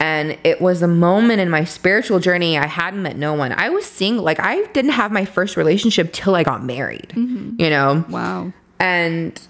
And 0.00 0.36
it 0.42 0.60
was 0.60 0.82
a 0.82 0.88
moment 0.88 1.40
in 1.40 1.48
my 1.48 1.62
spiritual 1.62 2.18
journey. 2.18 2.58
I 2.58 2.66
hadn't 2.66 3.04
met 3.04 3.16
no 3.16 3.34
one. 3.34 3.52
I 3.52 3.68
was 3.68 3.86
single. 3.86 4.24
Like, 4.24 4.40
I 4.40 4.64
didn't 4.72 4.90
have 4.90 5.12
my 5.12 5.24
first 5.24 5.56
relationship 5.56 6.12
till 6.12 6.34
I 6.34 6.42
got 6.42 6.64
married, 6.64 7.10
mm-hmm. 7.10 7.60
you 7.62 7.70
know? 7.70 8.04
wow. 8.08 8.52
and 8.80 9.40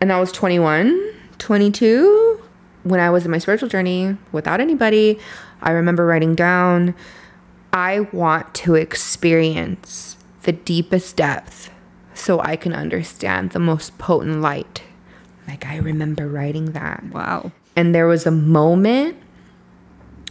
and 0.00 0.10
I 0.10 0.18
was 0.18 0.32
21, 0.32 1.12
22 1.38 2.40
when 2.84 2.98
I 2.98 3.10
was 3.10 3.24
in 3.24 3.30
my 3.30 3.38
spiritual 3.38 3.68
journey 3.68 4.16
without 4.32 4.58
anybody. 4.60 5.18
I 5.62 5.70
remember 5.70 6.06
writing 6.06 6.34
down 6.34 6.94
I 7.72 8.00
want 8.12 8.54
to 8.56 8.74
experience 8.74 10.16
the 10.42 10.52
deepest 10.52 11.16
depth 11.16 11.70
so 12.14 12.40
I 12.40 12.56
can 12.56 12.74
understand 12.74 13.50
the 13.50 13.58
most 13.58 13.96
potent 13.98 14.42
light. 14.42 14.82
Like 15.48 15.66
I 15.66 15.76
remember 15.76 16.28
writing 16.28 16.72
that. 16.72 17.02
Wow. 17.04 17.52
And 17.74 17.94
there 17.94 18.06
was 18.06 18.26
a 18.26 18.30
moment 18.30 19.16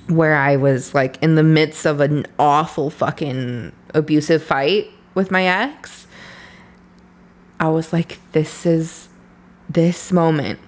where 0.08 0.36
I 0.36 0.56
was 0.56 0.94
like 0.94 1.22
in 1.24 1.36
the 1.36 1.44
midst 1.44 1.86
of 1.86 2.00
an 2.00 2.28
awful 2.38 2.90
fucking 2.90 3.72
abusive 3.94 4.44
fight 4.44 4.90
with 5.16 5.32
my 5.32 5.46
ex. 5.46 6.06
I 7.60 7.70
was 7.70 7.92
like, 7.92 8.20
this 8.34 8.66
is 8.66 9.10
this 9.70 10.12
moment. 10.12 10.60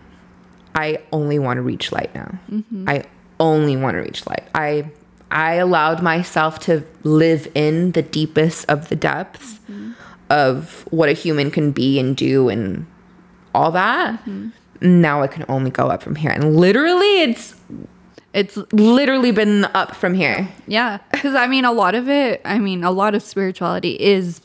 I 0.76 1.00
only 1.12 1.38
want 1.38 1.58
to 1.58 1.62
reach 1.62 1.92
light 1.92 2.14
now. 2.16 2.40
Mm-hmm. 2.50 2.90
I 2.90 3.04
only 3.44 3.76
want 3.76 3.96
to 3.96 4.00
reach 4.00 4.26
light. 4.26 4.48
I 4.56 4.90
I 5.30 5.56
allowed 5.56 6.02
myself 6.02 6.60
to 6.60 6.86
live 7.04 7.48
in 7.54 7.92
the 7.92 8.02
deepest 8.02 8.70
of 8.70 8.90
the 8.90 8.96
depths 8.96 9.56
mm-hmm. 9.70 9.92
of 10.30 10.88
what 10.92 11.10
a 11.10 11.14
human 11.14 11.52
can 11.52 11.72
be 11.72 12.00
and 12.00 12.16
do 12.16 12.50
and 12.50 12.86
all 13.54 13.72
that. 13.72 14.20
Mm-hmm. 14.22 15.02
Now 15.02 15.22
I 15.22 15.28
can 15.28 15.44
only 15.50 15.72
go 15.72 15.88
up 15.88 16.02
from 16.02 16.16
here. 16.16 16.32
And 16.32 16.56
literally 16.56 17.22
it's 17.22 17.56
It's 18.34 18.58
literally 18.72 19.32
been 19.32 19.66
up 19.74 19.96
from 19.96 20.14
here. 20.14 20.48
yeah, 20.68 21.00
cuz 21.14 21.36
I 21.36 21.48
mean 21.48 21.66
a 21.66 21.72
lot 21.72 21.96
of 21.96 22.10
it, 22.10 22.42
I 22.46 22.60
mean 22.60 22.84
a 22.84 22.92
lot 22.92 23.14
of 23.14 23.22
spirituality 23.22 23.94
is 24.00 24.42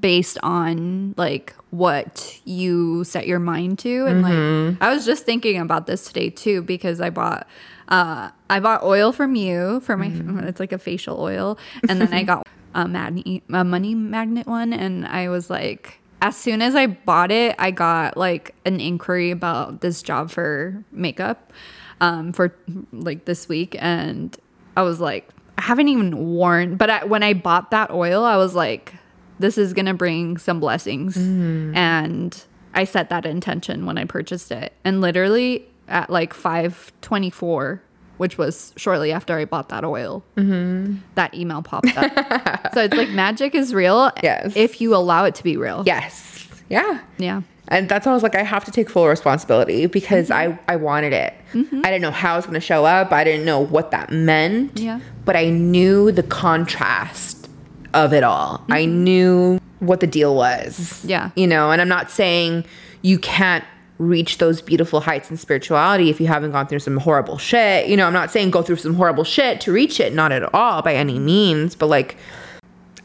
based 0.00 0.38
on 0.42 1.14
like 1.16 1.54
what 1.70 2.40
you 2.44 3.04
set 3.04 3.28
your 3.28 3.38
mind 3.38 3.78
to 3.78 4.06
and 4.06 4.22
like 4.22 4.32
mm-hmm. 4.32 4.82
I 4.82 4.92
was 4.92 5.06
just 5.06 5.24
thinking 5.24 5.58
about 5.60 5.86
this 5.86 6.06
today 6.08 6.30
too 6.30 6.62
because 6.62 7.00
I 7.00 7.10
bought 7.10 7.46
uh 7.88 8.30
I 8.50 8.60
bought 8.60 8.82
oil 8.82 9.12
from 9.12 9.34
you 9.34 9.80
for 9.80 9.96
my 9.96 10.06
it's 10.48 10.60
like 10.60 10.72
a 10.72 10.78
facial 10.78 11.20
oil 11.20 11.58
and 11.88 12.00
then 12.00 12.12
I 12.12 12.22
got 12.24 12.46
a 12.74 12.86
magnet 12.86 13.42
a 13.50 13.64
money 13.64 13.94
magnet 13.94 14.46
one 14.46 14.72
and 14.72 15.06
I 15.06 15.28
was 15.28 15.50
like 15.50 16.00
as 16.20 16.36
soon 16.36 16.62
as 16.62 16.74
I 16.74 16.86
bought 16.86 17.30
it 17.30 17.54
I 17.58 17.70
got 17.70 18.16
like 18.16 18.54
an 18.64 18.80
inquiry 18.80 19.30
about 19.30 19.80
this 19.80 20.02
job 20.02 20.30
for 20.30 20.84
makeup 20.92 21.52
um 22.00 22.32
for 22.32 22.54
like 22.92 23.24
this 23.24 23.48
week 23.48 23.76
and 23.78 24.36
I 24.76 24.82
was 24.82 25.00
like 25.00 25.28
I 25.56 25.62
haven't 25.62 25.88
even 25.88 26.34
worn 26.34 26.76
but 26.76 26.90
I, 26.90 27.04
when 27.04 27.22
I 27.22 27.32
bought 27.32 27.70
that 27.72 27.90
oil 27.90 28.24
I 28.24 28.36
was 28.36 28.54
like 28.54 28.94
this 29.38 29.56
is 29.56 29.72
gonna 29.72 29.94
bring 29.94 30.36
some 30.36 30.60
blessings. 30.60 31.16
And 31.74 32.44
i 32.74 32.84
set 32.84 33.08
that 33.08 33.24
intention 33.24 33.86
when 33.86 33.96
i 33.96 34.04
purchased 34.04 34.52
it. 34.52 34.72
And 34.84 35.00
literally 35.00 35.66
at 35.88 36.10
like 36.10 36.34
524 36.34 37.82
which 38.18 38.36
was 38.36 38.72
shortly 38.76 39.12
after 39.12 39.36
i 39.36 39.44
bought 39.44 39.68
that 39.68 39.84
oil 39.84 40.22
mm-hmm. 40.36 40.96
that 41.14 41.32
email 41.34 41.62
popped 41.62 41.96
up 41.96 42.72
so 42.74 42.82
it's 42.82 42.96
like 42.96 43.10
magic 43.10 43.54
is 43.54 43.72
real 43.74 44.10
Yes. 44.22 44.52
if 44.56 44.80
you 44.80 44.94
allow 44.94 45.24
it 45.24 45.34
to 45.36 45.44
be 45.44 45.56
real 45.56 45.82
Yes. 45.86 46.48
Yeah. 46.68 47.00
yeah 47.16 47.42
And 47.68 47.88
that's 47.88 48.06
why 48.06 48.12
I 48.12 48.14
was 48.14 48.22
like, 48.22 48.34
I 48.34 48.42
have 48.42 48.64
to 48.64 48.70
take 48.70 48.88
full 48.90 49.06
responsibility 49.08 49.86
because 49.86 50.28
mm-hmm. 50.30 50.58
I, 50.68 50.72
I 50.72 50.76
wanted 50.76 51.12
it. 51.12 51.34
Mm-hmm. 51.52 51.80
I 51.84 51.90
didn't 51.90 52.02
know 52.02 52.10
how 52.10 52.34
it 52.34 52.36
was 52.36 52.46
going 52.46 52.54
to 52.54 52.60
show 52.60 52.84
up. 52.84 53.12
I 53.12 53.24
didn't 53.24 53.44
know 53.44 53.60
what 53.60 53.90
that 53.90 54.10
meant. 54.10 54.78
Yeah. 54.78 55.00
But 55.24 55.36
I 55.36 55.50
knew 55.50 56.10
the 56.12 56.22
contrast 56.22 57.48
of 57.94 58.12
it 58.12 58.22
all. 58.24 58.64
I 58.70 58.84
knew 58.86 59.60
what 59.80 60.00
the 60.00 60.06
deal 60.06 60.34
was. 60.34 61.04
Yeah. 61.04 61.30
You 61.36 61.46
know, 61.46 61.70
and 61.70 61.80
I'm 61.80 61.88
not 61.88 62.10
saying 62.10 62.64
you 63.02 63.18
can't 63.18 63.64
reach 63.98 64.38
those 64.38 64.62
beautiful 64.62 65.00
heights 65.00 65.30
in 65.30 65.36
spirituality 65.36 66.08
if 66.08 66.20
you 66.20 66.26
haven't 66.28 66.52
gone 66.52 66.66
through 66.66 66.78
some 66.78 66.96
horrible 66.96 67.36
shit. 67.36 67.88
You 67.88 67.96
know, 67.96 68.06
I'm 68.06 68.12
not 68.12 68.30
saying 68.30 68.50
go 68.50 68.62
through 68.62 68.76
some 68.76 68.94
horrible 68.94 69.24
shit 69.24 69.60
to 69.62 69.72
reach 69.72 70.00
it, 70.00 70.14
not 70.14 70.32
at 70.32 70.54
all 70.54 70.82
by 70.82 70.94
any 70.94 71.18
means, 71.18 71.74
but 71.74 71.86
like 71.86 72.16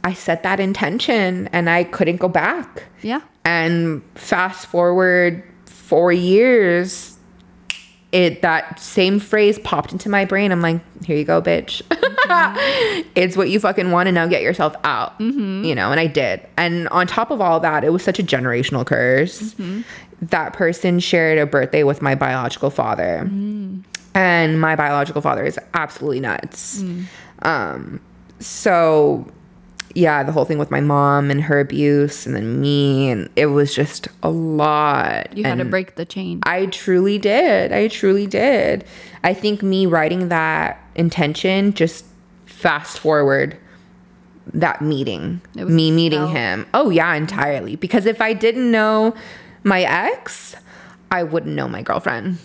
I 0.04 0.14
set 0.14 0.44
that 0.44 0.60
intention 0.60 1.50
and 1.52 1.70
I 1.70 1.84
couldn't 1.86 2.18
go 2.18 2.28
back. 2.28 2.84
yeah 3.02 3.22
And 3.44 4.04
fast 4.16 4.68
forward 4.68 5.44
four 5.66 6.12
years, 6.12 7.18
it 8.12 8.44
that 8.44 8.80
same 8.80 9.20
phrase 9.20 9.58
popped 9.60 9.92
into 9.92 10.08
my 10.08 10.24
brain. 10.24 10.52
I'm 10.52 10.62
like, 10.62 10.82
here 11.04 11.18
you 11.18 11.24
go, 11.24 11.42
bitch. 11.42 11.82
it's 13.16 13.36
what 13.36 13.50
you 13.50 13.60
fucking 13.60 13.90
want 13.92 14.08
to 14.08 14.12
now 14.12 14.28
get 14.28 14.44
yourself 14.44 14.76
out. 14.84 15.18
Mm-hmm. 15.20 15.66
You 15.66 15.74
know, 15.74 15.92
and 15.92 16.00
I 16.00 16.08
did. 16.08 16.42
And 16.56 16.88
on 16.90 17.08
top 17.08 17.32
of 17.32 17.42
all 17.42 17.60
that, 17.62 17.84
it 17.84 17.90
was 17.90 18.04
such 18.04 18.20
a 18.20 18.24
generational 18.24 18.86
curse. 18.86 19.56
Mm-hmm. 19.56 19.82
That 20.30 20.54
person 20.54 21.00
shared 21.00 21.38
a 21.38 21.46
birthday 21.46 21.84
with 21.84 22.02
my 22.02 22.16
biological 22.16 22.70
father. 22.70 23.30
And 24.16 24.62
my 24.62 24.76
biological 24.76 25.22
father 25.22 25.44
is 25.44 25.60
absolutely 25.74 26.20
nuts. 26.20 26.84
Um, 27.42 28.00
so 28.40 29.28
yeah, 29.96 30.24
the 30.24 30.32
whole 30.32 30.46
thing 30.46 30.58
with 30.58 30.72
my 30.72 30.82
mom 30.82 31.30
and 31.30 31.42
her 31.42 31.60
abuse 31.60 32.26
and 32.26 32.36
then 32.36 32.60
me 32.60 33.10
and 33.10 33.30
it 33.36 33.48
was 33.48 33.76
just 33.76 34.08
a 34.24 34.30
lot. 34.30 35.36
you 35.38 35.44
had 35.44 35.60
to 35.60 35.66
break 35.66 35.96
the 35.96 36.06
chain 36.06 36.40
I 36.46 36.66
truly 36.68 37.18
did. 37.20 37.72
I 37.72 37.88
truly 37.88 38.26
did. 38.26 38.86
I 39.24 39.34
think 39.34 39.62
me 39.62 39.86
writing 39.86 40.30
that 40.30 40.82
intention 40.96 41.74
just 41.74 42.06
fast 42.46 43.00
forward 43.00 43.58
that 44.54 44.82
meeting. 44.82 45.42
Me 45.56 45.92
meeting 45.92 46.28
him. 46.28 46.66
Oh 46.74 46.90
yeah, 46.90 47.14
entirely. 47.14 47.76
Because 47.76 48.06
if 48.06 48.20
I 48.20 48.34
didn't 48.34 48.72
know 48.72 49.14
my 49.64 49.82
ex, 49.84 50.56
I 51.12 51.24
wouldn't 51.24 51.56
know 51.56 51.68
my 51.68 51.82
girlfriend. 51.82 52.38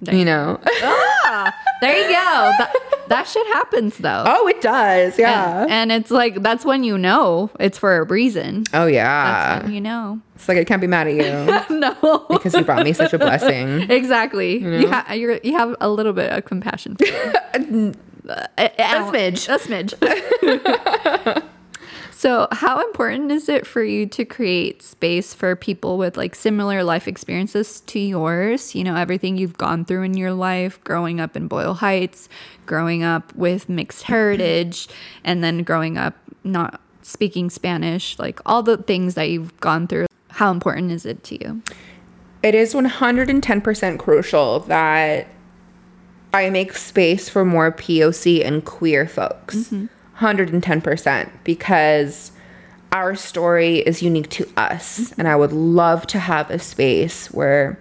You 0.00 0.24
know? 0.24 0.60
yeah. 0.80 1.50
There 1.80 1.96
you 1.96 2.08
go. 2.08 2.52
That, 2.58 2.74
that 3.08 3.26
shit 3.26 3.46
happens 3.48 3.96
though. 3.98 4.24
Oh, 4.26 4.46
it 4.48 4.60
does. 4.60 5.18
Yeah. 5.18 5.62
And, 5.62 5.70
and 5.70 5.92
it's 5.92 6.10
like 6.10 6.42
that's 6.42 6.64
when 6.64 6.84
you 6.84 6.98
know 6.98 7.50
it's 7.58 7.78
for 7.78 7.96
a 7.96 8.04
reason. 8.04 8.64
oh 8.74 8.84
That's 8.84 8.92
yeah. 8.92 9.62
when 9.62 9.72
you 9.72 9.80
know. 9.80 10.20
It's 10.34 10.48
like 10.48 10.58
I 10.58 10.64
can't 10.64 10.80
be 10.80 10.86
mad 10.86 11.06
at 11.06 11.14
you 11.14 11.76
no. 11.78 12.26
because 12.28 12.54
you 12.54 12.62
brought 12.62 12.84
me 12.84 12.92
such 12.92 13.12
a 13.12 13.18
blessing. 13.18 13.90
Exactly. 13.90 14.58
You, 14.58 14.90
ha- 14.90 15.12
you're, 15.12 15.38
you 15.42 15.56
have 15.56 15.74
a 15.80 15.88
little 15.88 16.12
bit 16.12 16.32
of 16.32 16.44
compassion. 16.44 16.96
For 16.96 17.04
it. 17.06 17.14
a, 17.54 17.94
uh, 18.28 18.46
uh, 18.58 18.68
a 18.78 19.10
smidge. 19.10 19.48
A 19.48 19.58
smidge. 19.58 19.94
so, 22.34 22.48
how 22.50 22.80
important 22.80 23.30
is 23.30 23.48
it 23.48 23.64
for 23.64 23.84
you 23.84 24.06
to 24.06 24.24
create 24.24 24.82
space 24.82 25.32
for 25.32 25.54
people 25.54 25.98
with 25.98 26.16
like 26.16 26.34
similar 26.34 26.82
life 26.82 27.06
experiences 27.06 27.80
to 27.82 28.00
yours? 28.00 28.74
You 28.74 28.82
know, 28.82 28.96
everything 28.96 29.36
you've 29.36 29.56
gone 29.56 29.84
through 29.84 30.02
in 30.02 30.14
your 30.14 30.32
life, 30.32 30.82
growing 30.82 31.20
up 31.20 31.36
in 31.36 31.46
Boyle 31.46 31.74
Heights, 31.74 32.28
growing 32.66 33.04
up 33.04 33.32
with 33.36 33.68
mixed 33.68 34.02
mm-hmm. 34.02 34.14
heritage, 34.14 34.88
and 35.22 35.44
then 35.44 35.62
growing 35.62 35.96
up 35.96 36.16
not 36.42 36.80
speaking 37.02 37.50
Spanish, 37.50 38.18
like 38.18 38.40
all 38.44 38.64
the 38.64 38.78
things 38.78 39.14
that 39.14 39.30
you've 39.30 39.56
gone 39.60 39.86
through. 39.86 40.06
How 40.30 40.50
important 40.50 40.90
is 40.90 41.06
it 41.06 41.22
to 41.24 41.40
you? 41.40 41.62
It 42.42 42.56
is 42.56 42.74
110% 42.74 43.98
crucial 44.00 44.58
that 44.58 45.28
I 46.32 46.50
make 46.50 46.72
space 46.72 47.28
for 47.28 47.44
more 47.44 47.70
POC 47.70 48.44
and 48.44 48.64
queer 48.64 49.06
folks. 49.06 49.54
Mm-hmm. 49.54 49.86
110% 50.18 51.30
because 51.42 52.32
our 52.92 53.16
story 53.16 53.78
is 53.78 54.02
unique 54.02 54.30
to 54.30 54.48
us. 54.56 55.00
Mm-hmm. 55.00 55.20
And 55.20 55.28
I 55.28 55.36
would 55.36 55.52
love 55.52 56.06
to 56.08 56.18
have 56.18 56.50
a 56.50 56.58
space 56.58 57.26
where 57.32 57.78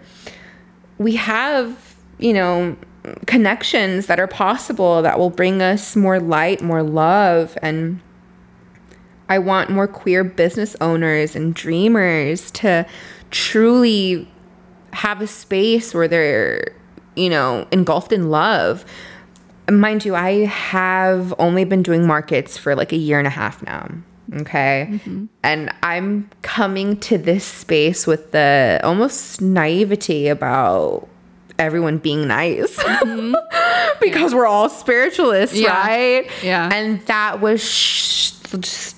we 0.98 1.16
have, 1.16 1.96
you 2.18 2.34
know, 2.34 2.76
connections 3.28 4.08
that 4.08 4.20
are 4.20 4.28
possible 4.28 5.02
that 5.02 5.20
will 5.20 5.30
bring 5.30 5.62
us 5.62 5.96
more 5.96 6.20
light, 6.20 6.62
more 6.62 6.84
love. 6.84 7.58
And 7.62 8.02
I 9.30 9.40
want 9.40 9.70
more 9.70 9.88
queer 9.88 10.24
business 10.24 10.76
owners 10.82 11.36
and 11.36 11.54
dreamers 11.54 12.50
to 12.52 12.86
truly 13.30 14.28
have 14.94 15.22
a 15.22 15.28
space 15.28 15.94
where 15.94 16.08
they're, 16.08 16.76
you 17.16 17.30
know, 17.30 17.68
engulfed 17.72 18.12
in 18.12 18.30
love. 18.30 18.86
Mind 19.72 20.06
you, 20.06 20.16
I 20.16 20.46
have 20.46 21.34
only 21.40 21.64
been 21.64 21.84
doing 21.84 22.06
markets 22.06 22.58
for 22.58 22.76
like 22.76 22.92
a 22.92 22.98
year 22.98 23.18
and 23.18 23.28
a 23.28 23.32
half 23.32 23.64
now. 23.64 23.90
Okay. 24.36 24.88
Mm-hmm. 24.90 25.26
And 25.44 25.74
I'm 25.84 26.30
coming 26.42 26.98
to 27.02 27.18
this 27.18 27.46
space 27.46 28.08
with 28.08 28.32
the 28.32 28.80
almost 28.84 29.42
naivety 29.42 30.28
about 30.28 31.08
everyone 31.60 31.98
being 31.98 32.28
nice 32.28 32.78
mm-hmm. 32.78 33.36
because 34.02 34.34
we're 34.34 34.48
all 34.48 34.70
spiritualists, 34.70 35.56
Yeah. 35.56 35.88
right? 35.88 36.30
Yeah. 36.42 36.70
And 36.74 37.02
that 37.06 37.42
was 37.42 37.64
sh- 37.64 38.32
just 38.60 38.96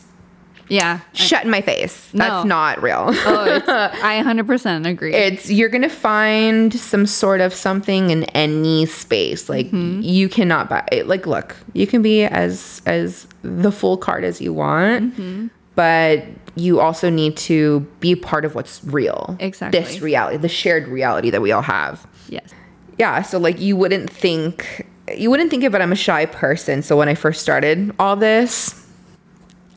Yeah. 0.67 0.99
shut 1.13 1.43
in 1.45 1.51
my 1.51 1.61
face. 1.61 2.09
That's 2.13 2.43
No. 2.43 2.49
not 2.49 2.81
real. 2.81 3.05
Oh, 3.09 3.61
I 4.03 4.21
100% 4.23 4.87
agree. 4.87 5.13
it's 5.13 5.49
you're 5.49 5.69
gonna 5.69 5.89
find 5.89 6.73
some 6.73 7.05
sort 7.05 7.41
of 7.41 7.53
something 7.53 8.09
in 8.09 8.23
any 8.35 8.85
space 8.85 9.47
like 9.49 9.67
Mm-hmm. 9.67 10.01
you 10.01 10.27
cannot 10.29 10.69
buy 10.69 10.87
like 11.05 11.27
look 11.27 11.55
you 11.73 11.85
can 11.87 12.01
be 12.01 12.23
as 12.23 12.81
as 12.85 13.27
the 13.43 13.71
full 13.71 13.97
card 13.97 14.23
as 14.23 14.41
you 14.41 14.53
want 14.53 15.13
Mm-hmm. 15.13 15.47
but 15.75 16.23
you 16.55 16.79
also 16.79 17.09
need 17.09 17.35
to 17.37 17.81
be 17.99 18.15
part 18.15 18.45
of 18.45 18.55
what's 18.55 18.83
real 18.85 19.35
Exactly. 19.39 19.79
this 19.79 20.01
reality 20.01 20.37
the 20.37 20.47
shared 20.49 20.87
reality 20.87 21.29
that 21.29 21.41
we 21.41 21.51
all 21.51 21.61
have 21.61 22.07
yes. 22.29 22.49
yeah 22.97 23.21
so 23.21 23.37
like 23.37 23.59
you 23.59 23.75
wouldn't 23.75 24.09
think 24.09 24.87
you 25.15 25.29
wouldn't 25.29 25.49
think 25.51 25.63
of 25.63 25.75
it 25.75 25.81
i'm 25.81 25.91
a 25.91 25.95
shy 25.95 26.25
person 26.25 26.81
so 26.81 26.95
when 26.97 27.09
i 27.09 27.13
first 27.15 27.41
started 27.41 27.93
all 27.99 28.15
this 28.15 28.85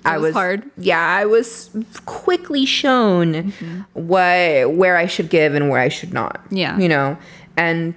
I 0.09 0.19
was 0.19 0.29
was 0.29 0.35
hard? 0.35 0.71
Yeah, 0.77 1.01
I 1.01 1.25
was 1.25 1.71
quickly 2.07 2.65
shown 2.65 3.33
mm-hmm. 3.35 3.81
what 3.95 4.75
where 4.75 4.97
I 4.97 5.07
should 5.07 5.31
give 5.31 5.55
and 5.55 5.69
where 5.69 5.81
I 5.81 5.89
should 5.89 6.13
not. 6.13 6.41
Yeah. 6.51 6.79
you 6.79 6.89
know, 6.89 7.17
and 7.57 7.95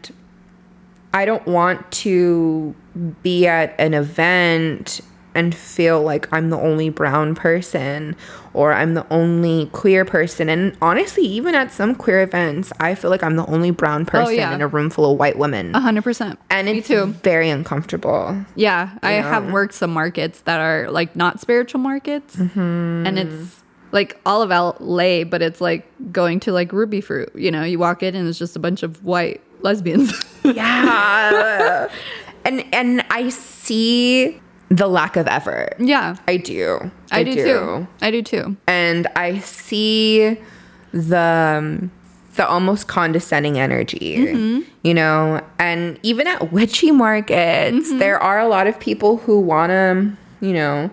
I 1.14 1.26
don't 1.26 1.46
want 1.46 1.92
to 1.92 2.76
be 3.24 3.48
at 3.48 3.76
an 3.80 3.94
event 3.94 5.02
and 5.34 5.56
feel 5.56 6.02
like 6.02 6.32
I'm 6.34 6.50
the 6.50 6.60
only 6.60 6.90
brown 6.90 7.36
person 7.36 8.16
or 8.54 8.74
I'm 8.74 8.94
the 8.94 9.06
only 9.12 9.68
queer 9.68 10.04
person. 10.06 10.50
And 10.50 10.76
honestly, 10.82 11.24
even 11.24 11.56
at 11.56 11.72
some 11.72 11.96
queer 11.96 12.22
events, 12.22 12.72
I 12.80 12.96
feel 12.96 13.10
like 13.10 13.24
I'm 13.24 13.36
the 13.36 13.46
only 13.46 13.72
brown 13.72 14.06
person 14.06 14.28
Oh, 14.28 14.30
yeah. 14.30 14.54
in 14.54 14.62
a 14.62 14.68
room 14.68 14.90
full 14.90 15.12
of 15.14 15.18
white 15.20 15.38
women. 15.38 15.74
100%. 15.74 16.38
and 16.50 16.66
Me 16.68 16.80
it's 16.80 16.88
too. 16.88 17.06
very 17.08 17.50
uncomfortable. 17.50 18.36
Yeah. 18.56 18.98
I 19.04 19.18
you 19.18 19.24
have 19.24 19.52
worked 19.52 19.74
some 19.74 19.92
markets 19.92 20.42
that 20.42 20.60
are 20.60 20.90
like 20.92 21.16
not 21.16 21.40
spiritual 21.40 21.80
markets. 21.80 22.36
Mm-hmm. 22.36 23.08
And 23.08 23.20
it's 23.20 23.62
like 23.94 24.20
all 24.26 24.42
of 24.42 24.50
LA, 24.50 25.24
but 25.24 25.42
it's 25.42 25.62
like 25.62 25.86
going 26.12 26.40
to 26.42 26.52
like 26.52 26.74
Ruby 26.74 27.02
Fruit. 27.02 27.32
You 27.36 27.52
know, 27.52 27.64
you 27.64 27.80
walk 27.80 28.04
in 28.04 28.16
and 28.16 28.28
it's 28.28 28.40
just 28.40 28.56
a 28.56 28.60
bunch 28.60 28.84
of 28.84 29.04
white 29.04 29.42
lesbians. 29.62 30.12
Yeah. 30.44 31.88
and 32.44 32.66
and 32.74 33.06
I 33.12 33.30
see 33.30 34.41
the 34.72 34.88
lack 34.88 35.18
of 35.18 35.28
effort. 35.28 35.76
yeah. 35.80 36.16
I 36.28 36.38
do. 36.38 36.90
I, 37.12 37.24
do, 37.24 37.34
too. 37.36 37.88
I 38.02 38.10
do 38.10 38.22
too. 38.24 38.56
And 38.68 39.06
I 39.16 39.40
see 39.40 40.38
the 40.94 41.58
um, 41.60 41.92
the 42.36 42.48
almost 42.48 42.88
condescending 42.88 43.60
energy, 43.60 44.16
Mm-hmm. 44.18 44.62
you 44.84 44.94
know. 44.94 45.42
And 45.60 46.00
even 46.04 46.26
at 46.28 46.54
witchy 46.54 46.92
markets, 46.92 47.90
Mm-hmm. 47.90 47.98
there 48.00 48.18
are 48.24 48.40
a 48.40 48.48
lot 48.48 48.66
of 48.68 48.80
people 48.80 49.18
who 49.18 49.40
want 49.42 49.72
to, 49.72 50.14
you 50.40 50.54
know. 50.54 50.90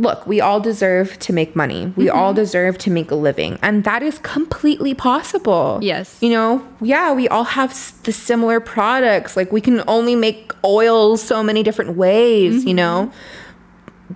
Look, 0.00 0.26
we 0.26 0.40
all 0.40 0.60
deserve 0.60 1.18
to 1.20 1.32
make 1.32 1.54
money. 1.54 1.92
We 1.96 2.06
Mm-hmm. 2.06 2.18
all 2.18 2.32
deserve 2.34 2.78
to 2.78 2.90
make 2.90 3.10
a 3.10 3.14
living. 3.14 3.58
And 3.62 3.84
that 3.84 4.02
is 4.02 4.18
completely 4.20 4.94
possible. 4.94 5.78
Yes. 5.82 6.16
You 6.22 6.30
know, 6.30 6.66
yeah, 6.80 7.12
we 7.12 7.28
all 7.28 7.44
have 7.44 7.70
the 8.04 8.12
similar 8.12 8.58
products. 8.60 9.36
Like 9.36 9.52
we 9.52 9.60
can 9.60 9.82
only 9.86 10.16
make 10.16 10.52
oils 10.64 11.22
so 11.22 11.42
many 11.42 11.62
different 11.62 11.96
ways, 11.96 12.64
you 12.64 12.74
know? 12.74 13.12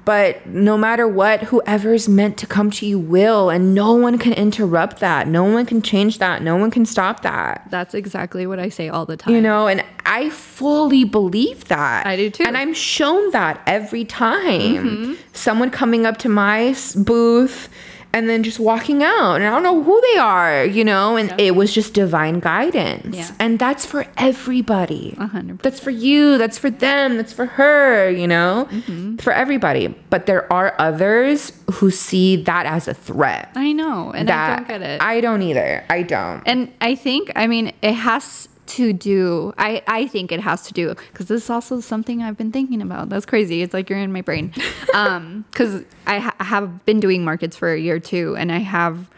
But 0.05 0.47
no 0.47 0.77
matter 0.77 1.07
what, 1.07 1.45
whoever's 1.45 2.09
meant 2.09 2.37
to 2.39 2.47
come 2.47 2.71
to 2.73 2.87
you 2.87 2.99
will, 2.99 3.49
and 3.49 3.75
no 3.75 3.95
one 3.95 4.19
can 4.19 4.33
interrupt 4.33 4.99
that. 4.99 5.29
No 5.29 5.45
one 5.45 5.67
can 5.67 5.83
change 5.83 6.19
that. 6.19 6.43
No 6.43 6.57
one 6.57 6.71
can 6.71 6.85
stop 6.85 7.23
that. 7.23 7.67
That's 7.71 7.95
exactly 7.95 8.47
what 8.47 8.59
I 8.59 8.71
say 8.71 8.89
all 8.89 9.07
the 9.07 9.17
time. 9.17 9.33
You 9.33 9.41
know, 9.41 9.69
and 9.69 9.85
I 10.05 10.31
fully 10.31 11.05
believe 11.05 11.67
that. 11.69 12.07
I 12.07 12.17
do 12.17 12.29
too. 12.29 12.45
And 12.45 12.57
I'm 12.57 12.75
shown 12.75 13.31
that 13.31 13.63
every 13.67 14.05
time. 14.05 14.61
Mm-hmm. 14.61 15.15
Someone 15.33 15.71
coming 15.71 16.07
up 16.07 16.17
to 16.19 16.29
my 16.29 16.75
booth 16.97 17.69
and 18.15 18.29
then 18.31 18.43
just 18.43 18.59
walking 18.61 19.03
out, 19.03 19.35
and 19.35 19.45
I 19.45 19.51
don't 19.51 19.63
know 19.63 19.83
who 19.83 20.01
they 20.13 20.19
are, 20.19 20.65
you 20.65 20.85
know, 20.85 21.17
and 21.17 21.35
it 21.39 21.55
was 21.57 21.75
just 21.75 21.93
divine 21.93 22.41
guidance. 22.41 23.17
Yeah. 23.17 23.31
And 23.39 23.59
that's 23.59 23.85
for 23.85 24.07
everybody. 24.17 25.15
A 25.19 25.27
hundred 25.27 25.59
That's 25.59 25.81
for 25.81 25.91
you, 25.91 26.39
that's 26.39 26.57
for 26.57 26.71
them, 26.71 27.17
that's 27.17 27.33
for 27.33 27.47
her, 27.47 28.09
you 28.11 28.27
know, 28.29 28.69
Mm-hmm. 28.71 29.17
for 29.17 29.33
everybody. 29.33 29.89
But 30.11 30.27
there 30.27 30.51
are 30.53 30.75
others 30.79 31.53
who 31.75 31.91
see 31.91 32.37
that 32.45 32.67
as 32.67 32.87
a 32.89 32.95
threat. 32.95 33.51
I 33.57 33.73
know. 33.73 34.13
And 34.15 34.31
I 34.31 34.57
don't 34.57 34.69
get 34.69 34.83
it. 34.83 35.03
I 35.03 35.21
don't 35.21 35.43
either. 35.43 35.85
I 35.91 36.03
don't. 36.03 36.43
And 36.47 36.73
I 36.81 36.95
think, 36.95 37.33
I 37.37 37.47
mean, 37.49 37.73
it 37.83 37.95
has 37.95 38.49
to 38.67 38.93
do, 38.93 39.53
I, 39.59 39.83
I 39.87 40.07
think 40.07 40.33
it 40.33 40.41
has 40.41 40.63
to 40.67 40.73
do, 40.73 40.95
because 41.13 41.27
this 41.27 41.45
is 41.45 41.51
also 41.51 41.81
something 41.81 42.23
I've 42.23 42.37
been 42.37 42.53
thinking 42.53 42.81
about. 42.83 43.09
That's 43.09 43.27
crazy. 43.27 43.63
It's 43.63 43.75
like 43.75 43.91
you're 43.91 43.99
in 43.99 44.13
my 44.13 44.23
brain. 44.23 44.53
Um, 44.95 45.45
Because 45.51 45.83
I 46.07 46.19
ha- 46.21 46.37
have 46.39 46.87
been 46.87 47.01
doing 47.01 47.25
markets 47.25 47.57
for 47.57 47.73
a 47.73 47.79
year 47.81 47.99
too, 47.99 48.37
and 48.39 48.53
I 48.53 48.59
have 48.59 49.11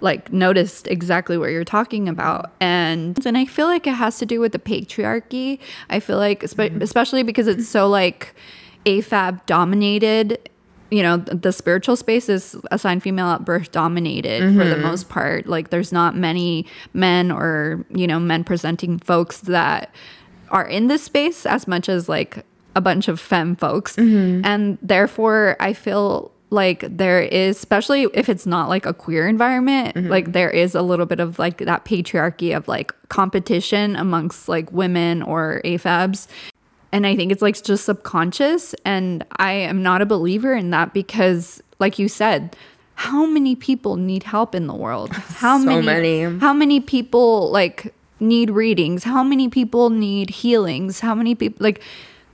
like 0.00 0.30
noticed 0.32 0.86
exactly 0.86 1.38
what 1.38 1.48
you're 1.50 1.64
talking 1.64 2.10
about 2.10 2.52
and 2.60 3.24
and 3.24 3.38
I 3.38 3.46
feel 3.46 3.66
like 3.68 3.86
it 3.86 3.94
has 3.94 4.18
to 4.18 4.26
do 4.26 4.38
with 4.38 4.52
the 4.52 4.58
patriarchy. 4.58 5.60
I 5.88 5.98
feel 6.00 6.18
like 6.18 6.42
espe- 6.42 6.82
especially 6.82 7.22
because 7.22 7.46
it's 7.46 7.66
so 7.66 7.88
like 7.88 8.34
AFAB 8.84 9.46
dominated 9.46 10.50
you 10.94 11.02
know 11.02 11.16
the 11.16 11.52
spiritual 11.52 11.96
space 11.96 12.28
is 12.28 12.56
assigned 12.70 13.02
female 13.02 13.26
at 13.26 13.44
birth 13.44 13.72
dominated 13.72 14.40
for 14.56 14.64
the 14.64 14.76
mm-hmm. 14.76 14.82
most 14.82 15.08
part. 15.08 15.46
Like 15.46 15.70
there's 15.70 15.92
not 15.92 16.16
many 16.16 16.66
men 16.92 17.32
or 17.32 17.84
you 17.90 18.06
know 18.06 18.20
men 18.20 18.44
presenting 18.44 19.00
folks 19.00 19.40
that 19.40 19.92
are 20.50 20.66
in 20.66 20.86
this 20.86 21.02
space 21.02 21.46
as 21.46 21.66
much 21.66 21.88
as 21.88 22.08
like 22.08 22.44
a 22.76 22.80
bunch 22.80 23.08
of 23.08 23.18
femme 23.18 23.56
folks. 23.56 23.96
Mm-hmm. 23.96 24.44
And 24.44 24.78
therefore 24.82 25.56
i 25.58 25.72
feel 25.72 26.30
like 26.50 26.84
there 26.88 27.20
is 27.20 27.56
especially 27.56 28.06
if 28.14 28.28
it's 28.28 28.46
not 28.46 28.68
like 28.68 28.86
a 28.86 28.94
queer 28.94 29.26
environment 29.26 29.96
mm-hmm. 29.96 30.08
like 30.08 30.32
there 30.32 30.50
is 30.50 30.74
a 30.74 30.82
little 30.82 31.06
bit 31.06 31.18
of 31.18 31.38
like 31.38 31.58
that 31.58 31.84
patriarchy 31.84 32.56
of 32.56 32.68
like 32.68 32.92
competition 33.08 33.96
amongst 33.96 34.48
like 34.48 34.70
women 34.70 35.22
or 35.22 35.60
afabs 35.64 36.28
and 36.94 37.08
I 37.08 37.16
think 37.16 37.32
it's 37.32 37.42
like 37.42 37.60
just 37.60 37.86
subconscious. 37.86 38.72
And 38.84 39.26
I 39.38 39.50
am 39.52 39.82
not 39.82 40.00
a 40.00 40.06
believer 40.06 40.54
in 40.54 40.70
that 40.70 40.94
because, 40.94 41.60
like 41.80 41.98
you 41.98 42.08
said, 42.08 42.56
how 42.94 43.26
many 43.26 43.56
people 43.56 43.96
need 43.96 44.22
help 44.22 44.54
in 44.54 44.68
the 44.68 44.74
world? 44.74 45.10
How 45.12 45.58
So 45.58 45.64
many, 45.64 45.82
many. 45.84 46.38
How 46.38 46.52
many 46.52 46.78
people 46.78 47.50
like 47.50 47.92
need 48.20 48.50
readings? 48.50 49.02
How 49.02 49.24
many 49.24 49.48
people 49.48 49.90
need 49.90 50.30
healings? 50.30 51.00
How 51.00 51.16
many 51.16 51.34
people 51.34 51.64
like 51.64 51.82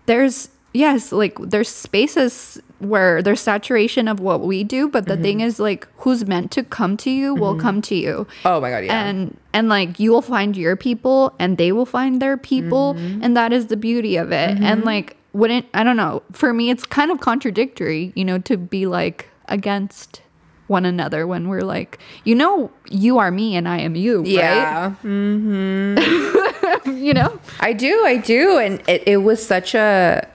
there's 0.04 0.50
yes, 0.72 1.12
like 1.12 1.38
there's 1.38 1.68
spaces 1.68 2.60
where 2.78 3.22
there's 3.22 3.40
saturation 3.40 4.08
of 4.08 4.20
what 4.20 4.40
we 4.40 4.64
do, 4.64 4.88
but 4.88 5.06
the 5.06 5.16
thing 5.16 5.38
mm-hmm. 5.38 5.46
is 5.46 5.60
like 5.60 5.86
who's 5.98 6.26
meant 6.26 6.50
to 6.52 6.62
come 6.62 6.96
to 6.98 7.10
you 7.10 7.34
will 7.34 7.52
mm-hmm. 7.52 7.60
come 7.60 7.82
to 7.82 7.94
you. 7.94 8.26
Oh 8.44 8.60
my 8.60 8.70
God, 8.70 8.84
yeah. 8.84 9.04
And 9.04 9.36
and 9.52 9.68
like 9.68 10.00
you 10.00 10.10
will 10.12 10.22
find 10.22 10.56
your 10.56 10.76
people 10.76 11.34
and 11.38 11.58
they 11.58 11.72
will 11.72 11.86
find 11.86 12.20
their 12.20 12.36
people 12.36 12.94
Mm-hmm. 12.94 13.22
and 13.22 13.36
that 13.36 13.52
is 13.52 13.66
the 13.66 13.76
beauty 13.76 14.16
of 14.16 14.32
it. 14.32 14.50
And 14.50 14.60
mm-hmm. 14.60 14.86
like 14.86 15.16
wouldn't 15.32 15.66
I 15.74 15.84
don't 15.84 15.96
know, 15.96 16.22
for 16.32 16.52
me 16.52 16.70
it's 16.70 16.84
kind 16.84 17.10
of 17.10 17.20
contradictory, 17.20 18.12
you 18.16 18.24
know, 18.24 18.38
to 18.38 18.56
be 18.56 18.86
like 18.86 19.28
against 19.46 20.22
one 20.66 20.86
another 20.86 21.26
when 21.26 21.48
we're 21.48 21.62
like, 21.62 21.98
you 22.24 22.34
know, 22.34 22.70
you 22.88 23.18
are 23.18 23.30
me 23.30 23.56
and 23.56 23.68
I 23.68 23.80
am 23.80 23.96
you, 23.96 24.18
right? 24.18 24.28
yeah. 24.28 24.94
right? 25.02 26.36
You 26.86 27.14
know? 27.14 27.40
I 27.60 27.72
do, 27.72 28.04
I 28.04 28.16
do. 28.16 28.58
And 28.58 28.80
it, 28.88 29.02
it 29.06 29.16
was 29.18 29.44
such 29.44 29.74
a, 29.74 30.26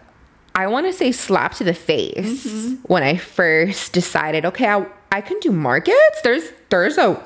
I 0.56 0.68
want 0.68 0.86
to 0.88 0.94
say 0.94 1.12
slap 1.12 1.54
to 1.56 1.64
the 1.64 1.74
face 1.74 2.46
Mm-hmm. 2.48 2.76
when 2.88 3.04
I 3.04 3.18
first 3.18 3.92
decided, 3.94 4.46
okay, 4.46 4.68
I, 4.68 4.86
I 5.12 5.22
can 5.22 5.40
do 5.40 5.52
markets. 5.52 6.22
There's, 6.24 6.44
there's 6.70 6.98
a, 6.98 7.22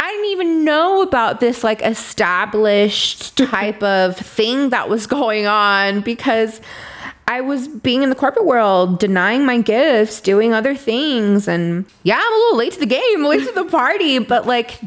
I 0.00 0.10
didn't 0.10 0.26
even 0.26 0.64
know 0.64 1.02
about 1.02 1.40
this 1.40 1.64
like 1.64 1.80
established 1.82 3.36
type 3.38 3.82
of 3.82 4.16
thing 4.16 4.70
that 4.70 4.88
was 4.88 5.06
going 5.06 5.46
on 5.46 6.02
because 6.02 6.60
I 7.26 7.40
was 7.40 7.68
being 7.68 8.02
in 8.02 8.08
the 8.10 8.14
corporate 8.14 8.46
world, 8.46 8.98
denying 8.98 9.44
my 9.44 9.60
gifts, 9.60 10.20
doing 10.20 10.52
other 10.52 10.74
things. 10.74 11.48
And 11.48 11.84
yeah, 12.02 12.18
I'm 12.20 12.32
a 12.32 12.36
little 12.36 12.58
late 12.58 12.72
to 12.74 12.80
the 12.80 12.86
game, 12.86 13.24
late 13.24 13.46
to 13.46 13.52
the 13.52 13.64
party, 13.70 14.18
but 14.18 14.46
like 14.46 14.78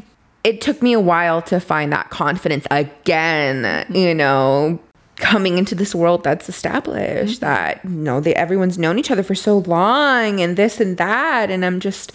it 0.43 0.59
took 0.61 0.81
me 0.81 0.93
a 0.93 0.99
while 0.99 1.41
to 1.43 1.59
find 1.59 1.91
that 1.93 2.09
confidence 2.09 2.65
again, 2.71 3.85
you 3.93 4.15
know, 4.15 4.79
coming 5.22 5.57
into 5.57 5.76
this 5.76 5.95
world 5.95 6.23
that's 6.23 6.49
established 6.49 7.41
mm-hmm. 7.41 7.45
that, 7.45 7.84
you 7.85 7.89
know, 7.89 8.19
they, 8.19 8.35
everyone's 8.35 8.77
known 8.77 8.99
each 8.99 9.11
other 9.11 9.23
for 9.23 9.35
so 9.35 9.60
long 9.60 10.41
and 10.41 10.57
this 10.57 10.81
and 10.81 10.98
that. 10.98 11.49
And 11.49 11.64
I'm 11.64 11.80
just 11.80 12.11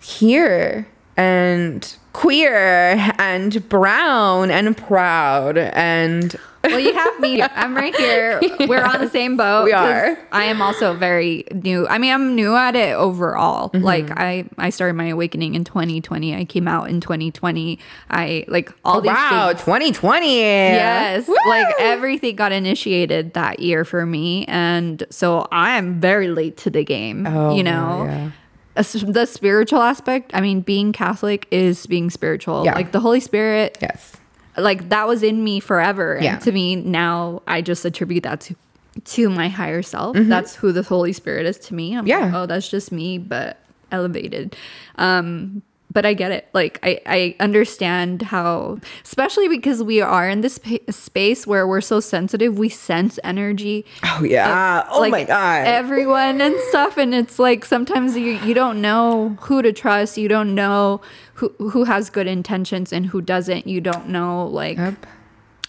here 0.00 0.88
and 1.16 1.96
queer 2.12 3.12
and 3.18 3.68
brown 3.68 4.50
and 4.50 4.76
proud 4.76 5.56
and 5.58 6.36
Well, 6.64 6.78
you 6.78 6.94
have 6.94 7.20
me. 7.20 7.42
I'm 7.54 7.74
right 7.74 7.94
here. 7.94 8.40
We're 8.60 8.84
on 8.84 9.00
the 9.00 9.08
same 9.08 9.36
boat. 9.36 9.64
We 9.64 9.72
are. 9.72 10.16
I 10.30 10.44
am 10.44 10.62
also 10.62 10.94
very 10.94 11.44
new. 11.52 11.86
I 11.88 11.98
mean, 11.98 12.12
I'm 12.12 12.34
new 12.34 12.54
at 12.54 12.76
it 12.76 12.94
overall. 12.94 13.70
Mm-hmm. 13.70 13.84
Like 13.84 14.10
I, 14.10 14.44
I 14.58 14.70
started 14.70 14.94
my 14.94 15.08
awakening 15.08 15.54
in 15.54 15.64
2020. 15.64 16.34
I 16.34 16.44
came 16.44 16.68
out 16.68 16.88
in 16.88 17.00
2020. 17.00 17.78
I 18.10 18.44
like 18.48 18.72
all 18.84 19.00
these 19.00 19.08
wow, 19.08 19.48
things. 19.48 19.60
2020. 19.60 20.38
Yes, 20.38 21.28
Woo! 21.28 21.36
like 21.46 21.74
everything 21.78 22.36
got 22.36 22.52
initiated 22.52 23.34
that 23.34 23.60
year 23.60 23.84
for 23.84 24.06
me, 24.06 24.44
and 24.46 25.04
so 25.10 25.46
I 25.50 25.76
am 25.76 26.00
very 26.00 26.28
late 26.28 26.56
to 26.58 26.70
the 26.70 26.84
game. 26.84 27.26
Oh, 27.26 27.54
you 27.54 27.62
know, 27.62 28.04
yeah. 28.04 28.30
The 28.74 29.26
spiritual 29.26 29.82
aspect. 29.82 30.30
I 30.32 30.40
mean, 30.40 30.62
being 30.62 30.92
Catholic 30.92 31.46
is 31.50 31.86
being 31.86 32.08
spiritual. 32.08 32.64
Yeah. 32.64 32.74
Like 32.74 32.92
the 32.92 33.00
Holy 33.00 33.20
Spirit 33.20 33.76
Yes. 33.82 34.16
Like 34.56 34.88
that 34.90 35.06
was 35.08 35.22
in 35.22 35.42
me 35.42 35.60
forever 35.60 36.18
Yeah. 36.20 36.38
to 36.38 36.52
me 36.52 36.76
now 36.76 37.42
i 37.46 37.60
just 37.62 37.84
attribute 37.84 38.24
that 38.24 38.40
to 38.42 38.56
to 39.04 39.30
my 39.30 39.48
higher 39.48 39.82
self 39.82 40.16
that's 40.18 40.54
who 40.54 40.72
the 40.72 40.82
holy 40.82 41.12
spirit 41.14 41.46
is 41.46 41.58
to 41.58 41.74
me 41.74 41.94
i'm 41.96 42.00
Mm-hmm. 42.04 42.08
Yeah. 42.08 42.18
like 42.26 42.34
oh 42.34 42.46
that's 42.46 42.68
just 42.68 42.92
me 42.92 43.16
but 43.18 43.58
elevated 43.90 44.54
um 44.96 45.62
but 45.92 46.06
i 46.06 46.14
get 46.14 46.30
it 46.32 46.48
like 46.52 46.78
i 46.82 47.00
i 47.06 47.36
understand 47.40 48.22
how 48.22 48.78
especially 49.04 49.48
because 49.48 49.82
we 49.82 50.00
are 50.00 50.28
in 50.28 50.40
this 50.40 50.58
pa- 50.58 50.78
space 50.90 51.46
where 51.46 51.66
we're 51.66 51.80
so 51.80 52.00
sensitive 52.00 52.56
we 52.58 52.68
sense 52.68 53.18
energy 53.24 53.84
Oh 54.04 54.24
yeah. 54.24 54.86
oh 54.90 55.00
like 55.00 55.10
my 55.12 55.24
god. 55.24 55.66
everyone 55.66 56.40
and 56.40 56.54
stuff 56.70 56.96
and 56.96 57.14
it's 57.14 57.38
like 57.38 57.64
sometimes 57.64 58.16
you 58.16 58.32
you 58.46 58.54
don't 58.54 58.80
know 58.80 59.36
who 59.40 59.60
to 59.62 59.72
trust 59.72 60.16
you 60.18 60.28
don't 60.28 60.54
know 60.54 61.00
who 61.34 61.48
who 61.58 61.84
has 61.84 62.10
good 62.10 62.26
intentions 62.26 62.92
and 62.92 63.06
who 63.06 63.20
doesn't 63.20 63.66
you 63.66 63.80
don't 63.80 64.08
know 64.08 64.46
like 64.46 64.78
Yep. 64.78 65.06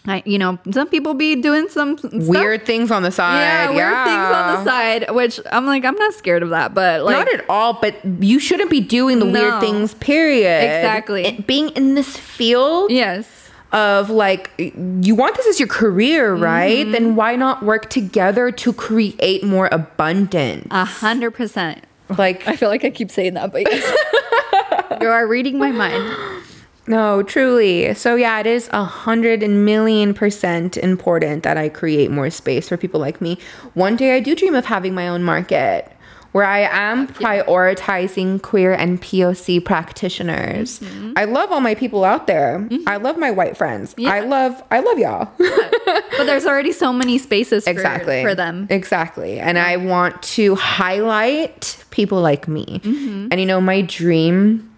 I, 0.05 0.21
you 0.25 0.37
know 0.37 0.59
some 0.71 0.89
people 0.89 1.13
be 1.13 1.35
doing 1.35 1.69
some 1.69 1.97
stuff- 1.97 2.11
Weird 2.13 2.65
things 2.65 2.91
on 2.91 3.03
the 3.03 3.11
side. 3.11 3.39
yeah, 3.39 3.69
weird 3.69 4.05
things 4.05 4.35
on 4.35 4.55
the 4.55 4.69
side 4.69 5.11
which 5.11 5.39
i'm 5.49 5.65
like 5.65 5.85
i'm 5.85 5.95
not 5.95 6.13
scared 6.13 6.43
of 6.43 6.49
that 6.49 6.73
but 6.73 7.03
like 7.03 7.25
Not 7.25 7.33
at 7.33 7.45
all, 7.49 7.73
but 7.81 7.95
you 8.21 8.39
shouldn't 8.39 8.69
be 8.69 8.81
doing 8.81 9.19
the 9.19 9.25
No. 9.25 9.39
weird 9.39 9.61
things, 9.61 9.93
period. 9.95 10.63
Exactly. 10.63 11.25
It- 11.25 11.47
being 11.47 11.69
in 11.69 11.95
this 11.95 12.17
field 12.17 12.91
yes 12.91 13.49
of 13.71 14.09
like, 14.11 14.51
you 14.59 15.15
want 15.15 15.35
this 15.35 15.47
as 15.47 15.59
your 15.59 15.67
career, 15.67 16.35
right? 16.35 16.83
Then 16.91 17.05
mm-hmm. 17.07 17.15
why 17.15 17.35
not 17.35 17.63
work 17.63 17.89
together 17.89 18.51
to 18.51 18.71
create 18.71 19.43
more 19.43 19.67
abundance? 19.71 20.67
a 20.69 20.85
hundred 20.85 21.31
percent 21.31 21.83
like, 22.17 22.47
i 22.51 22.55
feel 22.55 22.69
like 22.69 22.83
i 22.83 22.89
keep 22.91 23.09
saying 23.09 23.33
that 23.35 23.51
but 23.51 23.61
yes. 23.61 25.01
you 25.01 25.07
are 25.07 25.25
reading 25.25 25.57
my 25.57 25.71
mind 25.71 26.42
No, 26.85 27.23
truly. 27.23 27.93
So 27.93 28.15
yeah, 28.15 28.39
it 28.39 28.47
is 28.47 28.69
a 28.73 28.83
hundred 28.83 29.41
and 29.41 29.65
million 29.65 30.13
percent 30.13 30.77
important 30.77 31.43
that 31.43 31.57
I 31.57 31.69
create 31.69 32.11
more 32.11 32.29
space 32.29 32.69
for 32.69 32.77
people 32.77 32.99
like 32.99 33.21
me. 33.21 33.37
One 33.73 33.95
day 33.95 34.15
I 34.15 34.19
do 34.19 34.35
dream 34.35 34.55
of 34.55 34.65
having 34.65 34.93
my 34.93 35.07
own 35.07 35.23
market 35.23 35.89
where 36.33 36.45
I 36.45 36.61
am 36.61 37.07
prioritizing 37.07 38.41
queer 38.41 38.73
and 38.73 38.99
POC 38.99 39.63
practitioners. 39.63 40.81
I 41.15 41.25
love 41.25 41.51
all 41.51 41.61
my 41.61 41.75
people 41.75 42.03
out 42.03 42.27
there. 42.27 42.67
I 42.87 42.97
love 42.97 43.17
my 43.17 43.31
white 43.31 43.55
friends. 43.55 43.95
I 43.99 44.21
love 44.21 44.61
I 44.69 44.79
love 44.81 44.97
y'all. 44.97 45.31
but 45.37 46.25
there's 46.25 46.45
already 46.45 46.71
so 46.73 46.91
many 46.91 47.17
spaces 47.17 47.63
for, 47.63 47.69
exactly. 47.69 48.23
for 48.23 48.35
them 48.35 48.67
Exactly. 48.69 49.39
And 49.39 49.57
I 49.57 49.77
want 49.77 50.21
to 50.23 50.55
highlight 50.55 51.83
people 51.91 52.19
like 52.19 52.47
me. 52.47 52.81
Mm-hmm. 52.83 53.27
And 53.31 53.39
you 53.39 53.45
know, 53.45 53.61
my 53.61 53.81
dream 53.81 54.72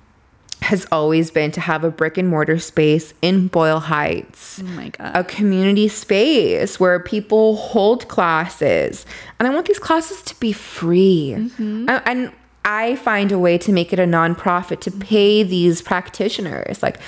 has 0.62 0.88
always 0.92 1.30
been 1.30 1.52
to 1.52 1.62
have 1.62 1.84
a 1.84 1.92
brick 1.92 2.18
and 2.18 2.28
mortar 2.28 2.58
space 2.58 3.14
in 3.22 3.48
Boyle 3.48 3.80
Heights. 3.80 4.60
oh 4.64 4.68
my 4.68 4.90
god 4.90 5.16
A 5.16 5.24
community 5.24 5.88
space 5.88 6.80
where 6.80 7.00
people 7.00 7.56
hold 7.56 8.08
classes. 8.08 9.06
And 9.40 9.48
I 9.48 9.54
want 9.54 9.68
these 9.68 9.80
classes 9.80 10.22
to 10.24 10.40
be 10.40 10.52
free. 10.52 11.36
Mm-hmm. 11.38 11.90
And, 11.90 12.02
and 12.06 12.32
I 12.64 12.96
find 12.96 13.32
a 13.32 13.38
way 13.38 13.60
to 13.60 13.72
make 13.72 13.94
it 13.94 14.00
a 14.00 14.06
nonprofit 14.06 14.80
to 14.82 14.92
pay 14.92 15.44
these 15.44 15.84
practitioners. 15.84 16.82
Like, 16.82 17.00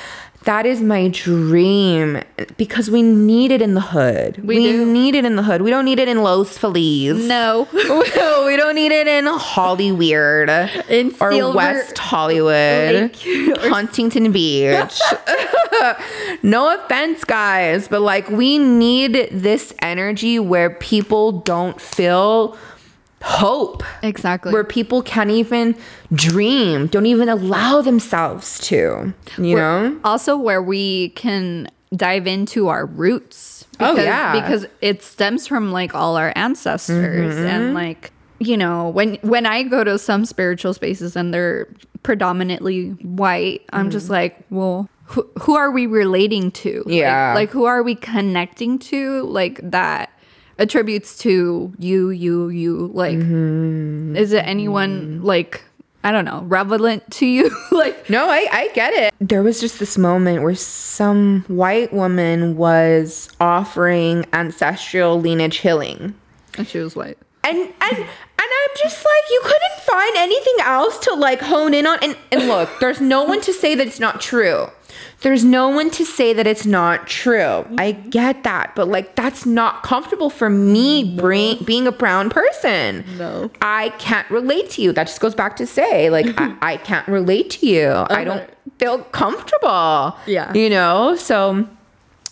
that 0.48 0.66
is 0.66 0.80
my 0.82 1.10
dream 1.10 2.22
because 2.56 2.90
we 2.90 3.02
need 3.02 3.52
it 3.52 3.62
in 3.62 3.74
the 3.74 3.82
hood. 3.82 4.38
We 4.46 4.56
do. 4.60 4.86
need 4.86 5.14
it 5.14 5.26
in 5.26 5.36
the 5.36 5.44
hood. 5.44 5.62
We 5.62 5.70
don't 5.70 5.84
need 5.84 6.00
it 6.00 6.08
in 6.08 6.24
Los 6.24 6.58
Feliz. 6.58 7.28
no 7.28 7.68
we 7.74 8.56
don't 8.56 8.76
need 8.76 8.94
it 8.94 9.08
in 9.08 9.26
Hollyweird 9.26 10.90
In 10.90 11.14
or 11.20 11.34
Silver 11.34 11.58
West 11.58 11.98
Hollywood, 11.98 13.12
Lake 13.14 13.58
Huntington 13.60 14.32
Beach. 14.32 15.02
no 16.42 16.74
offense, 16.74 17.26
guys, 17.26 17.90
but 17.90 18.00
like 18.00 18.30
we 18.30 18.58
need 18.58 19.28
this 19.34 19.74
energy 19.82 20.40
where 20.40 20.70
people 20.70 21.34
don't 21.42 21.82
feel 21.82 22.58
hope, 23.28 23.84
exactly 24.04 24.54
where 24.54 24.64
people 24.64 25.02
can't 25.02 25.30
even 25.32 25.76
dream, 26.14 26.88
don't 26.88 27.06
even 27.06 27.28
allow 27.30 27.82
themselves 27.82 28.60
to, 28.60 29.14
you 29.38 29.56
know? 29.56 30.00
also 30.04 30.38
where 30.38 30.62
we 30.62 31.10
can 31.10 31.68
dive 31.96 32.26
into 32.28 32.68
our 32.70 32.86
roots 32.86 33.66
Oh, 33.80 33.92
because, 33.94 34.06
yeah. 34.06 34.34
because 34.42 34.66
it 34.82 35.04
stems 35.04 35.46
from 35.48 35.72
like 35.72 35.94
all 35.94 36.16
our 36.18 36.32
ancestors 36.36 37.36
Mm-hmm. 37.36 37.46
and 37.48 37.74
like 37.74 38.12
you 38.40 38.56
know 38.58 38.90
when 38.90 39.16
when 39.22 39.46
i 39.46 39.64
go 39.64 39.84
to 39.84 39.98
some 39.98 40.26
spiritual 40.26 40.74
spaces 40.74 41.16
and 41.16 41.34
they're 41.34 41.68
predominantly 42.04 42.90
white 43.04 43.62
i'm 43.74 43.90
just 43.90 44.10
like 44.10 44.38
well 44.50 44.90
who, 45.06 45.28
who 45.42 45.56
are 45.56 45.72
we 45.72 45.86
relating 45.88 46.52
to 46.52 46.84
Like- 46.86 46.94
Yeah. 46.96 47.34
like, 47.36 47.50
who 47.52 47.64
are 47.66 47.82
we 47.84 47.96
connecting 47.96 48.78
to 48.92 49.24
like 49.24 49.60
that 49.64 50.10
attributes 50.60 51.18
to 51.20 51.74
you 51.78 52.10
you 52.10 52.50
you 52.50 52.88
like 52.94 53.18
mm-hmm. 53.18 54.16
is 54.16 54.34
it 54.34 54.44
anyone 54.46 55.22
like 55.22 55.64
i 56.04 56.12
don't 56.12 56.26
know 56.26 56.42
relevant 56.48 57.10
to 57.12 57.26
you 57.26 57.50
like 57.72 58.10
No, 58.10 58.30
I, 58.30 58.48
I 58.52 58.70
get 58.74 58.94
it. 58.94 59.14
There 59.20 59.44
was 59.44 59.60
just 59.60 59.80
this 59.80 59.98
moment 59.98 60.42
where 60.42 60.56
some 60.56 61.44
white 61.48 61.92
woman 61.92 62.56
was 62.56 63.30
offering 63.42 64.26
ancestral 64.32 65.20
lineage 65.20 65.58
healing. 65.58 66.16
and 66.58 66.66
she 66.68 66.80
was 66.80 66.96
white 66.96 67.18
And 67.44 67.58
and 67.58 67.98
and 68.40 68.50
I'm 68.62 68.76
just 68.82 69.04
like, 69.04 69.24
you 69.32 69.42
couldn't 69.44 69.80
find 69.82 70.16
anything 70.18 70.56
else 70.62 70.98
to 71.00 71.14
like 71.16 71.42
hone 71.42 71.74
in 71.74 71.86
on. 71.88 71.98
And 72.02 72.16
and 72.32 72.48
look, 72.48 72.70
there's 72.80 73.02
no 73.02 73.24
one 73.24 73.42
to 73.42 73.54
say 73.54 73.76
that 73.76 73.88
it's 73.88 74.00
not 74.00 74.22
true. 74.22 74.68
There's 75.28 75.44
no 75.44 75.68
one 75.68 75.90
to 75.92 76.06
say 76.06 76.32
that 76.32 76.48
it's 76.48 76.66
not 76.66 77.06
true. 77.06 77.34
Mm-hmm. 77.42 77.76
I 77.78 77.92
get 77.92 78.46
that, 78.46 78.74
but 78.78 78.88
like 78.88 79.16
that's 79.16 79.46
not 79.46 79.84
comfortable 79.84 80.30
for 80.30 80.50
me 80.50 81.18
bring, 81.18 81.62
being 81.66 81.86
a 81.86 81.92
brown 81.92 82.30
person. 82.30 83.04
No. 83.18 83.52
I 83.62 83.90
can't 84.00 84.30
relate 84.32 84.70
to 84.70 84.82
you. 84.82 84.94
That 84.94 85.08
just 85.08 85.20
goes 85.20 85.36
back 85.36 85.58
to 85.58 85.68
say, 85.68 86.10
like, 86.10 86.28
I, 86.38 86.56
I 86.62 86.78
can't 86.78 87.06
relate 87.10 87.50
to 87.50 87.68
you. 87.68 87.90
I 87.90 87.92
uh-huh. 87.92 88.24
don't 88.24 88.50
feel 88.80 89.00
comfortable. 89.00 90.18
Yeah. 90.28 90.54
You 90.54 90.70
know? 90.70 91.18
So 91.18 91.68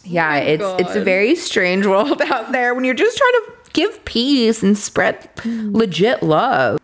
yeah, 0.05 0.35
oh 0.35 0.47
it's 0.47 0.87
it's 0.87 0.95
a 0.95 1.03
very 1.03 1.35
strange 1.35 1.85
world 1.95 2.21
out 2.21 2.53
there 2.53 2.73
when 2.73 2.85
you're 2.85 2.93
just 2.93 3.17
trying 3.17 3.33
to 3.33 3.53
give 3.73 4.05
peace 4.05 4.63
and 4.63 4.77
spread 4.77 5.35
mm. 5.39 5.75
legit 5.75 6.23
love. 6.23 6.79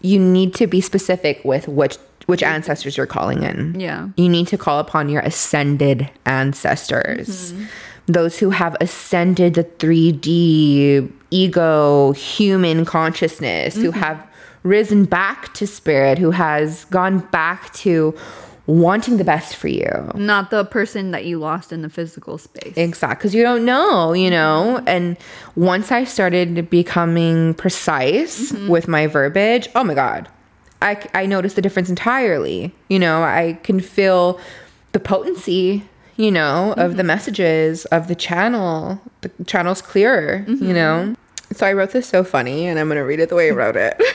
You 0.00 0.18
need 0.18 0.52
to 0.54 0.66
be 0.66 0.80
specific 0.80 1.44
with 1.44 1.68
which 1.68 1.96
which 2.26 2.42
ancestors 2.42 2.96
you're 2.96 3.06
calling 3.06 3.42
in. 3.42 3.78
Yeah. 3.78 4.08
You 4.16 4.28
need 4.28 4.48
to 4.48 4.58
call 4.58 4.78
upon 4.78 5.08
your 5.08 5.22
ascended 5.22 6.10
ancestors. 6.26 7.52
Mm-hmm. 7.52 7.64
Those 8.06 8.38
who 8.38 8.50
have 8.50 8.76
ascended 8.80 9.54
the 9.54 9.64
3D 9.64 11.10
ego 11.30 12.12
human 12.12 12.84
consciousness, 12.84 13.74
who 13.74 13.90
mm-hmm. 13.90 14.00
have 14.00 14.26
risen 14.62 15.04
back 15.04 15.52
to 15.54 15.66
spirit, 15.66 16.18
who 16.18 16.30
has 16.30 16.84
gone 16.86 17.20
back 17.30 17.72
to 17.74 18.16
wanting 18.66 19.18
the 19.18 19.24
best 19.24 19.56
for 19.56 19.68
you. 19.68 20.10
Not 20.14 20.50
the 20.50 20.64
person 20.64 21.10
that 21.10 21.26
you 21.26 21.38
lost 21.38 21.72
in 21.72 21.82
the 21.82 21.90
physical 21.90 22.38
space. 22.38 22.74
Exact, 22.76 23.20
because 23.20 23.34
you 23.34 23.42
don't 23.42 23.64
know, 23.64 24.12
you 24.12 24.30
mm-hmm. 24.30 24.32
know. 24.32 24.82
And 24.86 25.16
once 25.54 25.92
I 25.92 26.04
started 26.04 26.70
becoming 26.70 27.54
precise 27.54 28.52
with 28.52 28.88
my 28.88 29.06
verbiage, 29.06 29.68
oh 29.74 29.84
my 29.84 29.94
god, 29.94 30.28
I 30.82 31.02
I 31.14 31.26
noticed 31.26 31.56
the 31.56 31.62
difference 31.62 31.88
entirely. 31.88 32.74
You 32.88 32.98
know, 32.98 33.22
I 33.22 33.58
can 33.62 33.80
feel 33.80 34.40
the 34.92 35.00
potency, 35.00 35.84
you 36.16 36.30
know, 36.30 36.72
of 36.76 36.96
the 36.96 37.02
mm-hmm. 37.02 37.08
messages 37.08 37.84
of 37.86 38.08
the 38.08 38.14
channel. 38.14 39.00
The 39.22 39.30
channel's 39.46 39.82
clearer, 39.82 40.44
you 40.46 40.56
mm-hmm. 40.56 40.72
know. 40.72 41.16
So 41.52 41.66
I 41.66 41.72
wrote 41.72 41.90
this 41.90 42.08
so 42.08 42.24
funny, 42.24 42.66
and 42.66 42.78
I'm 42.78 42.88
gonna 42.88 43.04
read 43.04 43.20
it 43.20 43.28
the 43.28 43.34
way 43.36 43.48
I 43.48 43.52
wrote 43.52 43.76
it. 43.76 44.00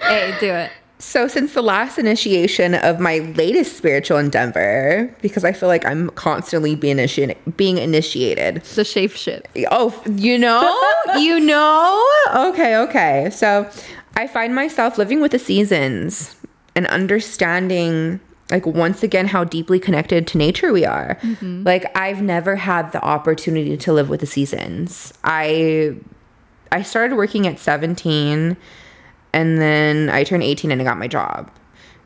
Hey, 0.00 0.32
do 0.38 0.46
it. 0.46 0.70
So, 1.02 1.26
since 1.26 1.52
the 1.52 1.62
last 1.62 1.98
initiation 1.98 2.76
of 2.76 3.00
my 3.00 3.18
latest 3.18 3.76
spiritual 3.76 4.18
endeavor, 4.18 5.12
because 5.20 5.44
I 5.44 5.52
feel 5.52 5.68
like 5.68 5.84
I'm 5.84 6.10
constantly 6.10 6.76
being 6.76 6.98
initi- 6.98 7.36
being 7.56 7.78
initiated. 7.78 8.62
The 8.62 8.84
shape 8.84 9.10
shit. 9.10 9.48
Oh, 9.72 10.00
you 10.06 10.38
know, 10.38 10.62
you 11.18 11.40
know. 11.40 12.00
Okay, 12.36 12.76
okay. 12.76 13.30
So, 13.32 13.68
I 14.16 14.26
find 14.26 14.54
myself 14.54 14.98
living 14.98 15.20
with 15.20 15.32
the 15.32 15.38
seasons 15.38 16.36
and 16.74 16.86
understanding, 16.88 18.20
like 18.50 18.66
once 18.66 19.02
again, 19.02 19.26
how 19.26 19.44
deeply 19.44 19.78
connected 19.78 20.26
to 20.28 20.38
nature 20.38 20.72
we 20.72 20.84
are. 20.84 21.18
Mm-hmm. 21.22 21.64
Like 21.64 21.96
I've 21.96 22.22
never 22.22 22.56
had 22.56 22.92
the 22.92 23.02
opportunity 23.02 23.76
to 23.76 23.92
live 23.92 24.08
with 24.08 24.20
the 24.20 24.26
seasons. 24.26 25.12
I 25.24 25.96
I 26.70 26.82
started 26.82 27.16
working 27.16 27.46
at 27.46 27.58
17 27.58 28.56
and 29.34 29.60
then 29.60 30.08
I 30.10 30.24
turned 30.24 30.42
18 30.42 30.70
and 30.70 30.80
I 30.80 30.84
got 30.84 30.98
my 30.98 31.08
job 31.08 31.50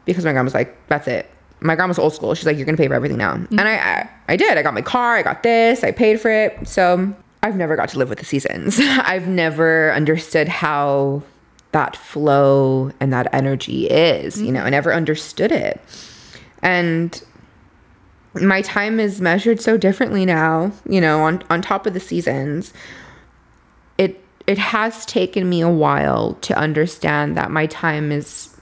because 0.04 0.24
my 0.24 0.32
grandma's 0.32 0.54
like, 0.54 0.76
that's 0.88 1.08
it. 1.08 1.30
My 1.60 1.74
grandma's 1.74 1.98
old 1.98 2.14
school. 2.14 2.34
She's 2.34 2.46
like, 2.46 2.56
you're 2.56 2.66
gonna 2.66 2.76
pay 2.76 2.88
for 2.88 2.94
everything 2.94 3.16
now, 3.16 3.32
and 3.32 3.60
I, 3.60 3.76
I 3.76 4.10
I 4.28 4.36
did. 4.36 4.58
I 4.58 4.62
got 4.62 4.74
my 4.74 4.82
car. 4.82 5.16
I 5.16 5.22
got 5.22 5.42
this. 5.42 5.82
I 5.82 5.90
paid 5.90 6.20
for 6.20 6.30
it. 6.30 6.68
So 6.68 7.14
I've 7.42 7.56
never 7.56 7.76
got 7.76 7.88
to 7.90 7.98
live 7.98 8.08
with 8.08 8.18
the 8.18 8.24
seasons. 8.24 8.78
I've 8.80 9.26
never 9.26 9.92
understood 9.92 10.48
how 10.48 11.22
that 11.72 11.96
flow 11.96 12.90
and 13.00 13.12
that 13.12 13.28
energy 13.32 13.86
is. 13.86 14.40
You 14.40 14.52
know, 14.52 14.62
I 14.62 14.70
never 14.70 14.92
understood 14.92 15.52
it, 15.52 15.80
and 16.62 17.22
my 18.34 18.62
time 18.62 19.00
is 19.00 19.20
measured 19.20 19.60
so 19.60 19.76
differently 19.76 20.24
now. 20.26 20.72
You 20.88 21.00
know, 21.00 21.20
on 21.20 21.42
on 21.50 21.62
top 21.62 21.86
of 21.86 21.94
the 21.94 22.00
seasons, 22.00 22.72
it 23.98 24.22
it 24.46 24.58
has 24.58 25.06
taken 25.06 25.48
me 25.48 25.60
a 25.60 25.70
while 25.70 26.34
to 26.42 26.56
understand 26.56 27.36
that 27.36 27.50
my 27.50 27.66
time 27.66 28.12
is 28.12 28.56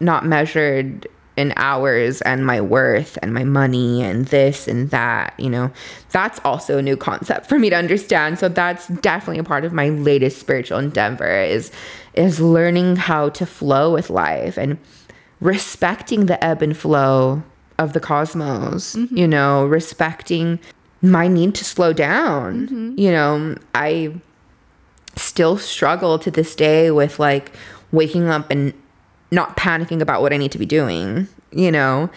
not 0.00 0.24
measured 0.24 1.06
in 1.38 1.52
hours 1.54 2.20
and 2.22 2.44
my 2.44 2.60
worth 2.60 3.16
and 3.22 3.32
my 3.32 3.44
money 3.44 4.02
and 4.02 4.26
this 4.26 4.66
and 4.66 4.90
that 4.90 5.32
you 5.38 5.48
know. 5.48 5.70
That's 6.10 6.40
also 6.44 6.78
a 6.78 6.82
new 6.82 6.96
concept 6.96 7.48
for 7.48 7.58
me 7.58 7.70
to 7.70 7.76
understand. 7.76 8.40
So 8.40 8.48
that's 8.48 8.88
definitely 8.88 9.38
a 9.38 9.44
part 9.44 9.64
of 9.64 9.72
my 9.72 9.88
latest 9.90 10.40
spiritual 10.40 10.78
endeavor 10.78 11.40
is 11.40 11.70
is 12.14 12.40
learning 12.40 12.96
how 12.96 13.28
to 13.30 13.46
flow 13.46 13.92
with 13.92 14.10
life 14.10 14.58
and 14.58 14.78
respecting 15.40 16.26
the 16.26 16.42
ebb 16.44 16.60
and 16.60 16.76
flow 16.76 17.44
of 17.78 17.92
the 17.92 18.00
cosmos 18.00 18.96
mm-hmm. 18.96 19.16
you 19.16 19.28
know 19.28 19.64
respecting 19.64 20.58
my 21.00 21.28
need 21.28 21.54
to 21.54 21.64
slow 21.64 21.92
down. 21.92 22.66
Mm-hmm. 22.66 22.98
You 22.98 23.12
know 23.12 23.56
i 23.74 24.12
still 25.14 25.56
struggle 25.56 26.18
to 26.18 26.30
this 26.30 26.56
day 26.56 26.90
with 26.90 27.20
like 27.20 27.52
waking 27.92 28.28
up 28.28 28.50
and 28.50 28.72
not 29.30 29.56
panicking 29.56 30.00
about 30.00 30.22
what 30.22 30.32
I 30.32 30.36
need 30.36 30.52
to 30.52 30.58
be 30.58 30.66
doing, 30.66 31.28
you 31.52 31.70
know? 31.70 32.10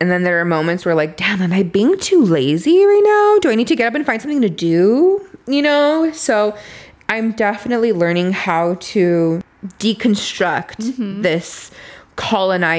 And 0.00 0.10
then 0.10 0.24
there 0.24 0.40
are 0.40 0.44
moments 0.44 0.84
where 0.84 0.94
like, 0.94 1.16
damn, 1.16 1.40
am 1.40 1.52
I 1.52 1.62
being 1.62 1.98
too 1.98 2.22
lazy 2.22 2.84
right 2.84 3.02
now? 3.04 3.38
Do 3.40 3.50
I 3.50 3.54
need 3.54 3.68
to 3.68 3.76
get 3.76 3.86
up 3.86 3.94
and 3.94 4.04
find 4.04 4.20
something 4.20 4.42
to 4.42 4.50
do? 4.50 5.26
You 5.46 5.62
know? 5.62 6.10
So 6.12 6.56
I'm 7.08 7.32
definitely 7.32 7.92
learning 7.92 8.32
how 8.32 8.74
to 8.80 9.40
deconstruct 9.78 10.76
mm-hmm. 10.76 11.22
this 11.22 11.70
colonizer 12.16 12.76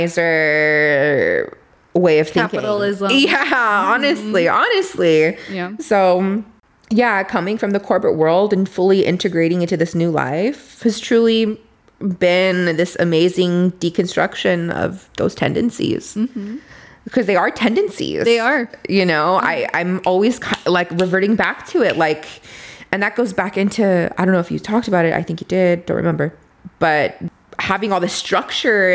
way 1.94 2.20
of 2.20 2.28
thinking. 2.28 2.60
Capitalism. 2.60 3.10
Yeah, 3.14 3.92
honestly, 3.94 4.46
mm-hmm. 4.46 4.56
honestly. 4.56 5.38
Yeah. 5.50 5.76
So, 5.80 6.44
yeah, 6.90 7.24
coming 7.24 7.58
from 7.58 7.72
the 7.72 7.80
corporate 7.80 8.16
world 8.16 8.54
and 8.54 8.70
fully 8.70 9.06
integrating 9.06 9.62
into 9.62 9.78
this 9.78 9.96
new 9.96 10.12
life 10.12 10.82
has 10.84 11.00
truly 11.00 11.60
been 12.00 12.78
this 12.78 12.96
amazing 13.00 13.72
deconstruction 13.74 14.72
of 14.72 15.10
those 15.18 15.36
tendencies. 15.36 16.16
Mm-hmm. 16.16 16.58
Because 17.04 17.26
they 17.26 17.36
are 17.38 17.50
tendencies. 17.50 18.26
They 18.26 18.40
are. 18.40 18.70
You 18.90 19.06
know, 19.06 19.36
I, 19.36 19.68
I'm 19.74 20.02
always 20.06 20.40
like 20.66 20.92
reverting 20.92 21.36
back 21.36 21.66
to 21.68 21.82
it. 21.82 21.96
Like, 21.98 22.26
and 22.92 23.02
that 23.02 23.16
goes 23.16 23.32
back 23.32 23.58
into, 23.58 24.14
I 24.18 24.26
don't 24.26 24.34
know 24.34 24.42
if 24.42 24.52
you 24.52 24.60
talked 24.60 24.90
about 24.90 25.06
it. 25.06 25.14
I 25.14 25.24
think 25.24 25.40
you 25.40 25.48
did. 25.48 25.86
Don't 25.86 25.96
remember. 25.98 26.38
But 26.80 27.18
having 27.60 27.92
all 27.94 28.00
the 28.00 28.10
structure 28.10 28.92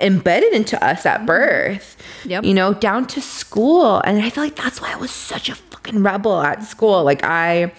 embedded 0.00 0.52
into 0.52 0.82
us 0.84 1.06
at 1.06 1.18
mm-hmm. 1.18 1.26
birth 1.26 1.96
Yep. 2.24 2.44
you 2.44 2.54
know, 2.54 2.74
down 2.74 3.06
to 3.08 3.20
school. 3.20 4.00
And 4.04 4.22
I 4.22 4.30
feel 4.30 4.44
like 4.44 4.56
that's 4.56 4.80
why 4.80 4.92
I 4.92 4.96
was 4.96 5.10
such 5.10 5.48
a 5.48 5.54
fucking 5.54 6.02
rebel 6.02 6.40
at 6.40 6.62
school. 6.62 7.02
Like 7.04 7.24
I 7.24 7.72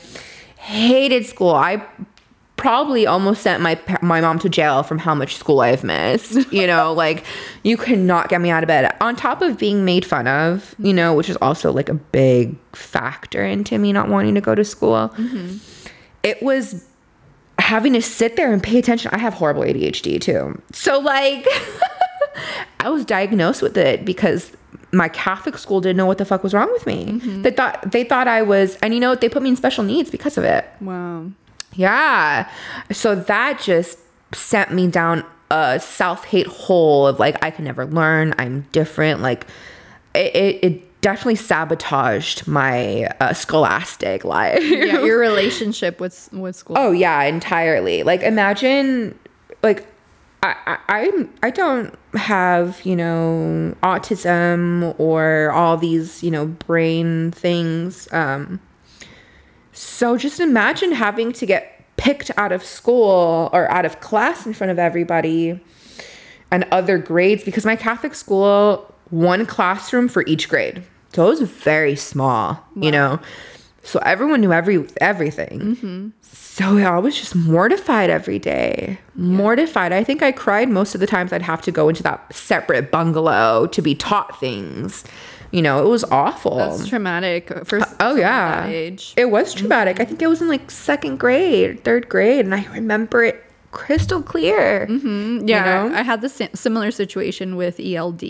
hated 0.57 1.25
school. 1.25 1.51
I 1.51 1.85
probably 2.63 3.05
almost 3.05 3.41
sent 3.41 3.61
my 3.61 3.77
my 4.01 4.21
mom 4.21 4.39
to 4.39 4.47
jail 4.47 4.83
from 4.83 4.97
how 4.97 5.13
much 5.13 5.35
school 5.35 5.59
I've 5.59 5.83
missed. 5.83 6.37
You 6.53 6.67
know, 6.67 6.93
like 6.93 7.25
you 7.63 7.77
cannot 7.77 8.29
get 8.29 8.39
me 8.39 8.51
out 8.51 8.63
of 8.63 8.67
bed. 8.67 8.95
On 9.01 9.15
top 9.15 9.41
of 9.41 9.57
being 9.57 9.83
made 9.83 10.05
fun 10.05 10.27
of, 10.27 10.75
you 10.77 10.93
know, 10.93 11.13
which 11.13 11.29
is 11.29 11.35
also 11.37 11.71
like 11.73 11.89
a 11.89 11.95
big 11.95 12.55
factor 12.73 13.43
into 13.43 13.77
me 13.77 13.91
not 13.91 14.07
wanting 14.07 14.35
to 14.35 14.41
go 14.41 14.53
to 14.53 14.63
school. 14.63 15.09
Mm-hmm. 15.17 15.57
It 16.21 16.41
was 16.43 16.87
having 17.59 17.93
to 17.93 18.01
sit 18.01 18.35
there 18.35 18.53
and 18.53 18.61
pay 18.61 18.77
attention. 18.77 19.09
I 19.13 19.17
have 19.17 19.33
horrible 19.33 19.63
ADHD 19.63 20.21
too. 20.21 20.61
So 20.71 20.99
like 20.99 21.45
I 22.79 22.89
was 22.89 23.03
diagnosed 23.03 23.61
with 23.61 23.75
it 23.77 24.05
because 24.05 24.55
my 24.91 25.09
Catholic 25.09 25.57
school 25.57 25.81
didn't 25.81 25.97
know 25.97 26.05
what 26.05 26.19
the 26.19 26.25
fuck 26.25 26.43
was 26.43 26.53
wrong 26.53 26.71
with 26.71 26.85
me. 26.85 27.05
Mm-hmm. 27.05 27.41
They 27.41 27.51
thought 27.51 27.91
they 27.91 28.03
thought 28.03 28.27
I 28.27 28.43
was 28.43 28.75
and 28.75 28.93
you 28.93 28.99
know 28.99 29.09
what 29.09 29.21
they 29.21 29.29
put 29.29 29.41
me 29.41 29.49
in 29.49 29.55
special 29.55 29.83
needs 29.83 30.11
because 30.11 30.37
of 30.37 30.43
it. 30.43 30.65
Wow. 30.79 31.31
Yeah. 31.75 32.49
So 32.91 33.15
that 33.15 33.61
just 33.61 33.99
sent 34.33 34.73
me 34.73 34.87
down 34.87 35.23
a 35.51 35.79
self-hate 35.79 36.47
hole 36.47 37.07
of 37.07 37.19
like 37.19 37.43
I 37.43 37.51
can 37.51 37.65
never 37.65 37.85
learn, 37.85 38.33
I'm 38.37 38.61
different, 38.71 39.21
like 39.21 39.45
it, 40.15 40.35
it, 40.35 40.63
it 40.63 41.01
definitely 41.01 41.35
sabotaged 41.35 42.47
my 42.47 43.05
uh, 43.19 43.33
scholastic 43.33 44.23
life. 44.23 44.63
Yeah, 44.63 45.01
your 45.01 45.19
relationship 45.29 45.99
with 45.99 46.29
with 46.31 46.55
school. 46.55 46.77
Oh 46.79 46.91
yeah, 46.91 47.21
entirely. 47.23 48.03
Like 48.03 48.23
imagine 48.23 49.17
like 49.61 49.85
I, 50.41 50.77
I 50.89 51.27
I 51.43 51.49
don't 51.51 51.93
have, 52.15 52.81
you 52.83 52.95
know, 52.95 53.75
autism 53.83 54.99
or 54.99 55.51
all 55.51 55.77
these, 55.77 56.23
you 56.23 56.31
know, 56.31 56.47
brain 56.47 57.31
things. 57.31 58.11
Um 58.11 58.59
so 59.73 60.17
just 60.17 60.39
imagine 60.39 60.93
having 60.93 61.33
to 61.33 61.45
get 61.45 61.83
picked 61.97 62.31
out 62.37 62.51
of 62.51 62.63
school 62.63 63.49
or 63.51 63.69
out 63.71 63.85
of 63.85 63.99
class 63.99 64.45
in 64.45 64.53
front 64.53 64.71
of 64.71 64.79
everybody 64.79 65.59
and 66.51 66.65
other 66.71 66.97
grades 66.97 67.43
because 67.43 67.65
my 67.65 67.75
Catholic 67.75 68.13
school 68.13 68.93
one 69.09 69.45
classroom 69.45 70.07
for 70.07 70.23
each 70.25 70.49
grade. 70.49 70.83
So 71.13 71.27
it 71.27 71.29
was 71.29 71.41
very 71.41 71.95
small, 71.95 72.63
you 72.75 72.91
know. 72.91 73.19
So 73.83 73.99
everyone 73.99 74.41
knew 74.41 74.53
every 74.53 74.87
everything. 75.01 75.59
Mm-hmm. 75.59 76.09
So 76.21 76.77
I 76.77 76.97
was 76.99 77.17
just 77.17 77.35
mortified 77.35 78.09
every 78.09 78.39
day. 78.39 78.99
Mortified. 79.15 79.91
I 79.91 80.03
think 80.03 80.23
I 80.23 80.31
cried 80.31 80.69
most 80.69 80.95
of 80.95 81.01
the 81.01 81.07
times 81.07 81.33
I'd 81.33 81.41
have 81.41 81.61
to 81.63 81.71
go 81.71 81.89
into 81.89 82.01
that 82.03 82.33
separate 82.33 82.91
bungalow 82.91 83.67
to 83.67 83.81
be 83.81 83.93
taught 83.93 84.39
things. 84.39 85.03
You 85.53 85.61
know, 85.61 85.85
it 85.85 85.87
was 85.87 86.03
awful. 86.05 86.57
That's 86.57 86.87
traumatic 86.89 87.51
for 87.65 87.79
uh, 87.79 87.85
Oh 87.99 88.15
yeah, 88.15 88.65
age. 88.65 89.13
it 89.15 89.25
was 89.25 89.53
traumatic. 89.53 89.99
I 89.99 90.05
think 90.05 90.19
it 90.19 90.25
was 90.25 90.41
in 90.41 90.47
like 90.47 90.71
second 90.71 91.19
grade, 91.19 91.83
third 91.83 92.09
grade, 92.09 92.43
and 92.43 92.55
I 92.55 92.65
remember 92.73 93.23
it 93.23 93.43
crystal 93.69 94.23
clear. 94.23 94.87
Mm-hmm. 94.89 95.47
Yeah, 95.47 95.89
know? 95.89 95.95
I 95.95 96.01
had 96.01 96.21
the 96.21 96.29
similar 96.29 96.89
situation 96.89 97.55
with 97.55 97.79
ELD. 97.79 98.23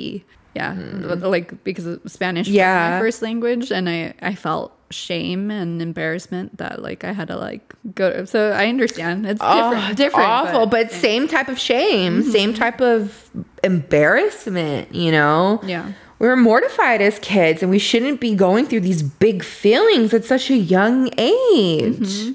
Yeah, 0.53 0.75
hmm. 0.75 1.23
like 1.23 1.63
because 1.63 1.85
of 1.85 2.01
Spanish 2.07 2.47
was 2.47 2.57
Mm. 2.57 2.91
My 2.91 2.99
first 2.99 3.21
language, 3.21 3.71
and 3.71 3.87
I 3.87 4.13
I 4.21 4.35
felt 4.35 4.73
shame 4.91 5.49
and 5.49 5.81
embarrassment 5.81 6.57
that 6.57 6.81
like 6.81 7.05
I 7.05 7.13
had 7.13 7.29
to 7.29 7.37
like 7.37 7.73
go 7.95 8.11
to. 8.11 8.27
So 8.27 8.51
I 8.51 8.67
understand. 8.67 9.25
It's 9.25 9.39
Oh, 9.41 9.71
different. 9.71 9.91
it's 9.91 9.97
different. 9.97 10.29
awful, 10.29 10.65
but, 10.65 10.91
same 10.91 11.29
type 11.29 11.47
of 11.47 11.57
shame, 11.57 12.21
same 12.23 12.49
mm-hmm. 12.49 12.59
type 12.59 12.81
of 12.81 13.29
embarrassment, 13.63 14.93
you 14.93 15.11
know? 15.11 15.61
Yeah. 15.63 15.93
We 16.23 16.29
were 16.29 16.37
mortified 16.37 17.01
as 17.01 17.19
kids 17.19 17.61
and 17.61 17.69
we 17.69 17.79
shouldn't 17.79 18.21
be 18.21 18.33
going 18.33 18.65
through 18.67 18.79
these 18.79 19.03
big 19.03 19.43
feelings 19.43 20.13
at 20.13 20.23
such 20.23 20.49
a 20.49 20.55
young 20.55 21.09
age. 21.17 22.33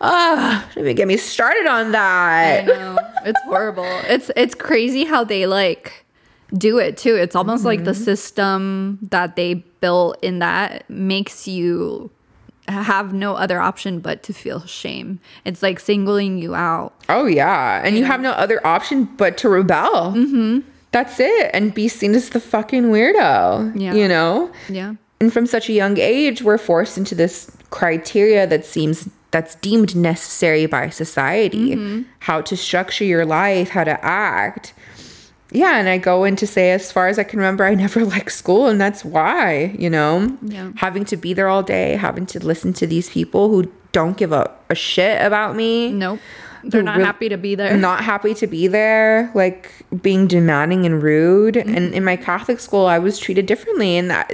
Ah, 0.00 0.68
don't 0.74 0.82
even 0.82 0.96
get 0.96 1.06
me 1.06 1.16
started 1.16 1.68
on 1.68 1.86
I 1.86 1.90
that. 1.92 2.66
know. 2.66 2.98
It's 3.24 3.40
horrible. 3.44 3.84
It's 4.08 4.28
it's 4.34 4.56
crazy 4.56 5.04
how 5.04 5.22
they 5.22 5.46
like 5.46 6.04
do 6.52 6.78
it 6.78 6.96
too. 6.96 7.14
It's 7.14 7.36
almost 7.36 7.64
like 7.64 7.78
Mm-hmm. 7.78 7.84
the 7.84 7.94
system 7.94 8.98
that 9.10 9.36
they 9.36 9.54
built 9.80 10.18
in 10.20 10.40
that 10.40 10.82
makes 10.90 11.46
you 11.46 12.10
have 12.66 13.12
no 13.14 13.34
other 13.36 13.60
option 13.60 14.00
but 14.00 14.24
to 14.24 14.32
feel 14.32 14.66
shame. 14.66 15.20
It's 15.44 15.62
like 15.62 15.78
singling 15.78 16.38
you 16.38 16.56
out. 16.56 16.92
Oh 17.08 17.26
yeah, 17.26 17.82
and 17.84 17.96
you 17.96 18.04
have 18.04 18.20
no 18.20 18.32
other 18.32 18.58
option 18.66 19.04
but 19.16 19.36
to 19.38 19.48
rebel. 19.48 20.12
Mm-hmm. 20.16 20.68
That's 20.90 21.20
it, 21.20 21.50
and 21.52 21.74
be 21.74 21.88
seen 21.88 22.14
as 22.14 22.30
the 22.30 22.40
fucking 22.40 22.84
weirdo. 22.84 23.78
Yeah. 23.78 23.94
you 23.94 24.08
know. 24.08 24.50
Yeah. 24.68 24.94
And 25.20 25.32
from 25.32 25.46
such 25.46 25.68
a 25.68 25.72
young 25.72 25.98
age, 25.98 26.42
we're 26.42 26.58
forced 26.58 26.96
into 26.96 27.14
this 27.14 27.50
criteria 27.70 28.46
that 28.46 28.64
seems 28.64 29.08
that's 29.30 29.56
deemed 29.56 29.94
necessary 29.94 30.64
by 30.66 30.88
society. 30.88 31.74
Mm-hmm. 31.76 32.02
How 32.20 32.40
to 32.42 32.56
structure 32.56 33.04
your 33.04 33.26
life, 33.26 33.68
how 33.70 33.84
to 33.84 34.02
act. 34.04 34.72
Yeah, 35.50 35.78
and 35.78 35.88
I 35.88 35.98
go 35.98 36.24
in 36.24 36.36
to 36.36 36.46
say, 36.46 36.72
as 36.72 36.92
far 36.92 37.08
as 37.08 37.18
I 37.18 37.24
can 37.24 37.38
remember, 37.38 37.64
I 37.64 37.74
never 37.74 38.04
liked 38.14 38.32
school, 38.32 38.66
and 38.68 38.80
that's 38.80 39.04
why, 39.04 39.74
you 39.78 39.90
know, 39.90 40.36
Yeah. 40.42 40.72
having 40.76 41.04
to 41.06 41.16
be 41.16 41.34
there 41.34 41.48
all 41.48 41.62
day, 41.62 41.96
having 41.96 42.26
to 42.26 42.38
listen 42.44 42.72
to 42.74 42.86
these 42.86 43.08
people 43.10 43.48
who 43.50 43.70
don't 43.92 44.16
give 44.16 44.32
a, 44.32 44.50
a 44.70 44.74
shit 44.74 45.20
about 45.24 45.56
me 45.56 45.90
Nope. 45.92 46.20
They're 46.64 46.82
not 46.82 47.00
happy 47.00 47.28
to 47.28 47.36
be 47.36 47.54
there. 47.54 47.76
not 47.76 48.02
happy 48.02 48.34
to 48.34 48.46
be 48.46 48.66
there, 48.66 49.30
like 49.34 49.72
being 50.02 50.26
demanding 50.26 50.86
and 50.86 51.02
rude. 51.02 51.54
Mm-hmm. 51.54 51.74
And 51.74 51.94
in 51.94 52.04
my 52.04 52.16
Catholic 52.16 52.60
school, 52.60 52.86
I 52.86 52.98
was 52.98 53.18
treated 53.18 53.46
differently, 53.46 53.96
and 53.96 54.10
that 54.10 54.32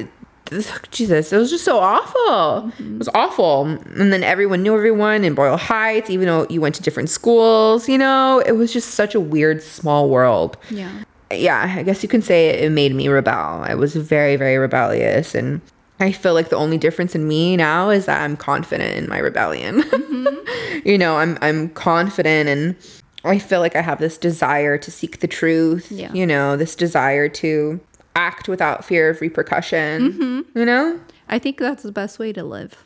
Jesus, 0.90 1.32
it 1.32 1.36
was 1.36 1.50
just 1.50 1.64
so 1.64 1.78
awful. 1.78 2.70
Mm-hmm. 2.70 2.94
It 2.94 2.98
was 2.98 3.08
awful. 3.14 3.64
And 3.66 4.12
then 4.12 4.22
everyone 4.22 4.62
knew 4.62 4.74
everyone 4.74 5.24
in 5.24 5.34
Boyle 5.34 5.56
Heights, 5.56 6.10
even 6.10 6.26
though 6.26 6.46
you 6.50 6.60
went 6.60 6.74
to 6.76 6.82
different 6.82 7.10
schools. 7.10 7.88
You 7.88 7.98
know, 7.98 8.42
it 8.44 8.52
was 8.52 8.72
just 8.72 8.90
such 8.90 9.14
a 9.14 9.20
weird 9.20 9.62
small 9.62 10.08
world. 10.08 10.56
Yeah. 10.70 11.04
Yeah, 11.32 11.74
I 11.78 11.82
guess 11.82 12.02
you 12.02 12.08
can 12.08 12.22
say 12.22 12.50
it 12.50 12.70
made 12.70 12.94
me 12.94 13.08
rebel. 13.08 13.32
I 13.32 13.74
was 13.74 13.96
very, 13.96 14.36
very 14.36 14.56
rebellious, 14.56 15.34
and 15.34 15.60
I 15.98 16.12
feel 16.12 16.34
like 16.34 16.48
the 16.50 16.56
only 16.56 16.78
difference 16.78 17.14
in 17.14 17.26
me 17.26 17.56
now 17.56 17.90
is 17.90 18.06
that 18.06 18.20
I'm 18.22 18.36
confident 18.36 18.96
in 18.96 19.08
my 19.08 19.18
rebellion. 19.18 19.82
Mm-hmm. 19.82 20.24
you 20.84 20.98
know, 20.98 21.16
I'm 21.18 21.38
I'm 21.40 21.68
confident 21.70 22.48
and 22.48 22.76
I 23.24 23.38
feel 23.38 23.60
like 23.60 23.74
I 23.74 23.80
have 23.80 23.98
this 23.98 24.18
desire 24.18 24.76
to 24.78 24.90
seek 24.90 25.20
the 25.20 25.28
truth. 25.28 25.90
Yeah. 25.90 26.12
You 26.12 26.26
know, 26.26 26.56
this 26.56 26.76
desire 26.76 27.28
to 27.30 27.80
act 28.16 28.48
without 28.48 28.84
fear 28.84 29.10
of 29.10 29.20
repercussion. 29.20 30.12
Mm-hmm. 30.12 30.58
You 30.58 30.64
know? 30.64 31.00
I 31.28 31.38
think 31.38 31.58
that's 31.58 31.82
the 31.82 31.92
best 31.92 32.18
way 32.18 32.32
to 32.32 32.44
live. 32.44 32.84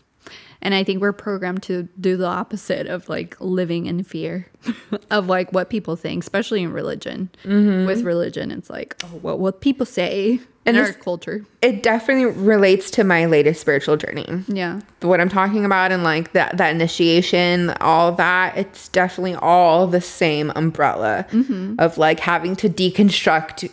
And 0.61 0.75
I 0.75 0.85
think 0.85 1.01
we're 1.01 1.13
programmed 1.13 1.63
to 1.65 1.89
do 2.01 2.17
the 2.17 2.27
opposite 2.27 2.87
of 2.87 3.09
like 3.09 3.41
living 3.41 3.87
in 3.87 4.03
fear 4.03 4.49
of 5.11 5.29
like 5.29 5.53
what 5.53 5.71
people 5.71 5.97
think, 5.97 6.23
especially 6.23 6.63
in 6.63 6.73
religion. 6.73 7.31
Mm-hmm. 7.45 7.87
With 7.87 8.03
religion, 8.03 8.51
it's 8.51 8.69
like, 8.69 8.97
oh, 9.05 9.19
what 9.23 9.39
what 9.39 9.61
people 9.61 9.87
say 9.87 10.41
in 10.69 10.77
And 10.77 10.79
our 10.79 10.93
culture. 10.93 11.47
It 11.63 11.83
definitely 11.83 12.27
relates 12.27 12.91
to 12.93 13.05
my 13.05 13.27
latest 13.27 13.61
spiritual 13.61 13.97
journey. 13.97 14.45
Yeah. 14.49 14.81
what 15.01 15.21
I'm 15.21 15.29
talking 15.29 15.65
about 15.65 15.93
and 15.93 16.03
like 16.03 16.33
that 16.33 16.59
that 16.59 16.75
initiation, 16.75 17.71
all 17.81 18.13
that, 18.13 18.57
it's 18.57 18.89
definitely 18.89 19.37
all 19.37 19.87
the 19.87 20.01
same 20.01 20.53
umbrella 20.55 21.27
mm-hmm. 21.31 21.77
of 21.79 21.99
like 21.99 22.21
having 22.21 22.55
to 22.57 22.69
deconstruct 22.69 23.71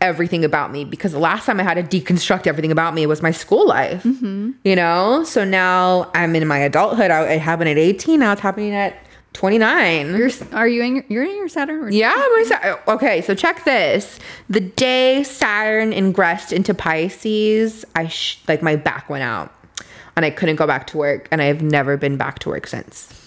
everything 0.00 0.44
about 0.44 0.72
me 0.72 0.84
because 0.84 1.12
the 1.12 1.18
last 1.18 1.46
time 1.46 1.60
I 1.60 1.62
had 1.62 1.74
to 1.74 2.00
deconstruct 2.00 2.46
everything 2.46 2.72
about 2.72 2.94
me 2.94 3.06
was 3.06 3.22
my 3.22 3.30
school 3.30 3.66
life. 3.66 4.02
Mm-hmm. 4.02 4.52
You 4.64 4.76
know? 4.76 5.24
So 5.24 5.44
now 5.44 6.10
I'm 6.14 6.34
in 6.34 6.46
my 6.48 6.58
adulthood. 6.58 7.10
I, 7.10 7.34
it 7.34 7.40
happened 7.40 7.68
at 7.68 7.78
18, 7.78 8.20
now 8.20 8.32
it's 8.32 8.40
happening 8.40 8.74
at 8.74 8.96
29. 9.32 10.16
You're 10.16 10.30
are 10.52 10.66
you 10.66 10.82
in 10.82 10.96
your, 10.96 11.04
you're 11.08 11.24
in 11.24 11.36
your 11.36 11.48
Saturn? 11.48 11.84
Or 11.84 11.90
Yeah, 11.90 12.14
my 12.14 12.44
Sa- 12.46 12.92
okay. 12.94 13.22
So 13.22 13.34
check 13.34 13.64
this: 13.64 14.18
the 14.48 14.60
day 14.60 15.22
Saturn 15.22 15.92
ingressed 15.92 16.52
into 16.52 16.74
Pisces, 16.74 17.84
I 17.94 18.08
sh- 18.08 18.42
like 18.48 18.60
my 18.60 18.74
back 18.74 19.08
went 19.08 19.22
out, 19.22 19.54
and 20.16 20.24
I 20.24 20.30
couldn't 20.30 20.56
go 20.56 20.66
back 20.66 20.88
to 20.88 20.96
work, 20.96 21.28
and 21.30 21.40
I've 21.40 21.62
never 21.62 21.96
been 21.96 22.16
back 22.16 22.40
to 22.40 22.48
work 22.48 22.66
since. 22.66 23.19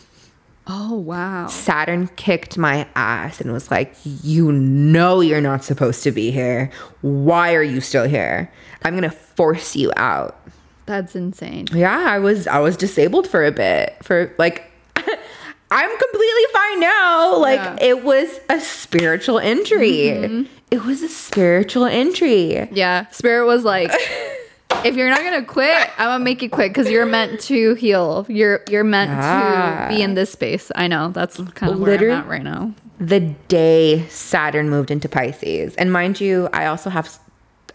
Oh 0.66 0.94
wow. 0.96 1.48
Saturn 1.48 2.08
kicked 2.16 2.58
my 2.58 2.88
ass 2.96 3.42
and 3.42 3.52
was 3.52 3.70
like, 3.70 3.94
"You 4.04 4.52
know 4.52 5.20
you're 5.20 5.42
not 5.42 5.64
supposed 5.64 6.04
to 6.04 6.12
be 6.12 6.32
here. 6.32 6.72
Why 7.02 7.54
are 7.54 7.64
you 7.64 7.82
still 7.82 8.08
here? 8.08 8.50
I'm 8.84 8.94
gonna 8.96 9.12
force 9.12 9.76
you 9.76 9.92
out." 9.98 10.40
That's 10.86 11.16
insane. 11.16 11.68
Yeah, 11.74 11.98
I 11.98 12.20
was 12.20 12.48
I 12.48 12.60
was 12.60 12.78
disabled 12.78 13.28
for 13.28 13.44
a 13.46 13.52
bit 13.52 13.96
for 14.04 14.34
like 14.38 14.70
I'm 14.96 15.98
completely 15.98 16.44
fine 16.54 16.80
now. 16.80 17.38
Like 17.38 17.60
Yeah. 17.60 17.78
it 17.82 18.04
was 18.04 18.40
a 18.50 18.60
spiritual 18.62 19.40
injury. 19.40 20.12
Mm-hmm. 20.12 20.44
It 20.72 20.84
was 20.86 21.02
a 21.04 21.10
spiritual 21.10 21.86
injury. 21.86 22.68
Yeah. 22.72 23.08
Spirit 23.10 23.46
was 23.48 23.64
like 23.64 23.92
if 24.86 24.96
you're 24.96 25.10
not 25.10 25.20
gonna 25.22 25.44
quit, 25.44 25.90
I'm 25.98 26.08
gonna 26.10 26.24
make 26.24 26.42
you 26.42 26.50
quit 26.50 26.70
because 26.72 26.90
you're 26.90 27.06
meant 27.06 27.40
to 27.42 27.74
heal. 27.76 28.26
You're 28.30 28.62
you're 28.70 28.84
meant 28.84 29.12
Yeah. 29.12 29.88
to 29.90 29.96
be 29.96 30.02
in 30.02 30.14
this 30.16 30.32
space. 30.32 30.72
I 30.76 30.88
know. 30.88 31.10
That's 31.10 31.38
kind 31.56 31.72
of 31.74 31.80
where 31.80 31.92
Literally- 31.92 32.14
I'm 32.16 32.22
at 32.24 32.28
right 32.28 32.44
now. 32.44 32.72
The 33.00 33.20
day 33.48 34.06
Saturn 34.10 34.70
moved 34.70 34.90
into 34.92 35.10
Pisces. 35.10 35.76
And 35.76 35.92
mind 35.92 36.22
you, 36.22 36.48
I 36.54 36.68
also 36.68 36.90
have 36.90 37.20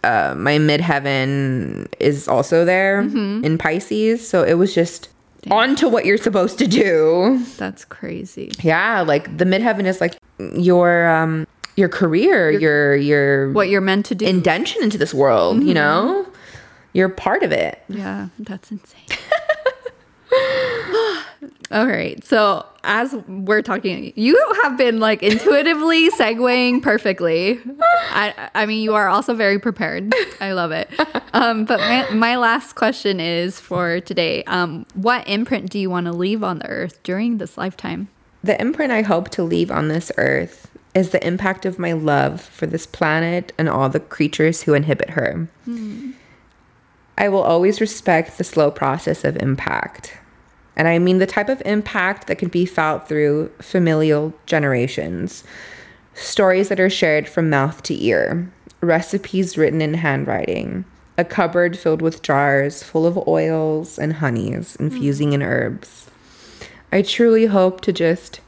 uh, 0.03 0.33
my 0.37 0.57
midheaven 0.57 1.87
is 1.99 2.27
also 2.27 2.63
there 2.65 3.01
in 3.01 3.57
Pisces. 3.57 4.27
So 4.27 4.43
it 4.43 4.53
was 4.53 4.73
just 4.73 5.09
on 5.51 5.75
to 5.77 5.89
what 5.89 6.05
you're 6.05 6.17
supposed 6.17 6.57
to 6.59 6.67
do. 6.67 7.43
That's 7.57 7.85
crazy. 7.85 8.51
Yeah, 8.61 9.01
like 9.01 9.37
the 9.37 9.45
midheaven 9.45 9.85
is 9.85 9.99
like 10.01 10.15
your 10.55 11.09
um 11.09 11.45
your 11.75 11.89
career, 11.89 12.49
your 12.51 12.95
your 12.95 13.51
What 13.51 13.69
you're 13.69 13.81
meant 13.81 14.05
to 14.07 14.15
do. 14.15 14.25
indention 14.25 14.81
into 14.83 14.97
this 14.97 15.13
world, 15.13 15.63
you 15.63 15.73
know? 15.73 16.25
You're 16.93 17.09
part 17.09 17.43
of 17.43 17.51
it. 17.51 17.83
Yeah, 17.87 18.29
that's 18.39 18.71
insane. 18.71 19.05
All 21.71 21.85
right. 21.85 22.23
So, 22.23 22.65
as 22.83 23.13
we're 23.27 23.61
talking, 23.61 24.11
you 24.15 24.55
have 24.63 24.75
been 24.77 24.99
like 24.99 25.21
intuitively 25.21 26.09
segueing 26.09 26.81
perfectly. 26.81 27.59
I, 28.09 28.49
I 28.55 28.65
mean, 28.65 28.81
you 28.81 28.95
are 28.95 29.07
also 29.07 29.35
very 29.35 29.59
prepared. 29.59 30.11
I 30.41 30.53
love 30.53 30.71
it. 30.71 30.89
Um, 31.33 31.65
but 31.65 31.79
my, 31.79 32.09
my 32.09 32.37
last 32.37 32.73
question 32.73 33.19
is 33.19 33.59
for 33.59 33.99
today 33.99 34.43
um, 34.45 34.87
What 34.95 35.27
imprint 35.27 35.69
do 35.69 35.77
you 35.77 35.89
want 35.91 36.07
to 36.07 36.11
leave 36.11 36.43
on 36.43 36.59
the 36.59 36.67
earth 36.67 37.03
during 37.03 37.37
this 37.37 37.55
lifetime? 37.57 38.07
The 38.43 38.59
imprint 38.59 38.91
I 38.91 39.03
hope 39.03 39.29
to 39.31 39.43
leave 39.43 39.69
on 39.69 39.89
this 39.89 40.11
earth 40.17 40.71
is 40.95 41.11
the 41.11 41.25
impact 41.25 41.65
of 41.65 41.77
my 41.77 41.91
love 41.93 42.41
for 42.41 42.65
this 42.65 42.87
planet 42.87 43.53
and 43.59 43.69
all 43.69 43.89
the 43.89 43.99
creatures 43.99 44.63
who 44.63 44.73
inhabit 44.73 45.11
her. 45.11 45.47
I 47.19 47.27
will 47.27 47.43
always 47.43 47.81
respect 47.81 48.37
the 48.37 48.45
slow 48.45 48.71
process 48.71 49.25
of 49.25 49.35
impact. 49.37 50.17
And 50.77 50.87
I 50.87 50.97
mean 50.99 51.17
the 51.17 51.27
type 51.27 51.49
of 51.49 51.61
impact 51.65 52.27
that 52.27 52.37
can 52.37 52.47
be 52.47 52.65
felt 52.65 53.09
through 53.09 53.51
familial 53.61 54.33
generations, 54.45 55.43
stories 56.13 56.69
that 56.69 56.79
are 56.79 56.89
shared 56.89 57.27
from 57.27 57.49
mouth 57.49 57.83
to 57.83 58.03
ear, 58.03 58.49
recipes 58.79 59.57
written 59.57 59.81
in 59.81 59.95
handwriting, 59.95 60.85
a 61.17 61.25
cupboard 61.25 61.77
filled 61.77 62.01
with 62.01 62.21
jars 62.21 62.81
full 62.81 63.05
of 63.05 63.27
oils 63.27 63.99
and 63.99 64.13
honeys 64.13 64.77
infusing 64.77 65.33
in 65.33 65.43
herbs. 65.43 66.09
I 66.93 67.01
truly 67.01 67.47
hope 67.47 67.81
to 67.81 67.91
just 67.91 68.39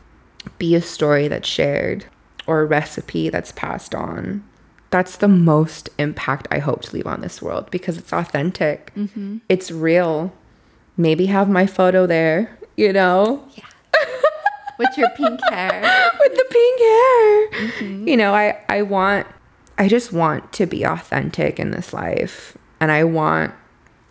be 0.58 0.74
a 0.74 0.82
story 0.82 1.28
that's 1.28 1.50
shared 1.50 2.06
or 2.48 2.62
a 2.62 2.66
recipe 2.66 3.28
that's 3.28 3.52
passed 3.52 3.94
on. 3.94 4.44
That's 4.92 5.18
the 5.18 5.28
most 5.28 5.90
impact 5.98 6.48
I 6.52 6.60
hope 6.60 6.84
to 6.84 6.94
leave 6.94 7.08
on 7.08 7.22
this 7.22 7.42
world 7.42 7.72
because 7.72 7.98
it's 7.98 8.12
authentic. 8.14 8.94
Mm-hmm. 8.96 9.38
It's 9.50 9.72
real. 9.72 10.34
Maybe 10.98 11.26
have 11.28 11.50
my 11.50 11.66
photo 11.66 12.06
there, 12.06 12.58
you 12.78 12.94
know, 12.94 13.44
Yeah. 13.56 13.66
With 14.78 14.98
your 14.98 15.10
pink 15.12 15.40
hair. 15.50 16.12
with 16.20 16.34
the 16.36 16.46
pink 16.50 16.80
hair. 16.80 17.50
Mm-hmm. 17.52 18.08
You 18.08 18.18
know, 18.18 18.34
I 18.34 18.58
I 18.68 18.82
want 18.82 19.28
I 19.78 19.88
just 19.88 20.12
want 20.12 20.52
to 20.54 20.66
be 20.66 20.84
authentic 20.84 21.60
in 21.60 21.72
this 21.72 21.94
life 21.94 22.58
and 22.80 22.92
I 22.92 23.04
want 23.04 23.54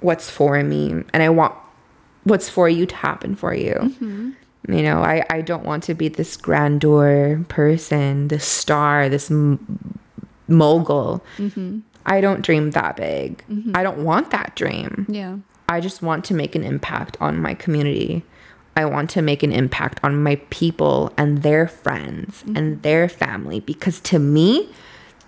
what's 0.00 0.30
for 0.30 0.62
me 0.62 0.90
and 1.12 1.22
I 1.22 1.28
want 1.28 1.54
what's 2.24 2.48
for 2.48 2.68
you 2.68 2.86
to 2.86 2.94
happen 2.96 3.34
for 3.36 3.52
you. 3.54 3.74
Mm-hmm. 3.74 4.30
You 4.72 4.82
know, 4.82 5.02
I 5.02 5.24
I 5.28 5.40
don't 5.42 5.64
want 5.64 5.82
to 5.84 5.94
be 5.94 6.08
this 6.08 6.36
grandeur 6.36 7.44
person, 7.48 8.28
this 8.28 8.44
star, 8.44 9.08
this 9.08 9.30
m- 9.30 9.98
mogul. 10.50 11.24
Mm-hmm. 11.38 11.80
I 12.06 12.20
don't 12.20 12.42
dream 12.42 12.72
that 12.72 12.96
big. 12.96 13.44
Mm-hmm. 13.50 13.76
I 13.76 13.82
don't 13.82 14.04
want 14.04 14.30
that 14.30 14.56
dream. 14.56 15.06
Yeah. 15.08 15.36
I 15.68 15.80
just 15.80 16.02
want 16.02 16.24
to 16.26 16.34
make 16.34 16.54
an 16.54 16.64
impact 16.64 17.16
on 17.20 17.38
my 17.38 17.54
community. 17.54 18.24
I 18.76 18.84
want 18.86 19.10
to 19.10 19.22
make 19.22 19.42
an 19.42 19.52
impact 19.52 20.00
on 20.02 20.22
my 20.22 20.36
people 20.50 21.12
and 21.16 21.42
their 21.42 21.68
friends 21.68 22.42
mm-hmm. 22.42 22.56
and 22.56 22.82
their 22.82 23.08
family 23.08 23.60
because 23.60 24.00
to 24.02 24.18
me, 24.18 24.72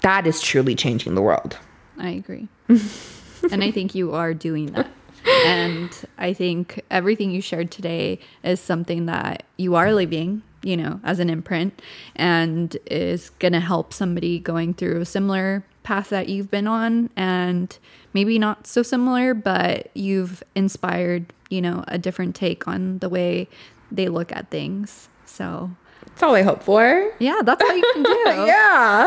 that 0.00 0.26
is 0.26 0.40
truly 0.40 0.74
changing 0.74 1.14
the 1.14 1.22
world. 1.22 1.58
I 1.98 2.10
agree. 2.10 2.48
and 2.68 3.62
I 3.62 3.70
think 3.70 3.94
you 3.94 4.12
are 4.12 4.34
doing 4.34 4.66
that. 4.72 4.88
And 5.24 5.90
I 6.18 6.32
think 6.32 6.82
everything 6.90 7.30
you 7.30 7.40
shared 7.40 7.70
today 7.70 8.18
is 8.42 8.60
something 8.60 9.06
that 9.06 9.44
you 9.56 9.74
are 9.76 9.92
leaving, 9.92 10.42
you 10.62 10.76
know, 10.76 11.00
as 11.04 11.18
an 11.18 11.28
imprint 11.30 11.80
and 12.16 12.76
is 12.86 13.30
going 13.38 13.52
to 13.52 13.60
help 13.60 13.92
somebody 13.92 14.38
going 14.38 14.74
through 14.74 15.00
a 15.00 15.04
similar 15.04 15.64
path 15.82 16.10
that 16.10 16.28
you've 16.28 16.50
been 16.50 16.68
on 16.68 17.10
and 17.16 17.76
maybe 18.14 18.38
not 18.38 18.66
so 18.66 18.82
similar, 18.82 19.34
but 19.34 19.88
you've 19.94 20.42
inspired, 20.54 21.32
you 21.50 21.60
know, 21.60 21.84
a 21.88 21.98
different 21.98 22.34
take 22.36 22.68
on 22.68 22.98
the 22.98 23.08
way 23.08 23.48
they 23.90 24.08
look 24.08 24.30
at 24.32 24.50
things. 24.50 25.08
So 25.26 25.70
That's 26.06 26.22
all 26.22 26.34
I 26.36 26.42
hope 26.42 26.62
for. 26.62 27.12
yeah, 27.18 27.40
that's 27.44 27.62
all 27.64 27.76
you 27.76 27.84
can 27.94 28.02
do. 28.04 28.12
Yeah. 28.46 29.06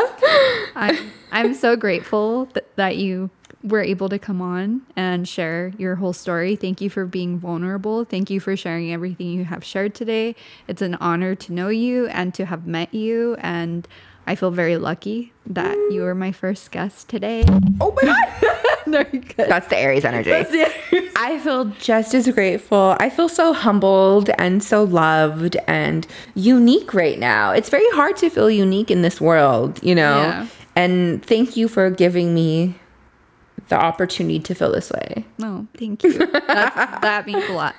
I'm, 0.74 1.10
I'm 1.32 1.54
so 1.54 1.76
grateful 1.76 2.46
th- 2.46 2.66
that 2.76 2.96
you 2.98 3.30
were 3.66 3.82
able 3.82 4.08
to 4.08 4.18
come 4.18 4.40
on 4.40 4.82
and 4.94 5.28
share 5.28 5.72
your 5.76 5.96
whole 5.96 6.12
story. 6.12 6.54
Thank 6.54 6.80
you 6.80 6.88
for 6.88 7.04
being 7.04 7.38
vulnerable. 7.38 8.04
Thank 8.04 8.30
you 8.30 8.38
for 8.38 8.56
sharing 8.56 8.92
everything 8.92 9.26
you 9.28 9.44
have 9.44 9.64
shared 9.64 9.94
today. 9.94 10.36
It's 10.68 10.82
an 10.82 10.94
honor 10.96 11.34
to 11.34 11.52
know 11.52 11.68
you 11.68 12.06
and 12.06 12.32
to 12.34 12.46
have 12.46 12.66
met 12.66 12.94
you. 12.94 13.36
And 13.40 13.86
I 14.26 14.36
feel 14.36 14.52
very 14.52 14.76
lucky 14.76 15.32
that 15.46 15.74
you 15.90 16.02
were 16.02 16.14
my 16.14 16.30
first 16.32 16.70
guest 16.70 17.08
today. 17.08 17.44
Oh 17.80 17.92
my 17.92 18.02
God. 18.02 18.56
no, 18.86 18.98
you're 19.12 19.22
good. 19.22 19.48
That's 19.48 19.66
the 19.66 19.76
Aries 19.76 20.04
energy. 20.04 20.32
I 21.16 21.40
feel 21.42 21.66
just 21.80 22.14
as 22.14 22.28
grateful. 22.28 22.96
I 23.00 23.10
feel 23.10 23.28
so 23.28 23.52
humbled 23.52 24.30
and 24.38 24.62
so 24.62 24.84
loved 24.84 25.56
and 25.66 26.06
unique 26.34 26.94
right 26.94 27.18
now. 27.18 27.50
It's 27.50 27.68
very 27.68 27.88
hard 27.90 28.16
to 28.18 28.30
feel 28.30 28.50
unique 28.50 28.90
in 28.90 29.02
this 29.02 29.20
world, 29.20 29.82
you 29.82 29.94
know? 29.94 30.22
Yeah. 30.22 30.46
And 30.76 31.24
thank 31.24 31.56
you 31.56 31.68
for 31.68 31.88
giving 31.90 32.34
me 32.34 32.76
the 33.68 33.76
opportunity 33.76 34.38
to 34.40 34.54
feel 34.54 34.72
this 34.72 34.90
way. 34.90 35.24
No, 35.38 35.66
thank 35.76 36.02
you. 36.04 36.18
That 36.18 37.24
means 37.26 37.44
a 37.48 37.52
lot. 37.52 37.74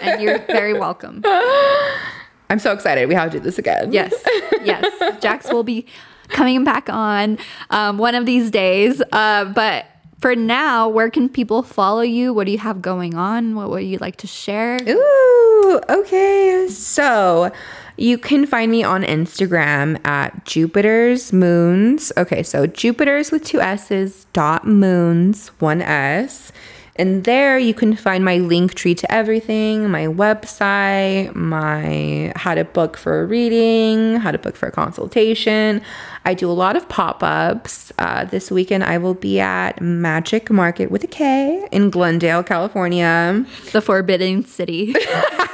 And 0.00 0.22
you're 0.22 0.38
very 0.46 0.74
welcome. 0.74 1.22
I'm 2.50 2.58
so 2.58 2.72
excited. 2.72 3.08
We 3.08 3.14
have 3.14 3.30
to 3.32 3.38
do 3.38 3.42
this 3.42 3.58
again. 3.58 3.92
Yes, 3.92 4.14
yes. 4.62 5.20
Jax 5.20 5.50
will 5.50 5.64
be 5.64 5.86
coming 6.28 6.62
back 6.64 6.88
on 6.88 7.38
um, 7.70 7.98
one 7.98 8.14
of 8.14 8.26
these 8.26 8.50
days. 8.50 9.02
Uh, 9.12 9.46
but 9.46 9.86
for 10.20 10.36
now, 10.36 10.88
where 10.88 11.10
can 11.10 11.28
people 11.28 11.62
follow 11.62 12.02
you? 12.02 12.32
What 12.32 12.46
do 12.46 12.52
you 12.52 12.58
have 12.58 12.80
going 12.80 13.14
on? 13.14 13.54
What 13.54 13.70
would 13.70 13.84
you 13.84 13.98
like 13.98 14.16
to 14.16 14.26
share? 14.26 14.78
Ooh, 14.88 15.80
okay. 15.88 16.68
So 16.70 17.50
you 17.96 18.18
can 18.18 18.46
find 18.46 18.70
me 18.70 18.82
on 18.82 19.02
Instagram 19.02 20.04
at 20.04 20.44
Jupiter's 20.44 21.32
Moons. 21.32 22.12
Okay, 22.16 22.42
so 22.42 22.66
Jupiter's 22.66 23.30
with 23.30 23.44
two 23.44 23.60
S's, 23.60 24.26
dot 24.32 24.66
moons, 24.66 25.48
one 25.58 25.80
S. 25.80 26.52
And 26.96 27.24
there 27.24 27.58
you 27.58 27.74
can 27.74 27.96
find 27.96 28.24
my 28.24 28.38
Linktree 28.38 28.96
to 28.98 29.12
everything 29.12 29.90
my 29.90 30.06
website, 30.06 31.34
my 31.34 32.32
how 32.36 32.54
to 32.54 32.64
book 32.64 32.96
for 32.96 33.22
a 33.22 33.26
reading, 33.26 34.16
how 34.16 34.30
to 34.30 34.38
book 34.38 34.54
for 34.54 34.68
a 34.68 34.72
consultation. 34.72 35.82
I 36.26 36.32
do 36.32 36.50
a 36.50 36.52
lot 36.52 36.74
of 36.74 36.88
pop 36.88 37.22
ups. 37.22 37.92
Uh, 37.98 38.24
this 38.24 38.50
weekend, 38.50 38.82
I 38.82 38.96
will 38.96 39.12
be 39.12 39.40
at 39.40 39.78
Magick 39.80 40.50
Market 40.50 40.90
with 40.90 41.04
a 41.04 41.06
K 41.06 41.68
in 41.70 41.90
Glendale, 41.90 42.42
California. 42.42 43.44
The 43.72 43.82
Forbidden 43.82 44.46
City. 44.46 44.94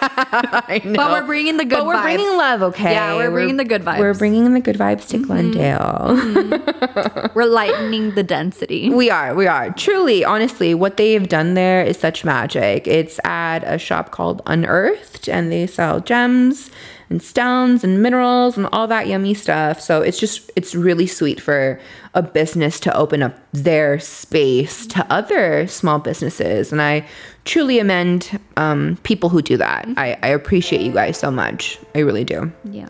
I 0.02 0.80
know. 0.84 0.94
But 0.94 1.10
we're 1.10 1.26
bringing 1.26 1.56
the 1.56 1.64
good 1.64 1.78
But 1.78 1.86
we're 1.86 1.94
vibes. 1.96 2.02
bringing 2.02 2.36
love, 2.36 2.62
okay? 2.62 2.92
Yeah, 2.92 3.16
we're 3.16 3.32
bringing 3.32 3.56
the 3.56 3.64
good 3.64 3.82
vibes. 3.82 3.98
We're 3.98 4.14
bringing 4.14 4.54
the 4.54 4.60
good 4.60 4.76
vibes 4.76 5.08
to 5.08 5.18
Glendale. 5.18 7.30
We're 7.34 7.46
lightening 7.46 8.14
the 8.14 8.22
density. 8.22 8.90
we 8.90 9.10
are, 9.10 9.34
we 9.34 9.48
are. 9.48 9.70
Truly, 9.72 10.24
honestly, 10.24 10.72
what 10.74 10.96
they've 10.96 11.28
done 11.28 11.54
there 11.54 11.82
is 11.82 11.98
such 11.98 12.24
magic. 12.24 12.86
It's 12.86 13.18
at 13.24 13.64
a 13.64 13.76
shop 13.76 14.12
called 14.12 14.40
Unearthed, 14.46 15.28
and 15.28 15.50
they 15.50 15.66
sell 15.66 15.98
gems 16.00 16.70
and 17.10 17.20
stones 17.20 17.84
and 17.84 18.02
minerals 18.02 18.56
and 18.56 18.66
all 18.72 18.86
that 18.86 19.08
yummy 19.08 19.34
stuff. 19.34 19.80
So 19.80 20.00
it's 20.00 20.18
just, 20.18 20.50
it's 20.56 20.74
really 20.74 21.06
sweet 21.06 21.40
for 21.40 21.80
a 22.14 22.22
business 22.22 22.80
to 22.80 22.96
open 22.96 23.22
up 23.22 23.36
their 23.52 23.98
space 23.98 24.86
to 24.86 25.06
other 25.12 25.66
small 25.66 25.98
businesses. 25.98 26.72
And 26.72 26.80
I 26.80 27.06
truly 27.44 27.78
amend 27.78 28.38
um, 28.56 28.96
people 29.02 29.28
who 29.28 29.42
do 29.42 29.56
that. 29.56 29.86
I, 29.96 30.16
I 30.22 30.28
appreciate 30.28 30.82
you 30.82 30.92
guys 30.92 31.18
so 31.18 31.30
much. 31.30 31.78
I 31.94 31.98
really 31.98 32.24
do. 32.24 32.50
Yeah. 32.64 32.88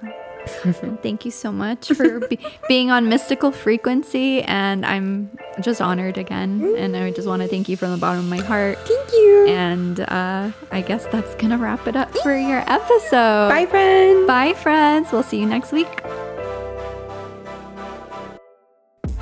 Thank 1.03 1.25
you 1.25 1.31
so 1.31 1.53
much 1.53 1.89
for 1.89 2.21
be- 2.21 2.39
being 2.69 2.91
on 2.91 3.09
Mystical 3.09 3.53
Frequency. 3.53 4.43
And 4.43 4.85
I'm 4.85 5.31
just 5.61 5.81
honored 5.81 6.19
again. 6.19 6.75
And 6.77 6.97
I 6.97 7.11
just 7.11 7.27
want 7.29 7.43
to 7.43 7.49
thank 7.49 7.69
you 7.69 7.77
from 7.77 7.91
the 7.93 7.97
bottom 7.97 8.21
of 8.21 8.29
my 8.29 8.45
heart. 8.45 8.79
Thank 8.79 9.13
you. 9.13 9.47
And 9.49 10.01
uh, 10.01 10.51
I 10.71 10.81
guess 10.81 11.07
that's 11.07 11.35
going 11.37 11.51
to 11.51 11.59
wrap 11.59 11.87
it 11.87 11.97
up 11.97 12.15
for 12.19 12.37
your 12.37 12.63
episode. 12.71 13.49
Bye, 13.49 13.67
friends. 13.67 14.27
Bye, 14.27 14.55
friends. 14.55 15.13
We'll 15.13 15.23
see 15.23 15.41
you 15.41 15.47
next 15.47 15.73
week. 15.73 15.89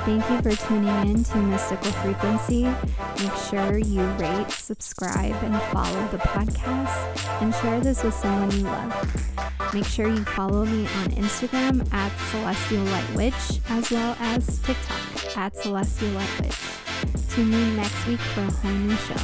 Thank 0.04 0.28
you 0.30 0.40
for 0.42 0.66
tuning 0.66 1.10
in 1.10 1.24
to 1.24 1.38
Mystical 1.38 1.92
Frequency. 1.92 2.64
Make 2.64 3.34
sure 3.50 3.78
you 3.78 4.02
rate, 4.18 4.50
subscribe, 4.50 5.34
and 5.42 5.60
follow 5.72 6.08
the 6.08 6.18
podcast 6.18 7.42
and 7.42 7.54
share 7.56 7.80
this 7.80 8.02
with 8.02 8.14
someone 8.14 8.50
you 8.52 8.62
love. 8.64 9.74
Make 9.74 9.84
sure 9.84 10.08
you 10.08 10.24
follow 10.24 10.64
me 10.64 10.86
on 10.86 11.10
Instagram 11.10 11.92
at 11.92 12.10
Celestial 12.30 12.84
Light 12.84 13.14
Witch 13.14 13.60
as 13.68 13.90
well 13.90 14.16
as 14.20 14.58
TikTok 14.60 15.36
at 15.36 15.56
Celestial 15.56 16.08
Light 16.10 16.40
Witch. 16.40 16.58
Tune 17.28 17.52
in 17.52 17.76
next 17.76 18.06
week 18.06 18.20
for 18.20 18.40
a 18.42 18.50
whole 18.50 18.70
new 18.72 18.96
show. 18.96 19.14